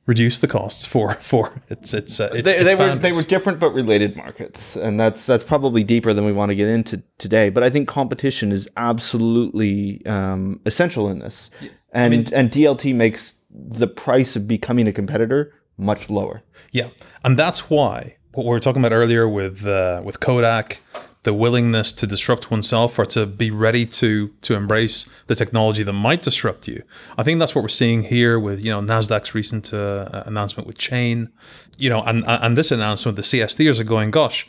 reduce 0.06 0.38
the 0.38 0.48
costs 0.48 0.84
for 0.84 1.14
for 1.14 1.60
its 1.68 1.94
its, 1.94 2.18
uh, 2.20 2.30
its 2.34 2.44
they, 2.44 2.56
its 2.56 2.64
they 2.64 2.74
were 2.74 2.96
they 2.96 3.12
were 3.12 3.22
different 3.22 3.58
but 3.58 3.72
related 3.72 4.16
markets, 4.16 4.76
and 4.76 4.98
that's 4.98 5.26
that's 5.26 5.44
probably 5.44 5.84
deeper 5.84 6.12
than 6.12 6.24
we 6.24 6.32
want 6.32 6.50
to 6.50 6.54
get 6.54 6.68
into 6.68 7.02
today. 7.18 7.50
But 7.50 7.62
I 7.62 7.70
think 7.70 7.88
competition 7.88 8.52
is 8.52 8.68
absolutely 8.76 10.04
um, 10.06 10.60
essential 10.66 11.08
in 11.08 11.20
this, 11.20 11.50
and 11.92 12.32
and 12.32 12.50
DLT 12.50 12.94
makes 12.94 13.34
the 13.50 13.86
price 13.86 14.34
of 14.36 14.48
becoming 14.48 14.88
a 14.88 14.92
competitor 14.92 15.54
much 15.76 16.10
lower. 16.10 16.42
Yeah, 16.70 16.88
and 17.24 17.38
that's 17.38 17.70
why 17.70 18.16
what 18.32 18.44
we 18.44 18.50
were 18.50 18.60
talking 18.60 18.82
about 18.82 18.94
earlier 18.94 19.28
with 19.28 19.66
uh, 19.66 20.02
with 20.04 20.20
Kodak, 20.20 20.80
the 21.24 21.32
willingness 21.32 21.92
to 21.92 22.06
disrupt 22.06 22.50
oneself 22.50 22.98
or 22.98 23.06
to 23.06 23.26
be 23.26 23.50
ready 23.50 23.86
to 23.86 24.28
to 24.42 24.54
embrace 24.54 25.08
the 25.26 25.34
technology 25.34 25.82
that 25.82 25.92
might 25.92 26.22
disrupt 26.22 26.66
you. 26.66 26.82
I 27.16 27.22
think 27.22 27.38
that's 27.38 27.54
what 27.54 27.62
we're 27.62 27.68
seeing 27.68 28.02
here 28.02 28.38
with 28.38 28.64
you 28.64 28.70
know 28.70 28.80
Nasdaq's 28.80 29.34
recent 29.34 29.72
uh, 29.72 30.24
announcement 30.26 30.66
with 30.66 30.78
Chain, 30.78 31.30
you 31.76 31.88
know, 31.88 32.02
and 32.02 32.24
and 32.26 32.56
this 32.56 32.72
announcement, 32.72 33.16
the 33.16 33.22
CSDers 33.22 33.78
are 33.80 33.84
going, 33.84 34.10
gosh, 34.10 34.48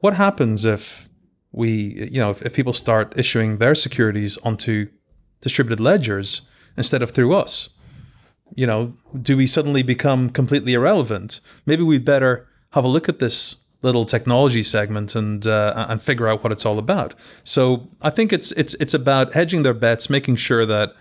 what 0.00 0.14
happens 0.14 0.64
if 0.64 1.08
we 1.52 2.08
you 2.10 2.20
know 2.20 2.30
if, 2.30 2.42
if 2.42 2.54
people 2.54 2.72
start 2.72 3.12
issuing 3.16 3.58
their 3.58 3.74
securities 3.74 4.38
onto 4.38 4.88
distributed 5.40 5.80
ledgers 5.80 6.42
instead 6.76 7.02
of 7.02 7.10
through 7.10 7.34
us? 7.34 7.70
you 8.54 8.66
know, 8.66 8.92
do 9.20 9.36
we 9.36 9.46
suddenly 9.46 9.82
become 9.82 10.30
completely 10.30 10.74
irrelevant? 10.74 11.40
Maybe 11.66 11.82
we'd 11.82 12.04
better 12.04 12.48
have 12.70 12.84
a 12.84 12.88
look 12.88 13.08
at 13.08 13.18
this 13.18 13.56
little 13.82 14.04
technology 14.04 14.62
segment 14.62 15.14
and 15.14 15.46
uh, 15.46 15.86
and 15.88 16.00
figure 16.00 16.28
out 16.28 16.42
what 16.42 16.52
it's 16.52 16.64
all 16.64 16.78
about. 16.78 17.14
So 17.44 17.88
I 18.00 18.10
think 18.10 18.32
it's 18.32 18.52
it's 18.52 18.74
it's 18.74 18.94
about 18.94 19.34
hedging 19.34 19.62
their 19.62 19.74
bets, 19.74 20.08
making 20.08 20.36
sure 20.36 20.64
that 20.66 20.94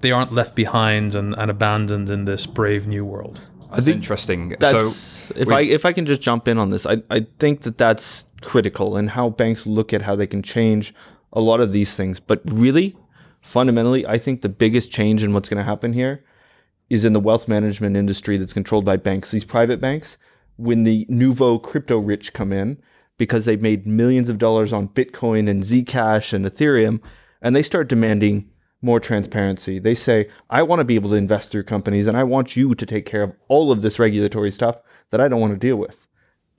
they 0.00 0.12
aren't 0.12 0.32
left 0.32 0.54
behind 0.54 1.14
and, 1.14 1.34
and 1.34 1.50
abandoned 1.50 2.10
in 2.10 2.24
this 2.24 2.46
brave 2.46 2.86
new 2.86 3.04
world. 3.04 3.40
That's 3.74 3.88
interesting. 3.88 4.54
That's 4.60 4.86
so 4.96 5.34
if 5.36 5.48
we- 5.48 5.54
I 5.54 5.60
if 5.62 5.84
I 5.84 5.92
can 5.92 6.06
just 6.06 6.22
jump 6.22 6.46
in 6.46 6.58
on 6.58 6.70
this, 6.70 6.86
I 6.86 7.02
I 7.10 7.26
think 7.38 7.62
that 7.62 7.76
that's 7.78 8.24
critical 8.40 8.96
and 8.96 9.10
how 9.10 9.30
banks 9.30 9.66
look 9.66 9.92
at 9.92 10.02
how 10.02 10.14
they 10.14 10.26
can 10.26 10.42
change 10.42 10.94
a 11.32 11.40
lot 11.40 11.60
of 11.60 11.72
these 11.72 11.94
things. 11.96 12.20
But 12.20 12.40
really, 12.44 12.96
fundamentally, 13.40 14.06
I 14.06 14.18
think 14.18 14.42
the 14.42 14.48
biggest 14.48 14.92
change 14.92 15.24
in 15.24 15.32
what's 15.32 15.48
going 15.48 15.58
to 15.58 15.64
happen 15.64 15.92
here 15.92 16.24
is 16.88 17.04
in 17.04 17.12
the 17.14 17.20
wealth 17.20 17.48
management 17.48 17.96
industry 17.96 18.36
that's 18.36 18.52
controlled 18.52 18.84
by 18.84 18.96
banks, 18.96 19.30
these 19.30 19.44
private 19.44 19.80
banks. 19.80 20.16
When 20.56 20.84
the 20.84 21.06
nouveau 21.08 21.58
crypto 21.58 21.98
rich 21.98 22.32
come 22.32 22.52
in, 22.52 22.78
because 23.18 23.44
they've 23.44 23.60
made 23.60 23.86
millions 23.86 24.28
of 24.28 24.38
dollars 24.38 24.72
on 24.72 24.88
Bitcoin 24.88 25.48
and 25.48 25.62
Zcash 25.62 26.32
and 26.32 26.44
Ethereum, 26.44 27.00
and 27.42 27.54
they 27.54 27.62
start 27.62 27.88
demanding 27.88 28.50
more 28.82 29.00
transparency. 29.00 29.78
They 29.78 29.94
say, 29.94 30.28
I 30.50 30.62
want 30.62 30.80
to 30.80 30.84
be 30.84 30.94
able 30.94 31.10
to 31.10 31.16
invest 31.16 31.50
through 31.50 31.64
companies 31.64 32.06
and 32.06 32.16
I 32.16 32.24
want 32.24 32.54
you 32.54 32.74
to 32.74 32.86
take 32.86 33.06
care 33.06 33.22
of 33.22 33.32
all 33.48 33.72
of 33.72 33.80
this 33.80 33.98
regulatory 33.98 34.50
stuff 34.50 34.76
that 35.10 35.20
I 35.20 35.28
don't 35.28 35.40
want 35.40 35.54
to 35.54 35.58
deal 35.58 35.76
with 35.76 36.06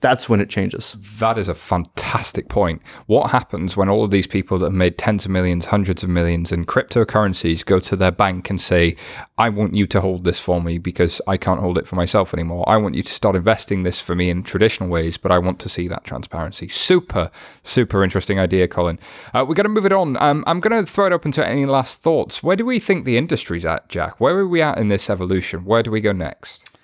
that's 0.06 0.28
when 0.28 0.40
it 0.40 0.48
changes. 0.48 0.96
That 1.18 1.36
is 1.36 1.48
a 1.48 1.54
fantastic 1.54 2.48
point. 2.48 2.80
What 3.06 3.32
happens 3.32 3.76
when 3.76 3.88
all 3.88 4.04
of 4.04 4.12
these 4.12 4.28
people 4.28 4.56
that 4.58 4.66
have 4.66 4.72
made 4.72 4.98
tens 4.98 5.24
of 5.24 5.32
millions, 5.32 5.66
hundreds 5.66 6.04
of 6.04 6.08
millions 6.08 6.52
in 6.52 6.64
cryptocurrencies 6.64 7.64
go 7.64 7.80
to 7.80 7.96
their 7.96 8.12
bank 8.12 8.48
and 8.48 8.60
say, 8.60 8.94
I 9.36 9.48
want 9.48 9.74
you 9.74 9.84
to 9.88 10.00
hold 10.00 10.22
this 10.22 10.38
for 10.38 10.62
me 10.62 10.78
because 10.78 11.20
I 11.26 11.36
can't 11.36 11.58
hold 11.58 11.76
it 11.76 11.88
for 11.88 11.96
myself 11.96 12.32
anymore. 12.32 12.64
I 12.68 12.76
want 12.76 12.94
you 12.94 13.02
to 13.02 13.12
start 13.12 13.34
investing 13.34 13.82
this 13.82 14.00
for 14.00 14.14
me 14.14 14.30
in 14.30 14.44
traditional 14.44 14.88
ways, 14.88 15.16
but 15.16 15.32
I 15.32 15.40
want 15.40 15.58
to 15.60 15.68
see 15.68 15.88
that 15.88 16.04
transparency. 16.04 16.68
Super, 16.68 17.32
super 17.64 18.04
interesting 18.04 18.38
idea, 18.38 18.68
Colin. 18.68 19.00
Uh, 19.34 19.44
we're 19.48 19.56
going 19.56 19.64
to 19.64 19.70
move 19.70 19.86
it 19.86 19.92
on. 19.92 20.16
Um, 20.22 20.44
I'm 20.46 20.60
going 20.60 20.84
to 20.84 20.88
throw 20.88 21.06
it 21.06 21.12
open 21.12 21.32
to 21.32 21.44
any 21.44 21.66
last 21.66 22.00
thoughts. 22.00 22.44
Where 22.44 22.54
do 22.54 22.64
we 22.64 22.78
think 22.78 23.06
the 23.06 23.18
industry's 23.18 23.64
at, 23.64 23.88
Jack? 23.88 24.20
Where 24.20 24.38
are 24.38 24.46
we 24.46 24.62
at 24.62 24.78
in 24.78 24.86
this 24.86 25.10
evolution? 25.10 25.64
Where 25.64 25.82
do 25.82 25.90
we 25.90 26.00
go 26.00 26.12
next? 26.12 26.75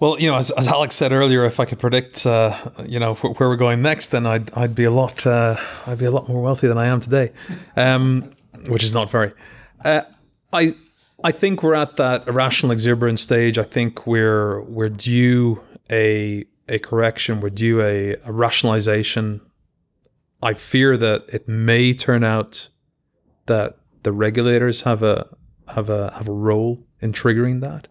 Well, 0.00 0.18
you 0.18 0.28
know, 0.28 0.36
as, 0.36 0.50
as 0.52 0.66
Alex 0.66 0.94
said 0.94 1.12
earlier, 1.12 1.44
if 1.44 1.60
I 1.60 1.64
could 1.64 1.78
predict, 1.78 2.26
uh, 2.26 2.56
you 2.86 2.98
know, 2.98 3.14
wh- 3.14 3.38
where 3.38 3.48
we're 3.48 3.56
going 3.56 3.82
next, 3.82 4.08
then 4.08 4.26
I'd 4.26 4.52
I'd 4.54 4.74
be 4.74 4.84
a 4.84 4.90
lot 4.90 5.26
uh, 5.26 5.56
I'd 5.86 5.98
be 5.98 6.04
a 6.04 6.10
lot 6.10 6.28
more 6.28 6.42
wealthy 6.42 6.66
than 6.66 6.78
I 6.78 6.86
am 6.86 7.00
today, 7.00 7.32
um, 7.76 8.32
which 8.66 8.82
is 8.84 8.92
not 8.92 9.10
very. 9.10 9.32
Uh, 9.84 10.02
I 10.52 10.74
I 11.22 11.32
think 11.32 11.62
we're 11.62 11.74
at 11.74 11.96
that 11.96 12.26
irrational 12.26 12.72
exuberance 12.72 13.22
stage. 13.22 13.58
I 13.58 13.62
think 13.62 14.06
we're 14.06 14.62
we're 14.62 14.88
due 14.88 15.60
a 15.90 16.44
a 16.68 16.78
correction. 16.78 17.40
We're 17.40 17.50
due 17.50 17.80
a, 17.80 18.16
a 18.24 18.32
rationalization. 18.32 19.40
I 20.42 20.54
fear 20.54 20.96
that 20.96 21.24
it 21.32 21.48
may 21.48 21.94
turn 21.94 22.24
out 22.24 22.68
that 23.46 23.78
the 24.02 24.12
regulators 24.12 24.82
have 24.82 25.02
a 25.02 25.28
have 25.68 25.88
a 25.88 26.12
have 26.12 26.28
a 26.28 26.32
role 26.32 26.84
in 27.00 27.12
triggering 27.12 27.60
that 27.60 27.88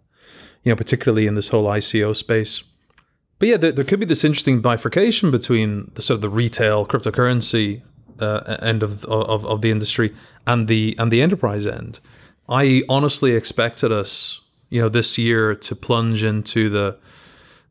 you 0.64 0.72
know, 0.72 0.76
particularly 0.76 1.28
in 1.28 1.36
this 1.36 1.50
whole 1.50 1.66
ICO 1.66 2.16
space. 2.16 2.64
But 3.40 3.50
yeah, 3.50 3.58
there, 3.58 3.72
there 3.72 3.86
could 3.86 4.00
be 4.00 4.06
this 4.06 4.24
interesting 4.24 4.62
bifurcation 4.62 5.32
between 5.32 5.92
the 5.96 6.02
sort 6.02 6.16
of 6.16 6.22
the 6.22 6.30
retail 6.30 6.86
cryptocurrency 6.86 7.82
uh, 8.20 8.58
end 8.62 8.84
of, 8.84 9.06
of 9.06 9.46
of 9.46 9.62
the 9.62 9.72
industry 9.72 10.14
and 10.48 10.68
the 10.68 10.96
and 10.98 11.12
the 11.12 11.22
enterprise 11.22 11.66
end. 11.66 12.00
I 12.48 12.84
honestly 12.90 13.32
expected 13.32 13.92
us, 13.92 14.42
you 14.70 14.82
know, 14.82 14.90
this 14.90 15.18
year 15.18 15.56
to 15.56 15.76
plunge 15.76 16.24
into 16.24 16.70
the 16.70 16.98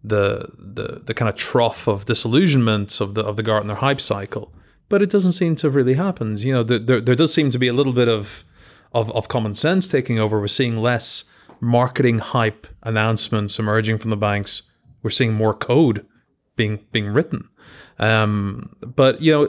the 0.03 0.51
the 0.59 1.03
the 1.05 1.15
kind 1.15 1.29
of 1.29 1.37
trough 1.37 1.87
of 1.87 2.07
disillusionment 2.07 3.01
of 3.01 3.15
the 3.15 3.23
of 3.23 3.37
the 3.37 3.43
Gartner 3.43 3.77
hype 3.77 4.01
cycle, 4.01 4.53
but 4.89 5.03
it 5.03 5.11
doesn't 5.11 5.33
seem 5.33 5.57
to 5.57 5.69
have 5.69 5.75
really 5.75 5.95
happened. 5.95 6.41
You 6.41 6.53
know, 6.55 6.63
there 6.63 7.01
there 7.01 7.15
does 7.15 7.33
seem 7.33 7.51
to 7.51 7.59
be 7.59 7.69
a 7.69 7.73
little 7.73 7.93
bit 7.93 8.09
of 8.09 8.45
of, 8.93 9.11
of 9.13 9.29
common 9.29 9.55
sense 9.55 9.89
taking 9.89 10.19
over. 10.19 10.41
We're 10.41 10.49
seeing 10.49 10.77
less 10.77 11.25
marketing 11.63 12.19
hype 12.19 12.67
announcements 12.83 13.59
emerging 13.59 13.97
from 13.97 14.11
the 14.11 14.17
banks. 14.17 14.63
We're 15.03 15.11
seeing 15.11 15.33
more 15.33 15.55
code 15.55 16.05
being 16.57 16.85
being 16.91 17.09
written. 17.09 17.49
Um, 17.99 18.75
but 18.85 19.23
you 19.23 19.33
know, 19.33 19.45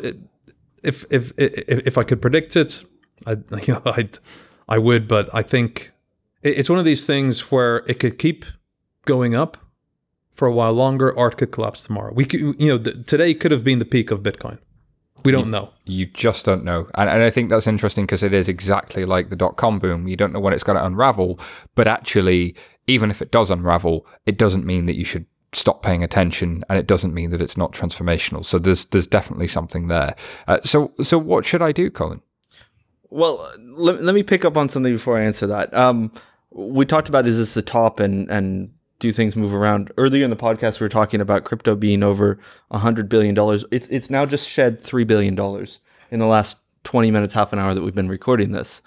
if, 0.83 1.03
if 1.09 1.33
if 1.37 1.63
if 1.67 1.97
I 1.97 2.03
could 2.03 2.21
predict 2.21 2.55
it, 2.55 2.83
I 3.25 3.31
you 3.63 3.73
know 3.73 3.81
I'd 3.85 4.19
I 4.69 4.77
would. 4.77 5.07
But 5.07 5.29
I 5.33 5.41
think 5.41 5.91
it's 6.43 6.69
one 6.69 6.79
of 6.79 6.85
these 6.85 7.05
things 7.05 7.51
where 7.51 7.77
it 7.87 7.99
could 7.99 8.17
keep 8.17 8.45
going 9.05 9.35
up 9.35 9.57
for 10.31 10.47
a 10.47 10.53
while 10.53 10.73
longer, 10.73 11.11
or 11.11 11.27
it 11.27 11.37
could 11.37 11.51
collapse 11.51 11.83
tomorrow. 11.83 12.13
We 12.13 12.25
could, 12.25 12.41
you 12.59 12.67
know, 12.67 12.77
today 12.77 13.33
could 13.33 13.51
have 13.51 13.63
been 13.63 13.79
the 13.79 13.85
peak 13.85 14.11
of 14.11 14.21
Bitcoin. 14.21 14.59
We 15.23 15.31
don't 15.31 15.45
you, 15.45 15.51
know. 15.51 15.69
You 15.85 16.05
just 16.07 16.43
don't 16.43 16.63
know. 16.63 16.89
And, 16.95 17.09
and 17.09 17.23
I 17.23 17.29
think 17.29 17.49
that's 17.49 17.67
interesting 17.67 18.05
because 18.05 18.23
it 18.23 18.33
is 18.33 18.49
exactly 18.49 19.05
like 19.05 19.29
the 19.29 19.35
dot 19.35 19.55
com 19.55 19.79
boom. 19.79 20.07
You 20.07 20.17
don't 20.17 20.33
know 20.33 20.39
when 20.39 20.53
it's 20.53 20.63
going 20.63 20.77
to 20.77 20.85
unravel, 20.85 21.39
but 21.75 21.87
actually, 21.87 22.55
even 22.87 23.09
if 23.09 23.21
it 23.21 23.31
does 23.31 23.49
unravel, 23.49 24.05
it 24.25 24.37
doesn't 24.37 24.65
mean 24.65 24.85
that 24.87 24.95
you 24.95 25.05
should 25.05 25.25
stop 25.53 25.83
paying 25.83 26.03
attention 26.03 26.65
and 26.67 26.79
it 26.79 26.87
doesn't 26.87 27.13
mean 27.13 27.29
that 27.29 27.39
it's 27.39 27.55
not 27.55 27.73
transformational. 27.73 28.43
So 28.43 28.57
there's 28.57 28.85
there's 28.85 29.07
definitely 29.07 29.47
something 29.47 29.87
there. 29.87 30.15
Uh, 30.47 30.57
so 30.63 30.91
so 31.03 31.17
what 31.17 31.45
should 31.45 31.61
I 31.61 31.71
do, 31.71 31.89
Colin? 31.91 32.21
Well, 33.09 33.53
let, 33.59 34.01
let 34.01 34.15
me 34.15 34.23
pick 34.23 34.43
up 34.43 34.57
on 34.57 34.67
something 34.67 34.91
before 34.91 35.19
I 35.19 35.23
answer 35.23 35.45
that. 35.47 35.71
Um, 35.73 36.11
we 36.49 36.85
talked 36.85 37.07
about 37.07 37.27
is 37.27 37.37
this 37.37 37.53
the 37.53 37.61
top 37.61 37.99
and 37.99 38.29
and 38.31 38.73
do 39.03 39.11
things 39.11 39.35
move 39.35 39.53
around. 39.53 39.91
Earlier 39.97 40.23
in 40.23 40.29
the 40.29 40.35
podcast, 40.35 40.79
we 40.79 40.85
were 40.85 40.89
talking 40.89 41.19
about 41.19 41.43
crypto 41.43 41.75
being 41.75 42.03
over 42.03 42.39
$100 42.71 43.09
billion. 43.09 43.35
It's, 43.69 43.85
it's 43.87 44.09
now 44.09 44.25
just 44.25 44.49
shed 44.49 44.81
$3 44.81 45.05
billion 45.05 45.37
in 46.09 46.19
the 46.19 46.25
last 46.25 46.57
20 46.85 47.11
minutes, 47.11 47.33
half 47.33 47.51
an 47.51 47.59
hour 47.59 47.73
that 47.73 47.83
we've 47.83 47.93
been 47.93 48.07
recording 48.07 48.53
this. 48.53 48.81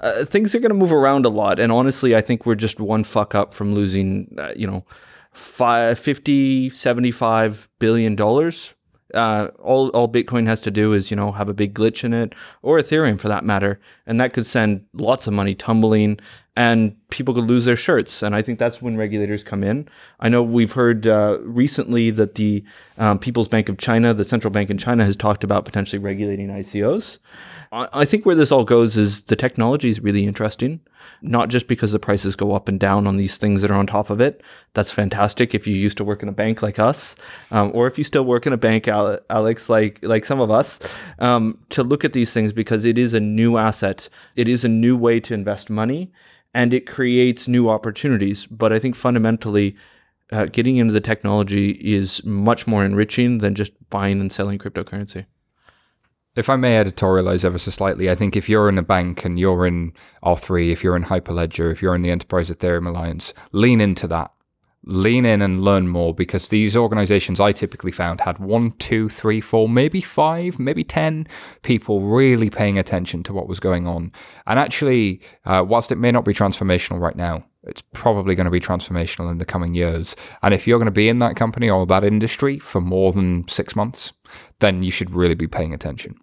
Uh, 0.00 0.26
things 0.26 0.54
are 0.54 0.60
going 0.60 0.70
to 0.70 0.76
move 0.76 0.92
around 0.92 1.24
a 1.24 1.30
lot. 1.30 1.58
And 1.58 1.72
honestly, 1.72 2.14
I 2.14 2.20
think 2.20 2.44
we're 2.44 2.54
just 2.56 2.78
one 2.78 3.04
fuck 3.04 3.34
up 3.34 3.54
from 3.54 3.74
losing, 3.74 4.36
uh, 4.38 4.52
you 4.54 4.66
know, 4.66 4.84
five, 5.32 5.98
50, 5.98 6.68
75 6.68 7.68
billion 7.78 8.14
dollars. 8.14 8.74
Uh, 9.14 9.48
all, 9.62 9.88
all 9.90 10.08
Bitcoin 10.08 10.46
has 10.46 10.60
to 10.60 10.70
do 10.70 10.92
is, 10.92 11.10
you 11.10 11.16
know, 11.16 11.32
have 11.32 11.48
a 11.48 11.54
big 11.54 11.72
glitch 11.72 12.04
in 12.04 12.12
it 12.12 12.34
or 12.62 12.78
Ethereum 12.78 13.18
for 13.18 13.28
that 13.28 13.44
matter. 13.44 13.80
And 14.06 14.20
that 14.20 14.34
could 14.34 14.44
send 14.44 14.84
lots 14.92 15.26
of 15.26 15.32
money 15.32 15.54
tumbling 15.54 16.18
and 16.56 16.96
people 17.10 17.34
could 17.34 17.44
lose 17.44 17.64
their 17.64 17.76
shirts. 17.76 18.22
And 18.22 18.34
I 18.34 18.42
think 18.42 18.58
that's 18.58 18.80
when 18.80 18.96
regulators 18.96 19.42
come 19.42 19.64
in. 19.64 19.88
I 20.20 20.28
know 20.28 20.42
we've 20.42 20.72
heard 20.72 21.06
uh, 21.06 21.38
recently 21.42 22.10
that 22.10 22.36
the 22.36 22.64
um, 22.96 23.18
People's 23.18 23.48
Bank 23.48 23.68
of 23.68 23.78
China, 23.78 24.14
the 24.14 24.24
central 24.24 24.52
bank 24.52 24.70
in 24.70 24.78
China, 24.78 25.04
has 25.04 25.16
talked 25.16 25.42
about 25.42 25.64
potentially 25.64 25.98
regulating 25.98 26.48
ICOs. 26.48 27.18
I 27.76 28.04
think 28.04 28.24
where 28.24 28.36
this 28.36 28.52
all 28.52 28.62
goes 28.62 28.96
is 28.96 29.22
the 29.22 29.34
technology 29.34 29.88
is 29.88 29.98
really 29.98 30.26
interesting, 30.26 30.78
not 31.22 31.48
just 31.48 31.66
because 31.66 31.90
the 31.90 31.98
prices 31.98 32.36
go 32.36 32.52
up 32.52 32.68
and 32.68 32.78
down 32.78 33.08
on 33.08 33.16
these 33.16 33.36
things 33.36 33.62
that 33.62 33.70
are 33.72 33.74
on 33.74 33.88
top 33.88 34.10
of 34.10 34.20
it. 34.20 34.44
That's 34.74 34.92
fantastic 34.92 35.56
if 35.56 35.66
you 35.66 35.74
used 35.74 35.96
to 35.96 36.04
work 36.04 36.22
in 36.22 36.28
a 36.28 36.32
bank 36.32 36.62
like 36.62 36.78
us, 36.78 37.16
um, 37.50 37.72
or 37.74 37.88
if 37.88 37.98
you 37.98 38.04
still 38.04 38.24
work 38.24 38.46
in 38.46 38.52
a 38.52 38.56
bank, 38.56 38.86
Alex, 38.86 39.68
like 39.68 39.98
like 40.02 40.24
some 40.24 40.40
of 40.40 40.52
us, 40.52 40.78
um, 41.18 41.58
to 41.70 41.82
look 41.82 42.04
at 42.04 42.12
these 42.12 42.32
things 42.32 42.52
because 42.52 42.84
it 42.84 42.96
is 42.96 43.12
a 43.12 43.18
new 43.18 43.56
asset. 43.56 44.08
It 44.36 44.46
is 44.46 44.64
a 44.64 44.68
new 44.68 44.96
way 44.96 45.18
to 45.18 45.34
invest 45.34 45.68
money 45.68 46.12
and 46.54 46.72
it 46.72 46.86
creates 46.86 47.48
new 47.48 47.68
opportunities. 47.68 48.46
But 48.46 48.72
I 48.72 48.78
think 48.78 48.94
fundamentally, 48.94 49.76
uh, 50.32 50.46
getting 50.46 50.76
into 50.76 50.92
the 50.92 51.00
technology 51.00 51.72
is 51.72 52.24
much 52.24 52.66
more 52.66 52.84
enriching 52.84 53.38
than 53.38 53.54
just 53.54 53.72
buying 53.90 54.20
and 54.20 54.32
selling 54.32 54.58
cryptocurrency. 54.58 55.26
If 56.36 56.50
I 56.50 56.56
may 56.56 56.82
editorialize 56.82 57.44
ever 57.44 57.58
so 57.58 57.70
slightly, 57.70 58.10
I 58.10 58.16
think 58.16 58.34
if 58.34 58.48
you're 58.48 58.68
in 58.68 58.78
a 58.78 58.82
bank 58.82 59.24
and 59.24 59.38
you're 59.38 59.66
in 59.66 59.92
R3, 60.24 60.72
if 60.72 60.82
you're 60.82 60.96
in 60.96 61.04
Hyperledger, 61.04 61.70
if 61.70 61.80
you're 61.80 61.94
in 61.94 62.02
the 62.02 62.10
Enterprise 62.10 62.50
Ethereum 62.50 62.88
Alliance, 62.88 63.32
lean 63.52 63.80
into 63.80 64.08
that 64.08 64.33
lean 64.86 65.24
in 65.24 65.40
and 65.40 65.62
learn 65.62 65.88
more 65.88 66.14
because 66.14 66.48
these 66.48 66.76
organizations 66.76 67.40
I 67.40 67.52
typically 67.52 67.92
found 67.92 68.20
had 68.20 68.38
one, 68.38 68.72
two, 68.72 69.08
three, 69.08 69.40
four, 69.40 69.68
maybe 69.68 70.00
five, 70.00 70.58
maybe 70.58 70.84
10 70.84 71.26
people 71.62 72.02
really 72.02 72.50
paying 72.50 72.78
attention 72.78 73.22
to 73.24 73.32
what 73.32 73.48
was 73.48 73.60
going 73.60 73.86
on. 73.86 74.12
And 74.46 74.58
actually, 74.58 75.20
uh, 75.44 75.64
whilst 75.66 75.90
it 75.90 75.96
may 75.96 76.10
not 76.10 76.24
be 76.24 76.34
transformational 76.34 77.00
right 77.00 77.16
now, 77.16 77.44
it's 77.66 77.82
probably 77.92 78.34
going 78.34 78.44
to 78.44 78.50
be 78.50 78.60
transformational 78.60 79.30
in 79.30 79.38
the 79.38 79.44
coming 79.44 79.74
years. 79.74 80.16
And 80.42 80.52
if 80.52 80.66
you're 80.66 80.78
going 80.78 80.84
to 80.84 80.92
be 80.92 81.08
in 81.08 81.18
that 81.20 81.36
company 81.36 81.70
or 81.70 81.86
that 81.86 82.04
industry 82.04 82.58
for 82.58 82.80
more 82.80 83.12
than 83.12 83.48
six 83.48 83.74
months, 83.74 84.12
then 84.58 84.82
you 84.82 84.90
should 84.90 85.10
really 85.10 85.34
be 85.34 85.46
paying 85.46 85.72
attention. 85.72 86.16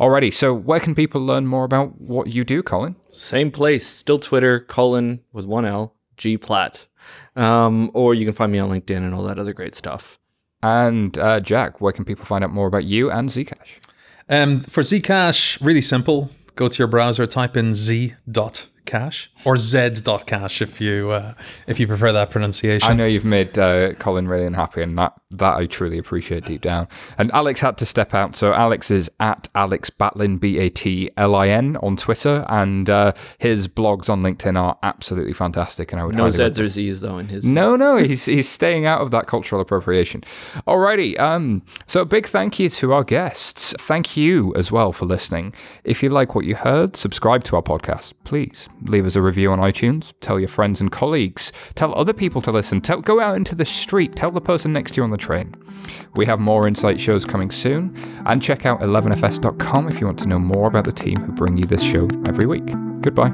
Alrighty, 0.00 0.32
so 0.32 0.52
where 0.52 0.80
can 0.80 0.94
people 0.94 1.20
learn 1.20 1.46
more 1.46 1.64
about 1.64 2.00
what 2.00 2.28
you 2.28 2.44
do, 2.44 2.62
Colin? 2.62 2.96
Same 3.12 3.50
place, 3.50 3.86
still 3.86 4.18
Twitter, 4.18 4.58
Colin 4.58 5.20
with 5.32 5.44
one 5.44 5.64
L, 5.64 5.94
G 6.16 6.36
Platt. 6.36 6.86
Um, 7.36 7.90
or 7.94 8.14
you 8.14 8.24
can 8.24 8.34
find 8.34 8.50
me 8.52 8.58
on 8.58 8.70
LinkedIn 8.70 8.96
and 8.96 9.14
all 9.14 9.22
that 9.24 9.38
other 9.38 9.52
great 9.52 9.74
stuff. 9.74 10.18
And 10.62 11.16
uh, 11.16 11.40
Jack, 11.40 11.80
where 11.80 11.92
can 11.92 12.04
people 12.04 12.24
find 12.24 12.44
out 12.44 12.50
more 12.52 12.66
about 12.66 12.84
you 12.84 13.10
and 13.10 13.28
Zcash? 13.28 13.78
Um, 14.28 14.60
for 14.60 14.82
Zcash, 14.82 15.64
really 15.64 15.80
simple. 15.80 16.30
Go 16.54 16.68
to 16.68 16.78
your 16.78 16.88
browser, 16.88 17.26
type 17.26 17.56
in 17.56 17.74
z.cash 17.74 18.68
cash 18.90 19.30
or 19.44 19.56
z 19.56 19.88
dot 20.02 20.26
cash 20.26 20.60
if 20.60 20.80
you 20.80 21.10
uh, 21.10 21.34
if 21.66 21.78
you 21.78 21.86
prefer 21.86 22.12
that 22.12 22.30
pronunciation. 22.30 22.90
I 22.90 22.94
know 22.94 23.06
you've 23.06 23.24
made 23.24 23.56
uh, 23.58 23.94
Colin 23.94 24.26
really 24.26 24.44
unhappy, 24.44 24.82
and 24.82 24.98
that 24.98 25.14
that 25.30 25.56
I 25.56 25.66
truly 25.66 25.96
appreciate 25.96 26.44
deep 26.44 26.60
down. 26.60 26.88
And 27.16 27.30
Alex 27.30 27.60
had 27.60 27.78
to 27.78 27.86
step 27.86 28.14
out, 28.14 28.34
so 28.34 28.52
Alex 28.52 28.90
is 28.90 29.08
at 29.20 29.48
Alex 29.54 29.90
Batlin 29.90 30.40
B 30.40 30.58
A 30.58 30.68
T 30.70 31.10
L 31.16 31.36
I 31.36 31.48
N 31.48 31.76
on 31.76 31.96
Twitter, 31.96 32.44
and 32.48 32.90
uh, 32.90 33.12
his 33.38 33.68
blogs 33.68 34.10
on 34.10 34.22
LinkedIn 34.22 34.60
are 34.60 34.76
absolutely 34.82 35.34
fantastic. 35.34 35.92
And 35.92 36.00
I 36.00 36.04
would 36.04 36.16
No 36.16 36.28
Z's 36.30 36.58
or 36.58 36.68
Z's 36.68 37.00
though 37.00 37.18
in 37.18 37.28
his. 37.28 37.48
No, 37.48 37.76
no, 37.76 37.96
he's 37.96 38.24
he's 38.24 38.48
staying 38.48 38.86
out 38.86 39.00
of 39.00 39.12
that 39.12 39.26
cultural 39.26 39.60
appropriation. 39.60 40.24
Alrighty, 40.66 41.18
um, 41.20 41.62
so 41.86 42.00
a 42.00 42.04
big 42.04 42.26
thank 42.26 42.58
you 42.58 42.68
to 42.70 42.92
our 42.92 43.04
guests. 43.04 43.72
Thank 43.78 44.16
you 44.16 44.52
as 44.56 44.72
well 44.72 44.92
for 44.92 45.06
listening. 45.06 45.54
If 45.84 46.02
you 46.02 46.08
like 46.08 46.34
what 46.34 46.44
you 46.44 46.56
heard, 46.56 46.96
subscribe 46.96 47.44
to 47.44 47.56
our 47.56 47.62
podcast. 47.62 48.14
Please 48.24 48.68
leave 48.82 49.06
us 49.06 49.16
a 49.16 49.22
review 49.22 49.52
on 49.52 49.58
iTunes. 49.58 50.12
Tell 50.20 50.38
your 50.38 50.48
friends 50.48 50.80
and 50.80 50.90
colleagues. 50.90 51.52
Tell 51.74 51.94
other 51.94 52.12
people 52.12 52.40
to 52.42 52.52
listen. 52.52 52.80
Tell 52.80 53.00
go 53.00 53.20
out 53.20 53.36
into 53.36 53.54
the 53.54 53.64
street. 53.64 54.16
Tell 54.16 54.30
the 54.30 54.40
person 54.40 54.72
next 54.72 54.92
to 54.92 54.96
you 54.98 55.04
on 55.04 55.10
the 55.10 55.16
train. 55.16 55.54
We 56.14 56.26
have 56.26 56.40
more 56.40 56.66
insight 56.66 57.00
shows 57.00 57.24
coming 57.24 57.50
soon, 57.50 57.96
and 58.26 58.42
check 58.42 58.66
out 58.66 58.80
11fs.com 58.80 59.88
if 59.88 60.00
you 60.00 60.06
want 60.06 60.18
to 60.20 60.28
know 60.28 60.38
more 60.38 60.68
about 60.68 60.84
the 60.84 60.92
team 60.92 61.16
who 61.16 61.32
bring 61.32 61.56
you 61.56 61.64
this 61.64 61.82
show 61.82 62.08
every 62.26 62.46
week. 62.46 62.66
Goodbye. 63.00 63.32